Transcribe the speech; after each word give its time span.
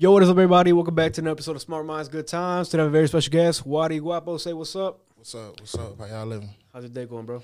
Yo, 0.00 0.10
what 0.12 0.22
is 0.22 0.30
up, 0.30 0.32
everybody? 0.32 0.72
Welcome 0.72 0.94
back 0.94 1.12
to 1.12 1.20
another 1.20 1.32
episode 1.32 1.56
of 1.56 1.60
Smart 1.60 1.84
Minds, 1.84 2.08
Good 2.08 2.26
Times. 2.26 2.70
Today, 2.70 2.80
I 2.80 2.84
have 2.84 2.90
a 2.90 2.96
very 2.96 3.06
special 3.06 3.30
guest, 3.30 3.66
Waddie 3.66 3.98
Guapo. 3.98 4.38
Say 4.38 4.54
what's 4.54 4.74
up. 4.74 4.98
What's 5.14 5.34
up? 5.34 5.60
What's 5.60 5.74
up? 5.74 5.98
How 5.98 6.06
y'all 6.06 6.24
living? 6.24 6.48
How's 6.72 6.84
your 6.84 6.90
day 6.90 7.04
going, 7.04 7.26
bro? 7.26 7.42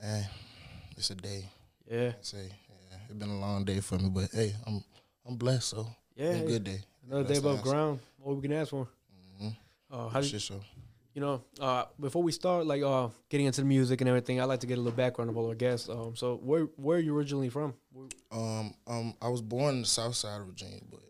Eh, 0.00 0.22
it's 0.96 1.10
a 1.10 1.16
day. 1.16 1.46
Yeah, 1.90 2.12
say, 2.20 2.44
yeah, 2.92 2.96
it's 3.08 3.18
been 3.18 3.28
a 3.30 3.40
long 3.40 3.64
day 3.64 3.80
for 3.80 3.98
me, 3.98 4.08
but 4.08 4.30
hey, 4.32 4.54
I'm 4.68 4.84
I'm 5.26 5.34
blessed. 5.34 5.70
So 5.70 5.88
yeah. 6.14 6.38
good 6.38 6.62
day. 6.62 6.80
Another 7.08 7.24
day 7.24 7.28
That's 7.30 7.40
above 7.40 7.62
ground. 7.62 7.98
What 8.18 8.36
we 8.36 8.42
can 8.42 8.52
ask 8.52 8.70
for? 8.70 8.86
Mm-hmm. 9.42 9.48
Uh, 9.90 10.08
how 10.10 10.22
Shit 10.22 10.42
show. 10.42 10.60
you 11.12 11.20
know? 11.20 11.42
Uh, 11.60 11.86
before 11.98 12.22
we 12.22 12.30
start, 12.30 12.66
like, 12.66 12.84
uh, 12.84 13.08
getting 13.28 13.46
into 13.46 13.62
the 13.62 13.66
music 13.66 14.00
and 14.00 14.06
everything, 14.08 14.40
I 14.40 14.44
like 14.44 14.60
to 14.60 14.68
get 14.68 14.78
a 14.78 14.80
little 14.80 14.96
background 14.96 15.28
of 15.28 15.36
all 15.36 15.48
our 15.48 15.56
guests. 15.56 15.88
Um, 15.88 16.14
so 16.14 16.36
where 16.36 16.66
where 16.76 16.98
are 16.98 17.00
you 17.00 17.16
originally 17.16 17.48
from? 17.48 17.74
Where- 17.92 18.06
Um, 18.30 18.74
um, 18.86 19.14
I 19.20 19.28
was 19.28 19.42
born 19.42 19.74
in 19.74 19.80
the 19.80 19.88
south 19.88 20.14
side 20.14 20.40
of 20.40 20.46
Virginia, 20.46 20.78
but 20.88 21.00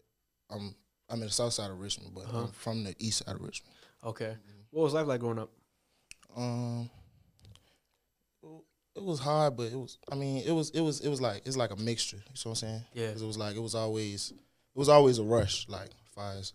I'm 0.50 0.74
I'm 1.09 1.20
in 1.20 1.27
the 1.27 1.32
south 1.32 1.52
side 1.52 1.70
of 1.70 1.78
Richmond, 1.80 2.12
but 2.14 2.24
Uh-huh. 2.24 2.38
I'm 2.42 2.52
from 2.52 2.84
the 2.84 2.95
east 2.98 3.24
side 3.24 3.34
of 3.34 3.42
Richmond. 3.42 3.74
Okay. 4.04 4.36
What 4.70 4.84
was 4.84 4.95
life 4.95 5.06
like 5.06 5.20
growing 5.20 5.38
up? 5.38 5.50
Um, 6.36 6.88
it 8.95 9.02
was 9.02 9.20
hard, 9.20 9.56
but 9.56 9.64
it 9.73 9.76
was. 9.76 9.98
I 10.10 10.14
mean, 10.14 10.42
it 10.46 10.52
was 10.52 10.70
it 10.70 10.80
was 10.80 11.00
it 11.00 11.09
was 11.09 11.20
like 11.20 11.42
it's 11.46 11.56
like 11.56 11.70
a 11.73 11.76
mixture. 11.76 12.16
You 12.16 12.23
know 12.23 12.50
what 12.50 12.50
I'm 12.50 12.54
saying? 12.56 12.82
Yeah. 12.92 13.09
it 13.09 13.20
was 13.23 13.38
like 13.38 13.56
it 13.56 13.60
was 13.60 13.74
always 13.74 14.32
it 14.32 14.78
was 14.78 14.88
always 14.88 15.18
a 15.18 15.24
rush. 15.24 15.66
Like 15.68 15.90
far 16.14 16.32
as 16.32 16.52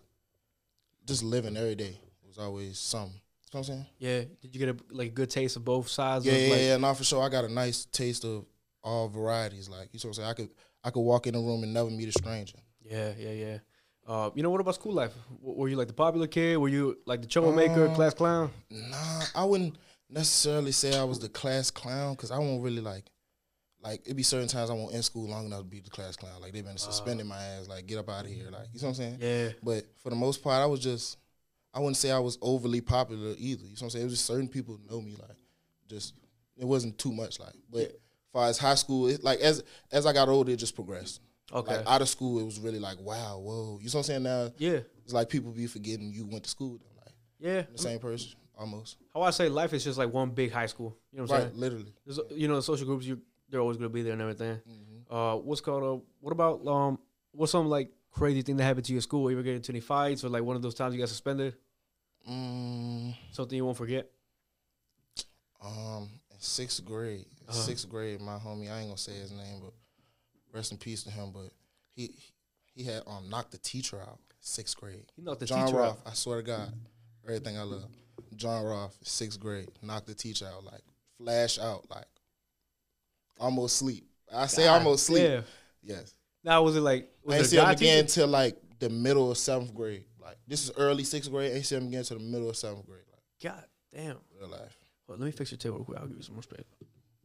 just 1.05 1.23
living 1.23 1.57
every 1.57 1.76
day, 1.76 1.98
it 2.23 2.27
was 2.27 2.38
always 2.38 2.77
something. 2.77 3.13
You 3.54 3.57
know 3.57 3.59
what 3.59 3.70
I'm 3.70 3.73
saying? 3.76 3.85
Yeah. 3.99 4.20
Did 4.41 4.55
you 4.55 4.59
get 4.59 4.70
a 4.70 4.77
like 4.93 5.07
a 5.09 5.13
good 5.13 5.30
taste 5.30 5.55
of 5.55 5.63
both 5.66 5.88
sides? 5.88 6.26
Yeah, 6.26 6.34
of, 6.34 6.41
yeah, 6.41 6.49
like, 6.49 6.62
yeah. 6.62 6.77
No, 6.77 6.93
for 6.93 7.04
sure. 7.04 7.23
I 7.23 7.30
got 7.30 7.46
a 7.46 7.52
nice 7.52 7.85
taste 7.85 8.26
of 8.26 8.46
all 8.84 9.07
varieties. 9.07 9.70
Like 9.70 9.90
you 9.93 9.99
know 10.04 10.09
what 10.09 10.09
I'm 10.09 10.13
saying? 10.13 10.30
I 10.30 10.34
could 10.34 10.49
I 10.84 10.90
could 10.91 11.02
walk 11.02 11.27
in 11.27 11.35
a 11.35 11.40
room 11.40 11.63
and 11.63 11.73
never 11.73 11.90
meet 11.90 12.09
a 12.09 12.12
stranger. 12.12 12.57
Yeah, 12.84 13.13
yeah, 13.18 13.32
yeah. 13.32 13.57
Uh, 14.08 14.30
you 14.36 14.44
know 14.44 14.50
what 14.52 14.62
about 14.62 14.76
school 14.76 14.94
life? 14.94 15.14
W- 15.42 15.58
Were 15.60 15.68
you 15.68 15.76
like 15.76 15.88
the 15.88 15.94
popular 15.94 16.28
kid? 16.28 16.58
Were 16.58 16.70
you 16.70 16.98
like 17.06 17.22
the 17.22 17.28
troublemaker, 17.28 17.88
Um, 17.88 17.96
class 17.96 18.14
clown? 18.14 18.52
Nah, 18.70 19.24
I 19.34 19.44
wouldn't 19.46 19.76
necessarily 20.10 20.72
say 20.72 20.98
I 20.98 21.04
was 21.04 21.20
the 21.20 21.30
class 21.30 21.72
clown 21.72 22.14
because 22.14 22.30
I 22.32 22.38
won't 22.38 22.64
really 22.64 22.82
like. 22.82 23.06
Like 23.82 24.02
it'd 24.06 24.18
be 24.18 24.24
certain 24.24 24.48
times 24.48 24.70
I 24.70 24.74
won't 24.74 24.94
in 24.94 25.04
school 25.04 25.28
long 25.28 25.46
enough 25.46 25.60
to 25.60 25.66
be 25.66 25.80
the 25.80 25.90
class 25.90 26.16
clown. 26.16 26.40
Like 26.42 26.54
they've 26.54 26.66
been 26.66 26.78
suspending 26.78 27.28
my 27.28 27.42
ass. 27.42 27.68
Like 27.68 27.86
get 27.88 27.98
up 28.00 28.10
out 28.10 28.26
of 28.26 28.32
here. 28.32 28.46
Like 28.52 28.68
you 28.74 28.82
know 28.82 28.88
what 28.88 28.90
I'm 28.90 28.94
saying? 28.96 29.18
Yeah, 29.22 29.50
But 29.64 29.86
for 30.02 30.10
the 30.10 30.16
most 30.16 30.44
part, 30.44 30.62
I 30.62 30.66
was 30.66 30.80
just. 30.80 31.18
I 31.74 31.80
wouldn't 31.80 31.98
say 31.98 32.10
I 32.10 32.20
was 32.20 32.38
overly 32.42 32.80
popular 32.80 33.36
either. 33.38 33.64
You 33.64 33.70
know 33.70 33.72
what 33.74 33.82
I'm 33.82 33.90
saying? 33.90 34.04
It 34.04 34.06
was 34.06 34.14
just 34.14 34.26
certain 34.26 34.48
people 34.48 34.80
know 34.90 35.02
me. 35.02 35.12
Like, 35.20 35.36
just 35.90 36.14
it 36.58 36.64
wasn't 36.66 36.98
too 36.98 37.12
much. 37.12 37.38
Like, 37.40 37.54
but 37.70 37.80
Yeah. 37.80 37.86
as 37.88 37.92
far 38.32 38.48
as 38.48 38.58
high 38.58 38.76
school, 38.76 39.08
it 39.08 39.24
like 39.24 39.40
as 39.40 39.62
as 39.92 40.06
I 40.06 40.14
got 40.14 40.30
older, 40.30 40.52
it 40.52 40.56
just 40.58 40.74
progressed. 40.76 41.20
Okay, 41.56 41.78
Like 41.78 41.88
out 41.88 42.02
of 42.02 42.10
school, 42.10 42.40
it 42.40 42.44
was 42.44 42.60
really 42.60 42.80
like, 42.80 43.00
wow, 43.00 43.38
whoa. 43.40 43.80
You 43.82 43.86
know 43.86 43.90
what 43.92 43.96
I'm 43.96 44.04
saying? 44.04 44.24
Now 44.24 44.52
yeah, 44.58 44.80
it's 45.04 45.14
like 45.14 45.30
people 45.30 45.52
be 45.52 45.68
forgetting 45.68 46.12
you 46.12 46.26
went 46.26 46.44
to 46.44 46.50
school. 46.50 46.74
with 46.74 46.82
Like 47.04 47.16
yeah. 47.40 47.62
the 47.72 47.78
same 47.82 48.00
person, 48.00 48.32
almost. 48.58 48.98
How 49.14 49.22
I 49.24 49.32
say 49.32 49.50
life 49.50 49.74
is 49.74 49.84
just 49.84 49.98
like 49.98 50.12
one 50.14 50.30
big 50.32 50.52
high 50.52 50.66
school. 50.68 50.98
You 51.12 51.18
know 51.20 51.24
what 51.24 51.32
I'm 51.32 51.38
Right, 51.38 51.48
saying? 51.50 51.60
literally. 51.60 51.94
There's, 52.06 52.20
you 52.32 52.48
know, 52.48 52.56
the 52.58 52.62
social 52.64 52.86
groups, 52.86 53.06
you 53.06 53.22
they're 53.50 53.62
always 53.62 53.78
gonna 53.78 53.90
be 53.90 54.02
there 54.02 54.14
and 54.14 54.22
everything. 54.22 54.60
Mhm. 54.68 55.04
Uh, 55.10 55.38
what's 55.38 55.62
called? 55.62 55.84
Uh, 55.84 56.04
what 56.20 56.32
about 56.32 56.66
um, 56.68 57.00
what's 57.32 57.52
some 57.52 57.68
like 57.68 57.92
crazy 58.12 58.42
thing 58.42 58.58
that 58.58 58.64
happened 58.64 58.86
to 58.86 58.92
your 58.94 59.02
school? 59.02 59.30
You 59.30 59.38
ever 59.38 59.44
get 59.44 59.56
into 59.56 59.72
any 59.72 59.82
fights 59.82 60.24
or 60.24 60.30
like 60.30 60.44
one 60.44 60.56
of 60.56 60.62
those 60.62 60.74
times 60.76 60.94
you 60.96 61.00
got 61.00 61.10
suspended? 61.10 61.56
Mm, 62.30 63.16
Something 63.32 63.58
you 63.58 63.66
won't 63.66 63.78
forget? 63.78 64.09
um, 65.64 66.09
in 66.31 66.40
sixth 66.40 66.84
grade, 66.86 67.26
Uh-huh. 67.48 67.53
sixth 67.58 67.88
grade, 67.90 68.22
my 68.22 68.38
homie, 68.38 68.72
I 68.72 68.80
ain't 68.80 68.88
gonna 68.90 68.98
say 68.98 69.14
his 69.14 69.31
name, 69.31 69.62
but 69.64 69.74
rest 70.56 70.72
in 70.72 70.78
peace 70.78 71.03
to 71.03 71.12
him. 71.12 71.31
But 71.31 71.52
he 71.96 72.12
he 72.74 72.84
had 72.84 73.03
um 73.06 73.30
knocked 73.30 73.52
the 73.52 73.58
teacher 73.58 74.00
out. 74.02 74.20
Sixth 74.40 74.78
grade. 74.78 75.06
You 75.16 75.24
knocked 75.24 75.40
the 75.40 75.46
John 75.48 75.66
teacher 75.66 75.78
Roth, 75.78 76.00
out. 76.06 76.12
I 76.12 76.14
swear 76.14 76.38
to 76.38 76.44
God, 76.44 76.72
everything 77.26 77.58
I 77.58 77.64
love. 77.64 77.86
John 78.36 78.64
Roth, 78.64 78.98
sixth 79.04 79.40
grade, 79.40 79.70
knocked 79.82 80.08
the 80.08 80.14
teacher 80.14 80.46
out, 80.46 80.64
like 80.64 80.82
flash 81.18 81.58
out, 81.58 81.90
like 81.90 82.06
almost 83.40 83.78
sleep. 83.78 84.08
I 84.34 84.46
say 84.48 84.66
God 84.66 84.80
almost 84.80 85.06
sleep. 85.06 85.24
damn. 85.24 85.44
Yes. 85.84 86.14
Now 86.44 86.62
was 86.64 86.76
it 86.76 86.82
like 86.82 87.10
was 87.24 87.36
I 87.36 87.40
a 87.40 87.44
see 87.44 87.58
him 87.58 87.70
again 87.70 88.06
till 88.08 88.28
like 88.28 88.58
the 88.80 88.90
middle 88.90 89.32
of 89.32 89.38
seventh 89.38 89.74
grade. 89.74 90.06
Like 90.22 90.38
this 90.48 90.64
is 90.64 90.72
early 90.78 91.04
sixth 91.04 91.32
grade. 91.32 91.52
I 91.54 91.56
ain't 91.56 91.66
see 91.66 91.76
him 91.76 91.88
again 91.88 92.04
till 92.04 92.18
the 92.18 92.24
middle 92.24 92.50
of 92.50 92.56
seventh 92.58 92.86
grade. 92.86 93.02
Like 93.12 93.54
God 93.54 93.66
damn. 93.94 94.18
real 94.40 94.50
life. 94.50 94.78
Well, 95.08 95.18
let 95.18 95.26
me 95.26 95.32
fix 95.32 95.52
your 95.52 95.58
table 95.58 95.78
real 95.78 95.86
quick. 95.86 96.00
I'll 96.00 96.08
give 96.08 96.18
you 96.18 96.24
some 96.24 96.36
more 96.36 96.44
space. 96.44 96.66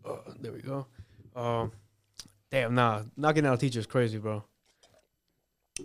Uh, 0.05 0.17
there 0.41 0.53
we 0.53 0.61
go. 0.61 0.87
Um, 1.37 1.73
damn, 2.51 2.75
nah, 2.75 3.03
knocking 3.17 3.47
out 3.47 3.55
a 3.55 3.59
teacher 3.59 3.81
is 3.81 3.87
crazy, 3.87 4.19
bro. 4.19 4.45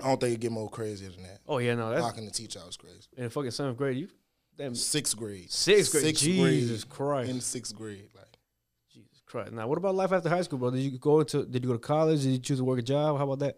I 0.02 0.08
don't 0.08 0.20
think 0.20 0.34
it 0.36 0.40
get 0.42 0.52
more 0.52 0.70
crazier 0.70 1.10
than 1.10 1.24
that. 1.24 1.40
Oh 1.48 1.58
yeah, 1.60 1.76
no, 1.76 1.90
that's 1.90 2.02
Knocking 2.02 2.26
the 2.26 2.32
teacher 2.32 2.60
out 2.60 2.68
is 2.70 2.78
crazy. 2.78 3.08
in 3.16 3.30
fucking 3.30 3.52
seventh 3.52 3.78
grade. 3.78 3.98
You, 3.98 4.10
damn, 4.58 4.76
Sixth 4.76 5.16
grade. 5.16 5.50
sixth 5.52 5.92
grade. 5.92 6.04
Sixth 6.04 6.24
Jesus 6.24 6.84
grade 6.84 6.98
Christ. 6.98 7.30
In 7.32 7.42
sixth 7.42 7.76
grade, 7.76 8.10
like 8.14 8.38
Jesus 8.92 9.22
Christ. 9.26 9.54
Now, 9.54 9.68
what 9.68 9.78
about 9.78 9.96
life 9.96 10.12
after 10.12 10.28
high 10.28 10.42
school, 10.42 10.60
bro? 10.60 10.72
Did 10.72 10.82
you 10.82 10.98
go 10.98 11.24
to? 11.24 11.46
Did 11.46 11.64
you 11.64 11.70
go 11.70 11.74
to 11.76 11.80
college? 11.80 12.24
Did 12.24 12.32
you 12.32 12.40
choose 12.40 12.58
to 12.58 12.66
work 12.66 12.80
a 12.80 12.82
job? 12.82 13.18
How 13.18 13.24
about 13.24 13.40
that? 13.40 13.58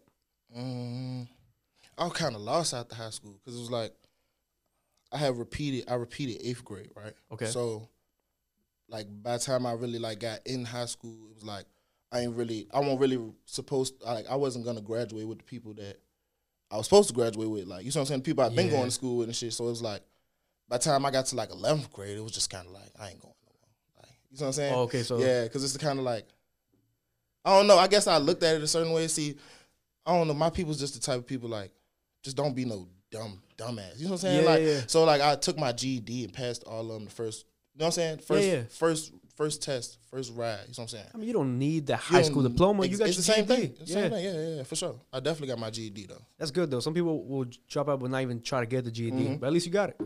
Mm, 0.56 1.28
I 1.98 2.04
was 2.04 2.14
kind 2.14 2.36
of 2.36 2.42
lost 2.42 2.74
after 2.74 2.94
high 2.96 3.10
school 3.10 3.34
because 3.44 3.58
it 3.58 3.60
was 3.60 3.72
like 3.72 3.94
I 5.12 5.18
had 5.18 5.38
repeated. 5.38 5.86
I 5.90 5.96
repeated 5.96 6.46
eighth 6.48 6.64
grade, 6.64 6.92
right? 6.96 7.14
Okay. 7.32 7.48
So, 7.48 7.90
like 8.90 9.08
by 9.24 9.34
the 9.38 9.44
time 9.44 9.66
I 9.66 9.72
really 9.74 9.98
like 9.98 10.20
got 10.20 10.46
in 10.46 10.66
high 10.66 10.86
school, 10.86 11.18
it 11.32 11.36
was 11.36 11.44
like 11.44 11.66
I 12.12 12.22
ain't 12.22 12.36
really. 12.36 12.68
I 12.74 12.80
wasn't 12.80 13.00
really 13.02 13.20
supposed. 13.46 13.96
Like 14.04 14.28
I 14.30 14.36
wasn't 14.36 14.66
gonna 14.66 14.82
graduate 14.82 15.28
with 15.28 15.40
the 15.40 15.44
people 15.44 15.74
that 15.76 15.98
I 16.72 16.78
was 16.78 16.86
supposed 16.86 17.10
to 17.10 17.14
graduate 17.16 17.50
with. 17.50 17.68
Like 17.68 17.86
you 17.86 17.92
know 17.92 18.00
what 18.00 18.02
I'm 18.02 18.06
saying? 18.08 18.22
People 18.22 18.44
I've 18.44 18.56
been 18.56 18.68
Yeah. 18.68 18.74
going 18.74 18.86
to 18.86 18.92
school 18.92 19.18
with 19.18 19.28
and 19.28 19.36
shit. 19.36 19.54
So 19.54 19.66
it 19.66 19.70
was 19.70 19.82
like 19.82 20.02
by 20.70 20.78
the 20.78 20.84
time 20.84 21.06
I 21.06 21.12
got 21.12 21.26
to 21.28 21.36
like 21.36 21.52
eleventh 21.52 21.92
grade, 21.92 22.18
it 22.18 22.24
was 22.24 22.32
just 22.32 22.50
kind 22.50 22.66
of 22.68 22.74
like 22.74 22.92
I 23.00 23.10
ain't 23.10 23.22
going 23.22 23.34
no 23.34 23.52
more. 23.52 24.04
Like 24.04 24.12
you 24.32 24.38
know 24.38 24.42
what 24.42 24.48
I'm 24.48 24.54
saying? 24.54 24.74
Oh, 24.74 24.82
okay, 24.82 25.04
so 25.04 25.20
Yeah, 25.20 25.44
because 25.44 25.64
it's 25.64 25.78
kind 25.78 26.00
of 26.00 26.06
like 26.06 26.28
I 27.46 27.58
don't 27.58 27.68
know. 27.68 27.78
I 27.78 27.88
guess 27.88 28.08
I 28.08 28.18
looked 28.18 28.44
at 28.44 28.56
it 28.56 28.62
a 28.64 28.68
certain 28.68 28.92
way. 28.92 29.08
See, 29.08 29.36
I 30.06 30.14
don't 30.18 30.28
know. 30.28 30.34
My 30.34 30.50
people's 30.50 30.80
just 30.80 30.94
the 30.96 31.00
type 31.00 31.18
of 31.20 31.28
people 31.28 31.50
like 31.50 31.72
just 32.24 32.36
don't 32.36 32.56
be 32.56 32.66
no 32.66 32.88
dumb 33.12 33.42
dumbass. 33.58 33.98
You 33.98 34.06
know 34.06 34.12
what 34.12 34.24
I'm 34.24 34.30
saying? 34.30 34.44
Yeah, 34.44 34.50
like 34.50 34.62
yeah. 34.62 34.82
so, 34.88 35.04
like 35.06 35.22
I 35.22 35.36
took 35.36 35.58
my 35.58 35.72
GED 35.72 36.26
and 36.26 36.34
passed 36.34 36.64
all 36.66 36.82
of 36.82 36.88
them 36.88 37.06
the 37.06 37.12
first. 37.12 37.46
You 37.74 37.80
know 37.80 37.86
what 37.86 37.88
I'm 37.88 37.92
saying? 37.94 38.18
First, 38.20 38.48
yeah. 38.48 38.62
first, 38.70 39.14
first 39.38 39.62
test, 39.62 40.00
first 40.12 40.34
ride. 40.34 40.52
You 40.52 40.58
know 40.58 40.64
what 40.68 40.80
I'm 40.80 40.88
saying? 40.90 41.06
I 41.14 41.18
mean, 41.18 41.28
you 41.28 41.34
don't 41.34 41.58
need 41.58 41.86
the 41.88 41.96
high 41.96 42.24
school 42.24 42.44
diploma. 42.44 42.86
You 42.86 42.98
got 42.98 43.08
it's 43.08 43.18
your 43.18 43.36
the 43.36 43.46
same 43.46 43.46
GED. 43.46 43.56
thing. 43.56 43.78
It's 43.80 43.92
Yeah, 43.92 44.02
same 44.02 44.12
thing. 44.12 44.24
Yeah, 44.26 44.34
yeah, 44.34 44.56
yeah, 44.58 44.64
for 44.64 44.76
sure. 44.76 44.96
I 45.14 45.20
definitely 45.20 45.48
got 45.50 45.60
my 45.60 45.70
GED 45.70 46.08
though. 46.08 46.22
that's 46.38 46.52
good 46.52 46.70
though. 46.70 46.80
Some 46.82 46.94
people 46.94 47.24
will 47.24 47.46
drop 47.70 47.88
out 47.88 48.00
but 48.02 48.10
not 48.12 48.22
even 48.22 48.42
try 48.42 48.60
to 48.60 48.66
get 48.66 48.84
the 48.84 48.92
GED, 48.92 49.12
Mhm. 49.16 49.40
but 49.40 49.48
at 49.48 49.54
least 49.54 49.66
you 49.68 49.72
got 49.72 49.90
it. 49.92 49.98
Uh, 50.02 50.06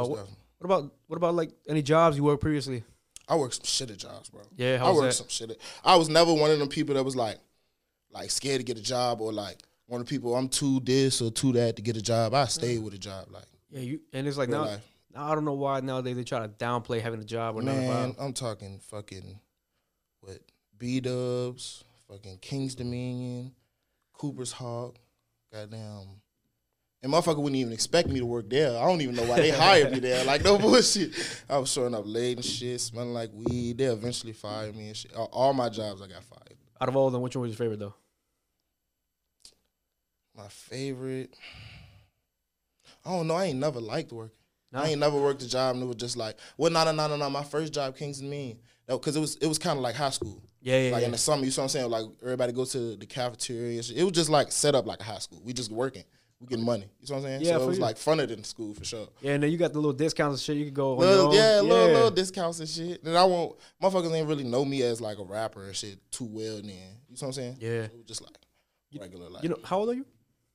Most 0.00 0.10
what, 0.10 0.26
about 0.62 0.92
what 1.06 1.16
about 1.18 1.34
like 1.34 1.50
any 1.68 1.82
jobs 1.82 2.16
you 2.16 2.24
worked 2.24 2.40
previously? 2.40 2.82
I 3.28 3.36
worked 3.36 3.54
some 3.54 3.64
shit 3.64 3.90
at 3.90 3.98
jobs, 3.98 4.30
bro. 4.30 4.42
Yeah, 4.56 4.78
how 4.78 4.86
I 4.86 4.92
worked 4.94 5.02
that? 5.08 5.12
some 5.14 5.28
shit. 5.28 5.50
At, 5.50 5.58
I 5.84 5.96
was 5.96 6.08
never 6.08 6.32
one 6.32 6.50
of 6.50 6.58
them 6.58 6.68
people 6.68 6.94
that 6.94 7.04
was 7.04 7.14
like, 7.14 7.38
like 8.10 8.30
scared 8.30 8.58
to 8.60 8.64
get 8.64 8.78
a 8.78 8.82
job 8.82 9.20
or 9.20 9.32
like 9.32 9.62
one 9.86 10.00
of 10.00 10.06
the 10.06 10.10
people 10.10 10.34
I'm 10.34 10.48
too 10.48 10.80
this 10.80 11.20
or 11.20 11.30
too 11.30 11.52
that 11.52 11.76
to 11.76 11.82
get 11.82 11.96
a 11.96 12.02
job. 12.02 12.32
I 12.34 12.46
stayed 12.46 12.78
with 12.82 12.94
a 12.94 12.98
job, 12.98 13.26
like 13.30 13.44
Yeah, 13.70 13.80
you 13.80 14.00
and 14.12 14.26
it's 14.26 14.36
like 14.38 14.48
real 14.48 14.62
now 14.64 14.70
life. 14.70 14.80
I 15.16 15.34
don't 15.34 15.44
know 15.44 15.52
why 15.52 15.80
nowadays 15.80 16.16
they 16.16 16.24
try 16.24 16.40
to 16.40 16.48
downplay 16.48 17.00
having 17.00 17.20
a 17.20 17.24
job 17.24 17.56
or. 17.56 17.62
Man, 17.62 18.14
I'm 18.18 18.32
talking 18.32 18.78
fucking 18.90 19.38
what 20.20 20.38
B 20.78 21.00
Dubs, 21.00 21.84
fucking 22.08 22.38
King's 22.38 22.74
Dominion, 22.74 23.52
Cooper's 24.12 24.52
Hawk, 24.52 24.96
goddamn. 25.52 26.20
And 27.04 27.12
motherfucker 27.12 27.38
wouldn't 27.38 27.56
even 27.56 27.72
expect 27.72 28.08
me 28.08 28.20
to 28.20 28.26
work 28.26 28.48
there. 28.48 28.78
I 28.78 28.82
don't 28.86 29.00
even 29.00 29.16
know 29.16 29.24
why 29.24 29.36
they 29.40 29.50
hired 29.66 29.90
me 29.92 29.98
there. 29.98 30.24
Like 30.24 30.44
no 30.44 30.56
bullshit. 30.56 31.12
I 31.50 31.58
was 31.58 31.70
showing 31.70 31.94
up 31.96 32.04
late 32.06 32.36
and 32.38 32.44
shit, 32.44 32.80
smelling 32.80 33.12
like 33.12 33.30
weed. 33.34 33.78
They 33.78 33.86
eventually 33.86 34.32
fired 34.32 34.76
me 34.76 34.86
and 34.88 34.96
shit. 34.96 35.12
All- 35.14 35.28
All 35.32 35.52
my 35.52 35.68
jobs 35.68 36.00
I 36.00 36.06
got 36.06 36.22
fired. 36.22 36.56
Out 36.80 36.88
of 36.88 36.94
all 36.96 37.08
of 37.08 37.12
them, 37.12 37.20
which 37.22 37.34
one 37.36 37.42
was 37.42 37.50
your 37.50 37.56
favorite 37.58 37.80
though? 37.80 37.94
My 40.36 40.48
favorite. 40.48 41.36
I 43.04 43.10
don't 43.10 43.26
know. 43.26 43.34
I 43.34 43.46
ain't 43.46 43.58
never 43.58 43.80
liked 43.80 44.12
working. 44.12 44.36
No? 44.72 44.80
I 44.80 44.88
ain't 44.88 45.00
never 45.00 45.20
worked 45.20 45.42
a 45.42 45.48
job 45.48 45.74
and 45.74 45.84
it 45.84 45.86
was 45.86 45.96
just 45.96 46.16
like, 46.16 46.36
well, 46.56 46.70
no, 46.70 46.84
no, 46.84 46.92
no, 46.92 47.06
no, 47.08 47.16
no. 47.16 47.30
My 47.30 47.44
first 47.44 47.72
job, 47.72 47.96
Kings 47.96 48.18
Dominion, 48.20 48.58
No, 48.88 48.98
because 48.98 49.16
it 49.16 49.20
was 49.20 49.36
it 49.36 49.46
was 49.46 49.58
kind 49.58 49.76
of 49.78 49.82
like 49.82 49.94
high 49.94 50.10
school. 50.10 50.42
Yeah, 50.60 50.78
yeah, 50.80 50.92
like 50.92 51.00
yeah. 51.00 51.06
in 51.06 51.12
the 51.12 51.18
summer, 51.18 51.44
you 51.44 51.50
know 51.50 51.56
what 51.56 51.62
I'm 51.64 51.68
saying? 51.68 51.90
Like 51.90 52.04
everybody 52.22 52.52
go 52.52 52.64
to 52.64 52.96
the 52.96 53.06
cafeteria. 53.06 53.76
And 53.76 53.84
shit. 53.84 53.96
It 53.96 54.04
was 54.04 54.12
just 54.12 54.30
like 54.30 54.52
set 54.52 54.74
up 54.74 54.86
like 54.86 55.00
a 55.00 55.04
high 55.04 55.18
school. 55.18 55.40
We 55.44 55.52
just 55.52 55.70
working. 55.70 56.04
We 56.40 56.46
getting 56.48 56.64
money. 56.64 56.88
You 57.00 57.06
know 57.08 57.14
what 57.14 57.16
I'm 57.18 57.22
saying? 57.24 57.40
Yeah, 57.42 57.58
so 57.58 57.62
it 57.62 57.66
was 57.66 57.78
you. 57.78 57.84
like 57.84 57.96
funner 57.96 58.26
than 58.26 58.42
school 58.42 58.74
for 58.74 58.84
sure. 58.84 59.08
yeah, 59.20 59.32
and 59.34 59.42
then 59.42 59.50
you 59.52 59.58
got 59.58 59.72
the 59.72 59.78
little 59.78 59.92
discounts 59.92 60.40
and 60.40 60.44
shit. 60.44 60.56
You 60.56 60.64
could 60.64 60.74
go. 60.74 60.94
On 60.94 60.98
Little, 60.98 61.26
own. 61.28 61.34
yeah, 61.34 61.60
little 61.60 61.86
yeah. 61.88 61.94
little 61.94 62.10
discounts 62.10 62.58
and 62.60 62.68
shit. 62.68 63.02
And 63.04 63.16
I 63.16 63.24
won't 63.24 63.56
motherfuckers 63.80 64.12
ain't 64.12 64.26
really 64.26 64.44
know 64.44 64.64
me 64.64 64.82
as 64.82 65.00
like 65.00 65.18
a 65.18 65.24
rapper 65.24 65.64
and 65.66 65.76
shit 65.76 65.98
too 66.10 66.24
well 66.24 66.56
then. 66.56 66.64
You 66.64 66.72
know 66.72 66.82
what 67.10 67.22
I'm 67.22 67.32
saying? 67.32 67.56
Yeah. 67.60 67.70
It 67.84 67.96
was 67.96 68.06
just 68.06 68.22
like 68.22 68.36
regular 68.98 69.28
like 69.28 69.42
You 69.42 69.50
know 69.50 69.58
how 69.64 69.78
old 69.78 69.90
are 69.90 69.94
you? 69.94 70.06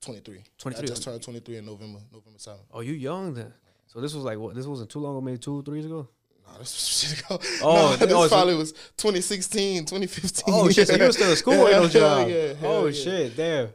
23. 0.02 0.44
23. 0.58 0.84
I 0.84 0.88
just 0.88 1.04
turned 1.04 1.22
23 1.22 1.58
in 1.58 1.66
November, 1.66 2.00
November 2.12 2.38
7th. 2.38 2.60
Oh, 2.72 2.82
you 2.82 2.94
young 2.94 3.34
then. 3.34 3.54
So 3.98 4.02
this 4.02 4.14
was 4.14 4.24
like 4.24 4.38
what? 4.38 4.54
This 4.54 4.68
wasn't 4.68 4.92
too 4.92 5.00
long 5.00 5.14
ago, 5.14 5.22
maybe 5.22 5.40
two, 5.40 5.64
three 5.64 5.80
years 5.80 5.88
ago. 5.88 6.08
Nah, 6.46 6.60
this 6.60 6.72
was 6.72 7.10
shit 7.10 7.20
ago. 7.20 7.40
Oh, 7.64 7.94
Oh, 7.94 7.96
this 7.96 8.14
oh, 8.14 8.28
so- 8.28 8.30
probably 8.30 8.54
was 8.54 8.72
2016, 8.96 9.86
2015. 9.86 10.44
Oh 10.54 10.70
shit! 10.70 10.88
So 10.88 10.96
you 10.96 11.04
were 11.04 11.12
still 11.12 11.32
in 11.32 11.36
school 11.36 11.68
yeah, 11.68 11.78
in 11.78 11.82
no 11.82 11.88
job. 11.88 12.30
Yeah, 12.30 12.54
oh 12.62 12.86
yeah. 12.86 12.92
shit! 12.92 13.36
Damn. 13.36 13.70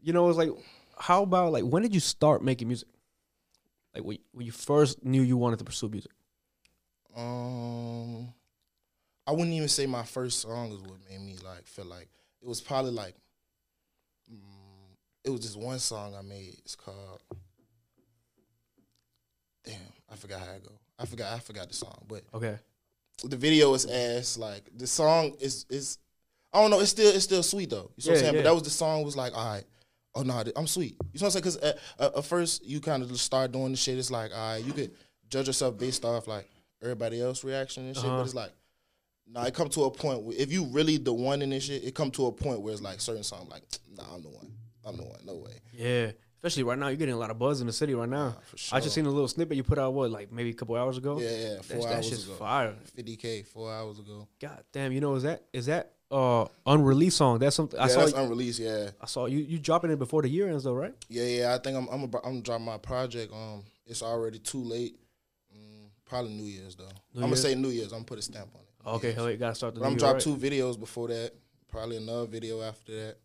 You 0.00 0.14
know, 0.14 0.28
it's 0.28 0.36
like 0.36 0.50
how 0.98 1.22
about 1.22 1.52
like 1.52 1.62
when 1.62 1.84
did 1.84 1.94
you 1.94 2.00
start 2.00 2.42
making 2.42 2.66
music? 2.66 2.88
Like 3.94 4.02
when 4.02 4.18
when 4.32 4.46
you 4.46 4.50
first 4.50 5.04
knew 5.04 5.22
you 5.22 5.36
wanted 5.36 5.60
to 5.60 5.64
pursue 5.64 5.88
music. 5.88 6.10
Um, 7.16 8.34
I 9.28 9.30
wouldn't 9.30 9.52
even 9.52 9.68
say 9.68 9.86
my 9.86 10.02
first 10.02 10.40
song 10.40 10.72
is 10.72 10.80
what 10.80 10.98
made 11.08 11.20
me 11.20 11.36
like 11.44 11.68
feel 11.68 11.84
like 11.84 12.08
it 12.42 12.48
was 12.48 12.60
probably 12.60 12.90
like, 12.90 13.14
mm, 14.28 14.96
it 15.22 15.30
was 15.30 15.38
just 15.38 15.56
one 15.56 15.78
song 15.78 16.16
I 16.18 16.22
made. 16.22 16.56
It's 16.64 16.74
called, 16.74 17.20
damn, 19.64 19.76
I 20.10 20.16
forgot 20.16 20.40
how 20.40 20.52
it 20.52 20.64
go. 20.64 20.72
I 20.98 21.06
forgot 21.06 21.32
I 21.32 21.38
forgot 21.38 21.68
the 21.68 21.74
song, 21.74 22.04
but 22.08 22.22
Okay. 22.34 22.58
the 23.24 23.36
video 23.36 23.74
is 23.74 23.86
ass. 23.86 24.38
Like 24.38 24.68
the 24.76 24.86
song 24.86 25.34
is 25.40 25.66
is 25.68 25.98
I 26.52 26.60
don't 26.60 26.70
know. 26.70 26.80
It's 26.80 26.90
still 26.90 27.14
it's 27.14 27.24
still 27.24 27.42
sweet 27.42 27.70
though. 27.70 27.76
You 27.76 27.80
know 27.82 27.86
what 27.86 28.08
I'm 28.10 28.16
saying? 28.16 28.34
yeah. 28.34 28.38
But 28.40 28.44
that 28.44 28.54
was 28.54 28.62
the 28.64 28.70
song 28.70 29.04
was 29.04 29.16
like, 29.16 29.36
all 29.36 29.54
right. 29.54 29.64
Oh 30.14 30.22
no, 30.22 30.42
I'm 30.56 30.66
sweet. 30.66 30.96
You 31.12 31.20
know 31.20 31.26
what 31.26 31.36
I'm 31.36 31.42
saying? 31.42 31.42
Because 31.42 31.56
at, 31.56 32.16
at, 32.16 32.24
first 32.24 32.64
you 32.66 32.80
kind 32.80 33.02
of 33.02 33.10
just 33.10 33.24
start 33.24 33.50
doing 33.50 33.70
the 33.70 33.78
shit. 33.78 33.98
It's 33.98 34.10
like, 34.10 34.30
all 34.34 34.52
right, 34.52 34.64
you 34.64 34.72
could 34.72 34.90
judge 35.30 35.46
yourself 35.46 35.78
based 35.78 36.04
off 36.04 36.28
like 36.28 36.46
everybody 36.82 37.20
else 37.22 37.44
reaction 37.44 37.86
and 37.86 37.96
shit. 37.96 38.04
Uh-huh. 38.04 38.18
But 38.18 38.24
it's 38.24 38.34
like, 38.34 38.52
nah, 39.26 39.44
it 39.44 39.54
come 39.54 39.70
to 39.70 39.84
a 39.84 39.90
point 39.90 40.22
where 40.22 40.36
if 40.36 40.52
you 40.52 40.64
really 40.66 40.98
the 40.98 41.14
one 41.14 41.40
in 41.40 41.50
this 41.50 41.64
shit, 41.64 41.82
it 41.82 41.94
come 41.94 42.10
to 42.12 42.26
a 42.26 42.32
point 42.32 42.60
where 42.60 42.74
it's 42.74 42.82
like 42.82 43.00
certain 43.00 43.22
song 43.22 43.48
like, 43.50 43.62
nah, 43.96 44.04
I'm 44.14 44.22
the 44.22 44.28
one. 44.28 44.52
I'm 44.84 44.96
the 44.96 45.04
one. 45.04 45.20
No 45.24 45.36
way. 45.36 45.52
Yeah. 45.72 46.10
Especially 46.42 46.64
right 46.64 46.76
now, 46.76 46.88
you're 46.88 46.96
getting 46.96 47.14
a 47.14 47.18
lot 47.18 47.30
of 47.30 47.38
buzz 47.38 47.60
in 47.60 47.68
the 47.68 47.72
city 47.72 47.94
right 47.94 48.08
now. 48.08 48.34
For 48.46 48.56
sure. 48.56 48.76
I 48.76 48.80
just 48.80 48.96
seen 48.96 49.06
a 49.06 49.10
little 49.10 49.28
snippet 49.28 49.56
you 49.56 49.62
put 49.62 49.78
out 49.78 49.94
what 49.94 50.10
like 50.10 50.32
maybe 50.32 50.50
a 50.50 50.54
couple 50.54 50.74
hours 50.74 50.96
ago. 50.98 51.20
Yeah, 51.20 51.30
yeah. 51.30 51.60
Four 51.62 51.76
That's, 51.76 51.84
that 51.86 51.94
hours 51.94 52.08
shit's 52.08 52.24
ago. 52.24 52.34
fire. 52.34 52.74
50k. 52.98 53.46
Four 53.46 53.72
hours 53.72 54.00
ago. 54.00 54.26
God 54.40 54.64
damn, 54.72 54.90
you 54.90 55.00
know 55.00 55.14
is 55.14 55.22
that 55.22 55.44
is 55.52 55.66
that 55.66 55.92
uh 56.10 56.46
unreleased 56.66 57.16
song? 57.16 57.38
That's 57.38 57.54
something 57.54 57.78
I 57.78 57.86
saw. 57.86 58.00
that's 58.00 58.12
unreleased. 58.14 58.58
Yeah. 58.58 58.90
I 59.00 59.06
saw 59.06 59.26
you 59.26 59.38
you 59.38 59.60
dropping 59.60 59.92
it 59.92 60.00
before 60.00 60.22
the 60.22 60.28
year 60.28 60.48
ends 60.48 60.64
though, 60.64 60.74
right? 60.74 60.92
Yeah, 61.08 61.22
yeah. 61.26 61.54
I 61.54 61.58
think 61.58 61.76
I'm 61.76 61.86
I'm 61.88 62.02
about, 62.02 62.22
I'm 62.24 62.32
gonna 62.32 62.42
drop 62.42 62.60
my 62.60 62.76
project. 62.78 63.32
Um, 63.32 63.62
it's 63.86 64.02
already 64.02 64.40
too 64.40 64.64
late. 64.64 64.96
Mm, 65.56 65.90
probably 66.04 66.32
New 66.32 66.46
Year's 66.46 66.74
though. 66.74 66.84
New 67.14 67.22
I'm 67.22 67.28
gonna 67.28 67.36
say 67.36 67.54
New 67.54 67.68
Year's. 67.68 67.92
I'm 67.92 67.98
gonna 67.98 68.04
put 68.06 68.18
a 68.18 68.22
stamp 68.22 68.48
on 68.56 68.62
it. 68.62 68.84
New 68.84 68.92
Okay, 68.96 69.06
Year's. 69.08 69.16
hell, 69.16 69.30
you 69.30 69.36
gotta 69.36 69.54
start 69.54 69.74
the. 69.74 69.80
But 69.80 69.86
I'm 69.86 69.96
drop 69.96 70.14
right? 70.14 70.22
two 70.22 70.34
videos 70.34 70.76
before 70.78 71.06
that. 71.06 71.34
Probably 71.70 71.98
another 71.98 72.26
video 72.26 72.62
after 72.62 72.92
that. 72.96 73.16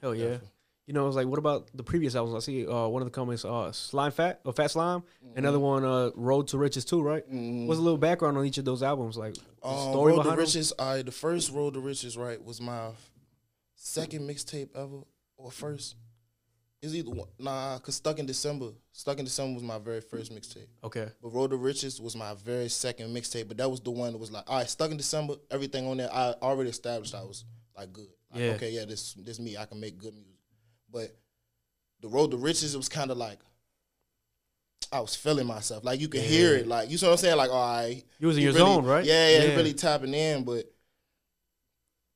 Hell 0.00 0.14
yeah. 0.16 0.24
Definitely. 0.24 0.48
You 0.88 0.94
know, 0.94 1.06
it's 1.06 1.16
like, 1.16 1.26
what 1.26 1.38
about 1.38 1.68
the 1.74 1.82
previous 1.82 2.16
albums? 2.16 2.34
I 2.34 2.38
see 2.38 2.66
uh, 2.66 2.88
one 2.88 3.02
of 3.02 3.06
the 3.06 3.12
comments, 3.12 3.44
uh, 3.44 3.70
Slime 3.72 4.10
Fat 4.10 4.40
or 4.46 4.54
Fat 4.54 4.70
Slime. 4.70 5.00
Mm-hmm. 5.00 5.38
Another 5.38 5.58
one, 5.58 5.84
uh, 5.84 6.12
Road 6.14 6.48
to 6.48 6.56
Riches 6.56 6.86
too, 6.86 7.02
right? 7.02 7.30
Mm, 7.30 7.66
What's 7.66 7.78
a 7.78 7.82
little 7.82 7.98
background 7.98 8.38
on 8.38 8.46
each 8.46 8.56
of 8.56 8.64
those 8.64 8.82
albums? 8.82 9.18
Like, 9.18 9.34
the 9.34 9.68
um, 9.68 9.92
story 9.92 10.12
Road 10.12 10.16
to 10.16 10.22
behind 10.22 10.38
them? 10.38 10.46
Riches. 10.46 10.72
I 10.78 11.02
the 11.02 11.12
first 11.12 11.52
Road 11.52 11.74
to 11.74 11.80
Riches 11.80 12.16
right 12.16 12.42
was 12.42 12.62
my 12.62 12.88
second 13.74 14.26
mixtape 14.26 14.70
ever 14.74 15.00
or 15.36 15.50
first. 15.50 15.96
Is 16.80 16.94
either 16.96 17.10
one. 17.10 17.28
Nah, 17.38 17.76
cause 17.80 17.96
Stuck 17.96 18.18
in 18.18 18.24
December. 18.24 18.70
Stuck 18.92 19.18
in 19.18 19.26
December 19.26 19.54
was 19.56 19.64
my 19.64 19.78
very 19.78 20.00
first 20.00 20.32
mixtape. 20.32 20.68
Okay. 20.82 21.08
But 21.20 21.34
Road 21.34 21.50
to 21.50 21.56
Riches 21.56 22.00
was 22.00 22.16
my 22.16 22.32
very 22.34 22.68
second 22.68 23.14
mixtape. 23.14 23.48
But 23.48 23.58
that 23.58 23.68
was 23.68 23.80
the 23.80 23.90
one 23.90 24.12
that 24.12 24.18
was 24.18 24.30
like, 24.30 24.44
all 24.48 24.56
right, 24.58 24.70
Stuck 24.70 24.90
in 24.90 24.96
December. 24.96 25.34
Everything 25.50 25.86
on 25.86 25.98
there, 25.98 26.08
I 26.10 26.34
already 26.40 26.70
established 26.70 27.14
I 27.14 27.24
was 27.24 27.44
like 27.76 27.92
good. 27.92 28.06
Like, 28.32 28.42
Yeah. 28.42 28.50
Okay, 28.52 28.70
yeah, 28.70 28.84
this 28.86 29.14
this 29.14 29.38
me. 29.38 29.56
I 29.58 29.66
can 29.66 29.80
make 29.80 29.98
good 29.98 30.14
music. 30.14 30.27
But 30.90 31.14
the 32.00 32.08
Road 32.08 32.30
to 32.30 32.36
Riches, 32.36 32.74
it 32.74 32.78
was 32.78 32.88
kind 32.88 33.10
of 33.10 33.16
like 33.16 33.38
I 34.92 35.00
was 35.00 35.14
feeling 35.14 35.46
myself. 35.46 35.84
Like 35.84 36.00
you 36.00 36.08
could 36.08 36.22
hear 36.22 36.54
it. 36.56 36.66
Like 36.66 36.90
you 36.90 36.96
see 36.98 37.06
what 37.06 37.12
I'm 37.12 37.18
saying? 37.18 37.36
Like, 37.36 37.50
all 37.50 37.76
right. 37.76 38.02
You 38.18 38.26
was 38.28 38.36
in 38.36 38.42
your 38.44 38.52
really- 38.52 38.64
zone, 38.64 38.84
right? 38.84 39.04
Yeah, 39.04 39.28
yeah, 39.28 39.44
Yeah. 39.44 39.56
really 39.56 39.74
tapping 39.74 40.14
in. 40.14 40.44
But 40.44 40.64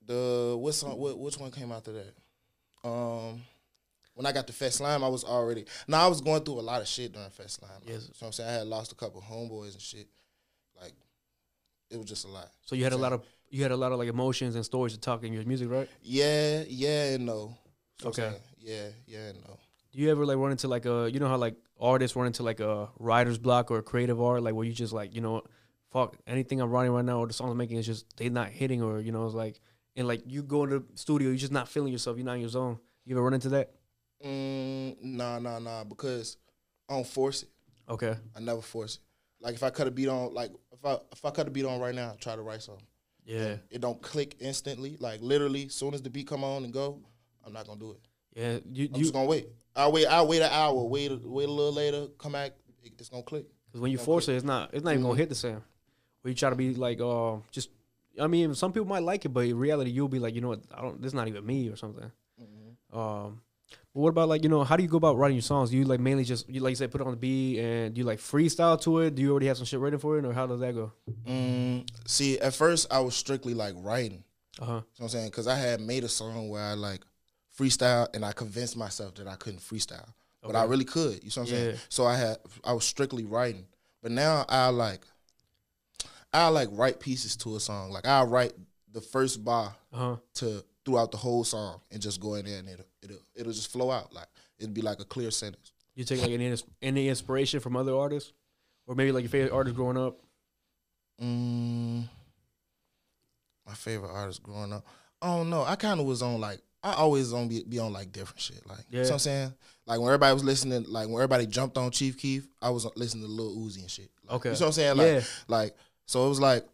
the 0.04 0.56
what 0.58 0.72
song? 0.74 0.98
What 0.98 1.18
which 1.18 1.38
one 1.38 1.50
came 1.50 1.72
after 1.72 1.92
that? 1.92 2.88
Um, 2.88 3.42
when 4.14 4.26
I 4.26 4.32
got 4.32 4.46
to 4.48 4.52
Fat 4.52 4.72
Slime, 4.72 5.04
I 5.04 5.08
was 5.08 5.24
already. 5.24 5.64
Now 5.86 6.04
I 6.04 6.08
was 6.08 6.20
going 6.20 6.42
through 6.44 6.60
a 6.60 6.62
lot 6.62 6.80
of 6.80 6.88
shit 6.88 7.12
during 7.12 7.30
Fat 7.30 7.50
Slime. 7.50 7.70
Like, 7.84 7.90
Yes. 7.94 8.10
So 8.14 8.26
I'm 8.26 8.32
saying 8.32 8.48
I 8.48 8.52
had 8.54 8.66
lost 8.66 8.92
a 8.92 8.94
couple 8.94 9.20
homeboys 9.20 9.72
and 9.72 9.80
shit. 9.82 10.08
Like 10.80 10.92
it 11.90 11.96
was 11.98 12.06
just 12.06 12.24
a 12.24 12.28
lot. 12.28 12.50
So 12.64 12.74
you 12.74 12.84
had 12.84 12.92
a 12.92 12.96
lot 12.96 13.12
of 13.12 13.22
you 13.50 13.62
had 13.62 13.70
a 13.72 13.76
lot 13.76 13.92
of 13.92 13.98
like 13.98 14.08
emotions 14.08 14.54
and 14.54 14.64
stories 14.64 14.94
to 14.94 15.00
talk 15.00 15.22
in 15.24 15.32
your 15.32 15.44
music, 15.44 15.70
right? 15.70 15.88
Yeah, 16.02 16.64
yeah, 16.66 17.14
and 17.14 17.26
no. 17.26 17.56
So 18.00 18.08
Okay. 18.08 18.32
Yeah, 18.62 18.88
yeah, 19.06 19.32
no. 19.32 19.58
Do 19.92 19.98
you 19.98 20.10
ever 20.10 20.24
like 20.24 20.38
run 20.38 20.52
into 20.52 20.68
like 20.68 20.86
a 20.86 21.10
you 21.12 21.20
know 21.20 21.28
how 21.28 21.36
like 21.36 21.56
artists 21.80 22.16
run 22.16 22.26
into 22.26 22.42
like 22.42 22.60
a 22.60 22.88
writer's 22.98 23.38
block 23.38 23.70
or 23.70 23.78
a 23.78 23.82
creative 23.82 24.20
art 24.20 24.42
like 24.42 24.54
where 24.54 24.64
you 24.64 24.72
just 24.72 24.92
like 24.92 25.14
you 25.14 25.20
know 25.20 25.42
fuck 25.90 26.16
anything 26.26 26.60
I'm 26.60 26.70
writing 26.70 26.92
right 26.92 27.04
now 27.04 27.18
or 27.18 27.26
the 27.26 27.32
song 27.34 27.50
I'm 27.50 27.56
making 27.58 27.76
is 27.76 27.86
just 27.86 28.16
they 28.16 28.28
not 28.28 28.48
hitting 28.48 28.82
or 28.82 29.00
you 29.00 29.12
know 29.12 29.26
it's 29.26 29.34
like 29.34 29.60
and 29.96 30.08
like 30.08 30.22
you 30.24 30.42
go 30.42 30.64
in 30.64 30.70
the 30.70 30.84
studio 30.94 31.28
you're 31.28 31.36
just 31.36 31.52
not 31.52 31.68
feeling 31.68 31.92
yourself 31.92 32.16
you're 32.16 32.24
not 32.24 32.34
in 32.34 32.40
your 32.40 32.48
zone. 32.48 32.78
You 33.04 33.16
ever 33.16 33.22
run 33.24 33.34
into 33.34 33.48
that? 33.50 33.72
Mm, 34.24 35.02
nah, 35.02 35.38
nah, 35.38 35.58
nah. 35.58 35.84
Because 35.84 36.36
I 36.88 36.94
don't 36.94 37.06
force 37.06 37.42
it. 37.42 37.48
Okay. 37.88 38.14
I 38.36 38.40
never 38.40 38.62
force 38.62 38.96
it. 38.96 39.00
Like 39.44 39.54
if 39.54 39.62
I 39.62 39.70
cut 39.70 39.88
a 39.88 39.90
beat 39.90 40.08
on, 40.08 40.32
like 40.32 40.52
if 40.72 40.84
I 40.84 40.98
if 41.10 41.24
I 41.24 41.30
cut 41.30 41.48
a 41.48 41.50
beat 41.50 41.64
on 41.64 41.80
right 41.80 41.94
now, 41.94 42.12
I 42.12 42.16
try 42.16 42.36
to 42.36 42.42
write 42.42 42.62
something. 42.62 42.86
Yeah. 43.24 43.56
It 43.70 43.80
don't 43.80 44.00
click 44.00 44.36
instantly. 44.40 44.96
Like 45.00 45.20
literally, 45.20 45.68
soon 45.68 45.94
as 45.94 46.02
the 46.02 46.10
beat 46.10 46.28
come 46.28 46.44
on 46.44 46.64
and 46.64 46.72
go, 46.72 47.00
I'm 47.44 47.52
not 47.52 47.66
gonna 47.66 47.80
do 47.80 47.92
it. 47.92 48.00
Yeah. 48.34 48.58
You 48.72 48.88
I'm 48.92 48.96
you 48.96 49.02
just 49.02 49.12
gonna 49.12 49.26
wait. 49.28 49.48
I 49.74 49.88
wait. 49.88 50.06
I 50.06 50.22
wait 50.22 50.42
an 50.42 50.50
hour. 50.52 50.84
Wait. 50.84 51.10
a- 51.10 51.20
Wait 51.22 51.48
a 51.48 51.52
little 51.52 51.72
later. 51.72 52.06
Come 52.18 52.32
back. 52.32 52.52
it- 52.82 52.92
It's 52.98 53.08
gonna 53.08 53.22
click. 53.22 53.46
Because 53.66 53.80
when 53.80 53.90
you 53.92 53.98
force 53.98 54.28
it, 54.28 54.34
it's 54.34 54.44
not 54.44 54.70
it's 54.74 54.84
not 54.84 54.90
even 54.92 55.02
Mhm. 55.04 55.08
gonna 55.08 55.18
hit 55.18 55.28
the 55.28 55.34
same. 55.34 55.62
Where 56.22 56.30
you 56.30 56.34
try 56.34 56.50
to 56.50 56.56
be 56.56 56.74
like, 56.74 57.00
uh, 57.00 57.36
just 57.50 57.70
I 58.20 58.26
mean, 58.26 58.54
some 58.54 58.72
people 58.72 58.86
might 58.88 59.02
like 59.02 59.24
it, 59.24 59.30
but 59.30 59.46
in 59.46 59.56
reality, 59.58 59.90
you'll 59.90 60.08
be 60.08 60.18
like, 60.18 60.34
you 60.34 60.40
know 60.42 60.48
what, 60.48 60.60
I 60.74 60.82
don't. 60.82 61.00
This 61.00 61.08
is 61.10 61.14
not 61.14 61.28
even 61.28 61.44
me 61.46 61.68
or 61.68 61.76
something. 61.76 62.10
Um, 62.92 63.40
but 63.94 64.00
what 64.00 64.10
about 64.10 64.28
like 64.28 64.42
you 64.42 64.48
know, 64.50 64.64
how 64.64 64.76
do 64.76 64.82
you 64.82 64.88
go 64.88 64.98
about 64.98 65.16
writing 65.16 65.36
your 65.36 65.42
songs? 65.42 65.70
Do 65.70 65.78
you 65.78 65.84
like 65.84 66.00
mainly 66.00 66.24
just 66.24 66.48
you 66.48 66.60
like 66.60 66.72
you 66.72 66.76
said 66.76 66.90
put 66.90 67.00
it 67.00 67.06
on 67.06 67.12
the 67.12 67.16
beat 67.16 67.58
and 67.58 67.94
do 67.94 68.00
you 68.00 68.04
like 68.04 68.18
freestyle 68.18 68.80
to 68.82 68.98
it? 69.00 69.14
Do 69.14 69.22
you 69.22 69.30
already 69.30 69.46
have 69.46 69.56
some 69.56 69.64
shit 69.66 69.80
written 69.80 69.98
for 69.98 70.18
it, 70.18 70.24
or 70.26 70.32
how 70.32 70.46
does 70.46 70.60
that 70.60 70.74
go? 70.74 70.92
Mm, 71.26 71.88
see, 72.06 72.38
at 72.38 72.54
first 72.54 72.86
I 72.90 73.00
was 73.00 73.14
strictly 73.14 73.54
like 73.54 73.74
writing. 73.78 74.24
Uh 74.60 74.64
huh. 74.64 74.72
You 74.72 74.74
know 74.74 74.84
what 74.98 75.02
I'm 75.04 75.08
saying? 75.08 75.30
Because 75.30 75.46
I 75.46 75.56
had 75.56 75.80
made 75.80 76.04
a 76.04 76.08
song 76.08 76.50
where 76.50 76.62
I 76.62 76.74
like 76.74 77.00
freestyle 77.62 78.08
and 78.14 78.24
I 78.24 78.32
convinced 78.32 78.76
myself 78.76 79.14
that 79.14 79.26
I 79.28 79.36
couldn't 79.36 79.60
freestyle. 79.60 80.08
But 80.44 80.56
I 80.56 80.64
really 80.64 80.84
could. 80.84 81.22
You 81.22 81.30
know 81.36 81.42
what 81.42 81.42
I'm 81.42 81.46
saying? 81.46 81.76
So 81.88 82.04
I 82.04 82.16
had 82.16 82.36
I 82.64 82.72
was 82.72 82.84
strictly 82.84 83.24
writing. 83.24 83.64
But 84.02 84.10
now 84.10 84.44
I 84.48 84.68
like 84.68 85.02
I 86.32 86.48
like 86.48 86.68
write 86.72 86.98
pieces 86.98 87.36
to 87.36 87.56
a 87.56 87.60
song. 87.60 87.90
Like 87.92 88.06
I 88.06 88.22
write 88.24 88.52
the 88.90 89.00
first 89.00 89.44
bar 89.44 89.74
Uh 89.92 89.96
huh. 89.96 90.16
to 90.34 90.64
throughout 90.84 91.12
the 91.12 91.16
whole 91.18 91.44
song 91.44 91.80
and 91.92 92.02
just 92.02 92.20
go 92.20 92.34
in 92.34 92.44
there 92.44 92.58
and 92.58 92.68
it'll 92.68 92.84
it'll 93.02 93.18
it'll 93.36 93.52
just 93.52 93.70
flow 93.70 93.90
out. 93.92 94.12
Like 94.12 94.26
it'd 94.58 94.74
be 94.74 94.82
like 94.82 94.98
a 95.00 95.04
clear 95.04 95.30
sentence. 95.30 95.72
You 95.94 96.04
take 96.04 96.20
like 96.22 96.30
any 96.32 96.56
any 96.80 97.08
inspiration 97.08 97.60
from 97.60 97.76
other 97.76 97.94
artists, 97.94 98.32
or 98.88 98.94
maybe 98.96 99.12
like 99.12 99.22
your 99.22 99.30
favorite 99.30 99.52
artist 99.52 99.76
growing 99.76 99.96
up. 99.98 100.18
Mm, 101.22 102.08
my 103.66 103.74
favorite 103.74 104.10
artist 104.10 104.42
growing 104.42 104.72
up. 104.72 104.84
I 105.20 105.26
don't 105.36 105.50
know. 105.50 105.62
I 105.62 105.76
kind 105.76 106.00
of 106.00 106.06
was 106.06 106.22
on 106.22 106.40
like 106.40 106.60
I 106.82 106.94
always 106.94 107.32
on 107.32 107.48
be, 107.48 107.62
be 107.62 107.78
on 107.78 107.92
like 107.92 108.12
different 108.12 108.40
shit. 108.40 108.66
Like 108.68 108.84
you 108.90 108.98
know 108.98 109.04
what 109.04 109.12
I'm 109.12 109.18
saying. 109.18 109.54
Like 109.86 109.98
when 110.00 110.08
everybody 110.08 110.34
was 110.34 110.44
listening, 110.44 110.84
like 110.88 111.06
when 111.06 111.16
everybody 111.16 111.46
jumped 111.46 111.76
on 111.78 111.90
Chief 111.90 112.18
Keef, 112.18 112.48
I 112.60 112.70
was 112.70 112.86
listening 112.96 113.24
to 113.24 113.30
Lil 113.30 113.56
Uzi 113.56 113.80
and 113.80 113.90
shit. 113.90 114.10
Like, 114.24 114.36
Okay. 114.36 114.48
you 114.50 114.54
know 114.54 114.60
what 114.60 114.66
I'm 114.66 114.72
saying? 114.72 114.96
Like 114.96 115.06
Yeah. 115.06 115.20
like 115.48 115.76
so 116.06 116.26
it 116.26 116.28
was 116.28 116.40
like 116.40 116.66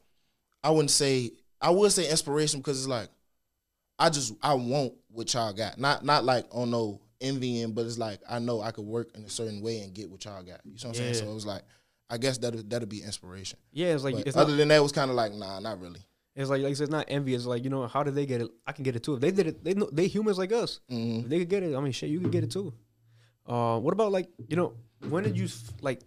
I 0.62 0.70
wouldn't 0.70 0.90
say 0.90 1.32
I 1.60 1.70
would 1.70 1.92
say 1.92 2.08
inspiration 2.10 2.60
because 2.60 2.78
it's 2.78 2.88
like 2.88 3.08
I 3.98 4.10
just 4.10 4.34
I 4.42 4.54
want 4.54 4.94
what 5.10 5.32
y'all 5.34 5.52
got. 5.52 5.78
Not 5.78 6.04
not 6.04 6.24
like 6.24 6.46
on 6.52 6.70
no 6.70 7.00
envying, 7.20 7.72
but 7.72 7.84
it's 7.84 7.98
like 7.98 8.20
I 8.28 8.38
know 8.38 8.60
I 8.60 8.70
could 8.70 8.84
work 8.86 9.10
in 9.14 9.24
a 9.24 9.30
certain 9.30 9.60
way 9.60 9.80
and 9.80 9.92
get 9.92 10.10
what 10.10 10.24
y'all 10.24 10.42
got. 10.42 10.60
You 10.64 10.72
know 10.72 10.76
what 10.76 10.84
I'm 10.86 10.94
saying? 10.94 11.14
So 11.14 11.30
it 11.30 11.34
was 11.34 11.46
like 11.46 11.62
I 12.10 12.16
guess 12.16 12.38
that 12.38 12.70
that'll 12.70 12.88
be 12.88 13.02
inspiration. 13.02 13.58
Yeah, 13.72 13.88
it's 13.94 14.04
like 14.04 14.14
it's 14.26 14.36
other 14.36 14.52
not, 14.52 14.56
than 14.56 14.68
that, 14.68 14.76
it 14.76 14.82
was 14.82 14.92
kind 14.92 15.10
of 15.10 15.16
like 15.16 15.32
nah, 15.32 15.60
not 15.60 15.80
really. 15.80 16.00
It's 16.40 16.50
like 16.50 16.62
like 16.62 16.70
I 16.70 16.74
said, 16.74 16.84
it's 16.84 16.90
not 16.92 17.06
envy. 17.08 17.34
It's 17.34 17.46
like 17.46 17.64
you 17.64 17.70
know, 17.70 17.86
how 17.86 18.02
did 18.02 18.14
they 18.14 18.26
get 18.26 18.40
it? 18.40 18.48
I 18.66 18.72
can 18.72 18.84
get 18.84 18.96
it 18.96 19.02
too. 19.02 19.14
If 19.14 19.20
they 19.20 19.30
did 19.30 19.46
it, 19.46 19.64
they 19.64 19.74
know 19.74 19.88
they 19.92 20.06
humans 20.06 20.38
like 20.38 20.52
us. 20.52 20.80
Mhm. 20.90 21.24
If 21.24 21.28
they 21.28 21.38
could 21.40 21.48
get 21.48 21.62
it, 21.62 21.74
I 21.76 21.80
mean, 21.80 21.92
shit, 21.92 22.10
you 22.10 22.20
could 22.20 22.32
get 22.32 22.44
it 22.44 22.50
too. 22.50 22.72
Uh, 23.46 23.78
what 23.80 23.92
about 23.92 24.12
like 24.12 24.28
you 24.48 24.56
know, 24.56 24.74
when 25.08 25.24
did 25.24 25.36
you 25.38 25.48
like, 25.80 26.00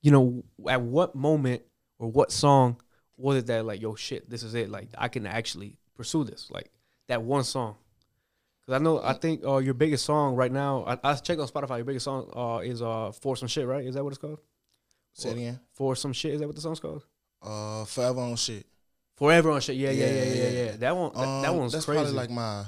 you 0.00 0.10
know, 0.10 0.42
at 0.68 0.80
what 0.80 1.14
moment 1.14 1.62
or 1.98 2.08
what 2.10 2.30
song 2.32 2.80
was 3.16 3.36
it 3.36 3.46
that 3.46 3.64
like, 3.64 3.80
yo, 3.80 3.94
shit, 3.94 4.28
this 4.28 4.42
is 4.42 4.54
it. 4.54 4.68
Like, 4.70 4.88
I 4.96 5.08
can 5.08 5.26
actually 5.26 5.76
pursue 5.94 6.24
this. 6.24 6.50
Like 6.50 6.70
that 7.08 7.22
one 7.22 7.44
song. 7.44 7.76
Cause 8.66 8.76
I 8.76 8.78
know, 8.78 9.02
I 9.02 9.12
think 9.14 9.44
uh, 9.44 9.56
your 9.58 9.74
biggest 9.74 10.04
song 10.04 10.36
right 10.36 10.52
now. 10.52 10.84
I, 10.86 11.10
I 11.10 11.14
checked 11.16 11.40
on 11.40 11.48
Spotify. 11.48 11.78
Your 11.78 11.84
biggest 11.84 12.04
song 12.04 12.30
uh, 12.34 12.58
is 12.58 12.80
uh, 12.80 13.10
"For 13.10 13.36
Some 13.36 13.48
Shit," 13.48 13.66
right? 13.66 13.84
Is 13.84 13.96
that 13.96 14.04
what 14.04 14.10
it's 14.10 14.18
called? 14.18 14.38
Say 15.14 15.30
it 15.30 15.36
again. 15.36 15.60
"For 15.72 15.96
Some 15.96 16.12
Shit." 16.12 16.34
Is 16.34 16.40
that 16.40 16.46
what 16.46 16.54
the 16.54 16.62
song's 16.62 16.78
called? 16.78 17.04
Uh, 17.42 17.84
forever 17.84 18.20
on 18.20 18.36
shit. 18.36 18.64
Forever 19.16 19.50
on 19.50 19.60
shit. 19.60 19.76
Yeah, 19.76 19.90
yeah, 19.90 20.06
yeah, 20.06 20.12
Yeah, 20.12 20.22
yeah, 20.24 20.48
yeah. 20.48 20.64
yeah. 20.72 20.76
That 20.76 20.96
one. 20.96 21.12
That, 21.12 21.42
that 21.42 21.50
Um, 21.50 21.56
one's 21.58 21.72
that's 21.72 21.84
crazy. 21.84 21.98
probably 21.98 22.12
like 22.12 22.30
my 22.30 22.64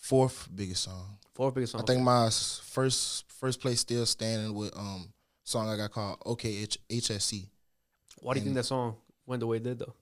fourth 0.00 0.48
biggest 0.54 0.84
song. 0.84 1.18
fourth 1.34 1.54
biggest 1.54 1.72
song. 1.72 1.82
I 1.82 1.84
think 1.84 2.02
my 2.02 2.30
first 2.30 3.30
first 3.32 3.60
place 3.60 3.80
still 3.80 4.06
standing 4.06 4.54
with 4.54 4.76
um 4.76 5.12
song 5.44 5.68
I 5.68 5.76
got 5.76 5.90
called 5.90 6.20
OKH 6.20 6.76
HSC. 6.90 7.48
Why 8.20 8.34
do 8.34 8.40
you 8.40 8.44
think 8.44 8.56
that 8.56 8.64
song 8.64 8.96
went 9.26 9.40
the 9.40 9.46
way 9.46 9.56
it 9.56 9.62
did 9.64 9.78
though? 9.80 9.94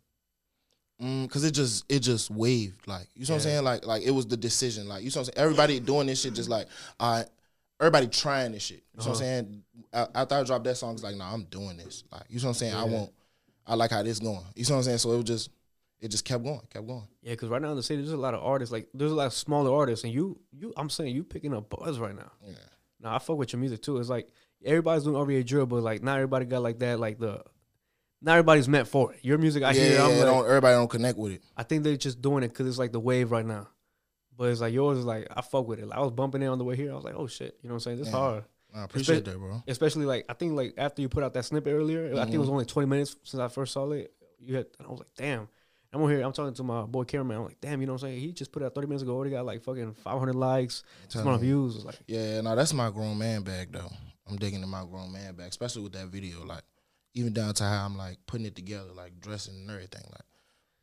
Mm, 1.03 1.31
Cause 1.31 1.45
it 1.45 1.53
just 1.53 1.85
it 1.91 2.01
just 2.01 2.31
waved 2.31 2.87
like 2.87 3.07
you 3.15 3.25
know 3.27 3.33
what 3.33 3.37
I'm 3.37 3.41
saying 3.41 3.65
like 3.65 3.87
like 3.87 4.03
it 4.03 4.11
was 4.11 4.27
the 4.27 4.37
decision 4.37 4.87
like 4.87 5.03
you 5.03 5.09
know 5.09 5.21
what 5.21 5.29
I'm 5.29 5.35
saying 5.35 5.45
everybody 5.47 5.81
doing 5.81 6.07
this 6.07 6.21
shit 6.21 6.35
just 6.35 6.51
like 6.51 6.67
I 6.99 7.25
everybody 7.81 8.07
trying 8.09 8.53
this 8.53 8.65
shit 8.65 8.83
you 8.93 8.99
know 9.03 9.05
what 9.05 9.07
I'm 9.07 9.11
Uh-huh. 9.13 9.21
saying 9.95 10.11
after 10.15 10.35
I 10.35 10.43
dropped 10.45 10.65
that 10.65 10.77
song 10.77 10.93
it's 10.93 11.03
like 11.03 11.17
nah 11.17 11.33
I'm 11.33 11.45
doing 11.45 11.79
this 11.79 12.05
like 12.13 12.25
you 12.29 12.39
know 12.39 12.45
what 12.45 12.49
I'm 12.51 12.55
saying 12.55 12.75
I 12.75 12.85
Yeah. 12.85 12.91
want 12.91 13.13
I 13.71 13.75
like 13.75 13.91
how 13.93 14.03
this 14.03 14.19
going 14.19 14.45
you 14.57 14.65
know 14.65 14.71
what 14.71 14.77
I'm 14.79 14.83
saying 14.83 14.99
so 14.99 15.13
it 15.13 15.17
was 15.17 15.25
just 15.25 15.51
it 16.01 16.09
just 16.09 16.25
kept 16.25 16.43
going 16.43 16.61
kept 16.71 16.87
going 16.87 17.07
Yeah, 17.23 17.33
because 17.33 17.49
right 17.49 17.61
now 17.61 17.71
in 17.71 17.77
the 17.77 17.83
city, 17.83 18.03
there's 18.03 18.13
a 18.13 18.17
lot 18.17 18.35
of 18.35 18.43
artists. 18.43 18.73
Like, 18.73 18.89
there's 18.95 19.13
a 19.13 19.15
lot 19.15 19.27
of 19.27 19.35
smaller 19.35 19.75
artists, 19.75 20.05
and 20.05 20.13
you, 20.13 20.41
you, 20.51 20.73
I'm 20.77 20.89
saying 20.89 21.15
you 21.15 21.23
picking 21.23 21.55
up 21.55 21.69
buzz 21.69 21.99
right 21.99 22.17
now. 22.17 22.31
yeah 22.47 22.55
Now 23.01 23.15
I 23.15 23.19
fuck 23.19 23.37
with 23.37 23.53
your 23.53 23.61
music 23.61 23.83
too. 23.83 23.99
It's 23.99 24.09
like 24.09 24.29
everybody's 24.65 25.05
doing 25.05 25.17
RVA 25.17 25.45
drill, 25.45 25.67
but 25.67 25.83
like 25.83 26.03
not 26.03 26.17
everybody 26.17 26.47
got 26.47 26.63
like 26.63 26.79
that. 26.79 26.99
Like 26.99 27.19
the, 27.19 27.43
not 28.23 28.33
everybody's 28.33 28.69
meant 28.69 28.89
for 28.89 29.13
it. 29.13 29.21
Your 29.23 29.39
music, 29.39 29.63
I 29.63 29.73
yeah, 29.73 29.81
hear, 29.81 29.93
yeah, 29.95 30.05
I'm 30.05 30.11
yeah, 30.13 30.17
like, 30.17 30.27
don't, 30.27 30.47
everybody 30.47 30.75
don't 30.75 30.91
connect 30.91 31.19
with 31.19 31.33
it 31.33 31.43
I 31.57 31.63
think 31.63 31.85
they're 31.85 31.97
just 31.97 32.21
doing 32.23 32.45
it 32.45 32.49
because 32.49 32.67
it's 32.67 32.79
like 32.79 32.93
the 32.93 33.01
wave 33.01 33.31
right 33.31 33.47
now. 33.47 33.69
But 34.37 34.49
it's 34.49 34.63
like 34.63 34.73
yours 34.73 34.99
is 34.99 35.05
like 35.05 35.27
I 35.37 35.43
fuck 35.43 35.69
with 35.69 35.81
it. 35.81 35.87
Like, 35.87 35.99
I 35.99 36.03
was 36.03 36.13
bumping 36.13 36.41
it 36.41 36.47
on 36.47 36.57
the 36.57 36.65
way 36.65 36.77
here. 36.77 36.93
I 36.93 36.95
was 36.95 37.05
like, 37.05 37.15
oh 37.15 37.27
shit, 37.27 37.59
you 37.63 37.69
know 37.69 37.75
what 37.75 37.77
I'm 37.77 37.81
saying? 37.81 37.99
This 37.99 38.07
Yeah. 38.07 38.13
hard. 38.13 38.45
I 38.75 38.85
appreciate 38.85 39.25
that 39.25 39.39
bro 39.39 39.63
Especially 39.67 40.05
like 40.07 40.25
I 40.29 40.35
think 40.35 40.55
like 40.55 40.75
after 40.79 41.03
you 41.03 41.09
put 41.09 41.23
out 41.25 41.35
that 41.35 41.45
snippet 41.45 41.73
earlier, 41.73 42.13
I 42.15 42.25
think 42.25 42.35
it 42.35 42.39
was 42.39 42.49
Mhm. 42.49 42.53
only 42.53 42.65
20 42.67 42.89
minutes 42.89 43.17
since 43.25 43.41
I 43.41 43.49
first 43.49 43.73
saw 43.73 43.91
it. 43.91 44.13
You 44.39 44.57
had, 44.57 44.67
and 44.79 44.87
I 44.87 44.91
was 44.91 45.01
like, 45.01 45.15
damn. 45.17 45.49
I'm 45.93 46.01
over 46.03 46.13
here. 46.13 46.23
I'm 46.23 46.33
talking 46.33 46.55
to 46.55 46.63
my 46.63 46.83
boy 46.83 47.03
cameraman. 47.03 47.39
I'm 47.39 47.45
like, 47.47 47.61
damn, 47.61 47.81
you 47.81 47.87
know 47.89 47.95
what 47.95 48.05
I'm 48.05 48.11
saying? 48.11 48.21
He 48.21 48.33
just 48.33 48.53
put 48.53 48.63
out 48.63 48.75
30 48.77 48.87
minutes 48.87 49.03
ago. 49.03 49.13
Already 49.17 49.33
got 49.33 49.45
like 49.45 49.61
fucking 49.65 49.95
500 49.95 50.37
likes, 50.37 50.85
amount 51.15 51.35
of 51.35 51.41
views. 51.41 51.75
It's 51.77 51.85
like, 51.85 51.99
Yeah, 52.07 52.41
no, 52.43 52.55
that's 52.55 52.73
my 52.73 52.91
grown 52.91 53.19
man 53.19 53.43
bag 53.43 53.73
though. 53.73 53.91
I'm 54.29 54.37
digging 54.37 54.63
in 54.63 54.69
my 54.69 54.85
grown 54.85 55.11
man 55.13 55.35
bag, 55.35 55.49
especially 55.49 55.83
with 55.83 55.93
that 55.95 56.07
video. 56.07 56.45
Like, 56.45 56.63
even 57.15 57.33
down 57.33 57.55
to 57.55 57.65
how 57.65 57.85
I'm 57.87 57.97
like 57.97 58.19
putting 58.27 58.47
it 58.47 58.55
together, 58.55 58.91
like 58.95 59.19
dressing 59.21 59.55
and 59.57 59.69
everything. 59.69 60.05
Like, 60.13 60.23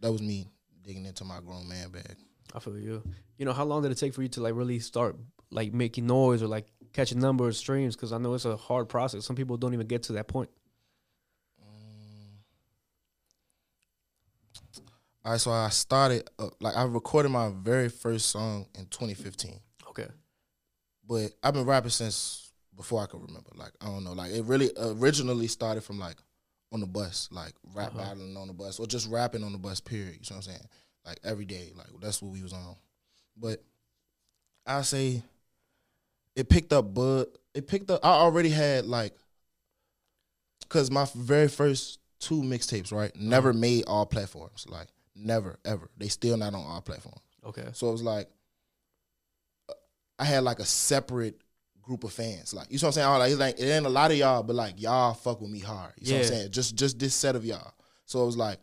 that 0.01 0.11
was 0.11 0.21
me 0.21 0.45
digging 0.83 1.05
into 1.05 1.23
my 1.23 1.39
grown 1.39 1.69
man 1.69 1.89
bag. 1.89 2.17
I 2.53 2.59
feel 2.59 2.77
you. 2.77 3.01
You 3.37 3.45
know, 3.45 3.53
how 3.53 3.63
long 3.63 3.83
did 3.83 3.91
it 3.93 3.95
take 3.95 4.13
for 4.13 4.21
you 4.23 4.27
to 4.29 4.41
like 4.41 4.55
really 4.55 4.79
start 4.79 5.15
like 5.51 5.73
making 5.73 6.05
noise 6.05 6.43
or 6.43 6.47
like 6.47 6.65
catching 6.93 7.23
of 7.23 7.55
streams? 7.55 7.95
Because 7.95 8.11
I 8.13 8.17
know 8.17 8.33
it's 8.33 8.45
a 8.45 8.57
hard 8.57 8.89
process. 8.89 9.25
Some 9.25 9.35
people 9.35 9.57
don't 9.57 9.73
even 9.73 9.87
get 9.87 10.03
to 10.03 10.13
that 10.13 10.27
point. 10.27 10.49
All 15.25 15.33
right, 15.33 15.41
so 15.41 15.51
I 15.51 15.67
started 15.69 16.29
uh, 16.39 16.47
like 16.61 16.75
I 16.77 16.83
recorded 16.83 17.29
my 17.29 17.49
very 17.53 17.89
first 17.89 18.27
song 18.27 18.65
in 18.77 18.85
2015, 18.85 19.59
Okay. 19.89 20.07
but 21.05 21.31
I've 21.43 21.53
been 21.53 21.65
rapping 21.65 21.89
since 21.89 22.53
before 22.77 23.01
I 23.03 23.07
could 23.07 23.21
remember. 23.21 23.49
Like, 23.55 23.71
I 23.81 23.87
don't 23.87 24.05
know, 24.05 24.13
like 24.13 24.31
it 24.31 24.45
really 24.45 24.71
originally 24.79 25.47
started 25.47 25.83
from 25.83 25.99
like 25.99 26.15
on 26.71 26.79
the 26.79 26.85
bus, 26.85 27.27
like 27.29 27.51
rap 27.75 27.89
Uh-huh. 27.89 28.05
battling 28.05 28.37
on 28.37 28.47
the 28.47 28.53
bus, 28.53 28.79
or 28.79 28.87
just 28.87 29.09
rapping 29.09 29.43
on 29.43 29.51
the 29.51 29.57
bus. 29.57 29.81
Period. 29.81 30.13
You 30.13 30.19
know 30.29 30.37
what 30.37 30.47
I'm 30.47 30.53
saying? 30.53 30.67
Like 31.05 31.19
every 31.25 31.45
day, 31.45 31.71
like 31.75 31.87
that's 31.99 32.21
what 32.21 32.31
we 32.31 32.41
was 32.41 32.53
on. 32.53 32.77
But 33.35 33.61
I 34.65 34.81
say 34.83 35.23
it 36.37 36.49
picked 36.49 36.71
up, 36.71 36.93
but 36.93 37.25
it 37.55 37.67
picked 37.67 37.89
up. 37.89 38.05
I 38.05 38.11
already 38.11 38.49
had 38.49 38.85
like, 38.85 39.13
cause 40.69 40.91
my 40.91 41.07
very 41.15 41.47
first 41.47 41.99
two 42.19 42.41
mixtapes, 42.43 42.93
right, 42.93 43.13
never 43.15 43.49
uh-huh. 43.49 43.59
made 43.59 43.83
all 43.87 44.05
platforms. 44.05 44.65
Like 44.69 44.87
never 45.15 45.57
ever. 45.65 45.89
They 45.97 46.07
still 46.07 46.37
not 46.37 46.53
on 46.53 46.63
all 46.63 46.81
platforms. 46.81 47.21
Okay. 47.43 47.65
So 47.73 47.89
it 47.89 47.91
was 47.91 48.03
like 48.03 48.29
uh, 49.67 49.73
I 50.19 50.25
had 50.25 50.43
like 50.43 50.59
a 50.59 50.65
separate 50.65 51.41
group 51.81 52.03
of 52.03 52.13
fans. 52.13 52.53
Like 52.53 52.67
you 52.69 52.77
know 52.77 52.87
what 52.87 52.89
I'm 52.89 52.91
saying? 52.93 53.07
I 53.07 53.17
was 53.17 53.39
like, 53.39 53.57
like 53.57 53.59
it 53.59 53.71
ain't 53.71 53.87
a 53.87 53.89
lot 53.89 54.11
of 54.11 54.17
y'all, 54.17 54.43
but 54.43 54.55
like 54.55 54.79
y'all 54.79 55.15
fuck 55.15 55.41
with 55.41 55.49
me 55.49 55.59
hard. 55.59 55.93
You 55.99 56.11
know 56.11 56.17
what 56.19 56.27
I'm 56.27 56.33
saying? 56.33 56.51
Just 56.51 56.75
just 56.75 56.99
this 56.99 57.15
set 57.15 57.35
of 57.35 57.45
y'all. 57.45 57.73
So 58.05 58.21
it 58.21 58.27
was 58.27 58.37
like 58.37 58.59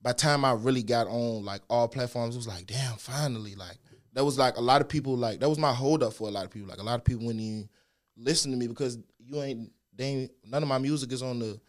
by 0.00 0.12
the 0.12 0.18
time 0.18 0.46
I 0.46 0.52
really 0.52 0.82
got 0.82 1.08
on 1.08 1.44
like 1.44 1.60
all 1.68 1.88
platforms, 1.88 2.36
it 2.36 2.38
was 2.38 2.48
like, 2.48 2.66
damn, 2.66 2.96
finally. 2.96 3.54
Like 3.54 3.76
that 4.18 4.24
was 4.24 4.36
like 4.36 4.56
a 4.56 4.60
lot 4.60 4.80
of 4.80 4.88
people 4.88 5.16
like 5.16 5.38
that 5.38 5.48
was 5.48 5.58
my 5.60 5.72
hold 5.72 6.02
up 6.02 6.12
for 6.12 6.26
a 6.26 6.30
lot 6.32 6.44
of 6.44 6.50
people. 6.50 6.68
Like 6.68 6.80
a 6.80 6.82
lot 6.82 6.96
of 6.96 7.04
people 7.04 7.24
wouldn't 7.24 7.44
even 7.44 7.68
listen 8.16 8.50
to 8.50 8.56
me 8.56 8.66
because 8.66 8.98
you 9.20 9.40
ain't 9.40 9.70
they 9.94 10.04
ain't 10.06 10.30
none 10.44 10.60
of 10.64 10.68
my 10.68 10.78
music 10.78 11.12
is 11.12 11.22
on 11.22 11.38
the 11.38 11.60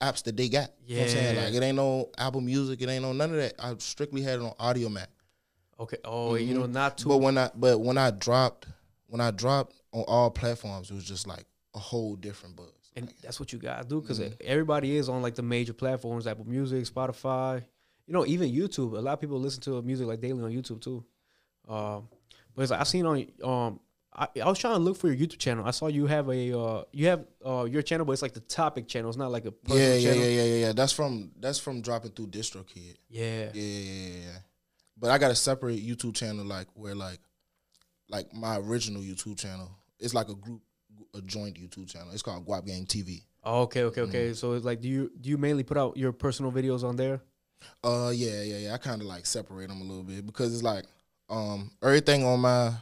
apps 0.00 0.22
that 0.22 0.36
they 0.36 0.48
got. 0.48 0.70
You 0.86 0.94
know 0.96 1.00
what 1.02 1.10
I'm 1.10 1.16
saying? 1.16 1.34
Yeah. 1.36 1.42
Like 1.44 1.54
it 1.54 1.62
ain't 1.64 1.76
no 1.76 2.10
Apple 2.16 2.40
Music, 2.42 2.80
it 2.80 2.88
ain't 2.88 3.02
no 3.02 3.12
none 3.12 3.30
of 3.30 3.36
that. 3.38 3.54
I 3.58 3.74
strictly 3.78 4.22
had 4.22 4.38
it 4.38 4.42
on 4.42 4.52
Audiomack. 4.60 5.08
Okay. 5.80 5.96
Oh, 6.04 6.36
you 6.36 6.54
know, 6.54 6.66
not 6.66 6.96
too. 6.98 7.08
But 7.08 7.16
when 7.18 7.36
I 7.36 7.50
but 7.56 7.80
when 7.80 7.98
I 7.98 8.12
dropped 8.12 8.68
when 9.08 9.20
I 9.20 9.32
dropped 9.32 9.74
on 9.92 10.04
all 10.06 10.30
platforms, 10.30 10.90
it 10.92 10.94
was 10.94 11.04
just 11.04 11.26
like 11.26 11.44
a 11.74 11.78
whole 11.80 12.14
different 12.14 12.54
buzz. 12.54 12.68
and 12.94 13.12
that's 13.20 13.40
what 13.40 13.52
you 13.52 13.58
gotta 13.58 13.84
do 13.84 14.00
because 14.00 14.20
Mm-hmm. 14.20 14.34
everybody 14.44 14.96
is 14.96 15.08
on 15.08 15.22
like 15.22 15.34
the 15.34 15.42
major 15.42 15.72
platforms, 15.72 16.28
Apple 16.28 16.46
Music, 16.46 16.84
Spotify. 16.84 17.64
You 18.06 18.12
know, 18.14 18.24
even 18.26 18.52
YouTube. 18.52 18.96
A 18.96 19.00
lot 19.00 19.14
of 19.14 19.20
people 19.20 19.40
listen 19.40 19.60
to 19.62 19.82
music 19.82 20.06
like 20.06 20.20
daily 20.20 20.40
on 20.44 20.52
YouTube 20.52 20.80
too. 20.80 21.04
Um, 21.68 22.08
but 22.54 22.62
it's 22.62 22.70
like 22.70 22.80
I 22.80 22.84
seen 22.84 23.06
on 23.06 23.26
um, 23.44 23.80
I, 24.14 24.28
I 24.42 24.48
was 24.48 24.58
trying 24.58 24.74
to 24.74 24.80
look 24.80 24.96
for 24.96 25.08
your 25.12 25.16
YouTube 25.16 25.38
channel. 25.38 25.66
I 25.66 25.72
saw 25.72 25.88
you 25.88 26.06
have 26.06 26.28
a 26.30 26.58
uh, 26.58 26.84
you 26.92 27.06
have 27.08 27.24
uh 27.44 27.64
your 27.64 27.82
channel, 27.82 28.06
but 28.06 28.12
it's 28.12 28.22
like 28.22 28.32
the 28.34 28.40
topic 28.40 28.88
channel. 28.88 29.10
It's 29.10 29.18
not 29.18 29.30
like 29.30 29.44
a 29.44 29.52
personal 29.52 29.82
Yeah, 29.86 29.94
yeah, 29.94 30.10
channel. 30.10 30.24
yeah, 30.24 30.30
yeah, 30.30 30.44
yeah, 30.44 30.66
yeah. 30.66 30.72
That's 30.72 30.92
from 30.92 31.32
that's 31.38 31.58
from 31.58 31.82
dropping 31.82 32.12
through 32.12 32.28
DistroKid. 32.28 32.94
Yeah. 33.08 33.50
Yeah, 33.52 33.62
yeah, 33.62 33.90
yeah, 33.90 34.08
yeah. 34.24 34.38
But 34.98 35.10
I 35.10 35.18
got 35.18 35.30
a 35.30 35.34
separate 35.34 35.86
YouTube 35.86 36.14
channel 36.14 36.44
like 36.46 36.68
where 36.74 36.94
like 36.94 37.18
like 38.08 38.32
my 38.32 38.56
original 38.56 39.02
YouTube 39.02 39.38
channel. 39.38 39.70
It's 39.98 40.14
like 40.14 40.28
a 40.28 40.34
group 40.34 40.62
a 41.14 41.20
joint 41.20 41.58
YouTube 41.60 41.90
channel. 41.90 42.08
It's 42.12 42.22
called 42.22 42.46
Guap 42.46 42.66
Gang 42.66 42.86
TV. 42.86 43.22
Oh, 43.44 43.62
okay, 43.62 43.84
okay, 43.84 44.00
okay. 44.02 44.24
Mm-hmm. 44.26 44.34
So 44.34 44.52
it's 44.54 44.64
like, 44.64 44.80
do 44.80 44.88
you 44.88 45.10
do 45.20 45.28
you 45.30 45.36
mainly 45.38 45.62
put 45.62 45.76
out 45.76 45.96
your 45.96 46.12
personal 46.12 46.50
videos 46.50 46.84
on 46.84 46.96
there? 46.96 47.20
Uh 47.84 48.12
yeah, 48.14 48.42
yeah, 48.42 48.58
yeah. 48.58 48.74
I 48.74 48.78
kind 48.78 49.02
of 49.02 49.06
like 49.06 49.26
separate 49.26 49.68
them 49.68 49.80
a 49.80 49.84
little 49.84 50.02
bit 50.02 50.24
because 50.24 50.54
it's 50.54 50.62
like 50.62 50.84
um 51.28 51.70
everything 51.82 52.24
on 52.24 52.40
my 52.40 52.72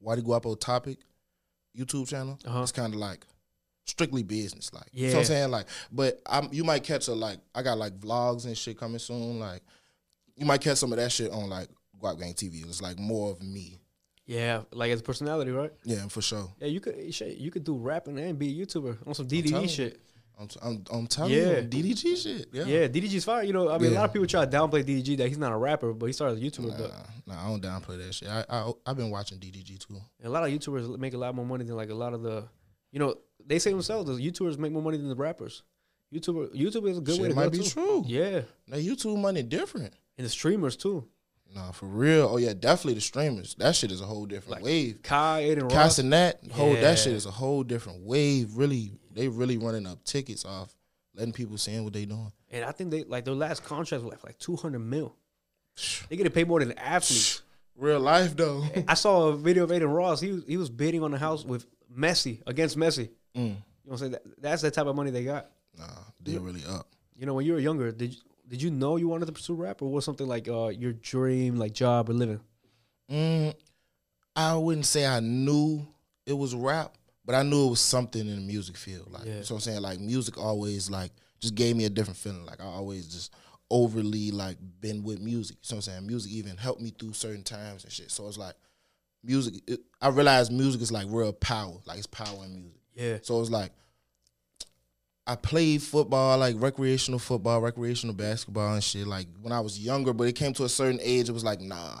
Waddie 0.00 0.22
Guapo 0.22 0.54
topic 0.54 0.98
YouTube 1.76 2.08
channel. 2.08 2.38
Uh-huh. 2.44 2.62
It's 2.62 2.72
kind 2.72 2.92
of 2.94 2.98
like 3.00 3.26
strictly 3.84 4.22
business, 4.22 4.72
like 4.72 4.86
you 4.92 5.02
know 5.02 5.08
what 5.08 5.12
Yeah. 5.14 5.18
I'm 5.20 5.24
saying. 5.24 5.50
Like, 5.50 5.66
but 5.92 6.20
I'm 6.26 6.48
you 6.52 6.64
might 6.64 6.82
catch 6.84 7.08
a 7.08 7.12
like 7.14 7.38
I 7.54 7.62
got 7.62 7.78
like 7.78 7.98
vlogs 7.98 8.46
and 8.46 8.56
shit 8.56 8.78
coming 8.78 8.98
soon. 8.98 9.38
Like 9.38 9.62
you 10.36 10.46
might 10.46 10.60
catch 10.60 10.78
some 10.78 10.92
of 10.92 10.98
that 10.98 11.12
shit 11.12 11.30
on 11.30 11.48
like 11.48 11.68
Guap 12.02 12.18
Gang 12.18 12.34
TV. 12.34 12.66
It's 12.66 12.82
like 12.82 12.98
more 12.98 13.30
of 13.30 13.42
me. 13.42 13.80
Yeah, 14.26 14.62
like 14.72 14.90
as 14.90 15.00
a 15.00 15.02
personality, 15.04 15.52
right? 15.52 15.70
Yeah, 15.84 16.08
for 16.08 16.20
sure. 16.20 16.50
Yeah, 16.58 16.66
you 16.66 16.80
could 16.80 17.14
shit, 17.14 17.36
you 17.36 17.50
could 17.52 17.62
do 17.62 17.76
rapping 17.76 18.18
and 18.18 18.36
be 18.36 18.48
a 18.60 18.66
YouTuber 18.66 19.06
on 19.06 19.14
some 19.14 19.28
you. 19.30 19.68
shit. 19.68 20.00
I'm 20.38 20.48
t- 20.48 20.58
I'm, 20.62 20.84
I'm 20.92 21.06
telling 21.06 21.32
Yeah. 21.32 21.60
you, 21.60 21.62
DDG 21.68 22.16
shit. 22.22 22.48
Yeah. 22.52 22.64
Yeah, 22.64 22.88
DDG's 22.88 23.24
fire. 23.24 23.42
You 23.42 23.52
know, 23.54 23.70
I 23.70 23.78
mean, 23.78 23.92
a 23.92 23.94
lot 23.94 24.04
of 24.04 24.12
people 24.12 24.26
try 24.26 24.44
to 24.44 24.50
downplay 24.50 24.84
DDG 24.84 25.16
that 25.18 25.28
he's 25.28 25.38
not 25.38 25.50
a 25.52 25.56
rapper, 25.56 25.92
but 25.94 26.06
he 26.06 26.12
started 26.12 26.36
as 26.36 26.42
a 26.42 26.44
YouTuber. 26.44 26.68
Nah, 26.68 26.76
But 26.76 26.92
nah, 27.26 27.44
I 27.44 27.48
don't 27.48 27.62
downplay 27.62 27.98
that 28.04 28.14
shit. 28.14 28.28
I, 28.28 28.44
I 28.48 28.70
I've 28.84 28.96
been 28.96 29.10
watching 29.10 29.38
DDG 29.38 29.78
too. 29.86 29.96
a 30.22 30.28
lot 30.28 30.42
of 30.44 30.50
YouTubers 30.50 30.98
make 30.98 31.14
a 31.14 31.18
lot 31.18 31.34
more 31.34 31.46
money 31.46 31.64
than 31.64 31.74
like 31.76 31.88
a 31.90 31.94
lot 31.94 32.12
of 32.12 32.22
the, 32.22 32.44
you 32.92 32.98
know, 32.98 33.14
they 33.46 33.58
say 33.58 33.70
themselves 33.70 34.06
the 34.08 34.30
YouTubers 34.30 34.58
make 34.58 34.72
more 34.72 34.82
money 34.82 34.98
than 34.98 35.08
the 35.08 35.14
rappers. 35.16 35.62
YouTuber, 36.14 36.54
YouTube 36.54 36.88
is 36.90 36.98
a 36.98 37.00
good 37.00 37.14
Shit 37.14 37.22
way 37.22 37.28
to 37.30 37.34
might 37.34 37.44
go 37.44 37.50
be 37.50 37.58
too. 37.58 37.70
true. 37.70 38.04
Yeah, 38.06 38.42
Now 38.68 38.76
YouTube 38.76 39.18
money 39.18 39.42
different. 39.42 39.94
and 40.18 40.24
the 40.26 40.30
streamers 40.30 40.76
too. 40.76 41.08
Nah, 41.54 41.70
for 41.72 41.86
real. 41.86 42.28
Oh 42.30 42.36
yeah, 42.36 42.52
definitely 42.52 42.94
the 42.94 43.00
streamers. 43.00 43.54
That 43.58 43.74
shit 43.74 43.90
is 43.90 44.00
a 44.00 44.04
whole 44.04 44.26
different 44.26 44.56
Like, 44.56 44.64
wave. 44.64 45.02
Kai, 45.02 45.40
Adin 45.50 45.68
Ross. 45.68 45.96
That 45.96 46.38
whole 46.52 46.74
Yeah. 46.74 46.80
that 46.82 46.98
shit 46.98 47.14
is 47.14 47.24
a 47.26 47.30
whole 47.30 47.62
different 47.62 48.00
wave. 48.02 48.56
Really, 48.56 48.92
they 49.12 49.28
really 49.28 49.56
running 49.56 49.86
up 49.86 50.04
tickets 50.04 50.44
off 50.44 50.74
letting 51.14 51.32
people 51.32 51.56
seeing 51.56 51.82
what 51.82 51.92
they 51.94 52.04
doing. 52.04 52.30
And 52.50 52.64
I 52.64 52.72
think 52.72 52.90
they 52.90 53.04
like 53.04 53.24
their 53.24 53.34
last 53.34 53.64
contract 53.64 54.04
was 54.04 54.14
like, 54.22 54.38
two 54.38 54.56
hundred 54.56 54.80
mil. 54.80 55.16
They 56.08 56.16
get 56.16 56.32
paid 56.34 56.48
more 56.48 56.60
than 56.60 56.72
athletes. 56.78 57.42
Real 57.76 58.00
life 58.00 58.36
though. 58.36 58.64
I 58.88 58.94
saw 58.94 59.28
a 59.28 59.36
video 59.36 59.64
of 59.64 59.70
Adin 59.72 59.88
Ross. 59.88 60.20
He 60.20 60.32
was 60.32 60.44
he 60.46 60.56
was 60.56 60.70
bidding 60.70 61.02
on 61.02 61.10
the 61.10 61.18
house 61.18 61.44
with 61.44 61.66
Messi 61.94 62.42
against 62.46 62.76
Messi. 62.78 63.10
Mm. 63.36 63.36
You 63.36 63.42
know 63.48 63.54
what 63.84 63.92
I'm 63.92 63.98
saying? 63.98 64.12
That, 64.12 64.22
that's 64.40 64.62
the 64.62 64.70
type 64.70 64.86
of 64.86 64.96
money 64.96 65.10
they 65.10 65.24
got. 65.24 65.50
Nah, 65.78 65.84
they 66.22 66.38
really 66.38 66.64
up. 66.66 66.88
You 67.16 67.26
know, 67.26 67.34
when 67.34 67.44
you 67.46 67.52
were 67.52 67.58
younger, 67.58 67.92
did 67.92 68.14
you, 68.14 68.20
did 68.48 68.62
you 68.62 68.70
know 68.70 68.96
you 68.96 69.08
wanted 69.08 69.26
to 69.26 69.32
pursue 69.32 69.54
rap, 69.54 69.82
or 69.82 69.90
was 69.90 70.04
something 70.04 70.26
like 70.26 70.48
uh, 70.48 70.68
your 70.68 70.92
dream, 70.92 71.56
like 71.56 71.72
job 71.72 72.08
or 72.08 72.12
living? 72.12 72.40
Mm, 73.10 73.54
I 74.34 74.56
wouldn't 74.56 74.86
say 74.86 75.06
I 75.06 75.20
knew 75.20 75.86
it 76.26 76.32
was 76.34 76.54
rap, 76.54 76.96
but 77.24 77.34
I 77.34 77.42
knew 77.42 77.66
it 77.66 77.70
was 77.70 77.80
something 77.80 78.20
in 78.20 78.34
the 78.36 78.40
music 78.42 78.76
field. 78.76 79.10
Like, 79.10 79.24
Yeah. 79.26 79.42
so 79.42 79.54
I'm 79.54 79.60
saying, 79.60 79.80
like, 79.82 80.00
music 80.00 80.38
always 80.38 80.90
like 80.90 81.12
just 81.40 81.54
gave 81.54 81.76
me 81.76 81.84
a 81.84 81.90
different 81.90 82.18
feeling. 82.18 82.44
Like, 82.46 82.60
I 82.60 82.64
always 82.64 83.06
just 83.06 83.32
overly 83.70 84.30
like 84.30 84.58
been 84.80 85.02
with 85.02 85.20
music. 85.20 85.56
So 85.62 85.76
I'm 85.76 85.82
saying, 85.82 86.06
music 86.06 86.32
even 86.32 86.56
helped 86.56 86.80
me 86.80 86.90
through 86.98 87.12
certain 87.14 87.42
times 87.42 87.84
and 87.84 87.92
shit. 87.92 88.10
So 88.10 88.26
it's 88.28 88.38
like, 88.38 88.54
music. 89.22 89.54
It, 89.66 89.80
I 90.00 90.08
realized 90.08 90.52
music 90.52 90.80
is 90.82 90.92
like 90.92 91.06
real 91.08 91.32
power. 91.32 91.74
Like, 91.84 91.98
it's 91.98 92.06
power 92.06 92.44
in 92.44 92.54
music. 92.54 92.80
Yeah, 92.94 93.18
So 93.22 93.40
it's 93.40 93.50
like 93.50 93.72
I 95.26 95.34
played 95.34 95.82
football, 95.82 96.38
like 96.38 96.54
recreational 96.58 97.18
football, 97.18 97.60
recreational 97.60 98.14
basketball 98.14 98.74
and 98.74 98.84
shit. 98.84 99.06
Like 99.06 99.26
when 99.40 99.52
I 99.52 99.60
was 99.60 99.78
younger, 99.78 100.12
but 100.12 100.28
it 100.28 100.34
came 100.34 100.52
to 100.54 100.64
a 100.64 100.68
certain 100.68 101.00
age, 101.02 101.28
it 101.28 101.32
was 101.32 101.44
like, 101.44 101.60
nah, 101.60 101.98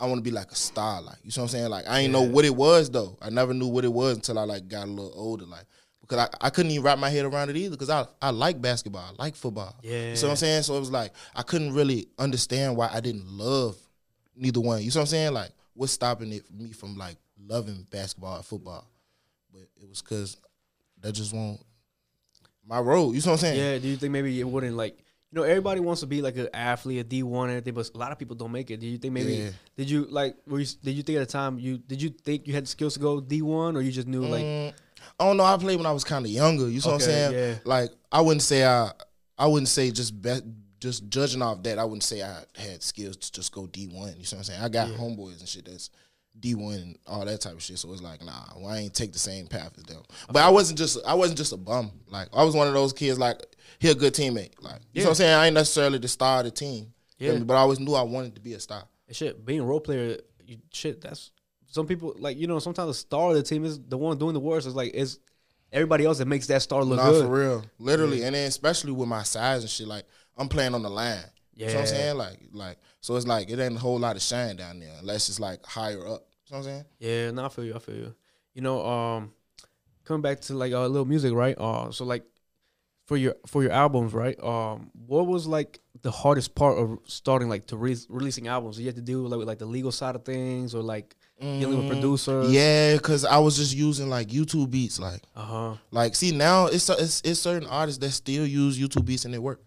I 0.00 0.06
want 0.06 0.18
to 0.18 0.22
be 0.22 0.32
like 0.32 0.50
a 0.50 0.56
star. 0.56 1.00
Like 1.00 1.18
you 1.22 1.30
know 1.36 1.42
what 1.42 1.42
I'm 1.42 1.48
saying? 1.48 1.70
Like 1.70 1.88
I 1.88 2.00
ain't 2.00 2.12
know 2.12 2.22
what 2.22 2.44
it 2.44 2.54
was 2.54 2.90
though. 2.90 3.16
I 3.22 3.30
never 3.30 3.54
knew 3.54 3.68
what 3.68 3.84
it 3.84 3.92
was 3.92 4.16
until 4.16 4.38
I 4.38 4.44
like 4.44 4.68
got 4.68 4.88
a 4.88 4.90
little 4.90 5.12
older. 5.14 5.46
Like 5.46 5.64
because 6.00 6.18
I, 6.18 6.46
I 6.46 6.50
couldn't 6.50 6.72
even 6.72 6.84
wrap 6.84 6.98
my 6.98 7.08
head 7.08 7.24
around 7.24 7.50
it 7.50 7.56
either 7.56 7.70
because 7.76 7.90
I, 7.90 8.06
I 8.20 8.30
like 8.30 8.60
basketball, 8.60 9.14
I 9.16 9.22
like 9.22 9.36
football. 9.36 9.76
Yeah. 9.82 9.92
You 9.92 10.14
know 10.14 10.22
what 10.22 10.30
I'm 10.30 10.36
saying? 10.36 10.62
So 10.64 10.76
it 10.76 10.80
was 10.80 10.90
like 10.90 11.12
I 11.34 11.42
couldn't 11.42 11.72
really 11.72 12.08
understand 12.18 12.76
why 12.76 12.90
I 12.92 13.00
didn't 13.00 13.28
love 13.28 13.76
neither 14.34 14.60
one. 14.60 14.82
You 14.82 14.90
know 14.90 14.94
what 14.94 15.00
I'm 15.02 15.06
saying? 15.06 15.32
Like 15.32 15.50
what's 15.74 15.92
stopping 15.92 16.32
it 16.32 16.44
me 16.52 16.72
from 16.72 16.96
like 16.96 17.16
loving 17.48 17.86
basketball 17.90 18.36
and 18.36 18.44
football? 18.44 18.86
But 19.52 19.68
it 19.80 19.88
was 19.88 20.02
because 20.02 20.36
that 21.00 21.12
just 21.12 21.32
won't 21.32 21.60
my 22.66 22.78
road. 22.80 23.14
You 23.14 23.20
see 23.20 23.28
what 23.28 23.34
I'm 23.34 23.38
saying? 23.40 23.58
Yeah. 23.58 23.78
Do 23.78 23.88
you 23.88 23.96
think 23.96 24.12
maybe 24.12 24.38
it 24.40 24.44
wouldn't 24.44 24.76
like 24.76 24.98
you 25.32 25.36
know 25.40 25.42
everybody 25.42 25.80
wants 25.80 26.00
to 26.02 26.06
be 26.06 26.22
like 26.22 26.36
an 26.36 26.48
athlete, 26.54 27.00
a 27.00 27.04
D 27.04 27.22
one, 27.22 27.48
everything, 27.50 27.74
but 27.74 27.90
a 27.94 27.98
lot 27.98 28.12
of 28.12 28.18
people 28.18 28.36
don't 28.36 28.52
make 28.52 28.70
it. 28.70 28.78
Do 28.80 28.86
you 28.86 28.98
think 28.98 29.12
maybe 29.14 29.32
Yeah. 29.34 29.50
did 29.76 29.90
you 29.90 30.06
like 30.08 30.36
were 30.46 30.60
you, 30.60 30.66
did 30.82 30.92
you 30.92 31.02
think 31.02 31.18
at 31.18 31.26
the 31.26 31.32
time 31.32 31.58
you 31.58 31.78
did 31.78 32.00
you 32.00 32.10
think 32.10 32.46
you 32.46 32.54
had 32.54 32.64
the 32.64 32.68
skills 32.68 32.94
to 32.94 33.00
go 33.00 33.20
D 33.20 33.42
one 33.42 33.76
or 33.76 33.80
you 33.80 33.90
just 33.92 34.06
knew 34.08 34.22
like 34.22 34.44
Mm, 34.44 34.72
I 35.20 35.24
don't 35.26 35.36
know. 35.36 35.44
I 35.44 35.56
played 35.56 35.76
when 35.76 35.86
I 35.86 35.92
was 35.92 36.04
kind 36.04 36.24
of 36.24 36.30
younger. 36.30 36.68
You 36.68 36.80
see 36.80 36.88
what 36.88 36.94
I'm 36.96 37.00
saying? 37.00 37.32
yeah. 37.32 37.54
Like 37.64 37.90
I 38.12 38.20
wouldn't 38.20 38.42
say 38.42 38.64
I, 38.64 38.90
I 39.38 39.46
wouldn't 39.46 39.68
say 39.68 39.90
just 39.90 40.20
be, 40.20 40.32
just 40.80 41.08
judging 41.08 41.42
off 41.42 41.62
that. 41.64 41.78
I 41.78 41.84
wouldn't 41.84 42.02
say 42.04 42.22
I 42.22 42.42
had 42.56 42.82
skills 42.82 43.16
to 43.16 43.32
just 43.32 43.52
go 43.52 43.66
D 43.66 43.86
one. 43.88 44.14
You 44.18 44.24
see 44.24 44.36
what 44.36 44.40
I'm 44.40 44.44
saying? 44.44 44.62
I 44.62 44.68
got 44.68 44.88
homeboys 44.90 45.40
and 45.40 45.48
shit 45.48 45.64
that's 45.64 45.90
D 46.40 46.54
one 46.54 46.74
and 46.74 46.98
all 47.06 47.24
that 47.24 47.40
type 47.40 47.54
of 47.54 47.62
shit. 47.62 47.78
So 47.78 47.92
it's 47.92 48.02
like, 48.02 48.24
nah, 48.24 48.44
well, 48.56 48.68
I 48.68 48.78
ain't 48.78 48.94
take 48.94 49.12
the 49.12 49.18
same 49.18 49.46
path 49.46 49.72
as 49.76 49.84
them. 49.84 50.02
But 50.28 50.42
I 50.42 50.50
wasn't 50.50 50.78
just 50.78 50.98
I 51.06 51.14
wasn't 51.14 51.38
just 51.38 51.52
a 51.52 51.56
bum. 51.56 51.92
Like 52.08 52.28
I 52.34 52.44
was 52.44 52.54
one 52.54 52.68
of 52.68 52.74
those 52.74 52.92
kids. 52.92 53.18
Like 53.18 53.40
he 53.78 53.88
a 53.90 53.94
good 53.94 54.14
teammate. 54.14 54.52
Like 54.60 54.80
you 54.92 55.02
know 55.02 55.06
what 55.06 55.10
I'm 55.10 55.14
saying? 55.16 55.34
I 55.34 55.46
ain't 55.46 55.54
necessarily 55.54 55.98
the 55.98 56.08
star 56.08 56.40
of 56.40 56.44
the 56.44 56.50
team. 56.50 56.92
Yeah. 57.18 57.38
But 57.38 57.54
I 57.54 57.60
always 57.60 57.80
knew 57.80 57.94
I 57.94 58.02
wanted 58.02 58.34
to 58.34 58.40
be 58.40 58.54
a 58.54 58.60
star. 58.60 58.84
shit 59.10 59.44
being 59.44 59.60
a 59.60 59.64
role 59.64 59.80
player 59.80 60.18
you, 60.46 60.58
shit 60.72 61.00
that's 61.00 61.30
some 61.66 61.86
people 61.86 62.14
like 62.18 62.36
you 62.36 62.46
know 62.46 62.58
sometimes 62.58 62.88
the 62.88 62.94
star 62.94 63.30
of 63.30 63.36
the 63.36 63.42
team 63.42 63.64
is 63.64 63.80
the 63.80 63.98
one 63.98 64.18
doing 64.18 64.34
the 64.34 64.40
worst 64.40 64.66
It's 64.66 64.76
like 64.76 64.92
it's 64.94 65.18
everybody 65.72 66.04
else 66.04 66.18
that 66.18 66.26
makes 66.26 66.46
that 66.46 66.62
star 66.62 66.84
look 66.84 66.98
Nah, 66.98 67.10
good 67.10 67.26
for 67.26 67.32
real, 67.32 67.64
literally, 67.78 68.22
and 68.22 68.34
then 68.34 68.46
especially 68.46 68.92
with 68.92 69.08
my 69.08 69.22
size 69.22 69.62
and 69.62 69.70
shit, 69.70 69.88
like 69.88 70.04
I'm 70.36 70.48
playing 70.48 70.74
on 70.74 70.82
the 70.82 70.90
line. 70.90 71.18
You 71.54 71.66
know 71.66 71.72
what 71.72 71.80
I'm 71.80 71.86
saying? 71.86 72.16
Like, 72.18 72.38
like, 72.52 72.78
so 73.06 73.14
it's 73.14 73.24
like 73.26 73.48
it 73.50 73.60
ain't 73.60 73.76
a 73.76 73.78
whole 73.78 74.00
lot 74.00 74.16
of 74.16 74.22
shine 74.22 74.56
down 74.56 74.80
there 74.80 74.92
unless 74.98 75.28
it's 75.28 75.38
like 75.38 75.64
higher 75.64 76.00
up. 76.00 76.04
You 76.04 76.06
know 76.10 76.18
what 76.48 76.56
I'm 76.58 76.62
saying? 76.64 76.84
Yeah, 76.98 77.30
no, 77.30 77.44
I 77.44 77.48
feel 77.48 77.64
you. 77.64 77.74
I 77.76 77.78
feel 77.78 77.94
you. 77.94 78.14
You 78.52 78.62
know, 78.62 78.84
um, 78.84 79.32
coming 80.04 80.22
back 80.22 80.40
to 80.40 80.54
like 80.54 80.72
a 80.72 80.80
uh, 80.80 80.88
little 80.88 81.04
music, 81.06 81.32
right? 81.32 81.56
Uh, 81.56 81.92
so 81.92 82.04
like 82.04 82.24
for 83.06 83.16
your 83.16 83.36
for 83.46 83.62
your 83.62 83.70
albums, 83.70 84.12
right? 84.12 84.36
Um, 84.42 84.90
what 85.06 85.28
was 85.28 85.46
like 85.46 85.78
the 86.02 86.10
hardest 86.10 86.56
part 86.56 86.78
of 86.78 86.98
starting 87.04 87.48
like 87.48 87.66
to 87.68 87.76
re- 87.76 87.96
releasing 88.08 88.48
albums? 88.48 88.76
Did 88.76 88.82
you 88.82 88.88
had 88.88 88.96
to 88.96 89.02
do 89.02 89.24
like 89.28 89.38
with 89.38 89.46
like 89.46 89.58
the 89.60 89.66
legal 89.66 89.92
side 89.92 90.16
of 90.16 90.24
things 90.24 90.74
or 90.74 90.82
like 90.82 91.14
dealing 91.38 91.78
with 91.78 91.86
producers? 91.86 92.48
Mm, 92.48 92.52
Yeah, 92.52 92.94
because 92.96 93.24
I 93.24 93.38
was 93.38 93.56
just 93.56 93.72
using 93.74 94.08
like 94.08 94.28
YouTube 94.28 94.70
beats, 94.72 94.98
like, 94.98 95.22
Uh 95.36 95.42
huh. 95.42 95.74
like, 95.92 96.16
see 96.16 96.32
now 96.32 96.66
it's, 96.66 96.88
it's 96.90 97.22
it's 97.24 97.38
certain 97.38 97.68
artists 97.68 98.00
that 98.00 98.10
still 98.10 98.44
use 98.46 98.76
YouTube 98.78 99.04
beats 99.04 99.24
and 99.24 99.32
they 99.32 99.38
work. 99.38 99.60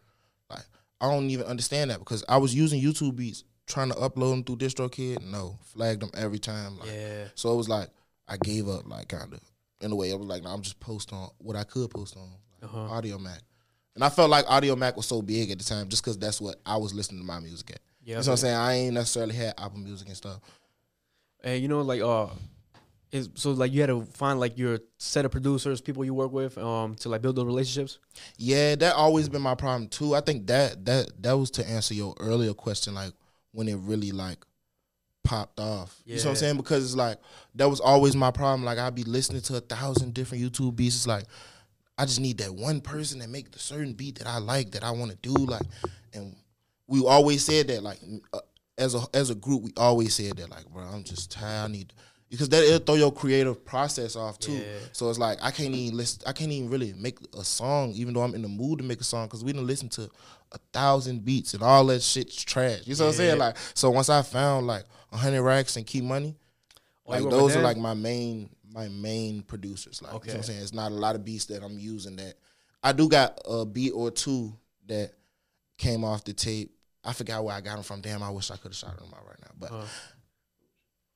Like, 1.02 1.10
I 1.10 1.14
don't 1.14 1.30
even 1.30 1.46
understand 1.46 1.92
that 1.92 2.00
because 2.00 2.24
I 2.30 2.38
was 2.38 2.54
using 2.56 2.82
YouTube 2.82 3.16
beats 3.16 3.44
trying 3.68 3.90
to 3.90 3.96
upload 3.96 4.32
them 4.32 4.44
through 4.44 4.58
DistroKid. 4.58 5.24
No, 5.24 5.58
flagged 5.64 6.02
them 6.02 6.10
every 6.16 6.40
time. 6.40 6.78
Like, 6.80 6.90
Yeah. 6.90 7.26
So 7.36 7.54
it 7.54 7.56
was 7.56 7.70
like 7.70 7.90
I 8.28 8.38
gave 8.38 8.68
up, 8.68 8.88
like 8.88 9.08
kind 9.10 9.34
of 9.34 9.40
in 9.82 9.92
a 9.92 9.96
way. 9.96 10.12
I 10.12 10.16
was 10.16 10.28
like, 10.28 10.44
nah, 10.44 10.54
I'm 10.54 10.62
just 10.62 10.80
post 10.80 11.14
on 11.14 11.30
what 11.38 11.56
I 11.56 11.64
could 11.64 11.90
post 11.90 12.18
on 12.18 12.24
like, 12.62 12.72
Uh-huh. 12.72 12.94
Audiomack, 13.02 13.40
and 13.96 14.04
I 14.04 14.10
felt 14.10 14.30
like 14.30 14.46
Audiomack 14.46 14.96
was 14.96 15.06
so 15.08 15.22
big 15.22 15.52
at 15.52 15.58
the 15.60 15.64
time 15.64 15.88
just 15.90 16.04
because 16.04 16.18
that's 16.18 16.42
what 16.42 16.58
I 16.66 16.78
was 16.78 16.94
listening 16.94 17.22
to 17.22 17.26
my 17.26 17.40
music 17.40 17.72
at. 17.72 17.80
Yeah. 18.04 18.10
you 18.10 18.14
know 18.16 18.20
what 18.20 18.28
I'm 18.30 18.38
saying? 18.38 18.56
I 18.56 18.74
ain't 18.74 18.94
necessarily 18.94 19.36
had 19.36 19.54
Apple 19.58 19.80
Music 19.80 20.08
and 20.08 20.18
stuff. 20.18 20.40
And 21.44 21.62
you 21.62 21.68
know, 21.68 21.82
like 21.82 22.02
uh, 22.02 22.28
is 23.12 23.30
so 23.34 23.52
like 23.52 23.72
you 23.72 23.82
had 23.82 23.88
to 23.88 24.06
find 24.14 24.40
like 24.40 24.58
your 24.58 24.80
set 24.98 25.26
of 25.26 25.32
producers, 25.32 25.82
people 25.82 26.06
you 26.06 26.14
work 26.14 26.32
with, 26.32 26.58
um, 26.58 26.96
to 26.96 27.10
like 27.10 27.22
build 27.22 27.36
those 27.36 27.46
relationships. 27.46 28.00
Yeah, 28.38 28.76
that 28.76 28.96
always 28.96 29.30
been 29.30 29.42
my 29.42 29.56
problem 29.56 29.88
too. 29.88 30.16
I 30.16 30.22
think 30.22 30.48
that 30.48 30.86
that 30.86 31.22
that 31.24 31.34
was 31.34 31.52
to 31.52 31.68
answer 31.68 31.94
your 31.94 32.16
earlier 32.20 32.54
question, 32.54 32.94
like 32.94 33.14
when 33.52 33.68
it 33.68 33.78
really 33.78 34.12
like 34.12 34.46
popped 35.24 35.60
off. 35.60 36.02
You 36.06 36.16
know 36.16 36.22
what 36.22 36.30
I'm 36.30 36.36
saying? 36.36 36.58
Because 36.58 36.86
it's 36.86 36.96
like 36.96 37.18
that 37.56 37.70
was 37.70 37.80
always 37.80 38.16
my 38.16 38.32
problem. 38.32 38.64
Like 38.64 38.78
I'd 38.78 38.96
be 38.96 39.04
listening 39.04 39.42
to 39.44 39.58
a 39.58 39.62
thousand 39.62 40.14
different 40.14 40.44
YouTube 40.44 40.76
beats. 40.76 40.96
It's 40.96 41.08
like 41.08 41.26
I 41.98 42.06
just 42.06 42.20
need 42.20 42.38
that 42.38 42.54
one 42.54 42.80
person 42.80 43.20
that 43.20 43.30
make 43.30 43.52
the 43.52 43.60
certain 43.60 43.94
beat 43.94 44.20
that 44.20 44.28
I 44.28 44.38
like 44.38 44.72
that 44.72 44.84
I 44.84 44.92
want 44.92 45.12
to 45.12 45.18
do. 45.18 45.34
Like, 45.34 45.64
and 46.14 46.36
we 46.88 47.04
always 47.06 47.44
said 47.44 47.68
that 47.68 47.84
like 47.84 48.00
uh, 48.34 48.40
as 48.78 48.96
a 48.96 49.02
as 49.14 49.30
a 49.30 49.36
group, 49.36 49.64
we 49.64 49.74
always 49.78 50.16
said 50.16 50.38
that 50.38 50.50
like, 50.50 50.66
bro, 50.70 50.84
I'm 50.84 51.04
just 51.04 51.32
tired. 51.32 51.66
I 51.66 51.72
need 51.72 51.94
because 52.30 52.50
that 52.50 52.64
it'll 52.64 52.80
throw 52.80 52.96
your 52.96 53.12
creative 53.12 53.64
process 53.66 54.16
off 54.16 54.40
too. 54.40 54.54
Yeah. 54.54 54.64
So 54.92 55.10
it's 55.10 55.20
like 55.20 55.40
I 55.42 55.52
can't 55.52 55.74
even 55.74 55.98
listen. 55.98 56.22
I 56.28 56.34
can't 56.34 56.52
even 56.52 56.70
really 56.70 56.94
make 56.94 57.18
a 57.38 57.44
song, 57.44 57.92
even 57.94 58.14
though 58.14 58.22
I'm 58.22 58.36
in 58.36 58.42
the 58.42 58.48
mood 58.48 58.80
to 58.80 58.86
make 58.86 59.02
a 59.02 59.04
song, 59.04 59.28
because 59.28 59.44
we 59.44 59.52
didn't 59.52 59.68
listen 59.68 59.90
to 59.90 60.10
a 60.52 60.58
thousand 60.74 61.26
beats 61.26 61.54
and 61.54 61.62
all 61.64 61.86
that 61.88 62.02
shit's 62.02 62.44
trash. 62.44 62.82
You 62.86 62.96
know 62.96 63.06
what 63.06 63.12
I'm 63.12 63.16
saying? 63.18 63.38
Like, 63.38 63.58
so 63.74 63.90
once 63.92 64.10
I 64.10 64.22
found 64.22 64.68
like 64.68 64.84
hundred 65.12 65.42
racks 65.44 65.76
and 65.76 65.86
Key 65.86 66.02
Money, 66.02 66.36
Oh, 67.06 67.12
like 67.12 67.30
those 67.30 67.56
are 67.56 67.62
like 67.62 67.78
my 67.78 67.94
main 67.96 68.50
my 68.72 68.88
main 68.88 69.42
producers. 69.42 70.02
Like, 70.02 70.14
you 70.14 70.20
know 70.20 70.34
what 70.34 70.36
I'm 70.38 70.44
saying? 70.44 70.62
It's 70.62 70.74
not 70.74 70.92
a 70.92 70.96
lot 70.96 71.16
of 71.16 71.26
beats 71.26 71.46
that 71.46 71.64
I'm 71.64 71.80
using. 71.80 72.16
That 72.18 72.36
I 72.84 72.92
do 72.92 73.10
got 73.10 73.40
a 73.50 73.66
beat 73.66 73.92
or 73.92 74.12
two 74.12 74.54
that 74.88 75.14
came 75.78 76.04
off 76.04 76.24
the 76.24 76.34
tape. 76.34 76.72
I 77.04 77.14
forgot 77.14 77.44
where 77.44 77.56
I 77.56 77.62
got 77.62 77.76
them 77.76 77.84
from. 77.84 78.02
Damn, 78.02 78.22
I 78.22 78.30
wish 78.30 78.52
I 78.52 78.58
could 78.58 78.72
have 78.72 78.76
shot 78.76 78.98
them 78.98 79.08
out 79.16 79.26
right 79.26 79.40
now. 79.42 79.52
But 79.58 79.72
Uh, 79.72 79.86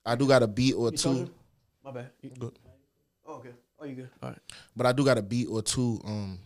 I 0.05 0.15
do 0.15 0.27
got 0.27 0.43
a 0.43 0.47
beat 0.47 0.73
or 0.73 0.91
you 0.91 0.97
two. 0.97 1.29
My 1.83 1.91
bad. 1.91 2.09
You- 2.21 2.29
Good. 2.31 2.59
Oh, 3.25 3.35
okay. 3.35 3.49
Oh, 3.79 3.85
you 3.85 3.95
good? 3.95 4.09
All 4.21 4.29
right. 4.29 4.39
But 4.75 4.85
I 4.85 4.91
do 4.91 5.03
got 5.05 5.17
a 5.17 5.21
beat 5.21 5.47
or 5.47 5.61
two 5.61 5.99
um 6.05 6.39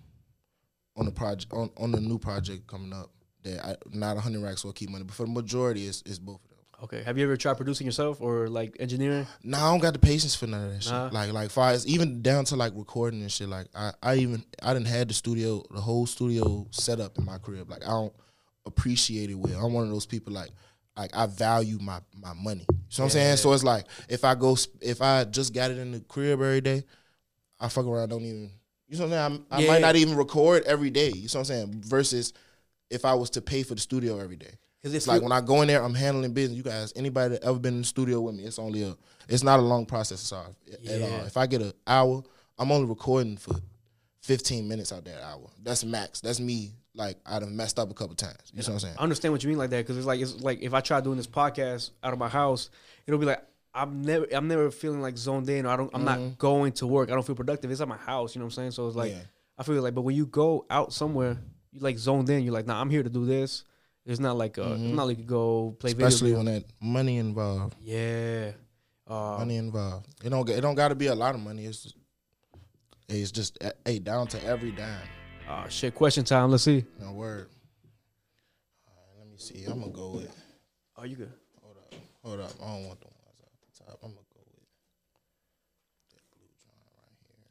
on 0.96 1.06
the 1.06 1.12
project 1.12 1.52
on, 1.54 1.70
on 1.78 1.91
the 1.91 2.02
new 2.02 2.17
project 2.17 2.67
coming 2.67 2.93
up 2.93 3.12
that 3.43 3.63
I 3.65 3.76
not 3.91 4.17
hundred 4.17 4.41
racks 4.43 4.65
or 4.65 4.74
Key 4.74 4.88
Money, 4.88 5.04
but 5.04 5.15
for 5.15 5.26
the 5.26 5.32
majority 5.32 5.86
it's 5.88 6.02
it's 6.06 6.20
both 6.20 6.36
of 6.43 6.50
them. 6.50 6.58
Okay. 6.84 7.02
Have 7.04 7.17
you 7.17 7.24
ever 7.24 7.36
tried 7.38 7.56
producing 7.58 7.86
yourself 7.88 8.22
or 8.22 8.48
like 8.48 8.78
engineering? 8.80 9.26
Nah, 9.43 9.58
I 9.67 9.72
don't 9.72 9.80
got 9.80 9.93
the 9.93 10.00
patience 10.00 10.36
for 10.36 10.46
none 10.46 10.65
of 10.67 10.74
that 10.74 10.84
shit. 10.84 10.93
Like 11.13 11.34
like 11.34 11.50
far 11.50 11.72
as 11.72 11.88
even 11.88 12.22
down 12.22 12.46
to 12.46 12.56
like 12.56 12.74
recording 12.76 13.22
and 13.22 13.32
shit. 13.32 13.50
Like 13.50 13.67
I, 13.76 13.91
I 14.04 14.15
even 14.17 14.43
I 14.62 14.74
didn't 14.74 14.88
had 14.88 15.08
the 15.10 15.13
studio 15.15 15.63
the 15.72 15.82
whole 15.82 16.06
studio 16.06 16.67
set 16.72 17.00
up 17.00 17.17
in 17.17 17.26
my 17.26 17.38
crib. 17.39 17.70
Like 17.70 17.84
I 17.84 17.89
don't 17.89 18.13
appreciate 18.65 19.30
it 19.30 19.36
well. 19.36 19.65
I'm 19.65 19.74
one 19.74 19.84
of 19.86 19.89
those 19.89 20.06
people 20.06 20.34
like 20.34 20.52
like 20.98 21.16
I 21.16 21.26
value 21.28 21.78
my 21.80 22.00
my 22.16 22.34
money. 22.34 22.66
You 22.70 22.76
know 22.76 22.84
what 22.88 23.00
I'm 23.04 23.10
saying? 23.10 23.38
So 23.38 23.54
it's 23.54 23.64
like 23.64 23.86
if 24.10 24.24
I 24.26 24.36
go 24.36 24.58
if 24.82 25.02
I 25.02 25.24
just 25.26 25.54
got 25.54 25.72
it 25.72 25.78
in 25.78 25.92
the 25.92 26.00
crib 26.02 26.42
every 26.42 26.62
day, 26.62 26.84
I 27.60 27.70
fuck 27.70 27.86
around 27.86 28.10
don't 28.10 28.24
even 28.24 28.52
you 28.90 28.98
know 28.98 29.06
what 29.08 29.14
I'm 29.18 29.32
saying? 29.34 29.46
I'm, 29.52 29.58
I 29.60 29.62
Yeah. 29.62 29.68
might 29.68 29.82
not 29.82 29.96
even 29.98 30.16
record 30.16 30.64
every 30.64 30.90
day. 30.90 31.10
You 31.10 31.16
know 31.16 31.22
what 31.24 31.36
I'm 31.36 31.46
saying? 31.46 31.82
Versus 31.86 32.34
if 32.90 33.04
I 33.04 33.14
was 33.16 33.30
to 33.32 33.42
pay 33.42 33.64
for 33.64 33.76
the 33.76 33.82
studio 33.82 34.20
every 34.20 34.38
day. 34.38 34.52
Because 34.82 34.94
It's 34.94 35.08
like 35.08 35.22
when 35.22 35.32
I 35.34 35.42
go 35.42 35.62
in 35.62 35.68
there, 35.68 35.84
I'm 35.84 35.94
handling 35.94 36.32
business. 36.34 36.56
You 36.56 36.64
guys, 36.64 36.94
anybody 36.96 37.34
that 37.34 37.44
ever 37.44 37.60
been 37.60 37.74
in 37.76 37.82
the 37.82 37.88
studio 37.88 38.22
with 38.22 38.36
me, 38.36 38.44
it's 38.46 38.60
only 38.60 38.84
a, 38.84 38.96
it's 39.28 39.44
not 39.44 39.60
a 39.60 39.62
long 39.62 39.86
process 39.86 40.32
at 40.32 40.38
all. 40.38 40.56
At 40.72 41.02
all. 41.02 41.10
Yeah. 41.10 41.26
If 41.26 41.36
I 41.36 41.48
get 41.48 41.62
an 41.62 41.74
hour, 41.86 42.24
I'm 42.58 42.72
only 42.72 42.88
recording 42.88 43.36
for 43.36 43.56
15 44.22 44.68
minutes 44.68 44.94
out 44.94 45.04
that 45.06 45.22
hour. 45.22 45.50
That's 45.62 45.84
max. 45.84 46.22
That's 46.22 46.40
me. 46.40 46.72
Like 46.98 47.18
I'd 47.26 47.44
have 47.44 47.52
messed 47.52 47.78
up 47.78 47.92
a 47.92 47.94
couple 47.94 48.16
times. 48.16 48.36
You 48.52 48.62
know 48.62 48.64
what 48.66 48.74
I'm 48.74 48.80
saying? 48.80 48.96
I 48.98 49.04
understand 49.04 49.32
what 49.32 49.44
you 49.44 49.50
mean 49.50 49.60
like 49.60 49.70
that 49.70 49.78
because 49.86 49.98
it's 49.98 50.08
like 50.08 50.20
it's 50.20 50.42
like 50.42 50.62
if 50.62 50.74
I 50.74 50.82
try 50.82 51.00
doing 51.00 51.18
this 51.18 51.28
podcast 51.28 51.92
out 52.04 52.12
of 52.12 52.18
my 52.20 52.28
house, 52.28 52.72
it'll 53.06 53.20
be 53.20 53.28
like 53.28 53.44
I'm 53.74 54.02
never 54.02 54.26
I'm 54.34 54.48
never 54.48 54.72
feeling 54.72 55.02
like 55.02 55.16
zoned 55.18 55.48
in 55.50 55.68
or 55.68 55.70
I 55.70 55.78
don't 55.78 55.92
I'm 55.94 56.04
not 56.04 56.40
going 56.40 56.72
to 56.74 56.88
work. 56.88 57.12
I 57.12 57.14
don't 57.14 57.26
feel 57.26 57.36
productive. 57.36 57.70
It's 57.70 57.82
at 57.82 57.88
my 57.88 57.98
house, 57.98 58.34
you 58.36 58.40
know 58.40 58.46
what 58.46 58.54
I'm 58.54 58.56
saying? 58.56 58.72
So 58.72 58.88
it's 58.88 58.96
like 58.96 59.12
Yeah. 59.12 59.20
I 59.60 59.64
feel 59.64 59.82
like 59.82 59.94
but 59.94 60.02
when 60.02 60.16
you 60.16 60.26
go 60.26 60.66
out 60.70 60.92
somewhere, 60.92 61.38
you 61.72 61.82
like 61.82 62.00
zoned 62.00 62.30
in, 62.32 62.44
you're 62.44 62.54
like, 62.54 62.66
nah, 62.66 62.82
I'm 62.82 62.90
here 62.90 63.04
to 63.04 63.10
do 63.10 63.26
this. 63.26 63.64
It's 64.04 64.20
not 64.20 64.36
like 64.36 64.58
uh 64.58 64.72
it's 64.72 64.82
not 64.82 65.06
like 65.06 65.20
you 65.20 65.26
go 65.26 65.76
play 65.80 65.92
Especially 65.92 66.32
video. 66.32 66.44
when 66.44 66.46
that 66.56 66.64
money 66.82 67.18
involved. 67.18 67.76
Yeah. 67.82 68.52
Uh, 69.06 69.38
Money 69.38 69.56
involved. 69.56 70.06
It 70.24 70.32
don't. 70.32 70.50
It 70.50 70.60
don't 70.60 70.76
got 70.76 70.90
to 70.90 70.96
be 70.96 71.08
a 71.08 71.16
lot 71.16 71.34
of 71.34 71.40
money. 71.40 71.66
It's 71.66 71.84
just, 71.84 71.96
it's 73.08 73.32
just 73.32 73.58
hey 73.86 74.00
down 74.00 74.28
to 74.28 74.44
every 74.44 74.72
dime. 74.72 75.00
Uh, 75.48 75.68
shit, 75.68 75.96
question 75.96 76.24
time. 76.24 76.52
Let's 76.52 76.64
see. 76.64 76.84
No 77.00 77.12
word. 77.14 77.48
All 78.88 78.94
right, 78.94 79.20
let 79.20 79.28
me 79.30 79.38
see. 79.38 79.66
I'm 79.66 79.80
gonna 79.80 79.92
go 79.92 80.12
with. 80.12 80.36
Oh, 80.98 81.04
you 81.04 81.16
good? 81.16 81.32
Hold 81.62 81.78
up. 81.78 81.94
Hold 82.24 82.40
up. 82.40 82.52
I 82.62 82.68
don't 82.68 82.88
want 82.88 83.00
the 83.00 83.08
ones 83.08 83.42
off 83.44 83.60
the 83.62 83.84
top. 83.84 84.00
I'm 84.04 84.10
gonna 84.10 84.22
go 84.34 84.42
with 84.46 84.64
that 86.14 86.24
blue 86.32 86.48
joint 86.62 86.84
right 86.98 87.18
here. 87.28 87.46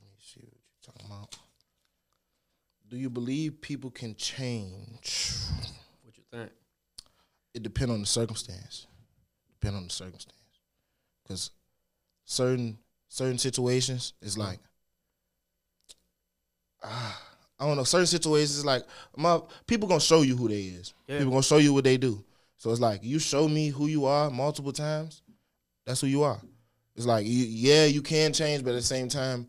Let 0.00 0.10
me 0.10 0.18
see 0.20 0.40
what 0.40 0.52
you're 0.54 0.92
talking 0.92 1.06
about. 1.06 1.36
Do 2.88 2.96
you 2.96 3.10
believe 3.10 3.60
people 3.60 3.90
can 3.90 4.14
change? 4.16 5.34
What 6.02 6.16
you 6.16 6.24
think? 6.30 6.50
It 7.54 7.62
depends 7.62 7.92
on 7.92 8.00
the 8.00 8.06
circumstance. 8.06 8.86
Depend 9.60 9.76
on 9.76 9.84
the 9.84 9.90
circumstance. 9.90 10.36
Cause 11.26 11.50
certain 12.24 12.78
certain 13.08 13.38
situations 13.38 14.14
is 14.20 14.36
like 14.36 14.58
ah, 16.82 17.20
I 17.60 17.66
don't 17.66 17.76
know. 17.76 17.84
Certain 17.84 18.06
situations 18.06 18.64
like 18.64 18.84
my 19.16 19.40
people 19.66 19.86
gonna 19.86 20.00
show 20.00 20.22
you 20.22 20.36
who 20.36 20.48
they 20.48 20.62
is. 20.62 20.94
Yeah. 21.06 21.18
People 21.18 21.32
gonna 21.32 21.42
show 21.42 21.58
you 21.58 21.74
what 21.74 21.84
they 21.84 21.98
do. 21.98 22.24
So 22.56 22.70
it's 22.70 22.80
like 22.80 23.04
you 23.04 23.18
show 23.18 23.46
me 23.48 23.68
who 23.68 23.86
you 23.86 24.06
are 24.06 24.30
multiple 24.30 24.72
times. 24.72 25.22
That's 25.86 26.00
who 26.00 26.06
you 26.06 26.22
are. 26.22 26.40
It's 26.96 27.06
like 27.06 27.26
you, 27.26 27.44
yeah, 27.46 27.84
you 27.84 28.02
can 28.02 28.32
change, 28.32 28.64
but 28.64 28.70
at 28.70 28.76
the 28.76 28.82
same 28.82 29.08
time, 29.08 29.46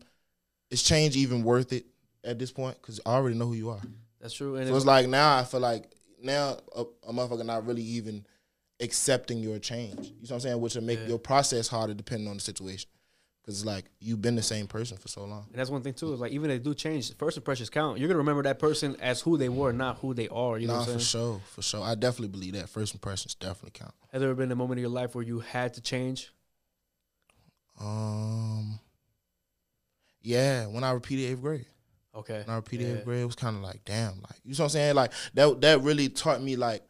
is 0.70 0.82
change 0.82 1.16
even 1.16 1.42
worth 1.42 1.72
it 1.72 1.86
at 2.24 2.38
this 2.38 2.52
point? 2.52 2.76
Because 2.80 3.00
I 3.04 3.10
already 3.14 3.36
know 3.36 3.46
who 3.46 3.54
you 3.54 3.70
are. 3.70 3.80
That's 4.20 4.34
true. 4.34 4.56
And 4.56 4.68
So 4.68 4.76
it's 4.76 4.86
like 4.86 5.08
now 5.08 5.36
I 5.38 5.44
feel 5.44 5.60
like 5.60 5.90
now 6.22 6.58
a, 6.76 6.82
a 7.08 7.12
motherfucker 7.12 7.44
not 7.44 7.66
really 7.66 7.82
even 7.82 8.24
accepting 8.80 9.38
your 9.38 9.58
change. 9.58 9.94
You 9.98 10.04
know 10.04 10.16
what 10.22 10.32
I'm 10.32 10.40
saying? 10.40 10.60
Which 10.60 10.74
will 10.74 10.82
make 10.82 11.00
Yeah. 11.00 11.08
your 11.08 11.18
process 11.18 11.68
harder 11.68 11.94
depending 11.94 12.28
on 12.28 12.36
the 12.36 12.42
situation. 12.42 12.88
Because 13.42 13.58
it's 13.58 13.66
like 13.66 13.86
you've 13.98 14.22
been 14.22 14.36
the 14.36 14.42
same 14.42 14.68
person 14.68 14.96
for 14.96 15.08
so 15.08 15.24
long. 15.24 15.46
And 15.50 15.58
that's 15.58 15.68
one 15.68 15.82
thing 15.82 15.94
too. 15.94 16.12
Is 16.12 16.20
like 16.20 16.30
even 16.30 16.48
if 16.50 16.62
they 16.62 16.70
do 16.70 16.74
change, 16.74 17.12
first 17.16 17.36
impressions 17.36 17.70
count. 17.70 17.98
You're 17.98 18.06
gonna 18.06 18.18
remember 18.18 18.44
that 18.44 18.60
person 18.60 18.96
as 19.00 19.20
who 19.20 19.36
they 19.36 19.48
were, 19.48 19.72
not 19.72 19.98
who 19.98 20.14
they 20.14 20.28
are. 20.28 20.58
You 20.58 20.68
know 20.68 20.74
nah, 20.78 20.84
for 20.84 21.00
sure, 21.00 21.40
for 21.50 21.60
sure. 21.60 21.82
I 21.82 21.96
definitely 21.96 22.28
believe 22.28 22.52
that 22.52 22.68
first 22.68 22.94
impressions 22.94 23.34
definitely 23.34 23.72
count. 23.74 23.94
Has 24.12 24.20
there 24.20 24.30
ever 24.30 24.36
been 24.36 24.52
a 24.52 24.56
moment 24.56 24.78
in 24.78 24.82
your 24.82 24.90
life 24.90 25.16
where 25.16 25.24
you 25.24 25.40
had 25.40 25.74
to 25.74 25.80
change? 25.80 26.30
Um, 27.80 28.78
yeah, 30.20 30.66
when 30.66 30.84
I 30.84 30.92
repeated 30.92 31.32
eighth 31.32 31.40
grade. 31.40 31.66
Okay. 32.14 32.42
When 32.44 32.50
I 32.50 32.56
repeated 32.56 32.86
Yeah. 32.86 32.94
eighth 32.94 33.04
grade, 33.04 33.22
it 33.22 33.26
was 33.26 33.34
kind 33.34 33.56
of 33.56 33.62
like, 33.62 33.84
damn, 33.84 34.20
like 34.20 34.36
you 34.44 34.52
know 34.52 34.58
what 34.58 34.60
I'm 34.64 34.68
saying? 34.70 34.94
Like 34.94 35.12
that 35.34 35.60
that 35.62 35.80
really 35.80 36.08
taught 36.08 36.40
me 36.42 36.56
like 36.56 36.82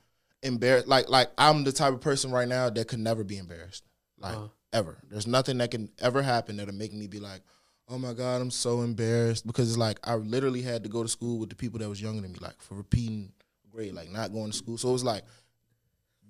embarrassed. 0.42 0.88
Like 0.88 1.08
like 1.08 1.30
I'm 1.38 1.64
the 1.64 1.72
type 1.72 1.94
of 1.94 2.00
person 2.00 2.30
right 2.30 2.48
now 2.48 2.68
that 2.68 2.88
could 2.88 2.98
never 2.98 3.24
be 3.24 3.38
embarrassed, 3.38 3.84
like 4.18 4.34
Uh-huh. 4.36 4.48
Ever. 4.72 4.98
There's 5.10 5.26
nothing 5.26 5.58
that 5.58 5.70
can 5.70 5.90
ever 6.00 6.22
happen 6.22 6.56
that'll 6.56 6.74
make 6.74 6.92
me 6.92 7.06
be 7.06 7.20
like, 7.20 7.42
oh 7.88 7.98
my 7.98 8.12
god, 8.12 8.40
I'm 8.40 8.50
so 8.50 8.82
embarrassed 8.82 9.46
because 9.46 9.68
it's 9.68 9.78
like 9.78 9.98
I 10.04 10.14
literally 10.14 10.62
had 10.62 10.82
to 10.84 10.88
go 10.88 11.02
to 11.02 11.08
school 11.08 11.38
with 11.38 11.50
the 11.50 11.56
people 11.56 11.78
that 11.80 11.88
was 11.88 12.00
younger 12.00 12.22
than 12.22 12.32
me, 12.32 12.38
like 12.40 12.60
for 12.60 12.74
repeating 12.74 13.32
grade, 13.70 13.94
like 13.94 14.10
not 14.10 14.32
going 14.32 14.50
to 14.50 14.56
school. 14.56 14.78
So 14.78 14.88
it 14.88 14.92
was 14.92 15.04
like 15.04 15.24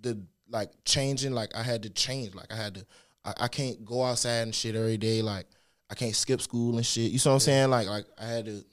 the 0.01 0.21
like 0.49 0.71
changing, 0.85 1.33
like 1.33 1.57
I 1.57 1.63
had 1.63 1.83
to 1.85 1.91
change, 1.91 2.35
like 2.35 2.53
I 2.53 2.57
had 2.57 2.75
to. 2.77 2.87
I, 3.25 3.35
I 3.43 3.49
can't 3.49 3.85
go 3.85 4.03
outside 4.03 4.43
and 4.43 4.55
shit 4.55 4.75
every 4.75 4.97
day, 4.97 5.23
like. 5.23 5.47
I 5.91 5.95
can't 5.95 6.17
skip 6.17 6.41
school 6.41 6.77
and 6.77 6.87
shit. 6.87 7.13
You 7.13 7.19
see 7.19 7.29
what 7.29 7.35
I'm 7.35 7.41
saying? 7.41 7.69
Like, 7.69 7.87
like 7.87 8.07
I 8.19 8.25
had 8.25 8.47
to 8.47 8.65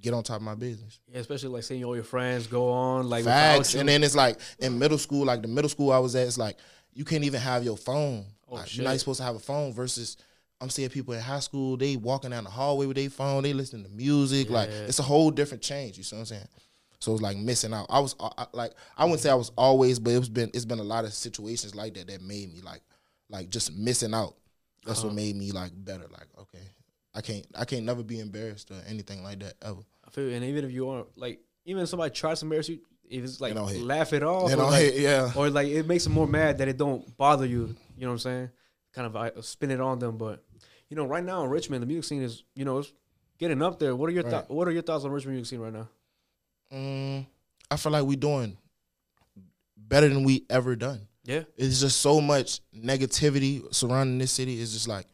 get 0.00 0.14
on 0.14 0.22
top 0.22 0.36
of 0.36 0.42
my 0.42 0.54
business. 0.54 1.00
Yeah, 1.08 1.18
especially 1.18 1.48
like 1.48 1.64
seeing 1.64 1.82
all 1.82 1.96
your 1.96 2.04
friends 2.04 2.46
go 2.46 2.70
on 2.70 3.10
like 3.10 3.24
Facts. 3.24 3.74
And 3.74 3.88
then 3.88 4.04
it's 4.04 4.14
like 4.14 4.38
in 4.60 4.78
middle 4.78 4.98
school, 4.98 5.24
like 5.24 5.42
the 5.42 5.48
middle 5.48 5.68
school 5.68 5.90
I 5.90 5.98
was 5.98 6.14
at, 6.14 6.28
it's 6.28 6.38
like 6.38 6.58
you 6.94 7.04
can't 7.04 7.24
even 7.24 7.40
have 7.40 7.64
your 7.64 7.76
phone. 7.76 8.24
Oh, 8.50 8.56
like, 8.56 8.76
you're 8.76 8.84
not 8.84 8.98
supposed 8.98 9.18
to 9.18 9.24
have 9.24 9.36
a 9.36 9.40
phone 9.40 9.72
versus 9.72 10.16
I'm 10.60 10.70
seeing 10.70 10.90
people 10.90 11.14
in 11.14 11.20
high 11.20 11.40
school, 11.40 11.76
they 11.76 11.96
walking 11.96 12.30
down 12.30 12.44
the 12.44 12.50
hallway 12.50 12.86
with 12.86 12.96
their 12.96 13.10
phone, 13.10 13.42
they 13.42 13.52
listening 13.52 13.84
to 13.84 13.90
music. 13.90 14.48
Like 14.50 14.68
it's 14.70 14.98
a 14.98 15.02
whole 15.02 15.30
different 15.30 15.62
change. 15.62 15.96
You 15.98 16.04
see 16.04 16.14
what 16.16 16.20
I'm 16.20 16.26
saying? 16.26 16.48
So 17.00 17.12
it's 17.14 17.22
like 17.22 17.36
missing 17.36 17.74
out. 17.74 17.86
I 17.90 17.98
was 17.98 18.14
I, 18.20 18.46
like 18.52 18.72
I 18.96 19.04
wouldn't 19.04 19.20
say 19.20 19.30
I 19.30 19.34
was 19.34 19.50
always, 19.56 19.98
but 19.98 20.10
it's 20.12 20.28
been 20.28 20.50
it's 20.54 20.64
been 20.64 20.78
a 20.78 20.84
lot 20.84 21.04
of 21.04 21.12
situations 21.12 21.74
like 21.74 21.94
that 21.94 22.06
that 22.06 22.22
made 22.22 22.52
me 22.52 22.60
like 22.60 22.82
like 23.28 23.50
just 23.50 23.74
missing 23.76 24.14
out. 24.14 24.36
That's 24.86 25.00
Uh-huh. 25.00 25.08
what 25.08 25.16
made 25.16 25.34
me 25.34 25.50
like 25.50 25.72
better. 25.74 26.06
Like 26.12 26.28
okay, 26.42 26.62
I 27.14 27.22
can't 27.22 27.46
I 27.56 27.64
can't 27.64 27.84
never 27.84 28.04
be 28.04 28.20
embarrassed 28.20 28.70
or 28.70 28.80
anything 28.86 29.24
like 29.24 29.40
that 29.40 29.54
ever. 29.62 29.80
I 30.06 30.10
feel, 30.10 30.30
and 30.32 30.44
even 30.44 30.64
if 30.64 30.70
you 30.70 30.88
are 30.90 31.06
like, 31.16 31.40
even 31.64 31.82
if 31.82 31.88
somebody 31.88 32.14
tries 32.14 32.38
to 32.40 32.46
embarrass 32.46 32.68
you, 32.68 32.78
it's 33.12 33.40
like 33.40 33.54
don't 33.54 33.82
laugh 33.82 34.12
it 34.12 34.22
off, 34.22 34.50
You 34.50 34.54
or, 34.56 34.58
know, 34.58 34.66
like, 34.68 34.92
yeah. 34.96 35.32
or 35.36 35.50
like 35.50 35.68
it 35.68 35.86
makes 35.86 36.04
them 36.04 36.12
more 36.12 36.26
mad 36.26 36.58
that 36.58 36.68
it 36.68 36.76
don't 36.76 37.16
bother 37.16 37.46
you. 37.46 37.74
You 37.96 38.02
know 38.04 38.08
what 38.08 38.12
I'm 38.14 38.18
saying? 38.18 38.50
Kind 38.92 39.06
of 39.06 39.16
uh, 39.16 39.42
spin 39.42 39.70
it 39.70 39.80
on 39.80 39.98
them, 39.98 40.16
but 40.18 40.42
you 40.88 40.96
know, 40.96 41.06
right 41.06 41.24
now 41.24 41.44
in 41.44 41.50
Richmond, 41.50 41.82
the 41.82 41.86
music 41.86 42.04
scene 42.04 42.22
is 42.22 42.44
you 42.54 42.64
know 42.64 42.78
it's 42.78 42.92
getting 43.38 43.62
up 43.62 43.78
there. 43.78 43.94
What 43.96 44.08
are 44.08 44.12
your 44.12 44.22
Right. 44.24 44.30
thoughts? 44.30 44.48
What 44.50 44.68
are 44.68 44.72
your 44.72 44.82
thoughts 44.82 45.04
on 45.04 45.10
Richmond 45.10 45.36
music 45.36 45.50
scene 45.50 45.60
right 45.60 45.72
now? 45.72 45.88
Mm, 46.72 47.26
I 47.70 47.76
feel 47.76 47.92
like 47.92 48.04
we're 48.04 48.16
doing 48.16 48.56
better 49.76 50.08
than 50.08 50.24
we 50.24 50.44
ever 50.50 50.76
done. 50.76 51.06
Yeah, 51.24 51.44
It's 51.56 51.80
just 51.80 52.00
so 52.00 52.20
much 52.20 52.60
negativity 52.76 53.72
surrounding 53.72 54.18
this 54.18 54.32
city. 54.32 54.60
It's 54.60 54.72
just 54.72 54.88
like 54.88 55.06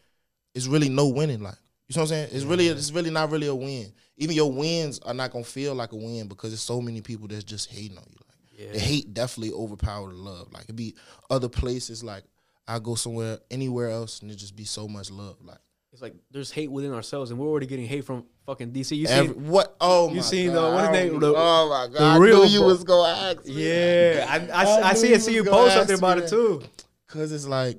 it's 0.54 0.66
really 0.66 0.88
no 0.88 1.08
winning. 1.08 1.42
Like 1.42 1.56
you 1.88 1.96
know 1.96 2.02
what 2.02 2.02
I'm 2.02 2.06
saying? 2.08 2.28
It's 2.32 2.44
really 2.44 2.68
it's 2.68 2.92
really 2.92 3.10
not 3.10 3.30
really 3.30 3.46
a 3.46 3.54
win. 3.54 3.92
Even 4.18 4.34
your 4.36 4.52
wins 4.52 4.98
are 5.00 5.14
not 5.14 5.30
gonna 5.30 5.44
feel 5.44 5.74
like 5.74 5.92
a 5.92 5.96
win 5.96 6.28
because 6.28 6.50
there's 6.50 6.60
so 6.60 6.80
many 6.80 7.00
people 7.00 7.28
that's 7.28 7.44
just 7.44 7.70
hating 7.70 7.96
on 7.98 8.04
you. 8.10 8.16
Like 8.64 8.72
the 8.72 8.78
hate 8.78 9.14
definitely 9.14 9.52
overpower 9.54 10.08
the 10.08 10.14
love. 10.16 10.52
Like 10.52 10.64
it'd 10.64 10.76
be 10.76 10.94
other 11.30 11.48
places. 11.48 12.02
Like 12.04 12.24
I 12.66 12.78
go 12.78 12.94
somewhere 12.94 13.38
anywhere 13.50 13.88
else 13.90 14.20
and 14.20 14.30
it 14.30 14.34
just 14.36 14.54
be 14.56 14.64
so 14.64 14.86
much 14.88 15.10
love. 15.10 15.36
Like 15.42 15.58
it's 15.92 16.02
like 16.02 16.14
there's 16.30 16.50
hate 16.50 16.70
within 16.70 16.92
ourselves, 16.92 17.30
and 17.30 17.40
we're 17.40 17.46
already 17.48 17.64
getting 17.66 17.86
hate 17.86 18.04
from 18.04 18.24
fucking 18.44 18.72
DC. 18.72 18.94
You 18.96 19.06
see? 19.06 19.12
every, 19.12 19.34
what? 19.34 19.74
Oh 19.80 20.10
you 20.10 20.16
my 20.16 20.20
seen 20.22 20.50
uh, 20.50 20.52
the- 20.54 20.60
god! 20.60 20.74
what 20.74 20.82
is 20.82 20.88
I 20.88 20.92
they- 20.92 21.08
don't- 21.08 21.20
the- 21.20 21.34
oh 21.34 21.68
my 21.70 21.86
god! 21.86 21.92
the 21.92 22.04
I 22.04 22.16
real 22.18 22.44
knew 22.44 22.48
you 22.50 22.62
was 22.64 22.84
gonna 22.84 23.12
ask. 23.18 23.46
me. 23.46 23.52
yeah, 23.54 24.26
I 24.28 24.36
I, 24.52 24.64
I 24.64 24.88
I, 24.90 24.94
see 24.94 25.14
I 25.14 25.18
see 25.18 25.34
you 25.34 25.44
post 25.44 25.74
something 25.74 25.96
about 25.96 26.18
it 26.18 26.28
too. 26.28 26.60
Cause 27.06 27.32
it's 27.32 27.46
like 27.46 27.78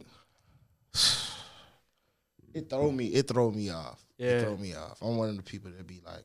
it 2.59 2.69
throw 2.69 2.91
me 2.91 3.07
it 3.07 3.27
throw 3.27 3.51
me 3.51 3.69
off. 3.71 4.03
Yeah. 4.17 4.27
It 4.29 4.43
throw 4.43 4.57
me 4.57 4.73
off. 4.75 4.97
I'm 5.01 5.17
one 5.17 5.29
of 5.29 5.35
the 5.37 5.43
people 5.43 5.71
that 5.71 5.85
be 5.87 6.01
like, 6.05 6.23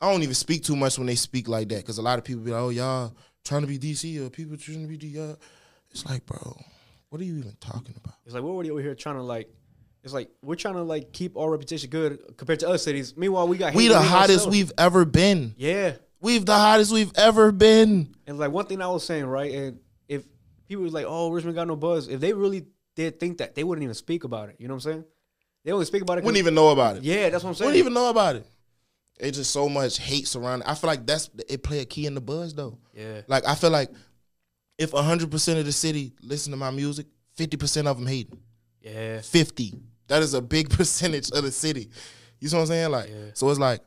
I 0.00 0.10
don't 0.12 0.22
even 0.22 0.34
speak 0.34 0.62
too 0.64 0.76
much 0.76 0.98
when 0.98 1.06
they 1.06 1.14
speak 1.14 1.48
like 1.48 1.68
that. 1.70 1.84
Cause 1.84 1.98
a 1.98 2.02
lot 2.02 2.18
of 2.18 2.24
people 2.24 2.42
be 2.42 2.50
like, 2.50 2.60
oh 2.60 2.68
y'all 2.70 3.14
trying 3.44 3.62
to 3.62 3.66
be 3.66 3.78
DC 3.78 4.24
or 4.24 4.30
people 4.30 4.56
trying 4.56 4.82
to 4.82 4.88
be 4.88 4.98
DC. 4.98 5.36
It's 5.90 6.04
like, 6.06 6.24
bro, 6.26 6.56
what 7.10 7.20
are 7.20 7.24
you 7.24 7.36
even 7.38 7.56
talking 7.60 7.94
about? 7.96 8.14
It's 8.24 8.34
like 8.34 8.42
we're 8.42 8.50
already 8.50 8.70
over 8.70 8.80
here 8.82 8.94
trying 8.94 9.16
to 9.16 9.22
like. 9.22 9.48
It's 10.02 10.12
like 10.12 10.28
we're 10.42 10.56
trying 10.56 10.74
to 10.74 10.82
like 10.82 11.12
keep 11.12 11.34
our 11.36 11.50
reputation 11.50 11.88
good 11.88 12.36
compared 12.36 12.60
to 12.60 12.68
other 12.68 12.76
cities. 12.78 13.16
Meanwhile, 13.16 13.48
we 13.48 13.56
got 13.56 13.74
We 13.74 13.88
the 13.88 13.98
hottest 14.02 14.40
ourselves. 14.40 14.46
we've 14.56 14.72
ever 14.76 15.06
been. 15.06 15.54
Yeah, 15.56 15.92
We've 16.20 16.44
the 16.44 16.54
hottest 16.56 16.92
we've 16.92 17.12
ever 17.14 17.52
been. 17.52 18.14
and 18.26 18.38
like 18.38 18.50
one 18.50 18.66
thing 18.66 18.82
I 18.82 18.88
was 18.88 19.02
saying 19.04 19.24
right, 19.24 19.50
and 19.54 19.78
if 20.08 20.24
people 20.68 20.84
was 20.84 20.92
like, 20.92 21.06
"Oh, 21.08 21.30
Richmond 21.30 21.54
got 21.54 21.68
no 21.68 21.76
buzz," 21.76 22.08
if 22.08 22.20
they 22.20 22.34
really 22.34 22.66
did 22.96 23.18
think 23.18 23.38
that, 23.38 23.54
they 23.54 23.64
wouldn't 23.64 23.82
even 23.82 23.94
speak 23.94 24.24
about 24.24 24.50
it. 24.50 24.56
You 24.58 24.68
know 24.68 24.74
what 24.74 24.84
I'm 24.84 24.92
saying? 24.92 25.04
They 25.64 25.72
only 25.72 25.86
speak 25.86 26.02
about 26.02 26.18
it. 26.18 26.24
Wouldn't 26.24 26.38
even 26.38 26.54
know 26.54 26.68
about 26.70 26.96
it. 26.96 27.02
Yeah, 27.04 27.30
that's 27.30 27.42
what 27.42 27.50
I'm 27.50 27.54
saying. 27.54 27.66
Wouldn't 27.68 27.78
even 27.80 27.94
know 27.94 28.10
about 28.10 28.36
it. 28.36 28.46
It's 29.18 29.38
just 29.38 29.50
so 29.52 29.68
much 29.68 29.98
hate 29.98 30.26
surrounding. 30.28 30.68
I 30.68 30.74
feel 30.74 30.88
like 30.88 31.06
that's 31.06 31.30
it 31.48 31.62
play 31.62 31.78
a 31.80 31.84
key 31.84 32.06
in 32.06 32.14
the 32.14 32.20
buzz 32.20 32.52
though. 32.54 32.78
yeah, 32.94 33.22
Like 33.28 33.46
I 33.46 33.54
feel 33.54 33.70
like 33.70 33.90
if 34.76 34.90
hundred 34.92 35.30
percent 35.30 35.58
of 35.58 35.64
the 35.64 35.72
city 35.72 36.12
listen 36.20 36.50
to 36.50 36.56
my 36.56 36.70
music, 36.70 37.06
fifty 37.34 37.56
percent 37.56 37.86
of 37.88 37.96
them 37.96 38.06
hate. 38.06 38.32
yeah, 38.80 39.20
Fifty. 39.20 39.72
That 40.08 40.22
is 40.22 40.34
a 40.34 40.42
big 40.42 40.68
percentage 40.78 41.30
of 41.30 41.44
the 41.44 41.52
city. 41.52 41.88
You 42.40 42.48
see 42.48 42.56
what 42.56 42.62
I'm 42.62 42.66
saying? 42.66 42.90
Like, 42.90 43.08
Yeah. 43.08 43.30
so 43.34 43.48
it's 43.50 43.58
like 43.60 43.80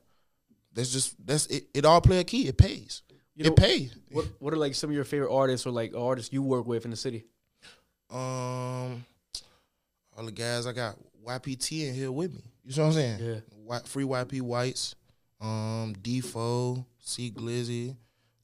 that's 0.74 0.92
just 0.92 1.16
that's 1.26 1.46
it. 1.48 1.68
It 1.74 1.86
all 1.86 2.02
play 2.02 2.20
a 2.20 2.24
key. 2.24 2.48
It 2.48 2.58
pays. 2.58 3.04
You 3.36 3.44
know- 3.44 3.50
it 3.50 3.56
pays. 3.58 3.96
What 4.12 4.26
What 4.40 4.54
are 4.54 4.58
like 4.58 4.74
some 4.76 4.90
of 4.90 4.96
your 4.96 5.04
favorite 5.04 5.32
artists 5.36 5.68
or 5.68 5.72
like 5.72 5.94
artists 5.96 6.32
you 6.34 6.42
work 6.42 6.66
with 6.66 6.86
in 6.86 6.92
the 6.92 6.98
city? 6.98 7.26
Um, 8.10 9.04
all 10.18 10.24
the 10.26 10.32
guys 10.32 10.66
I 10.66 10.72
got 10.72 10.96
YPT 11.28 11.88
in 11.90 11.94
here 11.94 12.12
with 12.12 12.34
me. 12.34 12.42
You 12.64 12.72
see 12.72 12.82
what 12.82 12.88
I'm 12.88 12.94
saying? 12.94 13.20
Yeah. 13.20 13.40
Y, 13.66 13.80
free 13.86 14.04
YP 14.06 14.42
Whites, 14.42 14.96
um, 15.42 15.94
D4, 16.02 16.86
C 17.00 17.32
Glizzy, 17.32 17.96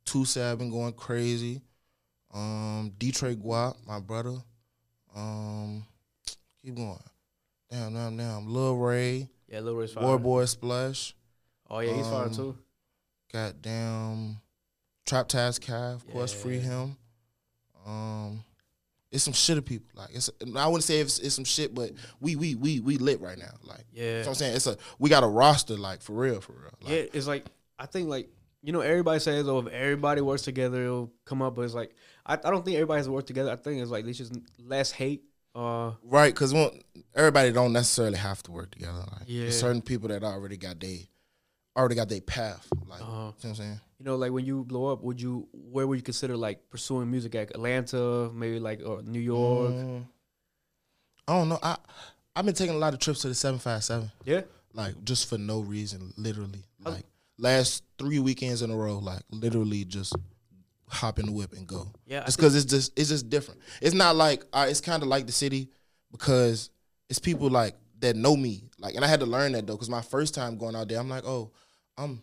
Two 0.06 0.26
Seven 0.26 0.70
going 0.70 0.94
crazy. 0.94 1.62
Um, 2.34 2.92
Detroit 2.98 3.38
Guap, 3.42 3.76
my 3.88 4.00
brother. 4.00 4.36
Um, 5.16 5.86
keep 6.64 6.76
going. 6.76 7.00
Damn, 7.70 7.94
damn, 7.94 8.18
damn. 8.18 8.52
Lil 8.54 8.76
Ray, 8.78 9.30
Yeah, 9.48 9.60
Lil 9.62 9.76
Ray's 9.76 9.92
fire. 9.94 10.04
War 10.04 10.20
Boy 10.20 10.46
Splash. 10.46 11.16
Oh 11.70 11.80
yeah, 11.80 11.94
he's 11.94 12.08
fire 12.08 12.26
Um, 12.26 12.34
too. 12.34 12.58
Goddamn, 13.32 14.38
Trap 15.06 15.28
Task 15.28 15.62
Kai, 15.64 15.92
of 15.94 16.08
course, 16.12 16.34
free 16.34 16.60
him. 16.60 16.98
Um, 17.86 18.44
it's 19.14 19.24
some 19.24 19.34
shit 19.34 19.58
of 19.58 19.66
people. 19.66 19.88
Like 19.96 20.10
it's, 20.14 20.30
I 20.56 20.68
wouldn't 20.68 20.84
say 20.84 21.00
it's, 21.00 21.20
it's 21.20 21.36
some 21.36 21.46
shit, 21.46 21.74
but 21.74 21.92
we 22.20 22.36
we 22.36 22.56
we 22.56 22.80
we 22.80 22.98
lit 22.98 23.22
right 23.22 23.38
now. 23.38 23.54
Like, 23.64 23.86
you 23.94 24.04
know 24.04 24.20
Yeah, 24.20 24.28
I'm 24.28 24.34
saying 24.36 24.56
it's 24.56 24.68
a 24.68 24.76
we 25.00 25.10
got 25.10 25.24
a 25.24 25.28
roster 25.28 25.78
like 25.78 26.02
for 26.02 26.14
real, 26.14 26.42
for 26.42 26.54
real. 26.54 26.72
Like, 26.82 26.92
yeah. 26.92 27.04
It's 27.14 27.28
like 27.28 27.46
I 27.78 27.86
think 27.86 28.10
like 28.10 28.30
you 28.64 28.74
know 28.74 28.82
everybody 28.82 29.20
says 29.20 29.48
oh 29.48 29.60
if 29.60 29.68
everybody 29.68 30.22
works 30.22 30.42
together 30.42 30.84
it'll 30.84 31.14
come 31.26 31.42
up, 31.42 31.56
but 31.56 31.62
it's 31.62 31.74
like 31.76 31.96
I, 32.26 32.34
I 32.34 32.50
don't 32.50 32.66
think 32.66 32.76
everybody 32.76 32.98
has 33.00 33.08
to 33.08 33.22
together. 33.22 33.52
I 33.52 33.56
think 33.56 33.82
it's 33.82 33.92
like 33.92 34.04
there's 34.04 34.18
just 34.18 34.34
less 34.60 34.92
hate. 34.92 35.24
Uh, 35.56 35.92
right? 36.04 36.34
Because 36.34 36.54
everybody 37.14 37.52
don't 37.52 37.74
necessarily 37.74 38.18
have 38.18 38.42
to 38.42 38.52
work 38.52 38.72
together. 38.72 38.98
Like, 38.98 39.24
Yeah. 39.28 39.42
there's 39.44 39.60
certain 39.60 39.84
people 39.84 40.10
that 40.10 40.24
already 40.24 40.58
got 40.58 40.80
they 40.80 41.10
already 41.76 41.96
got 41.96 42.10
their 42.10 42.22
path. 42.22 42.68
Like, 42.88 43.00
you 43.00 43.06
know 43.06 43.12
Uh-huh. 43.12 43.26
what 43.26 43.46
I'm 43.46 43.56
saying? 43.56 43.80
you 44.00 44.06
know, 44.06 44.16
like 44.18 44.32
when 44.32 44.46
you 44.46 44.64
blow 44.66 44.88
up, 44.92 45.02
would 45.04 45.22
you 45.22 45.48
where 45.54 45.88
would 45.88 45.98
you 45.98 46.04
consider 46.04 46.36
like 46.36 46.70
pursuing 46.70 47.10
music 47.10 47.36
at 47.36 47.52
Atlanta, 47.52 48.30
maybe 48.34 48.60
like 48.60 48.82
or 48.86 49.02
New 49.02 49.20
York? 49.22 49.74
Mm, 49.76 50.06
I 51.28 51.34
don't 51.38 51.50
know. 51.50 51.60
I 51.64 51.78
I've 52.36 52.46
been 52.46 52.54
taking 52.56 52.76
a 52.76 52.80
lot 52.80 52.94
of 52.94 53.00
trips 53.00 53.22
to 53.22 53.28
the 53.30 53.36
seven 53.36 53.60
five 53.60 53.84
seven. 53.84 54.12
Yeah, 54.26 54.42
like 54.74 55.04
just 55.06 55.30
for 55.30 55.38
no 55.38 55.60
reason, 55.62 56.14
literally. 56.18 56.64
Like 56.84 57.06
last 57.38 57.84
three 57.98 58.20
weekends 58.20 58.62
in 58.62 58.72
a 58.72 58.76
row, 58.76 58.98
like 59.00 59.22
literally 59.32 59.86
just 59.86 60.16
hop 60.90 61.18
in 61.18 61.26
the 61.28 61.32
whip 61.32 61.54
and 61.54 61.66
go. 61.66 61.92
yeah. 62.06 62.22
I 62.22 62.26
Just 62.26 62.38
because 62.38 62.56
it's 62.56 62.66
just 62.66 62.92
it's 63.00 63.10
just 63.10 63.30
different. 63.30 63.62
It's 63.82 63.96
not 63.96 64.16
like 64.16 64.44
uh, 64.52 64.66
it's 64.70 64.82
kind 64.82 65.02
of 65.02 65.08
like 65.08 65.26
the 65.28 65.32
city 65.32 65.70
because 66.12 66.70
it's 67.10 67.20
people 67.20 67.50
like 67.50 67.76
that 68.04 68.16
know 68.16 68.36
me. 68.38 68.64
Like, 68.80 68.96
and 68.96 69.04
I 69.04 69.08
had 69.08 69.20
to 69.22 69.26
learn 69.26 69.52
that 69.54 69.66
though, 69.68 69.74
because 69.74 69.90
my 69.90 70.02
first 70.02 70.34
time 70.36 70.58
going 70.58 70.76
out 70.76 70.88
there, 70.88 71.00
I'm 71.00 71.10
like, 71.10 71.26
oh, 71.26 71.52
I'm 71.98 72.22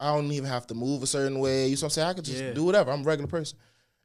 I 0.00 0.14
don't 0.14 0.30
even 0.30 0.48
have 0.48 0.66
to 0.68 0.74
move 0.74 1.02
a 1.02 1.06
certain 1.06 1.40
way. 1.40 1.66
You 1.66 1.74
know 1.74 1.78
what 1.78 1.82
I'm 1.84 1.90
saying? 1.90 2.08
I 2.08 2.12
could 2.14 2.24
just 2.24 2.40
Yeah. 2.42 2.52
do 2.52 2.64
whatever. 2.64 2.92
I'm 2.92 3.00
a 3.00 3.04
regular 3.04 3.28
person. 3.28 3.58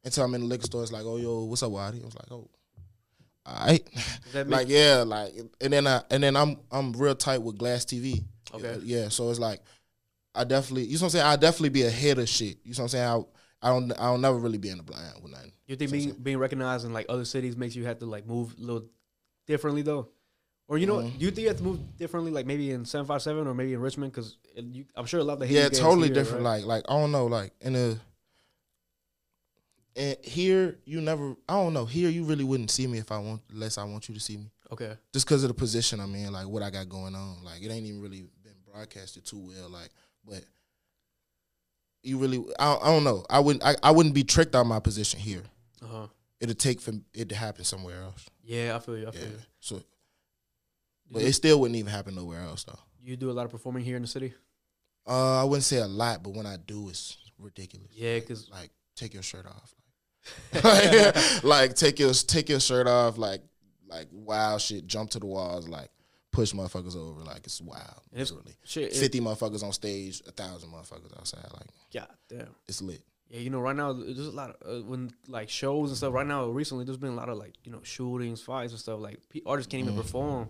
Until 0.04 0.24
I'm 0.24 0.34
in 0.34 0.40
the 0.42 0.46
liquor 0.48 0.66
store, 0.66 0.82
it's 0.82 0.92
like, 0.92 1.04
oh 1.04 1.16
yo, 1.18 1.44
what's 1.44 1.62
up, 1.62 1.70
Waddie? 1.70 2.02
I 2.02 2.04
was 2.04 2.14
like, 2.16 2.30
oh, 2.30 2.50
all 3.46 3.66
right. 3.66 3.84
Does 3.94 4.32
that 4.32 4.46
make- 4.48 4.56
like 4.58 4.68
yeah, 4.68 5.04
like 5.06 5.34
and 5.60 5.72
then 5.72 5.86
I 5.86 6.02
and 6.10 6.22
then 6.22 6.36
I'm 6.36 6.56
I'm 6.70 6.92
real 6.92 7.14
tight 7.14 7.42
with 7.42 7.56
Glass 7.58 7.84
TV. 7.84 8.24
Okay. 8.52 8.78
Yeah, 8.82 9.08
so 9.08 9.30
it's 9.30 9.38
like 9.38 9.60
I 10.34 10.44
definitely, 10.44 10.84
you 10.84 10.94
know 10.94 11.02
what 11.02 11.02
I'm 11.04 11.10
saying. 11.10 11.26
I 11.26 11.36
definitely 11.36 11.68
be 11.70 11.82
ahead 11.82 12.18
of 12.18 12.28
shit. 12.28 12.58
You 12.64 12.72
know 12.72 12.82
what 12.84 12.84
I'm 12.84 12.88
saying. 12.88 13.04
I, 13.08 13.22
I 13.62 13.68
don't, 13.70 13.92
I 13.92 14.04
don't 14.06 14.20
never 14.20 14.36
really 14.36 14.58
be 14.58 14.68
in 14.68 14.76
the 14.78 14.82
blind 14.82 15.14
with 15.22 15.32
nothing. 15.32 15.52
You 15.66 15.76
think 15.76 15.90
being 15.92 16.12
being 16.22 16.38
recognized 16.38 16.84
in 16.84 16.92
like 16.92 17.06
other 17.08 17.24
cities 17.24 17.56
makes 17.56 17.74
you 17.76 17.84
have 17.86 17.98
to 18.00 18.06
like 18.06 18.26
move 18.26 18.54
a 18.58 18.60
little 18.60 18.86
differently 19.46 19.82
though, 19.82 20.08
or 20.68 20.78
you 20.78 20.86
know, 20.86 20.98
Mhm. 20.98 21.18
do 21.18 21.24
you 21.24 21.30
think 21.30 21.42
you 21.42 21.48
have 21.48 21.58
to 21.58 21.62
move 21.62 21.96
differently, 21.98 22.32
like 22.32 22.46
maybe 22.46 22.70
in 22.70 22.84
seven 22.84 23.06
five 23.06 23.20
seven 23.22 23.46
or 23.46 23.54
maybe 23.54 23.74
in 23.74 23.80
Richmond? 23.80 24.12
Because 24.12 24.36
I'm 24.96 25.06
sure 25.06 25.20
a 25.20 25.24
lot 25.24 25.34
of 25.34 25.40
the 25.40 25.46
yeah, 25.48 25.68
totally 25.68 26.08
here, 26.08 26.14
different. 26.14 26.44
right? 26.44 26.64
Like, 26.64 26.66
like 26.66 26.84
I 26.88 26.98
don't 26.98 27.12
know, 27.12 27.26
like 27.26 27.52
in 27.60 27.76
a, 27.76 27.98
and 29.96 30.16
here 30.22 30.78
you 30.84 31.00
never, 31.00 31.36
I 31.48 31.54
don't 31.54 31.72
know. 31.72 31.84
Here 31.86 32.08
you 32.08 32.24
really 32.24 32.44
wouldn't 32.44 32.70
see 32.70 32.86
me 32.86 32.98
if 32.98 33.12
I 33.12 33.18
want, 33.18 33.42
unless 33.52 33.78
I 33.78 33.84
want 33.84 34.08
you 34.08 34.14
to 34.14 34.20
see 34.20 34.36
me, 34.36 34.50
okay, 34.72 34.96
just 35.12 35.26
because 35.26 35.44
of 35.44 35.48
the 35.48 35.54
position 35.54 36.00
I'm 36.00 36.14
in, 36.14 36.32
like 36.32 36.48
what 36.48 36.62
I 36.62 36.70
got 36.70 36.88
going 36.88 37.14
on. 37.14 37.44
Like 37.44 37.62
it 37.62 37.70
ain't 37.70 37.86
even 37.86 38.00
really 38.00 38.24
been 38.42 38.54
broadcasted 38.72 39.24
too 39.24 39.38
well. 39.38 39.68
Like, 39.68 39.90
but 40.26 40.42
you 42.02 42.18
really, 42.18 42.44
I, 42.58 42.74
I 42.76 42.86
don't 42.86 43.04
know. 43.04 43.24
I 43.30 43.38
wouldn't, 43.40 43.64
I, 43.64 43.76
I 43.82 43.90
wouldn't 43.92 44.14
be 44.14 44.24
tricked 44.24 44.54
out 44.54 44.62
of 44.62 44.66
my 44.66 44.80
position 44.80 45.20
here. 45.20 45.42
uh 45.82 45.86
huh, 45.86 46.06
It'll 46.40 46.54
take 46.54 46.80
for 46.80 46.92
it 47.14 47.28
to 47.28 47.34
happen 47.34 47.64
somewhere 47.64 48.02
else. 48.02 48.26
yeah, 48.42 48.74
I 48.76 48.78
feel 48.80 48.98
you, 48.98 49.06
I 49.06 49.10
Yeah. 49.12 49.20
feel 49.20 49.28
you. 49.30 49.38
So, 49.60 49.82
but 51.10 51.22
it 51.22 51.32
still 51.34 51.60
wouldn't 51.60 51.76
even 51.78 51.90
happen 51.92 52.14
nowhere 52.14 52.40
else 52.40 52.64
though. 52.64 52.78
you 53.02 53.16
do 53.16 53.30
a 53.30 53.32
lot 53.32 53.44
of 53.44 53.50
performing 53.50 53.84
here 53.84 53.96
in 53.96 54.02
the 54.02 54.08
city? 54.08 54.32
Uh, 55.06 55.40
I 55.42 55.44
wouldn't 55.44 55.64
say 55.64 55.78
a 55.78 55.86
lot, 55.86 56.22
but 56.22 56.34
when 56.34 56.46
I 56.46 56.56
do, 56.56 56.88
it's 56.88 57.16
ridiculous. 57.38 57.88
Yeah, 57.92 58.18
because 58.18 58.48
like 58.50 58.70
take 58.96 59.12
your 59.14 59.22
shirt 59.22 59.46
off, 59.46 59.74
like, 60.64 61.16
like 61.44 61.74
take 61.74 61.98
your 61.98 62.12
take 62.14 62.48
your 62.48 62.60
shirt 62.60 62.86
off, 62.86 63.18
like 63.18 63.42
like 63.86 64.08
wild 64.12 64.60
shit, 64.60 64.86
jump 64.86 65.10
to 65.10 65.18
the 65.18 65.26
walls, 65.26 65.68
like 65.68 65.90
push 66.32 66.52
motherfuckers 66.52 66.96
over, 66.96 67.20
like 67.20 67.44
it's 67.44 67.60
wild. 67.60 68.00
It's- 68.12 68.30
Literally, 68.30 68.56
shit, 68.64 68.92
it- 68.92 68.96
fifty 68.96 69.20
motherfuckers 69.20 69.62
on 69.62 69.72
stage, 69.72 70.22
a 70.26 70.30
thousand 70.32 70.70
motherfuckers 70.70 71.16
outside, 71.18 71.44
like 71.52 71.68
God 71.92 72.08
damn. 72.28 72.48
it's 72.66 72.80
lit. 72.82 73.02
Yeah, 73.28 73.40
you 73.40 73.50
know, 73.50 73.60
right 73.60 73.74
now 73.76 73.92
there's 73.92 74.18
a 74.26 74.30
lot 74.30 74.56
of 74.62 74.80
uh, 74.80 74.84
when 74.84 75.10
like 75.28 75.48
shows 75.48 75.90
and 75.90 75.96
stuff. 75.96 76.12
Right 76.14 76.26
now, 76.26 76.46
recently, 76.46 76.84
there's 76.84 76.96
been 76.98 77.12
a 77.12 77.16
lot 77.16 77.28
of 77.28 77.36
like 77.38 77.54
you 77.64 77.72
know 77.72 77.80
shootings, 77.82 78.40
fights, 78.40 78.72
and 78.72 78.80
stuff. 78.80 79.00
Like 79.00 79.18
artists 79.44 79.70
can't 79.70 79.82
even 79.82 79.94
Mhm. 79.94 80.02
perform. 80.02 80.48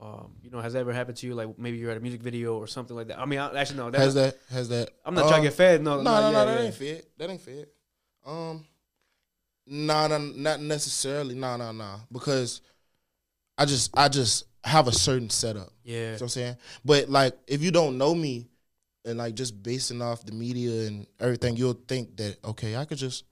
Um, 0.00 0.32
you 0.42 0.50
know, 0.50 0.60
has 0.60 0.72
that 0.72 0.78
ever 0.80 0.92
happened 0.94 1.18
to 1.18 1.26
you? 1.26 1.34
Like 1.34 1.58
maybe 1.58 1.76
you're 1.76 1.90
at 1.90 1.96
a 1.98 2.00
music 2.00 2.22
video 2.22 2.56
or 2.56 2.66
something 2.66 2.96
like 2.96 3.08
that. 3.08 3.18
I 3.18 3.26
mean, 3.26 3.38
I, 3.38 3.60
actually, 3.60 3.76
no. 3.78 3.90
That, 3.90 4.00
Has 4.00 4.14
that 4.14 4.38
has 4.50 4.68
that? 4.70 4.90
I'm 5.04 5.14
not 5.14 5.22
trying 5.22 5.32
to 5.32 5.36
um, 5.36 5.42
get 5.44 5.54
fed. 5.54 5.82
No, 5.82 6.00
No, 6.00 6.02
no, 6.02 6.20
no, 6.20 6.38
yeah, 6.38 6.44
that 6.44 6.58
yeah. 6.60 6.66
ain't 6.66 6.74
fit. 6.74 7.18
That 7.18 7.30
ain't 7.30 7.40
fit. 7.40 7.74
Um, 8.24 8.64
nah, 9.66 10.06
nah, 10.06 10.18
not 10.18 10.60
necessarily. 10.60 11.34
Nah, 11.34 11.58
nah, 11.58 11.72
nah. 11.72 11.98
Because 12.10 12.62
I 13.58 13.66
just, 13.66 13.96
I 13.96 14.08
just 14.08 14.44
have 14.64 14.88
a 14.88 14.92
certain 14.92 15.28
setup. 15.28 15.70
Yeah, 15.84 15.96
You 15.96 16.04
know 16.06 16.12
what 16.12 16.22
I'm 16.22 16.28
saying? 16.28 16.56
But 16.82 17.10
like, 17.10 17.34
if 17.46 17.62
you 17.62 17.70
don't 17.70 17.98
know 17.98 18.14
me, 18.14 18.46
and 19.04 19.18
like 19.18 19.34
just 19.34 19.62
basing 19.62 20.02
off 20.02 20.24
the 20.24 20.32
media 20.32 20.86
and 20.86 21.06
everything, 21.18 21.56
you'll 21.56 21.80
think 21.88 22.16
that 22.16 22.36
okay, 22.44 22.76
I 22.76 22.84
could 22.84 22.98
just, 22.98 23.24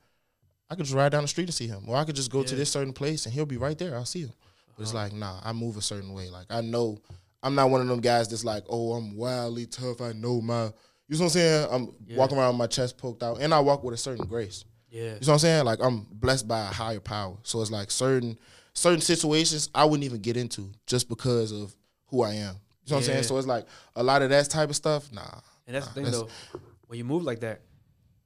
I 0.71 0.75
could 0.75 0.85
just 0.85 0.97
ride 0.97 1.13
down 1.13 1.23
the 1.23 1.29
street 1.29 1.45
and 1.45 1.55
see 1.55 1.67
him, 1.67 1.85
or 1.87 1.97
I 1.97 2.05
could 2.05 2.17
just 2.17 2.31
go 2.31 2.43
to 2.43 2.55
this 2.55 2.71
certain 2.71 2.93
place 2.93 3.27
and 3.27 3.35
he'll 3.35 3.47
be 3.47 3.57
right 3.57 3.77
there. 3.79 3.95
I'll 3.95 4.05
see 4.05 4.23
him. 4.23 4.33
But 4.79 4.83
it's 4.85 4.95
Uh-huh. 4.95 5.03
like, 5.05 5.13
nah, 5.13 5.41
I 5.43 5.53
move 5.53 5.77
a 5.77 5.83
certain 5.83 6.13
way. 6.15 6.31
Like 6.31 6.47
I 6.51 6.61
know, 6.61 6.99
I'm 7.43 7.55
not 7.57 7.69
one 7.69 7.81
of 7.81 7.89
them 7.89 8.01
guys 8.01 8.29
that's 8.29 8.45
like, 8.45 8.65
oh, 8.71 8.93
I'm 8.95 9.17
wildly 9.17 9.67
tough. 9.67 10.01
I 10.01 10.13
know 10.13 10.41
my, 10.41 10.67
you 11.09 11.17
know 11.19 11.19
what 11.19 11.21
I'm 11.23 11.29
saying? 11.31 11.69
I'm 11.71 11.95
Yeah. 12.07 12.17
walking 12.17 12.39
around 12.39 12.51
with 12.55 12.59
my 12.59 12.67
chest 12.69 12.97
poked 12.97 13.23
out, 13.25 13.41
and 13.41 13.53
I 13.53 13.59
walk 13.61 13.83
with 13.83 13.95
a 13.95 13.99
certain 13.99 14.25
grace. 14.27 14.65
yeah, 14.91 15.03
You 15.03 15.09
know 15.11 15.15
what 15.19 15.29
I'm 15.31 15.39
saying? 15.41 15.65
Like 15.65 15.81
I'm 15.83 16.07
blessed 16.13 16.47
by 16.49 16.61
a 16.61 16.73
higher 16.73 17.01
power. 17.01 17.37
So 17.43 17.61
it's 17.61 17.71
like 17.73 17.91
certain 17.91 18.39
certain 18.73 19.01
situations 19.01 19.69
I 19.75 19.85
wouldn't 19.85 20.05
even 20.05 20.21
get 20.21 20.37
into 20.37 20.71
just 20.87 21.09
because 21.09 21.51
of 21.51 21.75
who 22.07 22.23
I 22.23 22.35
am. 22.35 22.37
You 22.37 22.41
know 22.45 22.55
what 22.85 22.97
I'm 22.99 23.03
saying? 23.03 23.23
So 23.25 23.37
it's 23.37 23.47
like 23.49 23.67
a 23.97 24.03
lot 24.05 24.23
of 24.23 24.31
that 24.31 24.49
type 24.49 24.71
of 24.71 24.77
stuff. 24.77 25.11
Nah. 25.13 25.41
and 25.67 25.75
that's 25.77 25.89
the 25.89 25.93
thing 25.95 26.05
that's- 26.05 26.23
though. 26.23 26.61
When 26.87 26.97
you 26.99 27.05
move 27.05 27.25
like 27.25 27.41
that, 27.41 27.61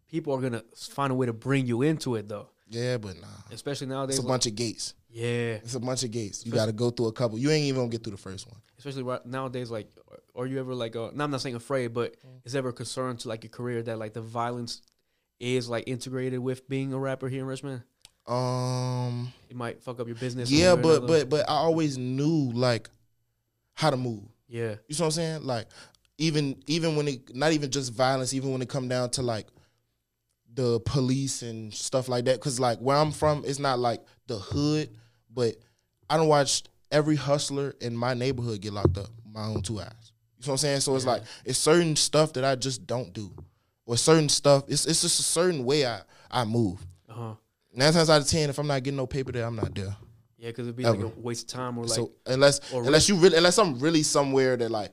people 0.09 0.33
are 0.35 0.41
gonna 0.41 0.62
find 0.77 1.11
a 1.11 1.15
way 1.17 1.27
to 1.27 1.33
bring 1.33 1.67
you 1.67 1.83
into 1.83 2.15
it 2.17 2.29
though. 2.29 2.51
Yeah, 2.69 2.99
but 2.99 3.21
nah. 3.21 3.27
Especially 3.51 3.87
nowadays. 3.88 4.17
It's 4.17 4.25
a 4.25 4.27
like- 4.27 4.35
bunch 4.35 4.47
of 4.47 4.55
gates. 4.55 4.95
Yeah, 5.12 5.55
It's 5.62 5.75
a 5.75 5.81
bunch 5.81 6.03
of 6.05 6.11
gates. 6.11 6.44
You 6.46 6.53
got 6.53 6.66
to 6.66 6.72
go 6.72 6.90
through 6.90 7.07
a 7.09 7.12
couple. 7.12 7.38
You 7.38 7.51
ain't 7.51 7.64
even 7.64 7.83
gonna 7.83 7.90
get 7.90 8.03
through 8.03 8.12
the 8.12 8.16
first 8.22 8.46
one. 8.48 8.57
especially 8.79 9.03
right 9.03 9.25
nowadays. 9.27 9.70
Like, 9.70 9.88
are 10.35 10.46
you 10.46 10.59
ever 10.59 10.75
like? 10.75 10.96
Uh, 10.96 11.11
no, 11.14 11.25
I'm 11.25 11.31
not 11.31 11.40
saying 11.40 11.55
afraid, 11.55 11.92
but 11.94 12.14
Mm. 12.27 12.40
is 12.44 12.55
ever 12.57 12.70
a 12.70 12.72
concern 12.72 13.16
to 13.18 13.29
like 13.29 13.44
your 13.44 13.51
career 13.51 13.83
that 13.83 13.98
like 13.98 14.12
the 14.14 14.22
violence 14.22 14.81
is 15.38 15.68
like 15.68 15.85
integrated 15.87 16.38
with 16.40 16.68
being 16.68 16.92
a 16.92 16.98
rapper 16.98 17.29
here 17.29 17.40
in 17.40 17.46
Richmond? 17.46 17.83
Um. 18.27 19.33
It 19.51 19.57
might 19.57 19.83
fuck 19.83 20.01
up 20.01 20.07
your 20.07 20.16
business. 20.16 20.51
Yeah, 20.51 20.72
one 20.75 20.83
way 20.83 20.94
or 20.96 21.01
but 21.01 21.07
but 21.07 21.29
but 21.31 21.51
I 21.51 21.55
always 21.55 21.98
knew 21.98 22.51
like 22.55 22.88
how 23.75 23.90
to 23.90 23.96
move. 23.96 24.25
yeah, 24.48 24.61
You 24.61 24.66
know 24.70 24.77
what 24.88 25.01
I'm 25.03 25.11
saying? 25.11 25.42
Like 25.44 25.66
even 26.18 26.62
even 26.66 26.96
when 26.96 27.09
it 27.09 27.35
not 27.37 27.53
even 27.53 27.70
just 27.70 27.92
violence, 27.92 28.33
even 28.35 28.53
when 28.53 28.62
it 28.62 28.68
come 28.68 28.88
down 28.88 29.11
to 29.11 29.22
like 29.22 29.46
the 30.55 30.81
police 30.81 31.42
and 31.42 31.72
stuff 31.72 32.09
like 32.09 32.27
that. 32.27 32.40
Cause 32.40 32.61
like 32.61 32.79
where 32.79 32.96
I'm 32.96 33.11
from, 33.12 33.42
it's 33.46 33.59
not 33.59 33.79
like 33.79 34.01
the 34.27 34.38
hood, 34.38 34.90
but 35.35 35.57
I 36.11 36.16
don't 36.16 36.29
watch 36.29 36.62
every 36.90 37.16
hustler 37.16 37.75
in 37.81 37.97
my 37.97 38.14
neighborhood 38.14 38.61
get 38.61 38.73
locked 38.73 38.99
up. 38.99 39.09
My 39.33 39.45
own 39.47 39.62
two 39.62 39.81
eyes. 39.81 39.87
You 40.38 40.47
know 40.49 40.53
what 40.53 40.55
I'm 40.55 40.57
saying? 40.59 40.81
So 40.81 40.95
it's 40.97 41.05
Yeah. 41.05 41.12
like 41.12 41.23
it's 41.45 41.59
certain 41.59 41.97
stuff 41.97 42.33
that 42.35 42.45
I 42.45 42.55
just 42.57 42.87
don't 42.87 43.12
do, 43.12 43.33
or 43.87 43.97
certain 43.97 44.29
stuff. 44.29 44.64
It's 44.68 44.85
it's 44.87 45.01
just 45.03 45.21
a 45.21 45.23
certain 45.23 45.64
way 45.64 45.87
I 45.87 46.01
I 46.31 46.45
move. 46.45 46.85
uh 47.09 47.12
huh, 47.14 47.35
Nine 47.75 47.92
times 47.92 48.11
out 48.11 48.21
of 48.21 48.27
ten, 48.29 48.51
if 48.51 48.59
I'm 48.59 48.66
not 48.66 48.83
getting 48.83 48.97
no 48.99 49.07
paper 49.07 49.33
there, 49.33 49.47
I'm 49.47 49.57
not 49.57 49.75
there. 49.75 49.97
yeah, 50.38 50.49
because 50.49 50.66
it'd 50.66 50.77
be 50.77 50.85
like 50.85 51.01
a 51.01 51.09
waste 51.21 51.53
of 51.53 51.59
time 51.59 51.79
or 51.79 51.85
like 51.85 51.95
so 51.97 52.12
unless 52.27 52.61
or 52.73 52.83
unless 52.85 53.09
you 53.09 53.16
really 53.16 53.37
unless 53.37 53.59
I'm 53.59 53.79
really 53.79 54.03
somewhere 54.03 54.57
that 54.57 54.71
like 54.71 54.90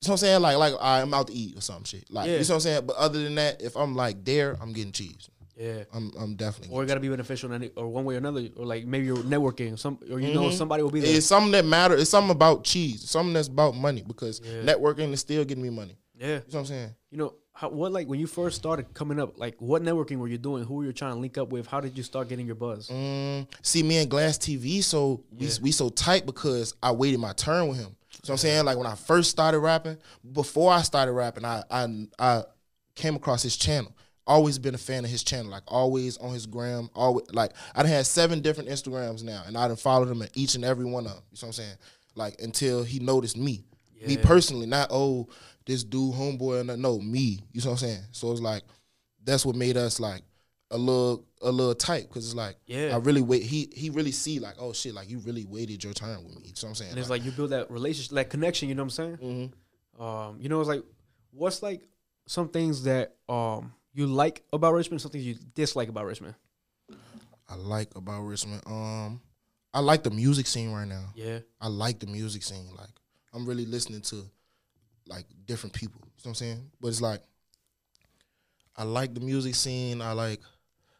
you 0.00 0.08
know 0.08 0.12
what 0.12 0.14
I'm 0.14 0.16
saying? 0.18 0.40
Like 0.42 0.56
like 0.56 0.74
I'm 0.80 1.12
out 1.14 1.26
to 1.28 1.32
eat 1.34 1.56
or 1.56 1.60
some 1.60 1.84
shit. 1.84 2.10
Like 2.10 2.26
Yeah. 2.26 2.32
you 2.34 2.38
know 2.40 2.44
what 2.46 2.50
I'm 2.54 2.60
saying? 2.60 2.86
But 2.86 2.96
other 2.96 3.22
than 3.22 3.34
that, 3.36 3.60
if 3.62 3.76
I'm 3.76 3.94
like 3.94 4.24
there, 4.24 4.56
I'm 4.60 4.72
getting 4.72 4.92
cheese. 4.92 5.28
Yeah. 5.58 5.84
I'm 5.92 6.12
I'm 6.18 6.34
definitely 6.36 6.74
Or 6.74 6.82
it 6.82 6.86
got 6.86 6.94
to 6.94 7.00
be 7.00 7.08
beneficial 7.08 7.52
in 7.52 7.62
any, 7.62 7.72
or 7.76 7.88
one 7.88 8.04
way 8.04 8.14
or 8.14 8.18
another, 8.18 8.48
or 8.56 8.64
like 8.64 8.86
maybe 8.86 9.06
you're 9.06 9.16
networking, 9.18 9.78
some 9.78 9.98
or 10.10 10.20
you 10.20 10.32
know 10.32 10.44
Mhm. 10.48 10.52
somebody 10.52 10.82
will 10.82 10.90
be 10.90 11.00
there. 11.00 11.16
it's 11.16 11.26
something 11.26 11.52
that 11.52 11.64
matter. 11.64 11.94
It's 11.96 12.10
something 12.10 12.30
about 12.30 12.64
cheese. 12.64 13.02
It's 13.02 13.10
something 13.10 13.32
that's 13.34 13.48
about 13.48 13.74
money 13.76 14.02
because 14.06 14.40
Yeah. 14.44 14.62
networking 14.62 15.12
is 15.12 15.20
still 15.20 15.44
getting 15.44 15.62
me 15.62 15.70
money. 15.70 15.98
yeah, 16.18 16.26
You 16.26 16.32
know 16.34 16.42
what 16.50 16.54
I'm 16.60 16.66
saying? 16.66 16.94
you 17.10 17.18
know 17.18 17.34
how, 17.52 17.68
what 17.70 17.90
like 17.92 18.06
when 18.06 18.20
you 18.20 18.28
first 18.28 18.56
started 18.56 18.94
coming 18.94 19.18
up, 19.18 19.36
like 19.38 19.56
what 19.60 19.82
networking 19.82 20.18
were 20.18 20.28
you 20.28 20.38
doing? 20.38 20.62
Who 20.64 20.74
were 20.74 20.84
you 20.84 20.92
trying 20.92 21.14
to 21.14 21.18
link 21.20 21.36
up 21.38 21.50
with? 21.50 21.66
How 21.66 21.80
did 21.80 21.96
you 21.96 22.04
start 22.04 22.28
getting 22.28 22.46
your 22.46 22.54
buzz? 22.54 22.88
Mm, 22.88 23.46
see, 23.62 23.82
me 23.82 23.96
and 23.98 24.08
Glass 24.08 24.38
TV, 24.38 24.80
so 24.82 25.24
we 25.36 25.46
Yeah. 25.46 25.52
we 25.62 25.72
so 25.72 25.88
tight 25.88 26.24
because 26.26 26.74
I 26.82 26.92
waited 26.92 27.18
my 27.18 27.32
turn 27.32 27.68
with 27.68 27.78
him. 27.78 27.96
So 28.24 28.32
I'm 28.32 28.38
saying, 28.38 28.64
like 28.64 28.76
when 28.78 28.86
I 28.86 28.94
first 28.94 29.30
started 29.30 29.58
rapping, 29.60 29.96
before 30.32 30.72
I 30.72 30.82
started 30.82 31.12
rapping, 31.12 31.44
I 31.44 31.62
I 31.70 32.06
I 32.18 32.44
came 32.94 33.14
across 33.16 33.42
his 33.42 33.56
channel. 33.56 33.92
Always 34.28 34.58
been 34.58 34.74
a 34.74 34.78
fan 34.78 35.04
of 35.04 35.10
his 35.10 35.24
channel, 35.24 35.50
like 35.50 35.62
always 35.66 36.18
on 36.18 36.34
his 36.34 36.44
gram. 36.46 36.90
Always 36.94 37.26
like 37.32 37.52
I 37.74 37.82
done 37.82 37.90
had 37.90 38.06
seven 38.06 38.40
different 38.42 38.68
Instagrams 38.68 39.24
now, 39.24 39.42
and 39.46 39.56
I 39.56 39.66
done 39.68 39.76
followed 39.76 40.08
him 40.08 40.20
at 40.20 40.30
each 40.36 40.54
and 40.54 40.64
every 40.64 40.84
one 40.84 41.06
of 41.06 41.12
them. 41.12 41.22
You 41.32 41.38
know 41.42 41.46
what 41.48 41.48
I'm 41.48 41.52
saying? 41.54 41.76
Like 42.14 42.40
until 42.40 42.84
he 42.84 42.98
noticed 42.98 43.38
me, 43.38 43.64
me 44.06 44.16
personally, 44.18 44.66
not 44.66 44.88
oh 44.90 45.28
this 45.64 45.82
dude 45.82 46.14
homeboy, 46.14 46.68
and 46.68 46.82
no 46.82 46.98
me. 46.98 47.40
You 47.52 47.62
know 47.62 47.70
what 47.70 47.82
I'm 47.82 47.88
saying? 47.88 48.02
So 48.12 48.30
it's 48.30 48.40
like 48.42 48.62
that's 49.24 49.46
what 49.46 49.56
made 49.56 49.76
us 49.76 49.98
like 49.98 50.22
a 50.70 50.76
little 50.76 51.24
a 51.40 51.50
little 51.50 51.74
tight 51.74 52.08
because 52.08 52.26
it's 52.26 52.34
like 52.34 52.56
Yeah. 52.66 52.90
I 52.94 52.98
really 52.98 53.22
wait. 53.22 53.42
He 53.44 53.70
he 53.74 53.88
really 53.88 54.12
see 54.12 54.40
like 54.40 54.56
oh 54.58 54.74
shit 54.74 54.92
like 54.94 55.08
you 55.08 55.20
really 55.20 55.46
waited 55.46 55.82
your 55.82 55.94
time 55.94 56.22
with 56.24 56.34
me. 56.36 56.42
You 56.42 56.48
know 56.48 56.52
what 56.60 56.68
I'm 56.68 56.74
saying? 56.74 56.90
And 56.90 57.00
it's 57.00 57.08
like 57.08 57.24
you 57.24 57.30
build 57.30 57.50
that 57.50 57.70
relationship, 57.70 58.12
that 58.14 58.28
connection. 58.28 58.68
You 58.68 58.74
know 58.74 58.82
what 58.84 58.98
I'm 58.98 59.18
saying? 59.18 59.52
Mhm. 59.98 60.02
Um, 60.04 60.36
you 60.38 60.50
know, 60.50 60.60
it's 60.60 60.68
like 60.68 60.82
what's 61.30 61.62
like 61.62 61.82
some 62.26 62.48
things 62.50 62.82
that 62.82 63.14
um 63.28 63.72
you 63.92 64.06
like 64.06 64.42
about 64.52 64.74
Richmond, 64.74 65.00
some 65.00 65.10
things 65.10 65.24
you 65.24 65.36
dislike 65.54 65.88
about 65.88 66.06
Richmond. 66.06 66.34
I 67.48 67.54
like 67.54 67.94
about 67.96 68.22
Richmond. 68.22 68.62
Um, 68.66 69.20
I 69.72 69.80
like 69.80 70.02
the 70.02 70.10
music 70.10 70.46
scene 70.46 70.70
right 70.72 70.86
now. 70.86 71.06
Yeah, 71.14 71.38
I 71.60 71.68
like 71.68 71.98
the 71.98 72.06
music 72.06 72.42
scene. 72.42 72.68
Like 72.76 72.90
I'm 73.32 73.46
really 73.46 73.64
listening 73.66 74.02
to 74.02 74.22
like 75.06 75.24
different 75.46 75.72
people. 75.74 76.00
You 76.04 76.08
know 76.08 76.12
what 76.22 76.28
I'm 76.30 76.34
saying? 76.34 76.70
But 76.80 76.88
it's 76.88 77.00
like 77.00 77.20
I 78.76 78.84
like 78.84 79.14
the 79.14 79.20
music 79.20 79.54
scene. 79.54 80.00
I 80.02 80.12
like 80.12 80.40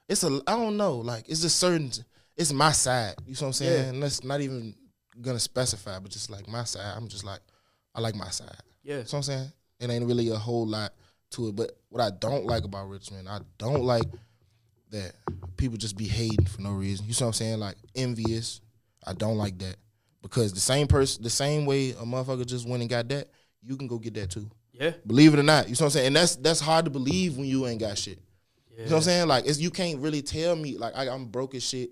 it's 0.08 0.24
a 0.24 0.40
I 0.46 0.56
don't 0.56 0.76
know, 0.76 0.96
like 0.96 1.28
it's 1.28 1.42
just 1.42 1.58
certain 1.58 1.90
it's 2.36 2.52
my 2.52 2.72
side. 2.72 3.14
You 3.26 3.34
know 3.34 3.38
what 3.40 3.46
I'm 3.48 3.52
saying? 3.52 3.72
Yeah. 3.84 3.88
And 3.90 4.02
that's 4.02 4.24
not 4.24 4.40
even 4.40 4.74
gonna 5.20 5.38
specify, 5.38 5.98
but 5.98 6.10
just 6.10 6.30
like 6.30 6.48
my 6.48 6.64
side. 6.64 6.94
I'm 6.96 7.08
just 7.08 7.24
like 7.24 7.40
I 7.94 8.00
like 8.00 8.14
my 8.14 8.30
side. 8.30 8.50
yeah, 8.82 8.92
You 8.92 8.98
know 8.98 9.02
what 9.04 9.14
I'm 9.14 9.22
saying? 9.22 9.52
It 9.80 9.90
ain't 9.90 10.06
really 10.06 10.28
a 10.30 10.36
whole 10.36 10.66
lot 10.66 10.92
to 11.30 11.48
it. 11.48 11.56
But 11.56 11.72
what 11.88 12.02
I 12.02 12.10
don't 12.18 12.44
like 12.46 12.64
about 12.64 12.88
Richmond, 12.88 13.28
I 13.28 13.40
don't 13.58 13.82
like 13.82 14.04
that 14.90 15.12
people 15.56 15.76
just 15.76 15.96
be 15.96 16.06
hating 16.06 16.46
for 16.46 16.62
no 16.62 16.70
reason. 16.72 17.06
You 17.06 17.12
see 17.12 17.24
what 17.24 17.28
I'm 17.28 17.32
saying? 17.34 17.58
Like 17.60 17.76
envious. 17.94 18.60
I 19.06 19.12
don't 19.12 19.36
like 19.36 19.58
that. 19.58 19.76
Because 20.22 20.52
the 20.52 20.60
same 20.60 20.86
person 20.86 21.22
the 21.22 21.30
same 21.30 21.64
way 21.66 21.90
a 21.90 22.04
motherfucker 22.04 22.46
just 22.46 22.68
went 22.68 22.80
and 22.82 22.90
got 22.90 23.08
that, 23.08 23.28
you 23.62 23.76
can 23.76 23.86
go 23.86 23.98
get 23.98 24.14
that 24.14 24.30
too. 24.30 24.50
yeah, 24.72 24.92
Believe 25.06 25.32
it 25.34 25.40
or 25.40 25.44
not. 25.44 25.68
You 25.68 25.72
know 25.72 25.76
what 25.76 25.80
I'm 25.82 25.90
saying? 25.90 26.06
And 26.08 26.16
that's 26.16 26.36
that's 26.36 26.60
hard 26.60 26.84
to 26.86 26.90
believe 26.90 27.36
when 27.36 27.46
you 27.46 27.66
ain't 27.66 27.80
got 27.80 27.96
shit. 27.98 28.18
yeah. 28.70 28.84
You 28.84 28.90
know 28.90 28.96
what 28.96 28.96
I'm 28.98 29.02
saying? 29.04 29.28
Like 29.28 29.46
it's 29.46 29.58
you 29.60 29.70
can't 29.70 30.00
really 30.00 30.22
tell 30.22 30.56
me 30.56 30.76
like 30.76 30.96
I, 30.96 31.08
I'm 31.08 31.26
broke 31.26 31.54
as 31.54 31.62
shit. 31.62 31.90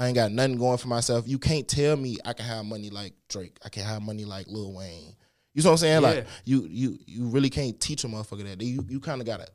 I 0.00 0.06
ain't 0.06 0.14
got 0.14 0.30
nothing 0.30 0.58
going 0.58 0.78
for 0.78 0.86
myself. 0.88 1.26
You 1.26 1.38
can't 1.38 1.66
tell 1.66 1.96
me 1.96 2.18
I 2.24 2.32
can 2.32 2.46
have 2.46 2.64
money 2.64 2.88
like 2.88 3.14
Drake. 3.28 3.58
I 3.64 3.68
can 3.68 3.82
have 3.84 4.00
money 4.00 4.24
like 4.24 4.46
Lil 4.46 4.72
Wayne. 4.72 5.14
You 5.58 5.64
know 5.64 5.70
what 5.70 5.74
I'm 5.74 5.78
saying? 5.78 6.02
Yeah. 6.02 6.08
Like 6.08 6.26
you 6.44 6.66
you 6.70 6.98
you 7.04 7.26
really 7.26 7.50
can't 7.50 7.78
teach 7.80 8.04
a 8.04 8.06
motherfucker 8.06 8.44
that. 8.44 8.62
You 8.64 8.84
you 8.88 9.00
kind 9.00 9.20
of 9.20 9.26
gotta 9.26 9.48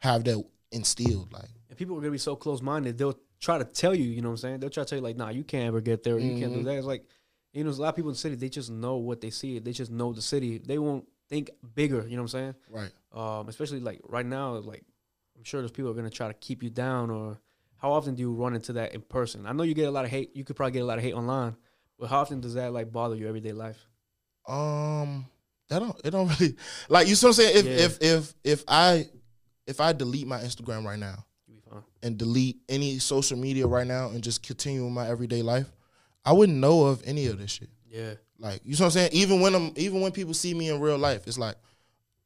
have 0.00 0.22
that 0.24 0.44
instilled. 0.70 1.32
Like 1.32 1.48
And 1.70 1.78
people 1.78 1.96
are 1.96 2.00
gonna 2.00 2.10
be 2.10 2.18
so 2.18 2.36
close 2.36 2.60
minded. 2.60 2.98
They'll 2.98 3.18
try 3.40 3.56
to 3.56 3.64
tell 3.64 3.94
you. 3.94 4.04
You 4.04 4.20
know 4.20 4.28
what 4.28 4.32
I'm 4.34 4.36
saying? 4.38 4.60
They'll 4.60 4.68
try 4.68 4.84
to 4.84 4.88
tell 4.90 4.98
you 4.98 5.02
like, 5.02 5.16
nah, 5.16 5.30
you 5.30 5.44
can't 5.44 5.64
ever 5.64 5.80
get 5.80 6.02
there. 6.02 6.18
You 6.18 6.38
can't 6.38 6.52
do 6.52 6.60
Mhm. 6.60 6.64
that. 6.64 6.76
It's 6.76 6.86
like, 6.86 7.06
you 7.54 7.64
know, 7.64 7.70
there's 7.70 7.78
a 7.78 7.82
lot 7.82 7.88
of 7.88 7.96
people 7.96 8.10
in 8.10 8.14
the 8.14 8.18
city. 8.18 8.34
They 8.34 8.50
just 8.50 8.70
know 8.70 8.96
what 8.96 9.22
they 9.22 9.30
see. 9.30 9.58
They 9.58 9.72
just 9.72 9.90
know 9.90 10.12
the 10.12 10.20
city. 10.20 10.58
They 10.58 10.78
won't 10.78 11.08
think 11.30 11.48
bigger. 11.74 12.06
You 12.06 12.16
know 12.16 12.22
what 12.24 12.34
I'm 12.34 12.52
saying? 12.52 12.54
right. 12.70 12.92
Um, 13.12 13.48
especially 13.48 13.80
like 13.80 14.02
right 14.06 14.26
now, 14.26 14.56
like 14.56 14.84
I'm 15.38 15.44
sure 15.44 15.62
those 15.62 15.70
people 15.72 15.90
are 15.90 15.94
gonna 15.94 16.10
try 16.10 16.28
to 16.28 16.34
keep 16.34 16.62
you 16.62 16.68
down. 16.68 17.10
Or 17.10 17.38
how 17.78 17.92
often 17.92 18.14
do 18.14 18.20
you 18.20 18.32
run 18.34 18.54
into 18.54 18.74
that 18.74 18.92
in 18.94 19.00
person? 19.00 19.46
I 19.46 19.52
know 19.52 19.62
you 19.62 19.72
get 19.72 19.88
a 19.88 19.90
lot 19.90 20.04
of 20.04 20.10
hate. 20.10 20.36
You 20.36 20.44
could 20.44 20.54
probably 20.56 20.72
get 20.72 20.80
a 20.82 20.84
lot 20.84 20.98
of 20.98 21.04
hate 21.04 21.14
online, 21.14 21.56
but 21.98 22.10
how 22.10 22.18
often 22.20 22.42
does 22.42 22.52
that 22.54 22.74
like 22.74 22.92
bother 22.92 23.16
your 23.16 23.28
everyday 23.28 23.52
life? 23.52 23.88
Um, 24.46 25.26
that 25.68 25.78
don't 25.80 26.00
it 26.04 26.10
don't 26.10 26.28
really 26.40 26.56
like 26.88 27.08
you. 27.08 27.14
See 27.14 27.26
what 27.26 27.30
I'm 27.30 27.34
saying? 27.44 27.56
If 27.56 27.64
Yeah. 27.66 27.84
if 27.84 28.02
if 28.02 28.34
if 28.44 28.64
I 28.68 29.08
if 29.66 29.80
I 29.80 29.92
delete 29.92 30.26
my 30.26 30.38
Instagram 30.40 30.84
right 30.84 30.98
now 30.98 31.24
You 31.48 31.54
be 31.56 31.60
fine. 31.70 31.82
and 32.02 32.16
delete 32.16 32.58
any 32.68 32.98
social 32.98 33.36
media 33.38 33.66
right 33.66 33.86
now 33.86 34.08
and 34.10 34.22
just 34.22 34.42
continue 34.42 34.88
my 34.88 35.08
everyday 35.08 35.42
life, 35.42 35.66
I 36.24 36.32
wouldn't 36.32 36.58
know 36.58 36.84
of 36.86 37.02
any 37.04 37.26
of 37.26 37.38
this 37.38 37.50
shit. 37.52 37.68
Yeah. 37.90 38.14
Like 38.38 38.60
you 38.64 38.72
know 38.72 38.76
what 38.78 38.84
I'm 38.86 38.90
saying? 38.92 39.10
Even 39.12 39.40
when 39.40 39.54
I'm 39.54 39.72
even 39.76 40.00
when 40.00 40.12
people 40.12 40.34
see 40.34 40.54
me 40.54 40.68
in 40.68 40.80
real 40.80 40.98
life, 40.98 41.26
it's 41.26 41.38
like 41.38 41.56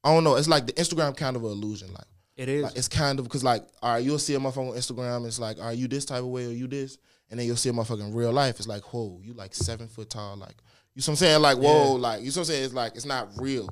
I 0.05 0.13
don't 0.15 0.25
know. 0.25 0.37
It's 0.37 0.49
like 0.49 0.67
the 0.67 0.73
Instagram 0.75 1.17
kind 1.17 1.37
of 1.37 1.45
an 1.45 1.51
illusion. 1.51 1.93
Like, 1.93 2.07
It 2.37 2.49
is. 2.49 2.63
like 2.65 2.77
it's 2.77 2.89
kind 2.89 3.19
of 3.19 3.25
because 3.27 3.45
like 3.45 3.65
all 3.83 3.93
right, 3.95 4.05
you'll 4.05 4.19
see 4.19 4.35
a 4.35 4.39
motherfucker 4.39 4.71
on 4.71 4.77
Instagram. 4.77 5.27
It's 5.27 5.39
like 5.39 5.59
are 5.61 5.73
you 5.73 5.89
this 5.89 6.05
type 6.05 6.21
of 6.21 6.27
way 6.29 6.47
or 6.47 6.51
you 6.53 6.67
this, 6.67 6.99
and 7.31 7.39
then 7.39 7.47
you'll 7.47 7.57
see 7.57 7.69
a 7.69 7.73
motherfucker 7.73 8.01
in 8.01 8.13
real 8.15 8.33
life. 8.33 8.59
It's 8.59 8.67
like 8.69 8.83
whoa, 8.93 9.21
you 9.23 9.33
like 9.35 9.55
seven 9.55 9.89
foot 9.89 10.11
tall. 10.11 10.37
Like 10.37 10.57
you 11.01 11.11
know 11.11 11.13
what 11.13 11.13
I'm 11.13 11.17
saying? 11.17 11.43
Like 11.43 11.59
whoa, 11.59 11.93
like 11.95 12.21
you 12.21 12.27
know 12.27 12.31
what 12.31 12.37
I'm 12.37 12.45
saying? 12.45 12.65
It's 12.65 12.75
like 12.75 12.95
it's 12.95 13.07
not 13.07 13.29
real. 13.37 13.69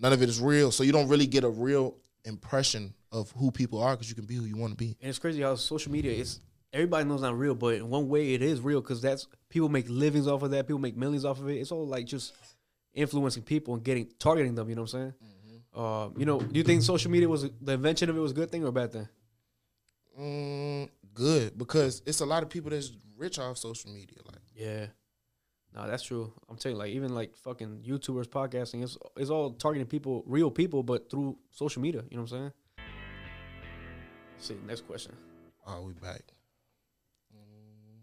None 0.00 0.12
of 0.12 0.22
it 0.22 0.28
is 0.28 0.40
real. 0.40 0.70
So 0.72 0.82
you 0.82 0.92
don't 0.92 1.08
really 1.08 1.26
get 1.26 1.44
a 1.44 1.48
real 1.48 1.96
impression 2.24 2.94
of 3.10 3.30
who 3.32 3.50
people 3.50 3.82
are 3.82 3.94
because 3.94 4.08
you 4.08 4.14
can 4.14 4.24
be 4.24 4.34
who 4.36 4.44
you 4.44 4.56
want 4.56 4.72
to 4.72 4.76
be. 4.76 4.96
And 5.00 5.10
it's 5.10 5.18
crazy 5.18 5.42
how 5.42 5.54
social 5.56 5.92
media 5.92 6.12
is. 6.12 6.40
Everybody 6.72 7.06
knows 7.06 7.20
not 7.20 7.36
real, 7.36 7.54
but 7.54 7.74
in 7.74 7.90
one 7.90 8.08
way 8.08 8.32
it 8.32 8.40
is 8.40 8.60
real 8.60 8.80
because 8.80 9.02
that's 9.02 9.28
people 9.50 9.68
make 9.68 9.86
livings 9.88 10.26
off 10.26 10.42
of 10.42 10.50
that. 10.52 10.66
People 10.66 10.80
make 10.80 10.96
millions 10.96 11.26
off 11.26 11.38
of 11.38 11.48
it. 11.50 11.56
It's 11.56 11.70
all 11.70 11.86
like 11.86 12.06
just 12.06 12.32
influencing 12.94 13.42
people 13.42 13.74
and 13.74 13.84
getting 13.84 14.08
targeting 14.18 14.54
them. 14.54 14.68
You 14.70 14.76
know 14.76 14.82
what 14.82 14.94
I'm 14.94 15.00
saying? 15.00 15.14
Uh, 15.74 16.08
you 16.16 16.24
know, 16.26 16.40
do 16.40 16.58
you 16.58 16.64
think 16.64 16.82
social 16.82 17.10
media 17.10 17.28
was 17.28 17.48
the 17.60 17.72
invention 17.72 18.08
of 18.08 18.16
it 18.16 18.20
was 18.20 18.32
a 18.32 18.34
good 18.34 18.50
thing 18.50 18.64
or 18.64 18.68
a 18.68 18.72
bad 18.72 18.92
thing? 18.92 19.08
Mm, 20.18 20.88
good 21.14 21.56
because 21.56 22.02
it's 22.06 22.20
a 22.20 22.26
lot 22.26 22.42
of 22.42 22.48
people 22.48 22.70
that's 22.70 22.92
rich 23.16 23.38
off 23.38 23.58
social 23.58 23.90
media. 23.90 24.18
Like 24.26 24.40
Yeah. 24.54 24.86
No, 25.74 25.86
that's 25.86 26.02
true. 26.02 26.32
I'm 26.50 26.56
telling 26.56 26.76
you, 26.76 26.82
like 26.82 26.90
even 26.90 27.14
like 27.14 27.34
fucking 27.36 27.82
YouTubers 27.86 28.26
podcasting, 28.26 28.82
it's 28.82 28.98
it's 29.16 29.30
all 29.30 29.52
targeting 29.52 29.86
people, 29.86 30.22
real 30.26 30.50
people, 30.50 30.82
but 30.82 31.10
through 31.10 31.38
social 31.50 31.80
media. 31.80 32.02
You 32.10 32.16
know 32.16 32.24
what 32.24 32.32
I'm 32.32 32.38
saying? 32.38 32.52
Let's 34.34 34.48
see, 34.48 34.56
next 34.66 34.86
question. 34.86 35.16
oh, 35.66 35.82
we 35.82 35.94
back. 35.94 36.22
Mm, 37.34 38.02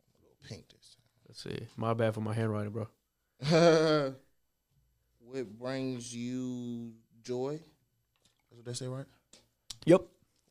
a 0.00 0.20
little 0.20 0.36
pink 0.48 0.68
this 0.70 0.96
Let's 1.28 1.42
see. 1.42 1.66
My 1.76 1.94
bad 1.94 2.14
for 2.14 2.20
my 2.20 2.34
handwriting, 2.34 2.72
bro. 2.72 2.88
what 5.20 5.58
brings 5.58 6.14
you 6.14 6.92
joy? 7.22 7.60
That's 8.50 8.56
what 8.56 8.64
they 8.64 8.72
say, 8.72 8.86
right? 8.86 9.06
Yep. 9.86 10.02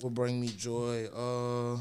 What 0.01 0.13
bring 0.13 0.39
me 0.39 0.47
joy? 0.47 1.05
Uh, 1.07 1.79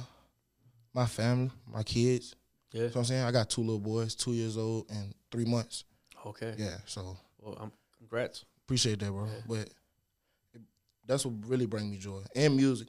my 0.95 1.07
family, 1.07 1.51
my 1.67 1.83
kids. 1.83 2.35
Yeah. 2.73 2.85
What 2.85 2.97
I'm 2.97 3.05
saying? 3.05 3.25
I 3.25 3.31
got 3.31 3.51
two 3.51 3.61
little 3.61 3.79
boys, 3.81 4.15
two 4.15 4.33
years 4.33 4.57
old 4.57 4.87
and 4.91 5.15
three 5.31 5.45
months. 5.45 5.85
Okay. 6.27 6.55
Yeah, 6.57 6.77
so 6.87 7.17
Well, 7.41 7.57
I'm 7.61 7.73
congrats. 7.99 8.45
appreciate 8.65 8.99
that, 9.01 9.11
bro. 9.11 9.27
Yeah. 9.27 9.41
But 9.47 9.59
it, 10.55 10.63
that's 11.07 11.25
what 11.27 11.35
really 11.47 11.67
bring 11.67 11.91
me 11.91 11.99
joy 11.99 12.23
and 12.35 12.57
music, 12.57 12.89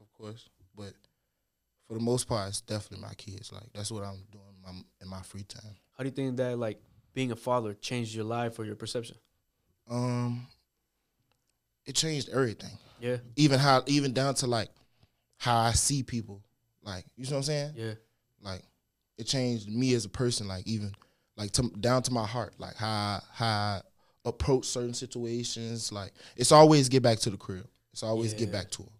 of 0.00 0.12
course. 0.12 0.48
But 0.76 0.92
for 1.86 1.94
the 1.94 2.00
most 2.00 2.26
part, 2.28 2.48
it's 2.48 2.60
definitely 2.60 3.06
my 3.06 3.14
kids. 3.14 3.52
Like 3.52 3.72
that's 3.74 3.90
what 3.90 4.02
I'm 4.02 4.22
doing 4.32 4.44
in 4.56 4.62
my, 4.62 4.70
in 5.02 5.08
my 5.08 5.22
free 5.22 5.42
time. 5.44 5.76
How 5.96 6.02
do 6.04 6.08
you 6.08 6.14
think 6.14 6.36
that 6.38 6.58
like 6.58 6.80
being 7.14 7.30
a 7.32 7.36
father 7.36 7.74
changed 7.74 8.14
your 8.14 8.24
life 8.24 8.58
or 8.58 8.64
your 8.64 8.76
perception? 8.76 9.16
Um, 9.90 10.46
it 11.84 11.94
changed 11.94 12.28
everything. 12.30 12.76
Yeah. 13.00 13.16
Even 13.36 13.58
how, 13.58 13.82
even 13.86 14.12
down 14.12 14.34
to 14.36 14.46
like 14.46 14.70
how 15.36 15.58
I 15.58 15.72
see 15.72 16.02
people. 16.02 16.42
Like 16.82 17.04
you 17.16 17.24
know 17.26 17.30
what 17.32 17.36
I'm 17.38 17.42
saying? 17.42 17.72
Yeah. 17.76 17.92
Like 18.42 18.62
it 19.20 19.26
changed 19.26 19.68
me 19.68 19.94
as 19.94 20.04
a 20.04 20.08
person. 20.08 20.48
Like 20.48 20.66
even 20.66 20.92
like 21.36 21.52
to, 21.52 21.62
down 21.80 22.02
to 22.04 22.12
my 22.12 22.26
heart. 22.26 22.54
Like 22.58 22.76
how 22.76 22.88
I- 22.88 23.22
how 23.32 23.46
I 23.46 23.80
approach 24.24 24.64
certain 24.66 24.94
situations. 24.94 25.92
Like 25.92 26.12
it's 26.36 26.52
always 26.52 26.88
get 26.88 27.02
back 27.02 27.18
to 27.20 27.30
the 27.30 27.36
crib. 27.36 27.66
It's 27.92 28.02
always 28.02 28.34
get 28.34 28.50
back 28.52 28.70
to 28.72 28.82
him. 28.82 28.90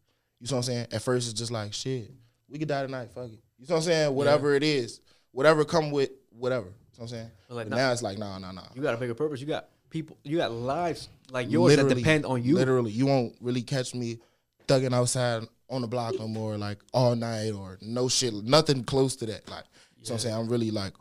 You 0.41 0.47
know 0.51 0.57
what 0.57 0.59
I'm 0.59 0.63
saying? 0.65 0.87
At 0.93 1.03
first 1.03 1.31
it's 1.31 1.39
just 1.39 1.51
like 1.53 1.73
shit. 1.73 2.11
We 2.49 2.59
could 2.59 2.69
die 2.69 2.83
tonight. 2.83 3.11
Fuck 3.15 3.27
it. 3.27 3.41
You 3.59 3.67
know 3.69 3.75
what 3.75 3.77
I'm 3.77 3.83
saying? 3.83 4.15
Whatever 4.15 4.55
it 4.55 4.63
is, 4.63 5.01
whatever 5.33 5.65
come 5.65 5.91
with 5.91 6.11
whatever. 6.31 6.67
You 6.67 6.73
know 6.73 6.75
what 6.97 7.03
I'm 7.05 7.09
saying? 7.09 7.31
But 7.49 7.55
like 7.55 7.69
But 7.71 7.77
now, 7.77 7.93
it's 7.93 8.03
like 8.03 8.19
no 8.19 8.39
no 8.39 8.51
no. 8.51 8.63
you 8.75 8.83
got 8.83 8.95
a 8.95 8.97
bigger 8.97 9.15
purpose. 9.15 9.41
You 9.41 9.47
got 9.47 9.69
people. 9.91 10.17
You 10.25 10.39
got 10.39 10.51
lives 10.53 11.09
like 11.31 11.51
yours 11.51 11.77
that 11.77 11.89
depend 11.95 12.25
on 12.27 12.43
you. 12.43 12.55
Literally, 12.57 12.91
you 12.91 13.07
won't 13.07 13.35
really 13.41 13.63
catch 13.63 13.95
me 13.95 14.19
thugging 14.67 14.95
outside 14.95 15.45
on 15.69 15.83
the 15.83 15.87
block 15.87 16.19
no 16.19 16.27
more, 16.27 16.57
like 16.59 16.79
all 16.93 17.15
night 17.15 17.53
or 17.53 17.79
no 17.81 18.09
shit, 18.09 18.35
nothing 18.35 18.83
close 18.83 19.15
to 19.17 19.27
that. 19.27 19.49
Like, 19.49 19.65
so 20.03 20.15
I'm 20.15 20.21
saying 20.21 20.35
I'm 20.35 20.49
really 20.49 20.71
like, 20.71 20.95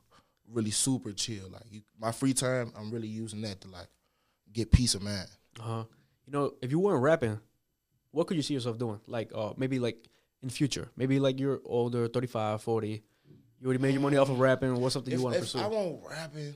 really 0.51 0.71
super 0.71 1.11
chill. 1.11 1.49
Like, 1.49 1.63
you, 1.71 1.81
my 1.99 2.11
free 2.11 2.33
time, 2.33 2.71
I'm 2.77 2.91
really 2.91 3.07
using 3.07 3.41
that 3.41 3.61
to 3.61 3.67
like 3.69 3.87
get 4.51 4.71
peace 4.71 4.95
of 4.95 5.01
mind. 5.01 5.27
Uh 5.59 5.63
huh. 5.63 5.83
You 6.25 6.33
know, 6.33 6.53
if 6.61 6.71
you 6.71 6.79
weren't 6.79 7.01
rapping, 7.01 7.39
what 8.11 8.27
could 8.27 8.37
you 8.37 8.43
see 8.43 8.53
yourself 8.53 8.77
doing? 8.77 8.99
Like, 9.07 9.31
uh, 9.33 9.53
maybe 9.57 9.79
like 9.79 10.07
in 10.41 10.49
future, 10.49 10.89
maybe 10.95 11.19
like 11.19 11.39
you're 11.39 11.59
older, 11.65 12.07
35, 12.07 12.61
40. 12.61 13.03
You 13.61 13.65
already 13.65 13.81
made 13.81 13.93
your 13.93 14.01
money 14.01 14.17
off 14.17 14.29
of 14.29 14.39
rapping. 14.39 14.73
What's 14.75 14.93
something 14.93 15.11
If, 15.13 15.19
you 15.19 15.23
want 15.23 15.35
to 15.35 15.41
pursue? 15.41 15.59
I 15.59 15.67
won't 15.67 15.99
rapping, 16.09 16.55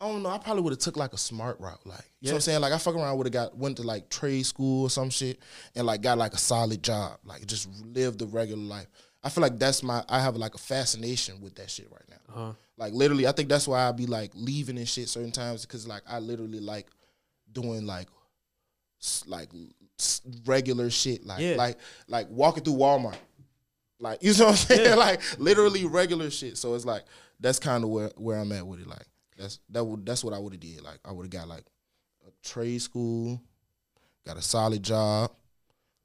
I 0.00 0.08
don't 0.08 0.22
know. 0.22 0.30
I 0.30 0.38
probably 0.38 0.62
would 0.62 0.72
have 0.72 0.78
took 0.78 0.96
like 0.96 1.12
a 1.12 1.18
smart 1.18 1.60
route. 1.60 1.80
Like, 1.84 2.00
you 2.20 2.28
know 2.28 2.32
what 2.32 2.36
I'm 2.36 2.40
saying? 2.40 2.60
Like, 2.62 2.72
I 2.72 2.78
fuck 2.78 2.94
around 2.94 3.18
would 3.18 3.26
have 3.26 3.32
got 3.32 3.56
went 3.56 3.76
to 3.76 3.82
like 3.82 4.08
trade 4.08 4.46
school 4.46 4.84
or 4.84 4.90
some 4.90 5.10
shit 5.10 5.38
and 5.74 5.86
like 5.86 6.00
got 6.00 6.16
like 6.16 6.32
a 6.32 6.38
solid 6.38 6.82
job. 6.82 7.18
Like, 7.22 7.46
just 7.46 7.68
live 7.84 8.16
the 8.16 8.26
regular 8.26 8.62
life. 8.62 8.86
I 9.22 9.28
feel 9.28 9.42
like 9.42 9.58
that's 9.58 9.82
my. 9.82 10.02
I 10.08 10.20
have 10.20 10.36
like 10.36 10.54
a 10.54 10.58
fascination 10.58 11.40
with 11.40 11.54
that 11.56 11.70
shit 11.70 11.88
right 11.90 12.08
now. 12.08 12.34
uh-huh. 12.34 12.52
Like 12.78 12.92
literally, 12.94 13.26
I 13.26 13.32
think 13.32 13.48
that's 13.50 13.68
why 13.68 13.86
I 13.86 13.92
be 13.92 14.06
like 14.06 14.30
leaving 14.34 14.78
and 14.78 14.88
shit 14.88 15.08
certain 15.08 15.32
times 15.32 15.66
because 15.66 15.86
like 15.86 16.02
I 16.08 16.18
literally 16.18 16.60
like 16.60 16.86
doing 17.52 17.84
like 17.86 18.08
like 19.26 19.48
regular 20.46 20.90
shit 20.90 21.24
like 21.26 21.40
Yeah. 21.40 21.56
like 21.56 21.78
like 22.08 22.28
walking 22.30 22.64
through 22.64 22.74
Walmart. 22.74 23.16
Like 23.98 24.18
you 24.22 24.32
know 24.34 24.46
what 24.46 24.50
I'm 24.52 24.56
saying? 24.56 24.84
Yeah. 24.86 24.94
like 24.94 25.20
literally 25.38 25.84
regular 25.84 26.30
shit. 26.30 26.56
So 26.56 26.74
it's 26.74 26.84
like 26.86 27.04
that's 27.38 27.58
kind 27.58 27.84
of 27.84 27.90
where 27.90 28.10
where 28.16 28.38
I'm 28.38 28.52
at 28.52 28.66
with 28.66 28.80
it. 28.80 28.86
Like 28.86 29.06
that's 29.36 29.58
that 29.70 29.84
would 29.84 30.06
that's 30.06 30.24
what 30.24 30.32
I 30.34 30.38
would 30.38 30.52
have 30.54 30.60
did. 30.60 30.80
Like 30.82 30.98
I 31.04 31.12
would 31.12 31.24
have 31.24 31.30
got 31.30 31.48
like 31.48 31.64
a 32.26 32.30
trade 32.48 32.80
school, 32.80 33.42
got 34.26 34.36
a 34.38 34.42
solid 34.42 34.82
job, 34.82 35.32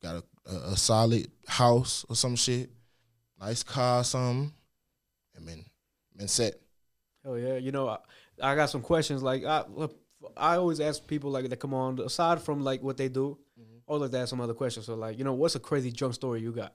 got 0.01 0.15
a, 0.17 0.23
a, 0.51 0.56
a 0.73 0.78
solid 0.78 1.30
house 1.47 2.06
or 2.10 2.15
some 2.15 2.36
shit, 2.36 2.69
nice 3.39 3.63
car, 3.63 4.03
something, 4.03 4.53
and 5.35 5.47
then 5.47 5.65
been 6.15 6.27
set. 6.27 6.55
Hell 7.23 7.37
yeah. 7.37 7.57
You 7.57 7.71
know, 7.71 7.89
I, 7.89 7.97
I 8.41 8.55
got 8.55 8.69
some 8.69 8.81
questions. 8.81 9.23
Like, 9.23 9.43
I, 9.43 9.63
I 10.37 10.55
always 10.57 10.79
ask 10.79 11.05
people 11.07 11.31
like 11.31 11.49
that 11.49 11.57
come 11.59 11.73
on, 11.73 11.99
aside 11.99 12.41
from 12.41 12.63
like 12.63 12.81
what 12.83 12.97
they 12.97 13.09
do, 13.09 13.37
Mm-hmm. 13.59 13.77
I 13.87 13.93
always 13.93 14.01
like 14.01 14.11
to 14.11 14.17
ask 14.19 14.29
some 14.29 14.41
other 14.41 14.53
questions. 14.53 14.85
So, 14.85 14.95
like, 14.95 15.17
you 15.17 15.23
know, 15.23 15.33
what's 15.33 15.55
a 15.55 15.59
crazy 15.59 15.89
drunk 15.91 16.13
story 16.13 16.41
you 16.41 16.51
got? 16.51 16.73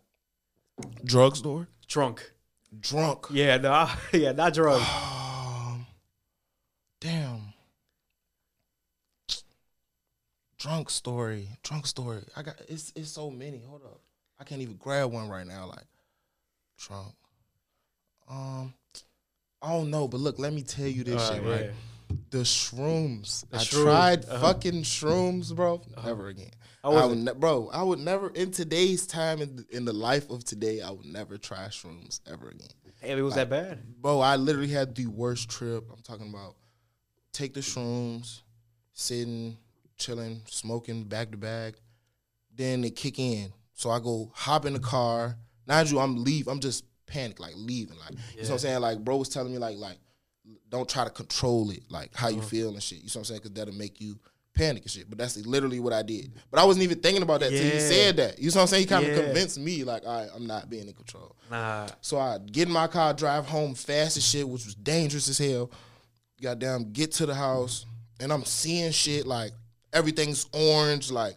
Drugstore, 1.04 1.68
Drunk. 1.88 2.32
drunk. 2.80 3.26
Yeah, 3.30 3.58
no, 3.58 3.90
yeah, 4.12 4.32
not 4.32 4.54
drunk. 4.54 4.82
Um, 4.82 5.86
damn. 7.00 7.52
Drunk 10.58 10.88
story. 10.88 11.48
Drunk 11.62 11.86
story. 11.86 12.22
I 12.36 12.42
got 12.42 12.54
it's 12.68 12.92
it's 12.96 13.11
so 13.11 13.30
many. 13.30 13.61
Hold 13.66 13.82
up. 13.84 14.00
I 14.38 14.44
can't 14.44 14.62
even 14.62 14.76
grab 14.76 15.12
one 15.12 15.28
right 15.28 15.46
now. 15.46 15.66
Like 15.66 15.84
drunk. 16.87 17.14
Um 18.28 18.74
I 19.62 19.72
don't 19.72 19.91
know, 19.91 20.09
but 20.09 20.20
look, 20.20 20.39
let 20.39 20.53
me 20.55 20.62
tell 20.62 20.87
you 20.87 21.05
this 21.05 21.20
Uh, 21.20 21.35
shit, 21.35 21.45
yeah. 21.45 21.51
right? 21.51 21.70
The 22.31 22.39
shrooms. 22.39 23.45
The 23.51 23.59
I 23.59 23.61
shrooms, 23.61 23.83
tried 23.85 24.24
uh-huh. 24.24 24.41
fucking 24.41 24.83
shrooms, 24.83 25.55
bro. 25.55 25.83
Never 26.05 26.28
again. 26.28 26.51
How 26.83 26.93
I 26.93 27.05
would 27.05 27.18
ne- 27.18 27.33
bro, 27.35 27.68
I 27.72 27.83
would 27.83 27.99
never 27.99 28.31
in 28.31 28.51
today's 28.53 29.07
time 29.07 29.43
in, 29.43 29.66
in 29.70 29.85
the 29.85 29.93
life 29.93 30.31
of 30.31 30.45
today, 30.45 30.81
I 30.81 30.91
would 30.91 31.05
never 31.07 31.37
try 31.37 31.66
shrooms 31.66 32.20
ever 32.31 32.49
again 32.49 32.68
Hey, 33.01 33.12
it 33.18 33.22
was 33.22 33.35
that 33.35 33.49
bad. 33.51 33.83
bro, 34.01 34.20
I 34.20 34.37
literally 34.37 34.68
had 34.68 34.95
the 34.95 35.07
worst 35.07 35.49
trip. 35.51 35.85
I'm 35.93 36.03
talking 36.03 36.28
about 36.31 36.55
take 37.33 37.55
the 37.55 37.61
shrooms, 37.61 38.41
sitting, 38.93 39.57
chilling, 39.99 40.41
smoking 40.47 41.05
back 41.05 41.31
to 41.33 41.37
back. 41.37 41.74
Then 42.55 42.81
they 42.83 42.91
kick 42.91 43.18
in. 43.18 43.53
So 43.74 43.91
I 43.91 44.01
go 44.01 44.31
hop 44.35 44.64
in 44.66 44.72
the 44.74 44.81
car. 44.81 45.37
You 45.70 45.98
I'm 45.98 46.22
leave. 46.22 46.48
I'm 46.48 46.60
just 46.60 46.84
panic, 47.06 47.40
like 47.40 47.54
leaving. 47.56 47.98
Like 47.98 48.10
you 48.10 48.42
know 48.42 48.42
what 48.42 48.50
I'm 48.50 48.58
saying? 48.58 48.80
Like 48.80 48.98
bro 49.04 49.16
was 49.16 49.28
telling 49.28 49.52
me 49.52 49.58
like 49.58 49.76
like 49.76 49.98
don't 50.68 50.88
try 50.88 51.04
to 51.04 51.10
control 51.10 51.70
it, 51.70 51.82
like 51.90 52.14
how 52.14 52.28
you 52.28 52.38
uh-huh. 52.38 52.46
feel 52.46 52.68
and 52.70 52.82
shit. 52.82 52.98
You 52.98 53.04
know 53.04 53.08
what 53.08 53.16
I'm 53.16 53.24
saying? 53.24 53.40
Because 53.40 53.52
that'll 53.52 53.74
make 53.74 54.00
you 54.00 54.18
panic 54.54 54.82
and 54.82 54.90
shit. 54.90 55.08
But 55.08 55.18
that's 55.18 55.36
literally 55.46 55.80
what 55.80 55.92
I 55.92 56.02
did. 56.02 56.32
But 56.50 56.60
I 56.60 56.64
wasn't 56.64 56.84
even 56.84 57.00
thinking 57.00 57.22
about 57.22 57.40
that 57.40 57.50
till 57.50 57.64
he 57.64 57.80
said 57.80 58.16
that. 58.16 58.38
You 58.38 58.50
know 58.50 58.56
what 58.56 58.60
I'm 58.62 58.66
saying? 58.68 58.82
He 58.82 58.86
kind 58.86 59.06
of 59.06 59.16
Yeah. 59.16 59.24
convinced 59.24 59.58
me, 59.58 59.84
like, 59.84 60.04
all 60.06 60.20
right, 60.20 60.30
I'm 60.34 60.46
not 60.46 60.68
being 60.68 60.88
in 60.88 60.94
control. 60.94 61.36
Nah. 61.50 61.88
So 62.00 62.18
I 62.18 62.38
get 62.38 62.68
in 62.68 62.74
my 62.74 62.86
car, 62.86 63.14
drive 63.14 63.46
home 63.46 63.74
fast 63.74 64.16
as 64.16 64.26
shit, 64.26 64.48
which 64.48 64.64
was 64.64 64.74
dangerous 64.74 65.28
as 65.28 65.38
hell. 65.38 65.70
Goddamn, 66.40 66.92
get 66.92 67.12
to 67.12 67.26
the 67.26 67.34
house, 67.34 67.84
and 68.18 68.32
I'm 68.32 68.44
seeing 68.44 68.92
shit 68.92 69.26
like 69.26 69.52
everything's 69.92 70.46
orange, 70.52 71.10
like 71.10 71.36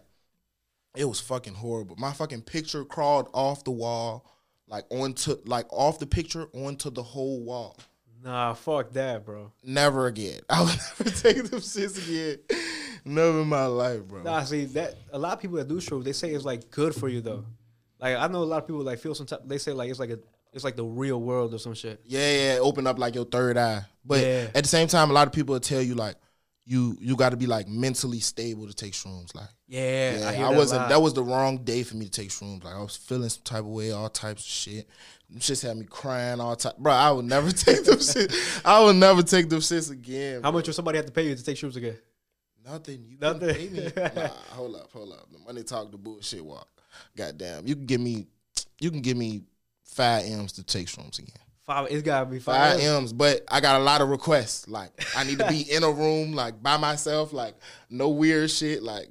it 0.96 1.06
was 1.06 1.20
fucking 1.20 1.56
horrible. 1.56 1.96
My 1.98 2.12
fucking 2.12 2.42
picture 2.44 2.86
crawled 2.86 3.30
off 3.34 3.64
the 3.64 3.72
wall, 3.72 4.26
like 4.68 4.86
onto 4.90 5.38
like 5.46 5.66
off 5.72 6.00
the 6.00 6.06
picture 6.08 6.48
onto 6.54 6.90
the 6.90 7.04
whole 7.04 7.42
wall. 7.44 7.78
Nah, 8.24 8.54
fuck 8.54 8.92
that, 8.94 9.26
bro. 9.26 9.52
Never 9.64 10.08
again. 10.08 10.40
I 10.50 10.62
will 10.62 10.68
never 10.68 11.10
take 11.10 11.44
them 11.44 11.60
shits 11.60 11.98
again. 12.08 12.38
Never 13.06 13.42
in 13.42 13.48
my 13.48 13.66
life, 13.66 14.04
bro. 14.08 14.24
Nah, 14.24 14.44
see 14.44 14.66
that 14.66 14.96
a 15.12 15.20
lot 15.20 15.34
of 15.34 15.42
people 15.42 15.58
that 15.58 15.68
do 15.68 15.76
shrooms, 15.78 16.06
they 16.06 16.14
say 16.14 16.32
it's 16.32 16.46
like 16.46 16.72
good 16.72 16.96
for 16.96 17.10
you 17.10 17.20
though. 17.22 17.44
Like 18.00 18.16
I 18.18 18.28
know 18.28 18.44
a 18.44 18.46
lot 18.46 18.62
of 18.62 18.68
people 18.68 18.82
like 18.82 19.00
feel 19.00 19.14
some 19.16 19.26
type. 19.26 19.42
They 19.46 19.58
say 19.58 19.74
like 19.74 19.90
it's 19.90 20.00
like 20.00 20.10
a 20.12 20.20
it's 20.54 20.64
like 20.64 20.76
the 20.76 20.86
real 20.86 21.20
world 21.20 21.54
or 21.54 21.58
some 21.60 21.74
shit. 21.74 22.00
Yeah, 22.06 22.54
yeah, 22.54 22.60
open 22.60 22.86
up 22.88 23.00
like 23.00 23.16
your 23.16 23.26
third 23.26 23.58
eye. 23.58 23.82
But 24.06 24.22
Yeah. 24.22 24.48
at 24.54 24.64
the 24.64 24.70
same 24.70 24.88
time, 24.88 25.10
a 25.10 25.14
lot 25.14 25.28
of 25.28 25.34
people 25.34 25.54
will 25.54 25.60
tell 25.60 25.82
you 25.82 25.96
like 25.96 26.16
you 26.66 26.98
you 27.00 27.16
got 27.16 27.30
to 27.30 27.38
be 27.38 27.46
like 27.46 27.68
mentally 27.68 28.20
stable 28.20 28.68
to 28.68 28.74
take 28.74 28.94
shrooms. 28.94 29.36
Like 29.36 29.50
Yeah, 29.68 30.18
Yeah, 30.18 30.26
I, 30.26 30.30
I, 30.30 30.38
that 30.50 30.56
wasn't. 30.56 30.90
That 30.90 31.02
was 31.02 31.14
the 31.14 31.24
wrong 31.24 31.58
day 31.64 31.84
for 31.84 31.98
me 31.98 32.06
to 32.06 32.12
take 32.12 32.30
shrooms. 32.30 32.64
Like 32.64 32.76
I 32.76 32.82
was 32.82 32.96
feeling 32.96 33.30
some 33.30 33.44
type 33.44 33.60
of 33.60 33.68
way, 33.68 33.92
all 33.92 34.10
types 34.10 34.44
of 34.44 34.48
shit. 34.48 34.88
Shits 35.38 35.68
had 35.68 35.78
me 35.78 35.86
crying 35.86 36.40
all 36.40 36.56
time, 36.56 36.74
bro. 36.78 36.94
I 36.94 37.12
would 37.12 37.26
never 37.26 37.52
take 37.52 37.84
them 37.84 38.00
shit. 38.00 38.34
I 38.64 38.84
would 38.84 38.96
never 38.96 39.24
take 39.24 39.50
them 39.50 39.60
shits 39.60 39.92
again. 39.92 40.36
How 40.36 40.52
bro. 40.52 40.60
much 40.60 40.68
would 40.68 40.76
somebody 40.76 40.98
have 40.98 41.06
to 41.08 41.12
pay 41.12 41.28
you 41.28 41.36
to 41.36 41.44
take 41.44 41.58
shrooms 41.58 41.76
again? 41.76 41.98
Nothing. 42.66 43.04
You 43.08 43.18
Nothing. 43.20 43.48
Nothing. 43.48 43.70
Pay 43.70 44.02
me. 44.02 44.12
Nah, 44.16 44.28
hold 44.52 44.76
up, 44.76 44.92
hold 44.92 45.12
up. 45.12 45.28
The 45.32 45.40
money 45.40 45.64
talk, 45.64 45.92
the 45.92 45.98
bullshit 45.98 46.46
walk. 46.46 46.68
Goddamn. 47.18 47.68
You 47.68 47.76
can 47.76 47.86
give 47.86 48.02
me. 48.02 48.28
You 48.80 48.92
can 48.92 49.02
give 49.02 49.18
me 49.18 49.44
five 49.84 50.26
m's 50.26 50.54
to 50.54 50.64
take 50.64 50.88
shrooms 50.88 51.20
again. 51.20 51.43
Five. 51.66 51.88
It's 51.92 52.04
gotta 52.04 52.26
be 52.26 52.40
Five 52.40 52.74
five. 52.80 52.82
m's, 52.84 53.14
but 53.14 53.42
I 53.50 53.60
got 53.62 53.80
a 53.80 53.84
lot 53.84 54.02
of 54.02 54.10
requests. 54.10 54.68
Like 54.68 54.92
I 55.16 55.24
need 55.24 55.40
to 55.40 55.48
be 55.48 55.62
in 55.62 55.84
a 55.84 55.92
room, 55.92 56.34
like 56.34 56.62
by 56.62 56.78
myself, 56.78 57.32
like 57.34 57.56
no 57.90 58.10
weird 58.10 58.52
shit, 58.52 58.84
like 58.84 59.08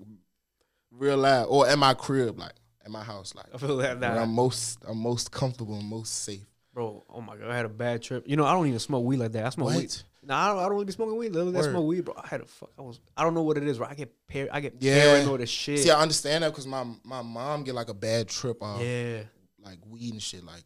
real 0.91 1.17
loud, 1.17 1.47
or 1.47 1.67
at 1.69 1.79
my 1.79 1.95
crib, 1.95 2.39
like 2.39 2.53
at 2.85 2.91
my 2.91 3.03
house, 3.03 3.35
like 3.35 3.47
I 3.55 3.59
feel 3.59 3.77
that 3.79 4.01
where 4.01 4.21
I'm 4.21 4.33
most 4.35 4.79
I'm 4.87 4.99
most 4.99 5.31
comfortable 5.31 5.75
and 5.79 5.89
most 5.89 6.25
safe. 6.25 6.45
bro. 6.75 7.05
Oh 7.09 7.21
my 7.21 7.37
god, 7.37 7.51
I 7.51 7.57
had 7.57 7.65
a 7.65 7.71
bad 7.71 8.03
trip. 8.03 8.25
You 8.27 8.37
know, 8.37 8.45
I 8.45 8.53
don't 8.53 8.67
even 8.67 8.79
smoke 8.79 9.05
weed 9.05 9.17
like 9.19 9.33
that. 9.33 9.47
I 9.47 9.51
smoke 9.51 9.69
What? 9.69 9.77
weed. 9.79 9.95
Nah, 10.25 10.39
I 10.45 10.49
don't, 10.49 10.59
I 10.59 10.63
don't 10.63 10.73
really 10.73 10.85
be 10.85 10.93
smoking 10.93 11.17
weed. 11.17 11.33
Literally, 11.33 11.59
I 11.59 11.63
smoke 11.63 11.85
weed, 11.87 12.05
bro. 12.05 12.15
I 12.17 12.29
had 12.29 12.43
a 12.43 12.47
fuck. 12.47 12.71
I 12.79 12.83
was. 12.83 13.01
I 13.17 13.25
don't 13.25 13.35
know 13.35 13.43
what 13.43 13.57
it 13.57 13.65
is, 13.65 13.79
bro. 13.79 13.89
I 13.91 13.95
get 13.95 14.13
par- 14.29 14.49
I 14.53 14.61
get 14.61 14.75
Yeah. 14.79 14.95
paranoid 15.17 15.41
as 15.41 15.49
shit. 15.49 15.81
See, 15.81 15.91
I 15.91 16.01
understand 16.01 16.45
that 16.45 16.51
because 16.51 16.67
my 16.67 16.85
my 17.03 17.23
mom 17.23 17.65
get 17.65 17.75
like 17.75 17.89
a 17.89 17.95
bad 17.95 18.29
trip 18.29 18.63
off 18.63 18.81
yeah. 18.81 19.23
like 19.65 19.79
weed 19.85 20.13
and 20.13 20.23
shit, 20.23 20.45
like 20.45 20.63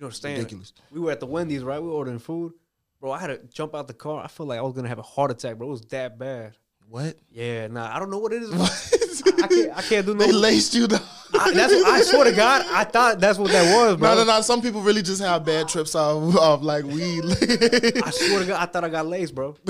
You 0.00 0.04
know, 0.04 0.06
understand? 0.06 0.38
ridiculous. 0.38 0.72
We 0.90 0.98
were 0.98 1.10
at 1.10 1.20
the 1.20 1.26
Wendy's, 1.26 1.62
right? 1.62 1.78
We 1.78 1.86
were 1.86 1.92
ordering 1.92 2.20
food, 2.20 2.54
bro. 3.02 3.12
I 3.12 3.20
had 3.20 3.26
to 3.26 3.36
jump 3.52 3.74
out 3.74 3.86
the 3.86 3.92
car. 3.92 4.24
I 4.24 4.28
felt 4.28 4.48
like 4.48 4.58
I 4.58 4.62
was 4.62 4.72
gonna 4.72 4.88
have 4.88 4.98
a 4.98 5.02
heart 5.02 5.30
attack, 5.30 5.58
bro. 5.58 5.68
It 5.68 5.70
was 5.72 5.82
that 5.82 6.18
bad. 6.18 6.56
What? 6.88 7.18
Yeah, 7.30 7.66
nah, 7.66 7.94
I 7.94 7.98
don't 7.98 8.08
know 8.08 8.18
what 8.18 8.32
it 8.32 8.42
is. 8.42 8.50
bro. 8.50 8.64
I 9.44 9.46
can't. 9.46 9.76
I 9.76 9.82
can't 9.82 10.06
do 10.06 10.14
no. 10.14 10.24
They 10.24 10.32
laced 10.32 10.74
you 10.74 10.86
down. 10.86 11.02
I, 11.38 11.52
that's 11.52 11.74
what, 11.74 11.86
I 11.86 12.00
swear 12.00 12.24
to 12.24 12.32
God, 12.32 12.64
I 12.70 12.84
thought 12.84 13.20
that's 13.20 13.38
what 13.38 13.50
that 13.50 13.76
was, 13.76 13.98
bro. 13.98 14.14
No, 14.14 14.24
no, 14.24 14.24
no. 14.24 14.40
Some 14.40 14.62
people 14.62 14.80
really 14.80 15.02
just 15.02 15.20
have 15.20 15.44
bad 15.44 15.68
trips 15.68 15.94
off, 15.94 16.34
off 16.34 16.62
like 16.62 16.86
weed. 16.86 17.22
I 17.26 18.10
swear 18.10 18.38
to 18.40 18.46
God, 18.46 18.62
I 18.62 18.64
thought 18.64 18.84
I 18.84 18.88
got 18.88 19.06
laced, 19.06 19.34
bro. 19.34 19.54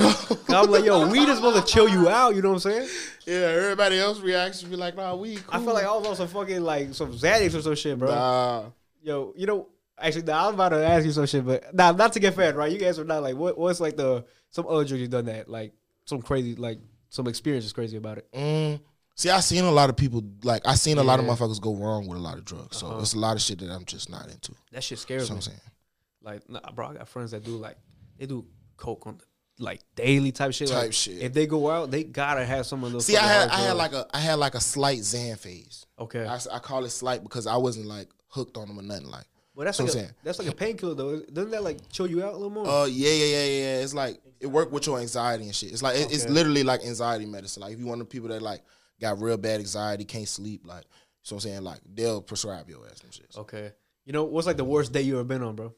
I'm 0.49 0.71
like, 0.71 0.85
yo, 0.85 1.09
weed 1.09 1.29
is 1.29 1.37
supposed 1.39 1.67
to 1.67 1.73
chill 1.73 1.89
you 1.89 2.09
out. 2.09 2.37
You 2.37 2.43
know 2.43 2.51
what 2.51 2.65
I'm 2.65 2.71
saying? 2.73 2.89
yeah, 3.27 3.49
everybody 3.49 3.99
else 3.99 4.21
reaction 4.21 4.71
be 4.71 4.77
like, 4.77 4.95
nah, 4.95 5.17
weed. 5.17 5.43
I 5.49 5.59
feel 5.59 5.75
like 5.75 5.85
I 5.85 5.97
was 5.97 6.07
on 6.07 6.15
some 6.15 6.29
fucking 6.29 6.61
like 6.61 6.95
some 6.95 7.13
Xanax 7.13 7.57
or 7.57 7.63
some 7.63 7.75
shit, 7.75 7.99
bro. 7.99 8.09
Nah. 8.15 8.65
Yo, 9.03 9.35
you 9.37 9.47
know, 9.47 9.67
actually, 10.01 10.23
nah, 10.25 10.45
I 10.45 10.47
was 10.47 10.55
about 10.55 10.69
to 10.71 10.87
ask 10.87 11.05
you 11.05 11.13
some 11.13 11.27
shit, 11.27 11.45
but 11.47 11.75
nah, 11.75 11.93
not 11.93 12.13
to 12.15 12.21
get 12.21 12.35
fat, 12.35 12.57
right? 12.57 12.71
You 12.71 12.79
guys 12.79 12.89
answer 12.99 13.05
not 13.05 13.23
like 13.23 13.37
what 13.37 13.57
what's 13.59 13.81
like 13.81 13.97
the 13.97 14.25
some 14.51 14.67
other 14.67 14.85
drugs 14.85 15.01
you 15.01 15.09
done 15.09 15.27
that 15.27 15.49
like 15.49 15.73
some 16.05 16.21
crazy 16.23 16.55
like 16.57 16.79
some 17.09 17.27
experience 17.27 17.65
is 17.65 17.73
crazy 17.73 17.97
about 17.97 18.19
it. 18.19 18.29
Mm. 18.33 18.81
See, 19.17 19.29
I 19.31 19.41
seen 19.41 19.65
a 19.65 19.71
lot 19.71 19.91
of 19.91 19.97
people 19.97 20.23
like 20.45 20.63
I 20.67 20.75
seen 20.75 20.99
a 20.99 21.03
lot 21.03 21.19
of 21.21 21.27
motherfuckers 21.27 21.61
go 21.61 21.75
wrong 21.75 22.07
with 22.07 22.19
a 22.19 22.21
lot 22.23 22.39
of 22.39 22.45
drugs. 22.45 22.79
So 22.79 22.87
Uh-huh. 22.87 23.01
it's 23.01 23.15
a 23.15 23.19
lot 23.19 23.37
of 23.37 23.43
shit 23.43 23.59
that 23.59 23.71
I'm 23.71 23.85
just 23.85 24.09
not 24.09 24.29
into. 24.31 24.53
That 24.73 24.83
shit 24.83 24.99
scares 24.99 25.29
me. 25.31 25.35
That's 25.37 25.47
scares 25.47 25.53
what 25.53 25.53
me. 25.53 26.33
I'm 26.33 26.33
saying. 26.33 26.41
Like, 26.41 26.51
nah, 26.65 26.73
bro, 26.73 26.89
I 26.89 26.95
got 26.95 27.09
friends 27.09 27.31
that 27.33 27.45
do 27.45 27.57
like 27.57 27.77
they 28.19 28.27
do 28.27 28.47
coke 28.77 29.07
on 29.07 29.19
the 29.19 29.25
like 29.65 29.81
daily 29.95 30.33
type 30.33 30.55
shit. 30.55 30.69
Type 30.69 30.83
like, 30.85 30.93
shit. 30.95 31.19
If 31.19 31.35
they 31.35 31.47
go 31.47 31.71
out, 31.71 31.91
they 31.91 32.05
gotta 32.05 32.45
have 32.47 32.65
some 32.67 32.83
of 32.85 32.93
those. 32.93 33.05
See, 33.07 33.17
I 33.17 33.27
had 33.27 33.49
I 33.51 33.61
had 33.61 33.73
like 33.77 33.93
a 33.93 34.07
I 34.13 34.21
had 34.21 34.35
like 34.39 34.55
a 34.55 34.61
slight 34.61 35.01
Xan 35.01 35.39
phase. 35.39 35.85
okay, 35.99 36.27
I 36.27 36.59
call 36.61 36.85
it 36.85 36.91
slight 36.91 37.23
because 37.23 37.47
I 37.47 37.57
wasn't 37.57 37.87
like 37.87 38.09
hooked 38.29 38.57
on 38.57 38.69
them 38.69 38.79
or 38.79 38.83
nothing 38.83 39.09
like. 39.11 39.27
Well 39.61 39.67
that's 39.67 39.77
that's 39.77 39.91
what 39.91 39.95
like 39.95 40.05
a, 40.05 40.07
saying. 40.07 40.17
that's 40.25 40.39
like 40.39 40.49
a 40.49 40.55
painkiller 40.55 40.95
though. 40.95 41.21
Doesn't 41.21 41.51
that 41.51 41.63
like 41.63 41.87
chill 41.91 42.07
you 42.07 42.25
out 42.25 42.33
a 42.33 42.37
little 42.37 42.49
more? 42.49 42.67
Uh, 42.67 42.87
yeah, 42.87 43.11
yeah, 43.11 43.25
yeah, 43.27 43.45
yeah. 43.45 43.83
It's 43.83 43.93
like 43.93 44.19
it 44.41 44.47
worked 44.47 44.73
with 44.73 44.87
your 44.87 44.99
anxiety 44.99 45.45
and 45.45 45.55
shit. 45.55 45.71
It's 45.71 45.83
like 45.83 45.99
it, 45.99 46.11
it's 46.11 46.27
literally 46.31 46.63
like 46.63 46.83
anxiety 46.83 47.27
medicine. 47.27 47.61
Like 47.61 47.75
if 47.75 47.79
you 47.79 47.85
want 47.85 47.99
the 47.99 48.07
people 48.07 48.31
that 48.31 48.41
like 48.41 48.63
got 49.03 49.21
real 49.21 49.37
bad 49.37 49.61
anxiety, 49.61 50.07
can't 50.07 50.27
sleep, 50.27 50.63
like 50.65 50.85
so 51.21 51.37
I'm 51.37 51.41
saying 51.41 51.61
like 51.61 51.81
they'll 51.95 52.23
prescribe 52.23 52.71
your 52.71 52.87
ass 52.87 53.03
some 53.03 53.11
shit. 53.11 53.27
okay, 53.37 53.73
you 54.07 54.15
know 54.15 54.25
what's 54.25 54.47
like 54.47 54.57
the 54.57 54.65
worst 54.65 54.95
day 54.95 55.03
you 55.03 55.17
ever 55.17 55.25
been 55.25 55.43
on, 55.43 55.57
bro? 55.57 55.75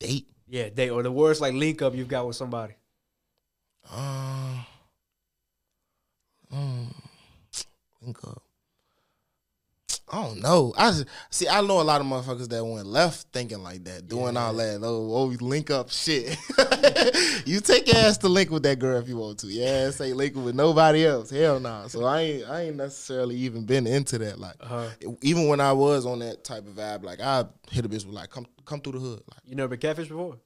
Date. 0.00 0.26
Yeah, 0.48 0.68
day 0.68 0.90
or 0.90 1.04
the 1.04 1.12
worst 1.12 1.40
like 1.40 1.54
link 1.54 1.82
up 1.82 1.94
you've 1.94 2.08
got 2.08 2.26
with 2.26 2.34
somebody. 2.34 2.74
Uh, 3.88 4.64
mm, 6.52 6.92
link 8.02 8.18
up. 8.26 8.42
I 10.12 10.22
don't 10.24 10.40
know. 10.40 10.74
I 10.76 10.90
just, 10.90 11.06
see. 11.30 11.48
I 11.48 11.60
know 11.60 11.80
a 11.80 11.82
lot 11.82 12.00
of 12.00 12.06
motherfuckers 12.06 12.48
that 12.48 12.64
went 12.64 12.86
left 12.86 13.28
thinking 13.32 13.62
like 13.62 13.84
that, 13.84 14.08
doing 14.08 14.36
all 14.36 14.52
that. 14.54 14.80
Oh, 14.82 15.14
oh, 15.14 15.24
link 15.40 15.70
up 15.70 15.90
shit. 15.90 16.36
you 17.46 17.60
take 17.60 17.86
your 17.86 17.96
ass 17.96 18.18
to 18.18 18.28
link 18.28 18.50
with 18.50 18.64
that 18.64 18.80
girl 18.80 19.00
if 19.00 19.08
you 19.08 19.16
want 19.16 19.38
to. 19.40 19.46
Yeah, 19.46 19.90
say 19.90 20.12
link 20.12 20.34
with 20.34 20.56
nobody 20.56 21.06
else. 21.06 21.30
Hell 21.30 21.60
no. 21.60 21.84
So 21.86 22.04
I 22.04 22.20
ain't. 22.20 22.48
I 22.48 22.62
ain't 22.62 22.76
necessarily 22.76 23.36
even 23.36 23.64
been 23.66 23.86
into 23.86 24.18
that. 24.18 24.40
Like 24.40 24.56
Uh, 24.60 24.88
even 25.22 25.46
when 25.46 25.60
I 25.60 25.72
was 25.72 26.06
on 26.06 26.18
that 26.18 26.42
type 26.42 26.66
of 26.66 26.74
vibe, 26.74 27.04
like 27.04 27.20
I 27.20 27.44
hit 27.70 27.84
a 27.84 27.88
bitch 27.88 28.04
with 28.04 28.14
like 28.14 28.30
come 28.30 28.46
come 28.64 28.80
through 28.80 28.94
the 28.94 28.98
hood. 28.98 29.22
Like 29.30 29.40
you 29.44 29.54
never 29.54 29.68
been 29.68 29.80
catfish 29.80 30.08
before? 30.08 30.38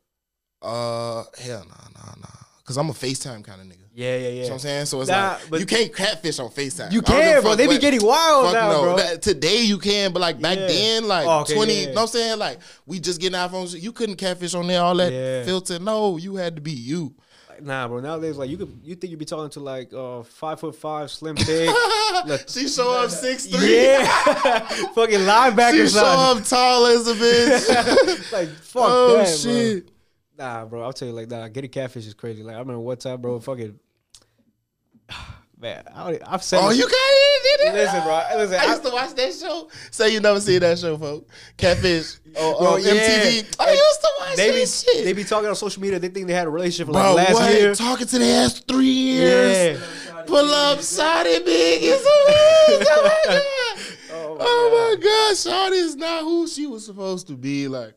uh 0.65 1.23
hell 1.39 1.65
nah 1.69 1.89
nah 1.95 2.15
nah. 2.21 2.41
Cause 2.65 2.79
I'm 2.79 2.89
a 2.89 2.95
FaceTime 2.95 3.45
kind 3.45 3.61
of 3.61 3.67
nigga. 3.67 3.84
Yeah, 3.97 4.17
yeah, 4.17 4.23
yeah. 4.23 4.29
You 4.29 4.35
know 4.35 4.37
yeah. 4.41 4.43
what 4.49 4.53
I'm 4.55 4.59
saying? 4.59 4.87
So 4.87 5.01
it's 5.03 5.11
Nah, 5.11 5.37
like 5.51 5.61
you 5.61 5.67
can't 5.67 5.95
catfish 5.95 6.39
on 6.41 6.51
FaceTime. 6.51 6.91
You 6.91 6.99
I 6.99 7.03
don't 7.03 7.05
can, 7.23 7.43
bro. 7.43 7.51
fuck 7.53 7.59
They 7.59 7.67
be 7.69 7.79
getting 7.79 8.05
wild 8.05 8.47
fuck 8.47 8.55
now, 8.55 8.73
no. 8.73 8.83
bro. 8.83 8.97
That- 8.97 9.23
today 9.23 9.63
you 9.63 9.79
can, 9.79 10.13
but 10.13 10.19
like 10.21 10.41
back 10.41 10.59
Yeah. 10.59 10.67
then, 10.67 11.07
like 11.07 11.27
Oh, 11.29 11.41
okay, 11.43 11.55
20, 11.55 11.73
yeah. 11.73 11.81
you 11.81 11.87
know 11.89 11.93
what 11.95 12.01
I'm 12.03 12.07
saying? 12.09 12.39
Like 12.41 12.59
we 12.87 12.99
just 12.99 13.21
getting 13.21 13.39
iPhones. 13.39 13.81
You 13.81 13.93
couldn't 13.93 14.17
catfish 14.17 14.55
on 14.55 14.67
there, 14.67 14.83
all 14.83 14.97
that 14.97 15.13
Yeah. 15.13 15.45
filter. 15.45 15.79
No, 15.79 16.17
you 16.17 16.35
had 16.37 16.57
to 16.57 16.61
be 16.61 16.73
you. 16.73 17.15
Nah, 17.63 17.87
bro. 17.87 18.01
Nowadays, 18.01 18.37
like 18.37 18.51
you 18.51 18.57
could, 18.57 18.81
you 18.83 18.97
think 18.97 19.13
you'd 19.13 19.19
be 19.21 19.25
talking 19.25 19.49
to 19.51 19.61
like 19.61 19.95
uh 19.95 20.25
five 20.25 20.59
foot 20.59 20.75
five, 20.75 21.09
slim 21.09 21.37
pig. 21.37 21.71
Look. 22.27 22.43
she 22.49 22.67
show 22.67 22.91
up 23.01 23.11
six 23.11 23.47
three. 23.47 23.77
yeah, 23.85 24.05
fucking 24.93 25.21
linebacker 25.21 25.71
She 25.71 25.79
show 25.83 26.01
son. 26.01 26.39
up 26.39 26.45
tall 26.45 26.87
as 26.87 27.07
a 27.07 27.15
bitch. 27.15 28.33
like 28.33 28.49
fuck 28.49 28.83
oh 28.85 29.17
that, 29.19 29.29
shit. 29.29 29.87
bro. 29.87 29.95
Nah, 30.37 30.65
bro. 30.65 30.83
I'll 30.83 30.93
tell 30.93 31.07
you 31.07 31.15
like 31.15 31.31
nah. 31.31 31.47
Getting 31.47 31.71
catfish 31.71 32.09
is 32.09 32.15
crazy. 32.15 32.43
Like 32.43 32.57
I 32.57 32.59
remember 32.59 32.81
one 32.81 32.97
time, 32.97 33.21
bro. 33.21 33.39
Fucking 33.39 33.79
man, 35.61 35.85
I 35.95 36.11
don't, 36.13 36.23
I've 36.27 36.43
said. 36.43 36.61
Oh, 36.63 36.69
this- 36.69 36.79
you 36.79 36.85
got 36.85 36.93
it? 36.95 37.59
Did 37.59 37.69
it? 37.69 37.75
Listen, 37.75 38.03
bro. 38.03 38.23
Listen, 38.37 38.57
I 38.61 38.65
I- 38.65 38.71
used 38.71 38.85
to 38.85 38.91
watch 38.91 39.15
that 39.15 39.35
show. 39.35 39.69
Say 39.91 40.13
you 40.13 40.21
never 40.21 40.41
seen 40.41 40.61
that 40.61 40.79
show, 40.79 40.97
folks. 40.97 41.31
Catfish. 41.57 42.17
Oh, 42.37 42.59
Bro, 42.59 42.69
on 42.75 42.83
yeah. 42.83 42.91
MTV. 42.91 43.57
I 43.61 43.71
used 43.71 44.01
to 44.01 44.09
watch 44.19 44.35
they 44.37 44.51
that 44.51 44.55
be 44.57 44.67
shit. 44.67 45.05
they 45.05 45.13
be 45.13 45.23
talking 45.23 45.49
on 45.49 45.55
social 45.55 45.81
media. 45.81 46.01
They 46.01 46.09
think 46.09 46.27
they 46.27 46.33
had 46.33 46.49
a 46.49 46.51
relationship 46.51 46.89
for 46.89 46.93
Bro, 46.95 47.15
like 47.15 47.29
last 47.29 47.35
what? 47.35 47.53
year. 47.55 47.75
Talking 47.77 48.07
to 48.09 48.19
the 48.19 48.27
ass 48.27 48.59
three 48.59 48.87
years. 48.87 49.79
Yeah. 49.81 50.23
Pull 50.27 50.51
up, 50.51 50.79
big 50.79 51.83
is 51.85 52.01
a 52.01 52.09
Oh 52.09 53.03
my 53.05 53.21
god. 53.25 53.43
Oh, 54.17 54.35
my 54.37 54.45
Oh 54.47 54.97
my 54.97 55.03
god, 55.03 55.35
Shotty 55.37 55.85
is 55.85 55.95
not 55.95 56.23
who 56.23 56.49
she 56.49 56.67
was 56.67 56.85
supposed 56.85 57.29
to 57.29 57.35
be. 57.35 57.69
Like 57.69 57.95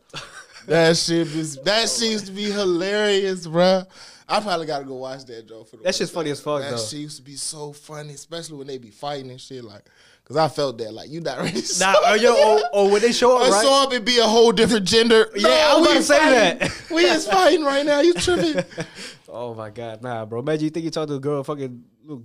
that 0.68 0.98
shit 0.98 1.28
is 1.28 1.56
that 1.64 1.82
oh, 1.84 1.86
seems 1.88 2.22
to 2.24 2.32
be 2.32 2.52
hilarious, 2.52 3.48
bruh. 3.48 3.88
I 4.30 4.42
probably 4.42 4.66
gotta 4.66 4.84
go 4.86 4.96
watch 4.96 5.24
that 5.26 5.48
Joe 5.48 5.64
for 5.64 5.78
the 5.78 5.84
That 5.84 5.96
shit's 5.96 6.10
first 6.10 6.14
funny 6.16 6.32
as 6.32 6.42
fuck, 6.42 6.62
That 6.62 6.72
though. 6.72 6.78
shit 6.78 7.00
used 7.00 7.18
to 7.18 7.24
be 7.24 7.36
so 7.36 7.72
funny, 7.72 8.14
especially 8.14 8.58
when 8.58 8.68
they 8.68 8.78
be 8.78 8.90
fighting 8.92 9.32
and 9.32 9.40
shit. 9.40 9.64
Like, 9.64 9.84
cause 10.26 10.36
I 10.36 10.50
felt 10.50 10.78
that. 10.80 10.94
Like, 10.94 11.10
you 11.10 11.22
not 11.22 11.38
ready. 11.40 11.62
To 11.62 11.80
Nah, 11.80 11.94
oh, 11.98 12.14
yo, 12.16 12.34
oh, 12.36 12.64
oh, 12.74 12.92
when 12.92 13.02
they 13.02 13.14
show 13.14 13.38
up, 13.38 13.44
I 13.48 13.50
right? 13.52 13.64
saw 13.64 13.90
it 13.90 14.04
be 14.04 14.18
a 14.20 14.24
whole 14.24 14.52
different 14.52 14.86
gender. 14.86 15.30
Yeah, 15.36 15.48
I 15.76 15.78
was 15.80 15.90
to 15.94 16.04
say 16.04 16.18
fighting. 16.20 16.60
that. 16.60 16.90
we 16.92 17.06
is 17.06 17.26
fighting 17.28 17.64
right 17.64 17.86
now. 17.86 18.02
You 18.02 18.14
tripping? 18.14 18.64
Oh 19.30 19.54
my 19.54 19.70
god, 19.70 20.02
nah, 20.02 20.24
bro. 20.26 20.40
Imagine 20.40 20.64
you 20.64 20.70
think 20.70 20.86
you 20.86 20.90
talk 20.90 21.08
to 21.10 21.16
a 21.16 21.20
girl, 21.20 21.44
fucking 21.44 21.84
little 22.04 22.24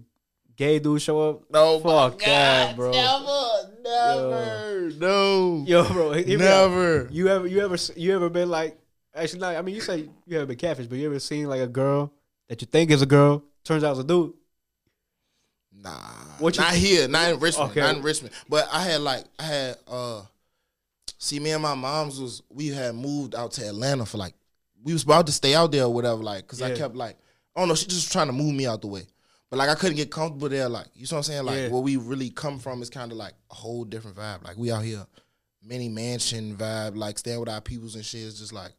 gay 0.56 0.78
dude 0.78 1.02
show 1.02 1.20
up. 1.30 1.42
Oh, 1.52 1.80
no, 1.84 2.10
Fuck 2.10 2.20
that, 2.20 2.76
bro. 2.76 2.92
Never, 2.92 3.72
never, 3.82 4.90
no, 4.98 5.64
Yo, 5.66 5.84
bro, 5.92 6.12
hear 6.12 6.38
me 6.38 6.46
out. 6.46 6.70
never. 6.70 7.08
You 7.10 7.28
ever, 7.28 7.46
you 7.46 7.60
ever, 7.60 7.76
you 7.96 8.14
ever 8.14 8.30
been 8.30 8.48
like, 8.50 8.78
Actually, 9.14 9.40
no. 9.40 9.48
I 9.48 9.62
mean, 9.62 9.74
you 9.74 9.80
say 9.80 10.08
you 10.26 10.34
haven't 10.36 10.48
been 10.48 10.56
catfish, 10.56 10.86
but 10.86 10.98
you 10.98 11.06
ever 11.06 11.18
seen 11.18 11.46
like 11.48 11.60
a 11.60 11.66
girl 11.66 12.12
that 12.48 12.60
you 12.60 12.66
think 12.66 12.90
is 12.90 13.02
a 13.02 13.06
girl 13.06 13.44
turns 13.64 13.84
out 13.84 13.90
it's 13.92 14.00
a 14.00 14.04
dude? 14.04 14.32
Nah, 15.74 15.98
What 16.38 16.56
you- 16.56 16.62
not 16.62 16.74
here, 16.74 17.08
not 17.08 17.32
in 17.32 17.40
Richmond, 17.40 17.70
Okay. 17.70 17.80
not 17.80 17.96
in 17.96 18.02
Richmond. 18.02 18.34
But 18.48 18.68
I 18.72 18.82
had 18.82 19.00
like 19.00 19.24
I 19.38 19.42
had 19.42 19.76
uh, 19.88 20.22
see, 21.18 21.40
me 21.40 21.50
and 21.50 21.62
my 21.62 21.74
mom's 21.74 22.20
was 22.20 22.42
we 22.50 22.68
had 22.68 22.94
moved 22.94 23.34
out 23.34 23.52
to 23.52 23.66
Atlanta 23.68 24.04
for 24.06 24.18
like 24.18 24.34
we 24.82 24.92
was 24.92 25.02
about 25.02 25.26
to 25.26 25.32
stay 25.32 25.54
out 25.54 25.72
there 25.72 25.84
or 25.84 25.92
whatever, 25.92 26.22
like 26.22 26.42
because 26.42 26.60
I 26.62 26.74
kept 26.74 26.94
like 26.94 27.16
I 27.56 27.60
don't 27.60 27.68
know, 27.68 27.74
she 27.74 27.86
just 27.86 28.12
trying 28.12 28.26
to 28.28 28.32
move 28.32 28.54
me 28.54 28.66
out 28.66 28.80
the 28.82 28.86
way. 28.86 29.06
But 29.50 29.58
like 29.58 29.68
I 29.70 29.74
couldn't 29.74 29.96
get 29.96 30.10
comfortable 30.10 30.48
there, 30.48 30.68
like 30.68 30.86
you 30.94 31.02
know 31.02 31.08
what 31.10 31.16
I'm 31.18 31.22
saying. 31.24 31.44
Like 31.44 31.56
Yeah. 31.56 31.68
where 31.68 31.82
we 31.82 31.96
really 31.96 32.30
come 32.30 32.58
from 32.58 32.82
is 32.82 32.90
kind 32.90 33.10
of 33.12 33.18
like 33.18 33.34
a 33.50 33.54
whole 33.54 33.84
different 33.84 34.16
vibe. 34.16 34.44
Like 34.44 34.56
we 34.58 34.70
out 34.70 34.84
here, 34.84 35.06
mini 35.62 35.88
mansion 35.88 36.56
vibe, 36.56 36.96
like 36.96 37.18
staying 37.18 37.40
with 37.40 37.48
our 37.48 37.60
peoples 37.60 37.94
and 37.94 38.04
shit. 38.04 38.22
It's 38.26 38.38
just 38.38 38.52
like 38.52 38.72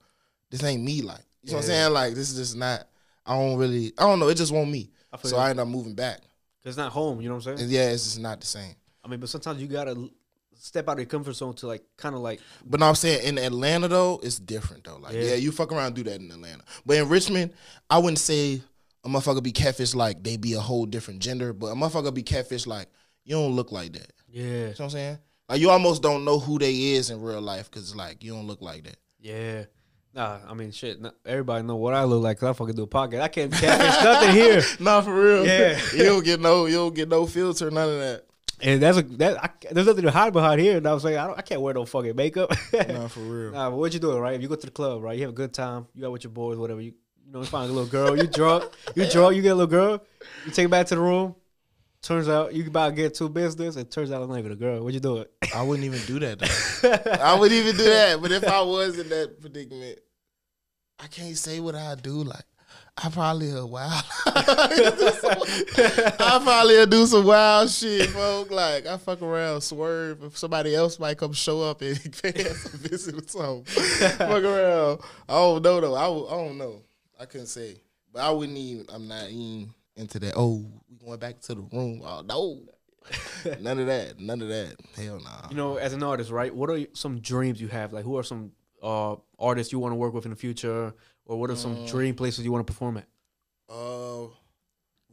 this 0.54 0.64
ain't 0.64 0.84
me. 0.84 1.01
Like 1.01 1.22
you 1.43 1.51
know 1.51 1.58
what 1.58 1.64
I'm 1.64 1.68
saying. 1.70 1.93
Like 1.93 2.14
this 2.14 2.30
is 2.30 2.38
just 2.38 2.56
not. 2.56 2.88
I 3.26 3.38
don't 3.38 3.58
really. 3.58 3.91
I 3.97 4.04
don't 4.04 4.20
know. 4.20 4.28
It 4.30 4.36
just 4.36 4.51
won't 4.54 4.70
me. 4.70 4.89
I 5.12 5.18
So 5.18 5.36
you. 5.36 5.41
I 5.41 5.49
end 5.49 5.60
up 5.60 5.68
moving 5.68 5.95
back. 5.95 6.20
It's 6.64 6.78
not 6.78 6.91
home. 6.91 7.20
You 7.22 7.30
know 7.30 7.36
what 7.36 7.47
I'm 7.47 7.58
saying? 7.58 7.66
And 7.66 7.70
yeah, 7.70 7.89
it's 7.89 8.04
just 8.04 8.20
not 8.20 8.39
the 8.39 8.45
same. 8.47 8.76
I 9.04 9.08
mean, 9.10 9.20
but 9.20 9.30
sometimes 9.30 9.62
you 9.62 9.68
gotta 9.68 10.10
step 10.56 10.88
out 10.88 10.93
of 10.93 10.99
your 10.99 11.08
comfort 11.08 11.34
zone 11.34 11.54
to 11.56 11.68
like 11.68 11.84
kind 11.97 12.16
of 12.16 12.22
like 12.22 12.39
But 12.66 12.80
no, 12.80 12.88
I'm 12.88 12.95
saying 12.95 13.26
in 13.28 13.38
Atlanta 13.38 13.88
though, 13.89 14.20
it's 14.24 14.39
different 14.39 14.84
though. 14.86 14.97
Like, 14.97 15.14
Yeah. 15.14 15.22
yeah, 15.22 15.36
you 15.36 15.51
fuck 15.51 15.74
around 15.74 15.95
do 15.95 16.04
that 16.04 16.22
in 16.22 16.32
Atlanta. 16.32 16.64
But 16.86 16.97
in 16.97 17.10
Richmond, 17.10 17.54
I 17.89 17.97
wouldn't 17.97 18.20
say 18.20 18.62
a 19.04 19.10
motherfucker 19.10 19.43
be 19.43 19.51
catfish 19.51 19.93
like 19.93 20.24
they 20.24 20.38
be 20.38 20.54
a 20.54 20.62
whole 20.62 20.86
different 20.86 21.20
gender, 21.20 21.51
but 21.51 21.68
a 21.68 21.76
motherfucker 21.76 22.14
be 22.14 22.24
catfish 22.24 22.66
like 22.66 22.88
you 23.26 23.36
don't 23.36 23.56
look 23.56 23.72
like 23.74 23.91
that. 23.93 24.14
yeah, 24.30 24.43
You 24.43 24.60
know 24.62 24.68
what 24.70 24.80
I'm 24.82 24.89
saying? 24.91 25.18
Like 25.49 25.60
you 25.60 25.70
almost 25.70 26.01
don't 26.01 26.24
know 26.24 26.39
who 26.39 26.58
they 26.60 26.74
is 26.93 27.10
in 27.10 27.22
real 27.22 27.41
life 27.41 27.70
because 27.70 27.93
like 27.95 28.24
you 28.24 28.32
don't 28.34 28.47
look 28.47 28.62
like 28.62 28.84
that. 28.86 28.97
yeah. 29.20 29.66
Nah, 30.14 30.39
I 30.47 30.53
mean, 30.53 30.72
shit. 30.72 30.99
Everybody 31.26 31.64
know 31.66 31.76
what 31.76 31.93
I 31.95 32.03
look 32.03 32.22
like. 32.24 32.39
'cause 32.39 32.49
I 32.49 32.53
fucking 32.53 32.76
do 32.76 32.84
a 32.84 32.88
podcast. 32.88 33.22
I 33.22 33.28
can't 33.30 33.51
catfish 33.51 34.03
nothing 34.03 34.32
here. 34.36 34.61
Nah, 34.80 35.01
for 35.01 35.14
real. 35.14 35.45
Yeah. 35.45 35.80
you 35.95 36.03
don't 36.03 36.24
get 36.24 36.39
no, 36.39 36.66
you 36.68 36.76
don't 36.76 36.93
get 36.95 37.09
no 37.09 37.26
filter, 37.26 37.72
none 37.72 37.89
of 37.89 37.99
that. 37.99 38.26
And 38.61 38.82
that's 38.82 38.97
a 38.97 39.01
that 39.18 39.43
I, 39.43 39.49
there's 39.72 39.88
nothing 39.88 40.03
to 40.03 40.11
hide 40.11 40.32
behind 40.32 40.61
here. 40.61 40.78
And 40.78 40.88
I 40.88 40.93
was 40.93 41.03
like, 41.03 41.16
I, 41.16 41.26
don't, 41.28 41.38
I 41.38 41.41
can't 41.41 41.61
wear 41.61 41.74
no 41.74 41.86
fucking 41.86 42.16
makeup. 42.16 42.51
Nah, 42.74 43.07
for 43.07 43.20
real. 43.22 43.51
Nah, 43.51 43.70
but 43.72 43.78
what 43.78 43.93
you 43.93 43.99
doing, 43.99 44.20
right? 44.20 44.36
If 44.36 44.41
you 44.41 44.47
go 44.47 44.55
to 44.55 44.66
the 44.66 44.72
club, 44.72 45.01
right, 45.01 45.16
you 45.16 45.24
have 45.24 45.32
a 45.32 45.36
good 45.36 45.53
time, 45.53 45.88
you 45.95 46.05
out 46.05 46.11
with 46.11 46.24
your 46.24 46.32
boys, 46.32 46.57
whatever. 46.57 46.80
You 46.82 46.93
you 47.26 47.32
know, 47.32 47.39
you 47.39 47.45
find 47.45 47.70
a 47.70 47.74
little 47.74 47.89
girl, 47.89 48.16
you 48.18 48.28
drunk, 48.28 48.66
you 48.95 49.09
drunk, 49.09 49.36
you 49.36 49.41
get 49.41 49.49
a 49.49 49.55
little 49.55 49.66
girl, 49.68 50.03
you 50.45 50.51
take 50.51 50.66
it 50.66 50.70
back 50.72 50.86
to 50.88 50.95
the 50.95 51.01
room. 51.01 51.34
Turns 52.04 52.28
out 52.28 52.54
you 52.54 52.68
about 52.68 52.89
to 52.89 52.95
get 52.95 53.14
to 53.16 53.30
business, 53.30 53.78
It 53.78 53.89
turns 53.89 54.12
out 54.12 54.22
it's 54.22 54.30
not 54.30 54.38
even 54.38 54.51
a 54.51 54.58
girl. 54.58 54.84
What 54.84 54.93
you 54.93 54.99
doing? 54.99 55.24
I 55.56 55.64
wouldn't 55.64 55.86
even 55.86 56.06
do 56.06 56.20
that. 56.20 56.38
Though. 56.38 57.12
I 57.22 57.39
wouldn't 57.39 57.58
even 57.58 57.78
do 57.78 57.86
that. 57.86 58.22
But 58.22 58.34
if 58.34 58.45
I 58.45 58.62
was 58.62 58.99
in 58.99 59.08
that 59.08 59.39
predicament, 59.39 59.99
I 60.99 61.08
can't 61.08 61.38
say 61.38 61.62
what 61.62 61.76
I 61.76 61.95
do. 61.95 62.24
Like 62.24 62.43
I 62.97 63.10
probably 63.10 63.51
a 63.51 63.66
wild. 63.66 64.04
I 64.26 66.41
probably 66.43 66.86
do 66.88 67.06
some 67.06 67.26
wild 67.26 67.70
shit, 67.70 68.10
folk. 68.10 68.51
Like 68.51 68.86
I 68.86 68.97
fuck 68.97 69.22
around, 69.22 69.62
swerve. 69.62 70.24
If 70.24 70.38
somebody 70.38 70.76
else 70.76 70.99
might 70.99 71.18
come 71.18 71.32
show 71.32 71.62
up 71.62 71.82
and 71.82 71.97
pay 72.22 72.49
us 72.49 72.66
a 72.66 72.78
visit 72.78 73.16
or 73.16 73.26
something, 73.26 73.64
fuck 73.64 74.43
around. 74.43 74.99
I 75.30 75.34
don't 75.34 75.64
know 75.64 75.80
though. 75.80 75.95
I, 75.95 76.04
I 76.04 76.47
don't 76.47 76.58
know. 76.58 76.82
I 77.18 77.24
couldn't 77.26 77.47
say, 77.47 77.78
but 78.12 78.24
I 78.24 78.30
wouldn't 78.30 78.58
even. 78.58 78.88
I'm 78.93 79.08
not 79.08 79.30
even 79.30 79.74
into 79.95 80.20
that. 80.20 80.34
Oh, 80.36 80.66
going 81.04 81.20
back 81.20 81.39
to 81.41 81.56
the 81.56 81.62
room. 81.62 82.01
Oh 82.04 82.22
no. 82.22 82.62
None 83.60 83.80
of 83.80 83.88
that. 83.88 84.20
None 84.20 84.41
of 84.41 84.47
that. 84.47 84.76
Hell 84.95 85.20
nah. 85.20 85.49
You 85.49 85.56
know, 85.58 85.76
as 85.76 85.93
an 85.93 86.04
artist, 86.04 86.32
right? 86.32 86.54
What 86.54 86.70
are 86.70 86.80
some 86.93 87.20
dreams 87.20 87.60
you 87.60 87.68
have? 87.68 87.91
Like, 87.91 88.06
who 88.06 88.18
are 88.18 88.24
some 88.24 88.51
uh, 88.82 89.16
artists 89.38 89.74
you 89.74 89.80
want 89.80 89.91
to 89.91 89.95
work 89.95 90.14
with 90.14 90.26
in 90.26 90.32
the 90.32 90.38
future, 90.38 90.93
or 91.26 91.39
what 91.39 91.49
are 91.49 91.56
some 91.56 91.86
dream 91.86 92.16
places 92.16 92.45
you 92.45 92.51
want 92.51 92.66
to 92.66 92.72
perform 92.72 92.97
at? 92.97 93.08
Uh, 93.70 94.28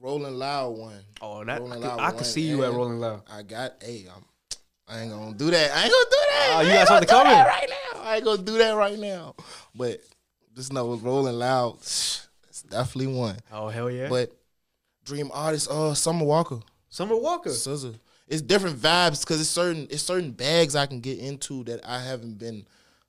Rolling 0.01 0.34
Loud 0.34 0.78
one. 0.78 1.01
Oh, 1.20 1.45
that 1.45 1.57
I 1.57 1.59
Rolling 1.59 1.72
could, 1.72 1.80
Loud 1.82 2.01
I 2.01 2.11
could 2.12 2.26
see 2.26 2.43
you 2.43 2.64
at 2.64 2.72
Rolling 2.72 3.01
Loud. 3.01 3.22
I 3.30 3.43
got. 3.43 3.82
Hey, 3.82 4.07
I'm. 4.14 4.24
I 4.88 5.03
ain't 5.03 5.12
gonna 5.12 5.34
do 5.36 5.51
that. 5.51 5.70
I 5.72 5.84
ain't 5.84 5.93
gonna 5.93 6.05
do 6.11 6.16
that. 6.16 6.51
Oh, 6.53 6.61
you 6.62 6.72
got 6.72 6.88
something 6.88 7.09
coming. 7.09 7.32
right 7.32 7.68
now. 7.68 8.01
I 8.03 8.16
ain't 8.16 8.24
gonna 8.24 8.43
do 8.43 8.59
that 8.59 8.72
right 8.72 8.99
now. 8.99 9.34
But 9.74 10.01
just 10.55 10.72
know 10.72 10.95
Rolling 10.95 11.34
Loud. 11.34 11.78
It's 12.49 12.62
definitely 12.62 13.14
one. 13.14 13.36
Oh 13.53 13.68
hell 13.68 13.88
yeah! 13.88 14.09
But 14.09 14.32
dream 15.11 15.30
artist, 15.34 15.68
uh, 15.70 15.92
Summer 15.94 16.24
Walker, 16.24 16.61
Summer 16.88 17.16
Walker. 17.16 17.50
SZA. 17.50 17.98
It's 18.28 18.42
different 18.42 18.78
vibes 18.78 19.20
because 19.22 19.40
it's 19.40 19.50
certain 19.50 19.88
it's 19.90 20.02
certain 20.04 20.30
bags 20.30 20.76
I 20.76 20.86
can 20.86 21.00
get 21.00 21.18
into 21.18 21.64
that 21.64 21.80
I 21.84 22.00
haven't 22.00 22.38
been 22.38 22.64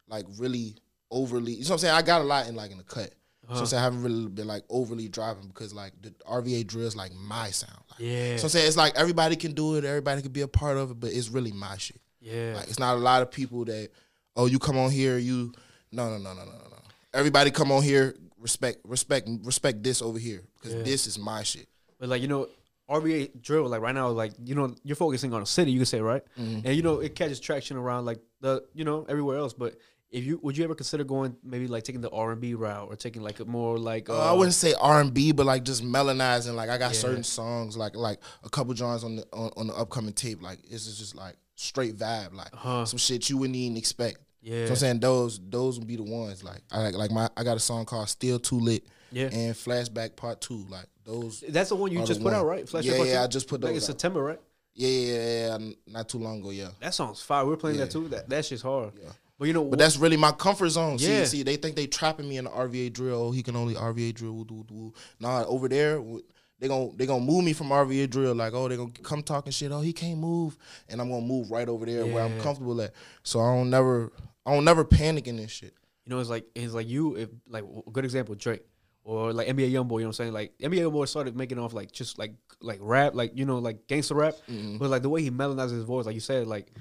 like 0.08 0.26
really 0.40 0.76
overly. 1.12 1.54
You 1.54 1.60
know 1.64 1.70
what 1.70 1.72
I'm 1.74 1.78
saying? 1.80 1.94
I 1.96 2.02
got 2.02 2.22
a 2.22 2.24
lot 2.24 2.48
in 2.48 2.56
like 2.56 2.72
in 2.72 2.78
the 2.80 2.84
cut. 2.84 3.14
So 3.54 3.60
I'm 3.60 3.66
saying 3.66 3.82
I 3.82 3.84
haven't 3.84 4.02
really 4.04 4.28
been 4.30 4.48
like 4.48 4.64
overly 4.70 5.10
driving 5.10 5.48
because 5.48 5.74
like 5.74 5.92
the 6.02 6.12
RVA 6.28 6.66
drill 6.66 6.88
is 6.88 6.96
like 6.96 7.12
my 7.14 7.50
sound. 7.52 7.78
Like, 7.92 8.00
Yeah, 8.00 8.38
So 8.38 8.44
I'm 8.46 8.50
saying 8.50 8.68
it's 8.68 8.78
like 8.78 8.96
everybody 8.96 9.36
can 9.36 9.52
do 9.54 9.76
it, 9.76 9.84
everybody 9.84 10.22
can 10.22 10.32
be 10.32 10.42
a 10.42 10.48
part 10.48 10.78
of 10.78 10.90
it, 10.92 11.00
but 11.00 11.12
it's 11.12 11.28
really 11.30 11.52
my 11.52 11.76
shit. 11.78 12.00
yeah. 12.22 12.54
Like 12.56 12.70
it's 12.70 12.80
not 12.80 12.96
a 12.96 13.00
lot 13.00 13.22
of 13.22 13.30
people 13.30 13.66
that, 13.66 13.90
oh, 14.38 14.46
you 14.46 14.58
come 14.58 14.78
on 14.78 14.90
here, 14.90 15.18
you 15.18 15.52
no 15.92 16.10
no 16.10 16.18
no 16.18 16.34
no 16.34 16.46
no 16.46 16.52
no 16.52 16.68
no. 16.70 16.78
Everybody 17.14 17.52
come 17.52 17.72
on 17.74 17.84
here, 17.84 18.16
respect 18.40 18.80
respect 18.86 19.28
respect 19.44 19.84
this 19.84 20.02
over 20.02 20.18
here 20.18 20.42
because 20.58 20.74
Yeah. 20.78 20.84
this 20.84 21.06
is 21.06 21.20
my 21.20 21.44
shit. 21.44 21.68
But 22.02 22.10
like 22.10 22.22
you 22.22 22.28
know, 22.28 22.48
RVA 22.90 23.42
drill 23.42 23.68
like 23.70 23.80
right 23.82 23.96
now, 23.96 24.10
like 24.10 24.34
you 24.44 24.56
know, 24.56 24.76
you're 24.84 24.98
focusing 24.98 25.34
on 25.34 25.42
a 25.42 25.46
city, 25.46 25.72
you 25.72 25.80
can 25.80 25.86
say 25.86 26.02
right, 26.02 26.24
Mm-hmm. 26.38 26.66
and 26.68 26.76
you 26.76 26.82
know 26.82 27.00
it 27.00 27.16
catches 27.16 27.40
traction 27.40 27.78
around 27.78 28.04
like 28.06 28.20
the 28.42 28.64
you 28.74 28.84
know 28.84 29.06
everywhere 29.08 29.38
else. 29.38 29.54
But 29.54 29.78
if 30.10 30.26
you 30.26 30.40
would 30.44 30.58
you 30.58 30.64
ever 30.66 30.76
consider 30.76 31.04
going 31.06 31.38
maybe 31.44 31.68
like 31.68 31.84
taking 31.84 32.02
the 32.02 32.10
R 32.10 32.32
and 32.34 32.42
B 32.42 32.54
route 32.56 32.88
or 32.90 32.96
taking 32.98 33.22
like 33.22 33.40
a 33.40 33.46
more 33.46 33.78
like 33.78 34.10
uh, 34.10 34.18
Uh, 34.20 34.32
I 34.32 34.34
wouldn't 34.34 34.56
say 34.56 34.74
R 34.82 35.00
and 35.00 35.14
B, 35.14 35.32
but 35.32 35.46
like 35.46 35.64
just 35.64 35.84
melonizing. 35.84 36.56
Like 36.56 36.70
I 36.70 36.78
got 36.78 36.92
Yeah. 36.94 37.00
certain 37.00 37.24
songs, 37.24 37.78
like 37.78 37.96
like 37.96 38.20
a 38.44 38.50
couple 38.50 38.74
joints 38.74 39.04
on 39.06 39.16
the 39.18 39.26
on, 39.32 39.52
on 39.56 39.68
the 39.68 39.74
upcoming 39.76 40.14
tape. 40.14 40.42
Like 40.42 40.60
it's 40.64 40.86
just- 40.86 40.98
just 41.00 41.16
like 41.16 41.36
straight 41.56 41.96
vibe, 41.98 42.34
like 42.34 42.52
Uh-huh. 42.54 42.84
some 42.86 42.98
shit 42.98 43.30
you 43.30 43.38
wouldn't 43.38 43.56
even 43.56 43.78
expect. 43.78 44.18
yeah 44.42 44.66
So 44.66 44.72
I'm 44.72 44.78
saying 44.78 45.00
those 45.02 45.40
those 45.50 45.78
would 45.78 45.88
be 45.88 45.98
the 45.98 46.04
ones. 46.04 46.44
Like 46.44 46.62
I 46.72 46.82
like 46.82 46.96
like 46.96 47.12
my 47.12 47.30
I 47.38 47.44
got 47.44 47.56
a 47.58 47.60
song 47.62 47.86
called 47.86 48.10
Still 48.10 48.40
Too 48.40 48.60
Lit 48.60 48.84
yeah. 49.12 49.26
and 49.32 49.56
Flashback 49.56 50.16
Part 50.16 50.42
Two. 50.42 50.66
Like 50.70 50.86
those. 51.04 51.44
That's 51.48 51.70
the 51.70 51.76
one 51.76 51.92
you 51.92 52.06
just 52.06 52.22
put 52.22 52.32
one. 52.32 52.36
out, 52.36 52.46
right? 52.46 52.66
Flashback 52.66 52.84
Yeah, 52.84 52.98
Part 52.98 53.08
yeah, 53.10 53.18
Two? 53.20 53.24
I 53.24 53.28
just 53.28 53.48
put 53.48 53.62
that. 53.62 53.68
like 53.68 53.72
in 53.74 53.80
those. 53.80 53.86
September, 53.86 54.24
right? 54.24 54.40
Yeah, 54.74 54.88
yeah, 54.88 55.14
yeah, 55.14 55.58
yeah, 55.58 55.72
not 55.88 56.08
too 56.10 56.18
long 56.18 56.40
ago. 56.40 56.50
Yeah. 56.52 56.70
That 56.80 56.94
song's 56.94 57.22
fire. 57.22 57.46
We 57.46 57.54
are 57.54 57.58
playing 57.58 57.78
that 57.78 57.92
too. 57.92 58.08
That 58.08 58.30
that 58.30 58.46
shit's 58.46 58.62
hard. 58.62 58.94
Yeah. 59.02 59.10
But 59.38 59.48
you 59.48 59.54
know, 59.54 59.66
But 59.66 59.80
that's 59.80 59.98
really 59.98 60.18
my 60.18 60.32
comfort 60.32 60.70
zone. 60.70 60.98
Yeah. 61.00 61.24
See, 61.24 61.38
see, 61.38 61.44
they 61.44 61.56
think 61.58 61.76
they 61.76 61.88
trapping 61.88 62.30
me 62.30 62.38
in 62.38 62.46
the 62.46 62.52
RVA 62.52 62.94
drill. 62.94 63.22
Oh, 63.22 63.32
he 63.32 63.42
can 63.44 63.56
only 63.56 63.74
RVA 63.74 64.14
drill. 64.14 64.34
Woo, 64.34 64.46
woo, 64.50 64.66
woo. 64.70 64.94
Nah, 65.20 65.44
over 65.46 65.68
there, 65.68 66.00
they 66.60 66.68
gon' 66.68 66.96
they 66.96 67.08
gonna 67.08 67.26
move 67.26 67.44
me 67.44 67.54
from 67.54 67.70
RVA 67.70 68.08
drill. 68.10 68.36
Like, 68.36 68.54
oh, 68.54 68.68
they 68.68 68.78
gonna 68.78 68.92
come 69.04 69.24
talking 69.24 69.52
shit. 69.52 69.72
Oh, 69.72 69.82
he 69.82 69.94
can't 69.94 70.20
move, 70.20 70.58
and 70.88 71.02
I'm 71.02 71.10
gonna 71.10 71.26
move 71.26 71.50
right 71.50 71.68
over 71.68 71.86
there 71.86 72.06
where 72.06 72.24
I'm 72.24 72.40
comfortable 72.40 72.80
at. 72.82 72.94
So 73.24 73.40
I 73.42 73.56
don't 73.56 73.72
never, 73.72 74.12
I 74.46 74.54
don't 74.54 74.64
never 74.64 74.86
panic 74.86 75.28
in 75.28 75.38
this 75.38 75.52
shit. 75.52 75.74
you 76.06 76.12
know, 76.12 76.20
it's 76.20 76.30
like 76.30 76.46
it's 76.56 76.74
like 76.74 76.88
you 76.88 77.16
if 77.18 77.30
like 77.50 77.64
a 77.64 77.92
good 77.92 78.06
example 78.06 78.36
Drake 78.36 78.64
or 79.04 79.34
like 79.34 79.48
NBA 79.48 79.72
YoungBoy. 79.72 79.74
You 79.74 79.76
know 79.76 79.90
what 79.90 80.04
I'm 80.06 80.14
saying? 80.14 80.34
Like 80.34 80.54
NBA 80.60 80.80
YoungBoy 80.80 81.08
started 81.08 81.36
making 81.36 81.60
off 81.60 81.74
like 81.74 81.92
just 81.92 82.20
like 82.20 82.34
like 82.62 82.80
rap, 82.82 83.16
like 83.16 83.38
you 83.38 83.46
know, 83.46 83.58
like 83.60 83.88
gangster 83.88 84.16
rap. 84.16 84.36
Mm-hmm. 84.50 84.78
But 84.78 84.90
like 84.90 85.02
the 85.02 85.10
way 85.10 85.22
he 85.22 85.30
melodizes 85.30 85.78
his 85.78 85.84
voice, 85.86 86.06
like 86.06 86.16
you 86.16 86.22
said, 86.22 86.48
like 86.48 86.72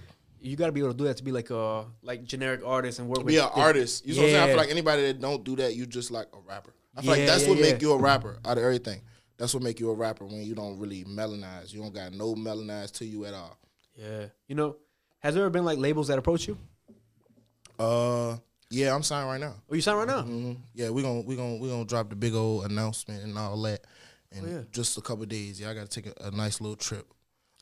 you 0.40 0.56
got 0.56 0.66
to 0.66 0.72
be 0.72 0.80
able 0.80 0.92
to 0.92 0.96
do 0.96 1.04
that 1.04 1.16
to 1.18 1.24
be 1.24 1.32
like 1.32 1.50
a 1.50 1.84
like 2.02 2.24
generic 2.24 2.62
artist 2.64 2.98
and 2.98 3.08
work 3.08 3.18
with 3.18 3.26
Be 3.28 3.38
an 3.38 3.48
artist. 3.54 4.06
You 4.06 4.14
know 4.14 4.22
what 4.22 4.26
I'm 4.28 4.32
saying? 4.32 4.42
I 4.44 4.48
feel 4.48 4.56
like 4.56 4.70
anybody 4.70 5.02
that 5.02 5.20
don't 5.20 5.44
do 5.44 5.56
that, 5.56 5.74
you 5.76 5.86
just 5.86 6.10
like 6.10 6.28
a 6.32 6.38
rapper. 6.48 6.72
I 6.96 7.02
feel 7.02 7.10
Yeah, 7.10 7.16
like 7.18 7.26
that's 7.28 7.42
yeah, 7.44 7.48
what 7.50 7.58
yeah. 7.58 7.72
make 7.72 7.82
you 7.82 7.92
a 7.92 7.98
rapper 7.98 8.38
out 8.44 8.56
of 8.58 8.64
everything. 8.64 9.02
That's 9.36 9.54
what 9.54 9.62
make 9.62 9.80
you 9.80 9.90
a 9.90 9.94
rapper 9.94 10.26
when 10.26 10.42
you 10.42 10.54
don't 10.54 10.78
really 10.78 11.04
melanize. 11.04 11.72
You 11.72 11.80
don't 11.80 11.94
got 11.94 12.12
no 12.12 12.34
melanize 12.34 12.90
to 12.98 13.04
you 13.06 13.24
at 13.26 13.34
all. 13.34 13.58
Yeah, 13.96 14.26
you 14.48 14.54
know, 14.54 14.76
has 15.20 15.34
there 15.34 15.42
ever 15.44 15.50
been 15.50 15.64
like 15.64 15.78
labels 15.78 16.08
that 16.08 16.18
approach 16.18 16.46
you? 16.48 16.58
Uh, 17.78 18.36
yeah, 18.70 18.94
I'm 18.94 19.02
signed 19.02 19.28
right 19.28 19.40
now. 19.40 19.54
Or 19.68 19.76
you 19.76 19.82
sign 19.82 19.96
right 19.96 20.06
now? 20.08 20.22
hmm 20.22 20.52
Yeah, 20.74 20.90
we 20.90 21.02
gonna 21.02 21.20
we 21.22 21.36
gonna 21.36 21.56
we 21.56 21.68
gonna 21.68 21.84
drop 21.84 22.08
the 22.10 22.16
big 22.16 22.34
old 22.34 22.64
announcement 22.66 23.24
and 23.24 23.36
all 23.36 23.60
that, 23.62 23.84
in 24.32 24.44
Oh, 24.44 24.48
yeah. 24.48 24.62
just 24.72 24.96
a 24.96 25.00
couple 25.00 25.24
days. 25.26 25.60
Yeah, 25.60 25.70
I 25.70 25.74
gotta 25.74 25.88
take 25.88 26.06
a, 26.06 26.14
a 26.26 26.30
nice 26.30 26.60
little 26.60 26.76
trip, 26.76 27.12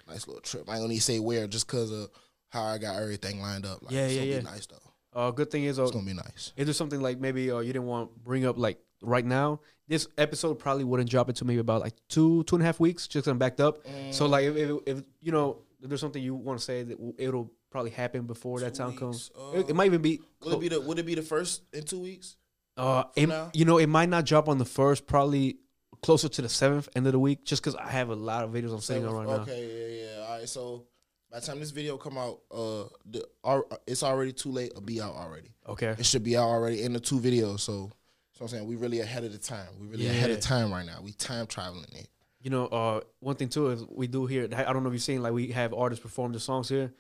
nice 0.07 0.27
little 0.27 0.43
trip. 0.43 0.69
I 0.69 0.73
ain't 0.75 0.83
gonna 0.83 0.93
even 0.93 1.01
say 1.01 1.19
where, 1.19 1.47
just 1.47 1.67
cause 1.67 1.91
of 1.91 2.11
how 2.51 2.63
I 2.65 2.79
got 2.79 3.01
everything 3.01 3.41
lined 3.41 3.67
up. 3.67 3.83
Like, 3.83 3.93
Yeah, 3.93 4.01
it's 4.07 4.15
yeah, 4.15 4.21
gonna 4.21 4.31
yeah. 4.33 4.39
Be 4.41 4.45
nice 4.47 4.67
though. 4.67 4.77
Uh, 5.15 5.31
good 5.31 5.51
thing 5.51 5.65
is, 5.65 5.79
uh, 5.79 5.83
It's 5.85 5.93
gonna 5.93 6.05
be 6.07 6.13
nice. 6.15 6.53
is 6.57 6.67
there 6.67 6.75
something 6.75 7.01
like 7.01 7.19
maybe 7.19 7.51
uh, 7.51 7.59
you 7.61 7.73
didn't 7.73 7.87
want 7.87 8.13
to 8.15 8.21
bring 8.21 8.45
up 8.45 8.59
like 8.59 8.79
right 9.03 9.25
now? 9.25 9.61
This 9.89 10.07
episode 10.19 10.59
probably 10.59 10.85
wouldn't 10.85 11.09
drop 11.09 11.29
until 11.31 11.47
maybe 11.47 11.61
about 11.61 11.81
like 11.81 11.95
two 12.09 12.45
two 12.45 12.57
and 12.57 12.63
a 12.63 12.67
half 12.67 12.79
weeks, 12.79 13.09
just 13.09 13.25
'cause 13.25 13.31
I'm 13.31 13.39
backed 13.39 13.61
up. 13.61 13.87
So 14.11 14.27
like 14.27 14.45
if, 14.45 14.55
if, 14.57 14.71
if 14.87 15.03
you 15.23 15.33
know 15.33 15.63
if 15.83 15.89
there's 15.89 16.01
something 16.03 16.23
you 16.23 16.35
want 16.35 16.59
to 16.59 16.65
say 16.65 16.83
that 16.83 17.15
it'll 17.17 17.51
probably 17.71 17.91
happen 17.91 18.27
before 18.27 18.61
that 18.61 18.75
time 18.75 18.97
comes. 18.97 19.31
weeks, 19.35 19.55
it, 19.55 19.65
uh, 19.65 19.69
it 19.69 19.77
might 19.77 19.87
even 19.87 20.03
be. 20.03 20.21
Would 20.45 20.55
it 20.55 20.61
be 20.61 20.69
the 20.69 20.81
Would 20.81 20.99
it 20.99 21.07
be 21.07 21.15
the 21.15 21.23
first 21.23 21.63
in 21.73 21.85
two 21.85 22.01
weeks? 22.01 22.37
Uh, 22.77 23.05
it, 23.17 23.29
you 23.55 23.65
know, 23.65 23.79
it 23.79 23.89
might 23.89 24.09
not 24.09 24.25
drop 24.25 24.49
on 24.49 24.59
the 24.59 24.65
first, 24.65 25.07
probably 25.07 25.59
closer 26.01 26.29
to 26.29 26.43
the 26.43 26.49
seventh 26.49 26.89
end 26.95 27.07
of 27.07 27.13
the 27.13 27.19
week, 27.19 27.45
just 27.45 27.61
because 27.63 27.75
I 27.75 27.91
have 27.91 28.09
a 28.09 28.15
lot 28.15 28.45
of 28.45 28.51
videos 28.51 28.73
I'm 28.73 28.81
sitting 28.81 29.05
on 29.05 29.15
right 29.15 29.27
now. 29.27 29.43
okay, 29.43 29.67
yeah, 29.67 30.05
yeah. 30.19 30.27
All 30.27 30.39
right, 30.39 30.49
so 30.49 30.87
By 31.31 31.41
the 31.41 31.47
time 31.47 31.59
this 31.59 31.71
video 31.73 31.97
come 31.97 32.17
out, 32.17 32.41
uh, 32.51 32.85
the 33.05 33.27
our, 33.45 33.67
it's 33.87 34.03
already 34.03 34.33
too 34.33 34.51
late. 34.51 34.71
It'll 34.71 34.81
be 34.81 35.01
out 35.01 35.15
already. 35.15 35.51
Okay. 35.69 35.95
It 35.99 36.07
should 36.07 36.23
be 36.25 36.37
out 36.37 36.49
already 36.49 36.83
in 36.83 36.93
the 36.93 37.01
two 37.01 37.19
videos. 37.19 37.61
So, 37.61 37.91
so 38.33 38.43
I'm 38.43 38.49
saying 38.49 38.67
we 38.67 38.77
really 38.77 39.01
ahead 39.01 39.25
of 39.25 39.33
the 39.33 39.39
time. 39.39 39.67
We 39.81 39.89
really 39.89 40.07
ahead 40.07 40.31
of 40.31 40.41
time 40.41 40.73
right 40.73 40.87
now. 40.87 41.01
We 41.03 41.13
time 41.13 41.47
traveling 41.47 41.85
it. 41.97 42.09
You 42.41 42.51
know, 42.51 42.67
uh, 42.67 43.01
one 43.19 43.35
thing 43.35 43.49
too 43.49 43.71
is 43.71 43.85
we 43.91 44.07
do 44.07 44.25
here. 44.27 44.49
I 44.55 44.73
don't 44.73 44.85
know 44.85 44.89
if 44.89 44.95
you've 44.95 45.03
seen 45.03 45.23
like 45.23 45.33
we 45.33 45.49
have 45.49 45.75
artists 45.75 46.03
perform 46.03 46.33
the 46.33 46.41
songs 46.41 46.69
here. 46.69 46.93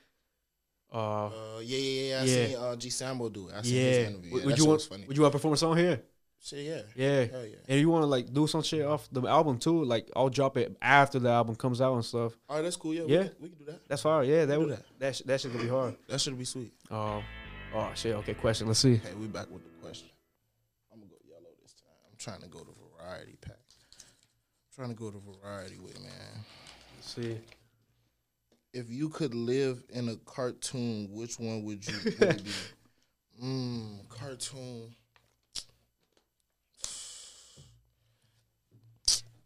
Uh, 0.92 1.26
Uh, 1.26 1.30
yeah, 1.62 1.76
yeah, 1.78 2.08
yeah. 2.08 2.20
I 2.20 2.24
Yeah. 2.24 2.46
seen 2.46 2.56
uh, 2.56 2.76
G 2.76 2.90
Sambo 2.90 3.28
do 3.28 3.48
it. 3.48 3.54
I 3.54 3.62
seen 3.62 3.74
yeah. 3.76 3.82
his 3.82 4.08
interview. 4.08 4.32
Would, 4.32 4.40
Yeah, 4.42 4.46
would 4.46 4.58
you 4.58 4.64
want? 4.66 4.82
funny. 4.82 5.04
Would 5.06 5.16
you 5.16 5.22
want 5.22 5.32
to 5.32 5.38
perform 5.38 5.54
a 5.54 5.56
song 5.56 5.76
here? 5.76 6.02
Shit, 6.40 6.60
yeah. 6.64 6.82
Yeah. 6.94 7.24
Hell 7.24 7.44
yeah. 7.46 7.56
And 7.68 7.80
you 7.80 7.90
want 7.90 8.02
to 8.02 8.06
like 8.06 8.32
do 8.32 8.46
some 8.46 8.62
shit 8.62 8.86
off 8.86 9.08
the 9.10 9.22
album 9.26 9.58
too? 9.58 9.82
Like 9.84 10.08
I'll 10.14 10.28
drop 10.30 10.56
it 10.56 10.76
after 10.80 11.18
the 11.18 11.28
album 11.30 11.56
comes 11.56 11.80
out 11.80 11.94
and 11.94 12.04
stuff. 12.04 12.32
All 12.48 12.56
right, 12.56 12.62
that's 12.62 12.76
cool. 12.76 12.94
Yeah, 12.94 13.02
Yeah. 13.06 13.18
We, 13.18 13.24
can, 13.28 13.34
we 13.40 13.48
can 13.48 13.58
do 13.58 13.64
that. 13.66 13.88
That's 13.88 14.02
fine. 14.02 14.28
Yeah, 14.28 14.44
that 14.46 14.58
would 14.58 14.70
that. 14.70 14.82
that 15.00 15.16
sh- 15.16 15.22
that 15.26 15.40
shit 15.40 15.52
gonna 15.52 15.64
be 15.64 15.68
hard. 15.70 15.96
That 16.08 16.20
should 16.20 16.38
be 16.38 16.44
sweet. 16.44 16.72
Oh, 16.92 17.22
oh 17.74 17.90
shit. 17.96 18.14
Okay, 18.14 18.34
question. 18.34 18.68
Let's 18.68 18.78
see. 18.78 18.96
Hey, 18.96 19.14
we 19.18 19.26
back 19.26 19.50
with 19.50 19.64
the 19.64 19.70
question. 19.84 20.08
I'm 20.92 21.00
gonna 21.00 21.10
go 21.10 21.16
yellow 21.28 21.50
this 21.60 21.72
time. 21.74 21.90
I'm 22.08 22.16
trying 22.16 22.40
to 22.42 22.48
go 22.48 22.60
to 22.60 22.72
variety 22.96 23.36
pack. 23.40 23.58
I'm 23.58 24.74
trying 24.76 24.88
to 24.90 24.94
go 24.94 25.10
to 25.10 25.20
variety 25.42 25.78
with 25.80 26.00
man. 26.00 26.44
Let's 26.96 27.14
see. 27.14 27.36
If 28.72 28.90
you 28.90 29.08
could 29.08 29.34
live 29.34 29.82
in 29.90 30.08
a 30.08 30.16
cartoon, 30.16 31.08
which 31.12 31.38
one 31.38 31.64
would 31.64 31.86
you 31.86 31.94
would 32.04 32.44
be? 32.44 32.50
Mmm, 33.42 34.08
cartoon. 34.08 34.94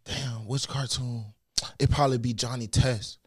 Damn, 0.05 0.47
which 0.47 0.67
cartoon? 0.67 1.25
It 1.79 1.91
probably 1.91 2.19
be 2.19 2.33
Johnny 2.35 2.67
Test. 2.67 3.19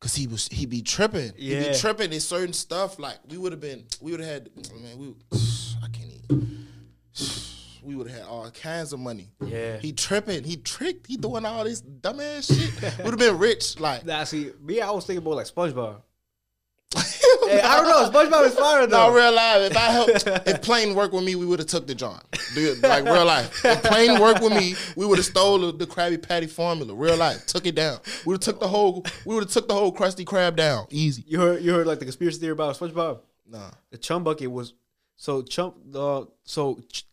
Cause 0.00 0.14
he 0.14 0.26
was 0.26 0.48
he 0.48 0.66
be 0.66 0.82
tripping. 0.82 1.32
He 1.34 1.54
Yeah. 1.54 1.72
be 1.72 1.78
tripping 1.78 2.12
in 2.12 2.20
certain 2.20 2.52
stuff. 2.52 2.98
Like 2.98 3.18
we 3.28 3.38
would 3.38 3.52
have 3.52 3.60
been 3.60 3.86
we 4.02 4.10
would 4.10 4.20
have 4.20 4.28
had 4.28 4.50
man, 4.80 4.98
we 4.98 5.14
I 5.82 5.88
can't 5.90 6.10
even 6.30 6.66
we 7.84 7.94
would 7.94 8.08
have 8.08 8.20
had 8.20 8.26
all 8.26 8.50
kinds 8.50 8.92
of 8.92 9.00
money. 9.00 9.30
Yeah. 9.44 9.78
He 9.78 9.92
tripping, 9.92 10.44
he 10.44 10.56
tricked, 10.56 11.06
he 11.06 11.16
doing 11.16 11.44
all 11.44 11.64
this 11.64 11.82
dumbass 11.82 12.46
shit. 12.52 12.98
would 13.04 13.10
have 13.10 13.18
been 13.18 13.38
rich. 13.38 13.78
Like 13.78 14.04
Nah, 14.04 14.24
see, 14.24 14.52
me, 14.62 14.80
I 14.80 14.90
was 14.90 15.06
thinking 15.06 15.24
more 15.24 15.34
like 15.34 15.46
SpongeBob. 15.46 15.96
Hey, 17.46 17.60
I 17.60 17.76
don't 17.76 17.88
know. 17.88 18.10
SpongeBob 18.10 18.46
is 18.46 18.54
fire 18.54 18.86
though. 18.86 19.08
No, 19.08 19.14
real 19.14 19.32
life. 19.32 19.70
If 19.70 19.76
I 19.76 19.90
helped, 19.90 20.26
if 20.26 20.62
plane 20.62 20.94
worked 20.94 21.12
with 21.12 21.24
me, 21.24 21.34
we 21.34 21.44
would 21.44 21.58
have 21.58 21.68
took 21.68 21.86
the 21.86 21.94
John. 21.94 22.20
Dude, 22.54 22.82
Like 22.82 23.04
real 23.04 23.26
life. 23.26 23.62
If 23.64 23.82
plane 23.82 24.18
worked 24.18 24.42
with 24.42 24.52
me, 24.52 24.74
we 24.96 25.04
would 25.04 25.18
have 25.18 25.26
stole 25.26 25.58
the, 25.58 25.72
the 25.72 25.86
Krabby 25.86 26.20
Patty 26.22 26.46
formula. 26.46 26.94
Real 26.94 27.16
life. 27.18 27.44
Took 27.46 27.66
it 27.66 27.74
down. 27.74 27.98
We 28.24 28.30
would 28.32 28.42
have 28.44 28.54
took 28.54 28.60
the 28.60 28.68
whole. 28.68 29.04
We 29.26 29.34
would 29.34 29.44
have 29.44 29.52
took 29.52 29.68
the 29.68 29.74
whole 29.74 29.92
Krusty 29.94 30.24
Krab 30.24 30.56
down. 30.56 30.86
Easy. 30.90 31.22
You 31.26 31.38
heard 31.38 31.62
you 31.62 31.74
heard 31.74 31.86
like 31.86 31.98
the 31.98 32.06
conspiracy 32.06 32.38
theory 32.40 32.52
about 32.52 32.76
SpongeBob. 32.78 33.20
Nah. 33.46 33.70
The 33.90 33.98
chum 33.98 34.24
bucket 34.24 34.50
was 34.50 34.72
so 35.16 35.42
chump. 35.42 35.76
Uh, 35.94 36.24
so 36.44 36.80
Ch- 36.90 37.04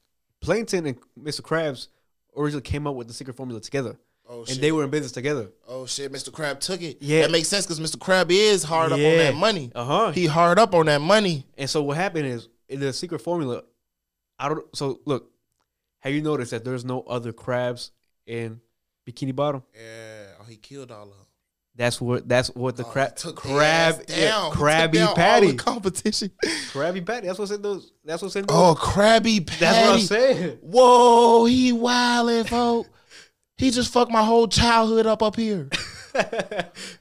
Plankton 0.42 0.86
and 0.88 0.98
Mr. 1.20 1.42
Krabs 1.42 1.88
originally 2.36 2.62
came 2.64 2.88
up 2.88 2.96
with 2.96 3.08
the 3.08 3.14
secret 3.14 3.36
formula 3.38 3.62
together, 3.62 3.98
Oh 4.28 4.40
and 4.40 4.50
shit. 4.50 4.62
they 4.62 4.72
were 4.72 4.84
in 4.84 4.90
business 4.90 5.12
together. 5.12 5.50
oh 5.68 5.86
shit. 5.86 6.12
Mr. 6.12 6.30
Krab 6.30 6.60
took 6.60 6.82
it. 6.82 6.98
Yeah. 7.02 7.22
That 7.22 7.32
makes 7.32 7.48
sense 7.48 7.66
because 7.66 7.80
Mr. 7.80 7.98
Krab 7.98 8.32
is 8.32 8.64
hard 8.64 8.92
up 8.92 8.98
on 8.98 9.18
that 9.18 9.36
money. 9.36 9.72
Uh 9.76 9.84
huh. 9.86 10.12
He 10.12 10.26
hard 10.26 10.58
up 10.60 10.74
on 10.74 10.86
that 10.88 11.02
money. 11.02 11.46
And 11.58 11.70
so 11.70 11.84
what 11.84 11.98
happened 11.98 12.26
is 12.28 12.48
in 12.70 12.80
the 12.80 12.92
secret 12.94 13.20
formula. 13.20 13.64
I 14.40 14.50
don't. 14.50 14.76
So 14.76 15.00
look, 15.06 15.30
have 16.00 16.14
you 16.14 16.22
noticed 16.22 16.52
that 16.52 16.64
there's 16.64 16.86
no 16.86 17.02
other 17.02 17.32
crabs 17.34 17.92
in 18.26 18.62
Bikini 19.08 19.36
Bottom? 19.36 19.64
Yeah. 19.76 20.28
Oh, 20.40 20.46
he 20.50 20.56
killed 20.58 20.92
all 20.92 21.04
of 21.04 21.10
them. 21.10 21.18
That's 21.82 22.00
what. 22.00 22.30
That's 22.30 22.50
what 22.50 22.78
the 22.78 22.84
Oh, 22.86 22.90
crab. 22.90 23.16
crab. 23.36 24.02
yeah, 24.08 24.30
down. 24.30 24.52
Took 24.52 24.60
Krabby 24.60 24.92
down 24.94 25.08
all 25.08 25.16
Patty. 25.16 25.54
competition. 25.56 26.30
Krabby 26.72 27.04
Patty. 27.04 27.26
That's 27.26 27.40
what's 27.40 27.50
in 27.50 27.64
those. 27.64 27.92
That's 28.06 28.22
what's 28.22 28.36
in 28.36 28.46
those. 28.46 28.56
Oh, 28.56 28.76
Krabby 28.80 29.48
Patty. 29.48 29.60
that's 29.60 29.88
what 29.88 29.94
I'm 29.96 30.00
saying. 30.02 30.58
Whoa, 30.62 31.46
he 31.46 31.74
wildin', 31.74 32.48
folk. 32.48 32.88
He 33.58 33.72
just 33.72 33.92
fucked 33.92 34.12
my 34.12 34.24
whole 34.24 34.48
childhood 34.48 35.08
up 35.08 35.24
up 35.24 35.36
here. 35.36 35.70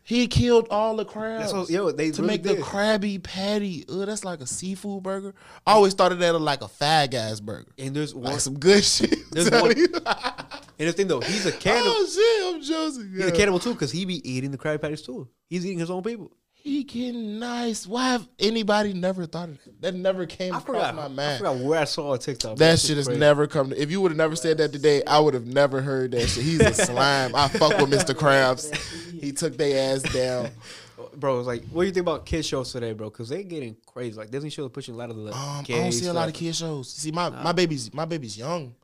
he 0.03 0.27
killed 0.29 0.67
all 0.71 0.97
the 0.97 1.05
crabs 1.05 1.53
what, 1.53 1.69
yo, 1.71 1.91
they 1.91 2.11
to 2.11 2.23
really 2.23 2.35
make 2.35 2.43
did. 2.43 2.59
the 2.59 2.63
Krabby 2.63 3.23
Patty. 3.23 3.85
Ugh, 3.89 4.07
that's 4.07 4.25
like 4.25 4.41
a 4.41 4.47
seafood 4.47 5.03
burger. 5.03 5.35
I 5.67 5.73
always 5.73 5.95
thought 5.95 6.13
of 6.13 6.19
that 6.21 6.39
like 6.41 6.63
a 6.63 6.69
fag 6.69 7.15
ass 7.15 7.41
burger. 7.41 7.71
And 7.79 7.95
there's 7.95 8.15
one. 8.15 8.25
Like 8.33 8.41
some 8.41 8.59
good 8.59 8.85
shit. 8.85 9.15
There's 9.33 9.51
one- 9.51 9.73
And 10.79 10.89
the 10.89 10.93
thing 10.93 11.09
though, 11.09 11.21
he's 11.21 11.45
a 11.47 11.53
cannibal. 11.53 11.91
oh 11.95 12.07
shit, 12.07 12.55
I'm 12.55 12.63
joking. 12.63 13.13
He's 13.15 13.27
a 13.27 13.33
cannibal 13.33 13.59
too, 13.59 13.73
because 13.75 13.93
he 13.93 14.05
be 14.07 14.27
eating 14.29 14.51
the 14.51 14.59
Krabby 14.59 14.81
Patties 14.81 15.03
too. 15.03 15.29
He's 15.49 15.67
eating 15.67 15.79
his 15.79 15.91
own 15.91 16.03
people. 16.03 16.31
He 16.63 16.85
getting 16.85 17.39
nice. 17.39 17.87
Why 17.87 18.09
have 18.11 18.29
anybody 18.39 18.93
never 18.93 19.25
thought 19.25 19.49
of 19.49 19.65
that? 19.65 19.81
That 19.81 19.95
never 19.95 20.27
came 20.27 20.55
I 20.55 20.59
across 20.59 20.91
forgot. 20.91 21.13
my 21.13 21.35
I 21.35 21.39
forgot 21.39 21.57
where 21.57 21.81
I 21.81 21.85
saw 21.85 22.13
a 22.13 22.19
TikTok. 22.19 22.59
That 22.59 22.79
shit 22.79 22.99
has 22.99 23.09
never 23.09 23.47
come. 23.47 23.71
To, 23.71 23.81
if 23.81 23.91
you 23.91 24.01
would 24.03 24.11
have 24.11 24.19
never 24.19 24.37
said 24.37 24.59
that 24.59 24.71
today, 24.71 25.03
I 25.05 25.21
would 25.21 25.33
have 25.33 25.47
never 25.47 25.81
heard 25.81 26.11
that 26.13 26.29
shit. 26.29 26.45
He's 26.45 26.61
a 26.61 26.75
slime. 26.75 27.35
I 27.35 27.49
fuck 27.49 27.79
with 27.79 27.91
Mr. 27.91 28.15
Krabs. 28.15 28.75
He 29.11 29.33
took 29.33 29.57
their 29.57 29.95
ass 29.95 30.03
down. 30.03 30.51
Bro, 31.17 31.39
it's 31.39 31.47
like, 31.47 31.65
what 31.69 31.83
do 31.83 31.87
you 31.87 31.93
think 31.93 32.05
about 32.05 32.27
kid 32.27 32.45
shows 32.45 32.73
today, 32.73 32.93
bro? 32.93 33.11
Because 33.11 33.31
they 33.31 33.43
getting 33.43 33.77
crazy. 33.87 34.17
Like 34.17 34.31
Disney 34.31 34.51
shows 34.51 34.71
pushing 34.71 34.95
a 34.95 34.99
lot 34.99 35.11
of 35.11 35.17
the. 35.17 35.33
Um, 35.33 35.33
I 35.35 35.63
don't 35.67 35.93
see 35.93 36.07
a 36.07 36.13
lot 36.13 36.29
of 36.29 36.35
kid 36.35 36.55
shows. 36.55 36.91
See, 36.91 37.11
my 37.11 37.31
my 37.31 37.53
baby's 37.53 37.93
my 37.93 38.05
baby's 38.05 38.37
young, 38.37 38.75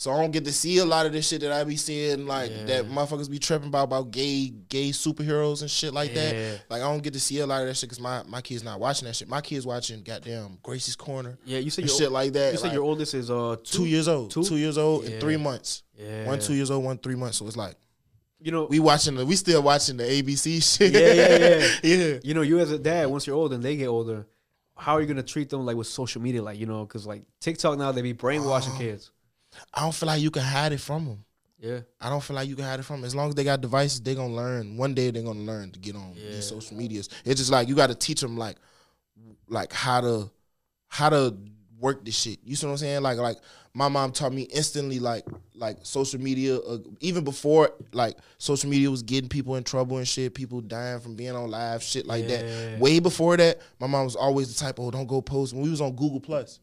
so 0.00 0.10
I 0.12 0.18
don't 0.18 0.30
get 0.30 0.46
to 0.46 0.52
see 0.52 0.78
a 0.78 0.84
lot 0.86 1.04
of 1.04 1.12
this 1.12 1.28
shit 1.28 1.42
that 1.42 1.52
I 1.52 1.62
be 1.62 1.76
seeing. 1.76 2.24
Like 2.26 2.50
Yeah. 2.50 2.64
that 2.64 2.88
motherfuckers 2.88 3.28
be 3.30 3.38
tripping 3.38 3.68
about 3.68 3.84
about 3.84 4.10
gay 4.10 4.48
gay 4.48 4.90
superheroes 4.92 5.60
and 5.60 5.70
shit 5.70 5.92
like 5.92 6.14
Yeah. 6.14 6.32
that. 6.32 6.62
Like 6.70 6.80
I 6.80 6.86
don't 6.90 7.02
get 7.02 7.12
to 7.12 7.20
see 7.20 7.38
a 7.40 7.46
lot 7.46 7.60
of 7.60 7.68
that 7.68 7.74
shit 7.76 7.90
because 7.90 8.00
my 8.00 8.22
my 8.26 8.40
kid's 8.40 8.64
not 8.64 8.80
watching 8.80 9.06
that 9.08 9.14
shit. 9.16 9.28
My 9.28 9.42
kid's 9.42 9.66
watching 9.66 10.02
goddamn 10.02 10.56
Gracie's 10.62 10.96
Corner 10.96 11.36
Yeah, 11.44 11.58
you 11.58 11.68
said 11.68 11.84
your 11.84 11.94
shit 11.94 12.10
like 12.10 12.32
that. 12.32 12.52
you 12.52 12.56
said 12.58 12.68
like, 12.68 12.72
your 12.72 12.84
oldest 12.84 13.12
is 13.12 13.30
uh 13.30 13.56
two 13.62 13.84
years 13.84 14.08
old, 14.08 14.30
Two? 14.30 14.42
two, 14.42 14.56
years 14.56 14.78
old, 14.78 15.04
and 15.04 15.20
three 15.20 15.36
months. 15.36 15.82
Yeah, 15.98 16.26
One 16.26 16.38
two 16.40 16.54
years 16.54 16.70
old, 16.70 16.82
one 16.82 16.96
three 16.96 17.16
months. 17.16 17.36
So 17.36 17.46
it's 17.46 17.56
like. 17.58 17.76
You 18.42 18.52
know, 18.52 18.64
We 18.70 18.80
watching 18.80 19.16
the 19.16 19.26
we 19.26 19.36
still 19.36 19.62
watching 19.62 19.98
the 19.98 20.04
ABC 20.04 20.62
shit. 20.78 20.94
Yeah, 20.94 21.12
yeah, 21.12 21.36
yeah. 21.36 21.66
yeah. 22.14 22.18
you 22.22 22.32
know, 22.32 22.40
you 22.40 22.58
as 22.58 22.70
a 22.70 22.78
dad, 22.78 23.10
once 23.10 23.26
you're 23.26 23.36
old 23.36 23.52
and 23.52 23.62
they 23.62 23.76
get 23.76 23.88
older, 23.88 24.26
how 24.78 24.94
are 24.94 25.02
you 25.02 25.06
gonna 25.06 25.22
treat 25.22 25.50
them 25.50 25.66
like 25.66 25.76
with 25.76 25.88
social 25.88 26.22
media? 26.22 26.42
Like 26.42 26.58
you 26.58 26.64
know, 26.64 26.86
because 26.86 27.06
like 27.06 27.22
TikTok 27.40 27.76
now 27.76 27.92
they 27.92 28.00
be 28.00 28.12
brainwashing 28.14 28.72
Oh. 28.76 28.78
kids. 28.78 29.10
I 29.74 29.82
don't 29.82 29.94
feel 29.94 30.06
like 30.06 30.20
you 30.22 30.30
can 30.30 30.42
hide 30.42 30.72
it 30.72 30.80
from 30.80 31.04
them. 31.06 31.24
Yeah, 31.58 31.80
I 32.00 32.08
don't 32.08 32.22
feel 32.22 32.36
like 32.36 32.48
you 32.48 32.56
can 32.56 32.64
hide 32.64 32.80
it 32.80 32.84
from 32.84 33.00
them. 33.00 33.04
As 33.06 33.14
long 33.14 33.28
as 33.28 33.34
they 33.34 33.44
got 33.44 33.60
devices, 33.60 34.00
they're 34.00 34.14
gonna 34.14 34.34
learn. 34.34 34.76
One 34.78 34.94
day 34.94 35.10
they're 35.10 35.22
gonna 35.22 35.40
learn 35.40 35.70
to 35.72 35.78
get 35.78 35.94
on 35.94 36.14
Yeah. 36.16 36.30
these 36.36 36.46
social 36.48 36.76
medias. 36.76 37.08
It's 37.24 37.38
just 37.40 37.50
like 37.50 37.68
you 37.68 37.74
got 37.74 37.88
to 37.88 37.94
teach 37.94 38.20
them 38.22 38.38
like, 38.38 38.56
like 39.48 39.72
how 39.72 40.00
to, 40.00 40.30
how 40.88 41.10
to 41.10 41.36
work 41.78 42.04
this 42.04 42.16
shit. 42.16 42.38
You 42.44 42.56
see 42.56 42.66
what 42.66 42.72
I'm 42.72 42.78
saying? 42.78 43.02
Like, 43.02 43.18
like 43.18 43.36
my 43.74 43.88
mom 43.88 44.12
taught 44.12 44.32
me 44.32 44.42
instantly, 44.42 44.98
like, 45.00 45.24
like 45.54 45.78
social 45.82 46.20
media. 46.20 46.56
Uh, 46.58 46.78
even 47.00 47.24
before 47.24 47.72
like 47.92 48.16
social 48.38 48.70
media 48.70 48.90
was 48.90 49.02
getting 49.02 49.28
people 49.28 49.56
in 49.56 49.64
trouble 49.64 49.98
and 49.98 50.08
shit, 50.08 50.34
people 50.34 50.60
dying 50.62 51.00
from 51.00 51.14
being 51.14 51.32
on 51.36 51.50
live 51.50 51.82
shit 51.82 52.06
like 52.06 52.26
Yeah. 52.26 52.42
that. 52.42 52.80
Way 52.80 53.00
before 53.00 53.36
that, 53.36 53.60
my 53.78 53.86
mom 53.86 54.04
was 54.06 54.16
always 54.16 54.48
the 54.54 54.58
type, 54.58 54.78
oh, 54.80 54.90
don't 54.90 55.06
go 55.06 55.20
post. 55.20 55.52
When 55.52 55.62
we 55.62 55.70
was 55.70 55.80
on 55.82 55.92
Google 55.94 56.20
Plus. 56.20 56.58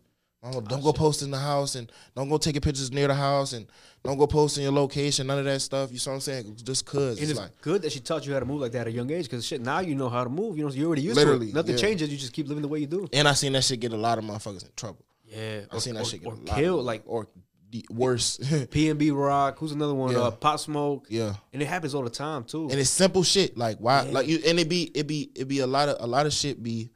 Mama, 0.54 0.68
don't 0.68 0.84
go 0.84 0.94
post 0.94 1.22
in 1.22 1.32
the 1.32 1.38
house 1.38 1.76
and 1.76 1.92
don't 2.16 2.30
go 2.30 2.38
taking 2.38 2.62
pictures 2.62 2.92
near 2.92 3.08
the 3.08 3.16
house 3.16 3.54
and 3.54 3.68
don't 4.04 4.18
go 4.18 4.28
posting 4.28 4.64
your 4.64 4.72
location, 4.72 5.28
none 5.28 5.40
of 5.40 5.46
that 5.46 5.60
stuff. 5.62 5.92
You 5.92 5.98
see 5.98 6.10
what 6.10 6.16
I'm 6.16 6.22
saying? 6.22 6.58
Just 6.64 6.86
cause 6.86 7.20
it's 7.20 7.32
it's 7.32 7.40
like 7.40 7.60
good 7.62 7.82
that 7.82 7.92
she 7.92 8.00
taught 8.00 8.26
you 8.26 8.34
how 8.34 8.40
to 8.40 8.46
move 8.46 8.62
like 8.62 8.72
that 8.72 8.82
at 8.82 8.88
a 8.88 8.92
young 8.92 9.12
age. 9.12 9.26
Because 9.26 9.46
shit, 9.46 9.62
now 9.62 9.80
you 9.80 9.96
know 9.96 10.10
how 10.10 10.24
to 10.24 10.30
move. 10.30 10.58
You 10.58 10.66
know, 10.66 10.72
you 10.72 10.86
already 10.88 11.02
used 11.02 11.18
Literally, 11.18 11.48
to 11.48 11.52
it. 11.52 11.56
Nothing 11.56 11.76
yeah. 11.76 11.82
changes. 11.82 12.10
You 12.10 12.18
just 12.18 12.34
keep 12.34 12.48
living 12.48 12.62
the 12.62 12.68
way 12.68 12.80
you 12.80 12.88
do. 12.88 13.08
and 13.12 13.28
I 13.28 13.34
seen 13.34 13.54
that 13.54 13.64
shit 13.64 13.80
get 13.80 13.92
a 13.94 13.98
lot 13.98 14.18
of 14.18 14.24
motherfuckers 14.24 14.64
in 14.64 14.70
trouble. 14.76 15.04
Yeah, 15.26 15.62
I 15.72 15.80
seen 15.80 15.96
that 15.96 16.06
shit 16.06 16.22
get 16.24 16.28
or 16.32 16.36
a 16.36 16.56
kill 16.56 16.80
of, 16.80 16.86
like 16.86 17.04
or 17.06 17.28
the 17.70 17.86
worse. 17.90 18.38
PNB 18.42 19.14
Rock. 19.14 19.58
Who's 19.60 19.74
another 19.74 19.94
one? 19.94 20.14
Yeah. 20.14 20.20
Uh, 20.20 20.32
Pop 20.32 20.60
Smoke. 20.60 21.08
yeah. 21.10 21.34
And 21.52 21.62
it 21.62 21.66
happens 21.66 21.94
all 21.94 22.04
the 22.04 22.10
time 22.10 22.46
too. 22.46 22.70
And 22.70 22.80
it's 22.80 22.90
simple 22.90 23.24
shit. 23.24 23.58
Like 23.58 23.80
why 23.80 24.06
Yeah. 24.06 24.12
like 24.12 24.28
you 24.28 24.40
and 24.48 24.58
it 24.58 24.70
be 24.70 24.84
it 24.96 25.06
be 25.06 25.32
it 25.36 25.50
be 25.50 25.60
a 25.60 25.68
lot 25.68 25.90
of 25.90 25.98
a 26.00 26.08
lot 26.08 26.26
of 26.26 26.32
shit 26.32 26.64
be 26.64 26.92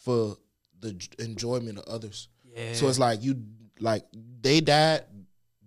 for 0.00 0.38
the 0.80 0.96
enjoyment 1.18 1.76
of 1.76 1.84
others. 1.84 2.28
Yeah. 2.60 2.72
So 2.74 2.88
it's 2.88 2.98
like 2.98 3.22
you 3.22 3.42
like 3.78 4.04
they 4.40 4.60
died 4.60 5.04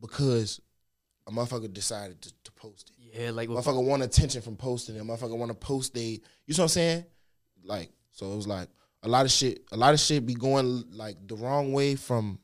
because 0.01 0.59
a 1.27 1.31
motherfucker 1.31 1.71
decided 1.71 2.21
to, 2.21 2.31
to 2.43 2.51
post 2.53 2.91
it. 2.91 3.19
yeah, 3.21 3.31
like 3.31 3.49
Motherfucker 3.49 3.83
want 3.83 4.03
attention 4.03 4.41
from 4.41 4.55
posting 4.57 4.95
it. 4.95 5.03
Motherfucker 5.03 5.37
want 5.37 5.51
to 5.51 5.55
post 5.57 5.93
they. 5.93 6.01
You 6.01 6.19
know 6.49 6.55
what 6.55 6.59
I'm 6.63 6.67
saying? 6.69 7.05
Like 7.63 7.89
so, 8.11 8.31
it 8.31 8.35
was 8.35 8.47
like 8.47 8.67
a 9.03 9.07
lot 9.07 9.25
of 9.25 9.31
shit. 9.31 9.63
A 9.71 9.77
lot 9.77 9.93
of 9.93 9.99
shit 9.99 10.25
be 10.25 10.33
going 10.33 10.83
like 10.91 11.15
the 11.27 11.35
wrong 11.35 11.71
way 11.73 11.95
from 11.95 12.39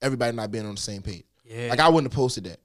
everybody 0.00 0.34
not 0.36 0.50
being 0.50 0.66
on 0.66 0.74
the 0.74 0.80
same 0.80 1.02
page. 1.02 1.24
yeah, 1.44 1.68
Like 1.70 1.80
I 1.80 1.88
wouldn't 1.88 2.12
have 2.12 2.16
posted 2.16 2.44
that. 2.44 2.60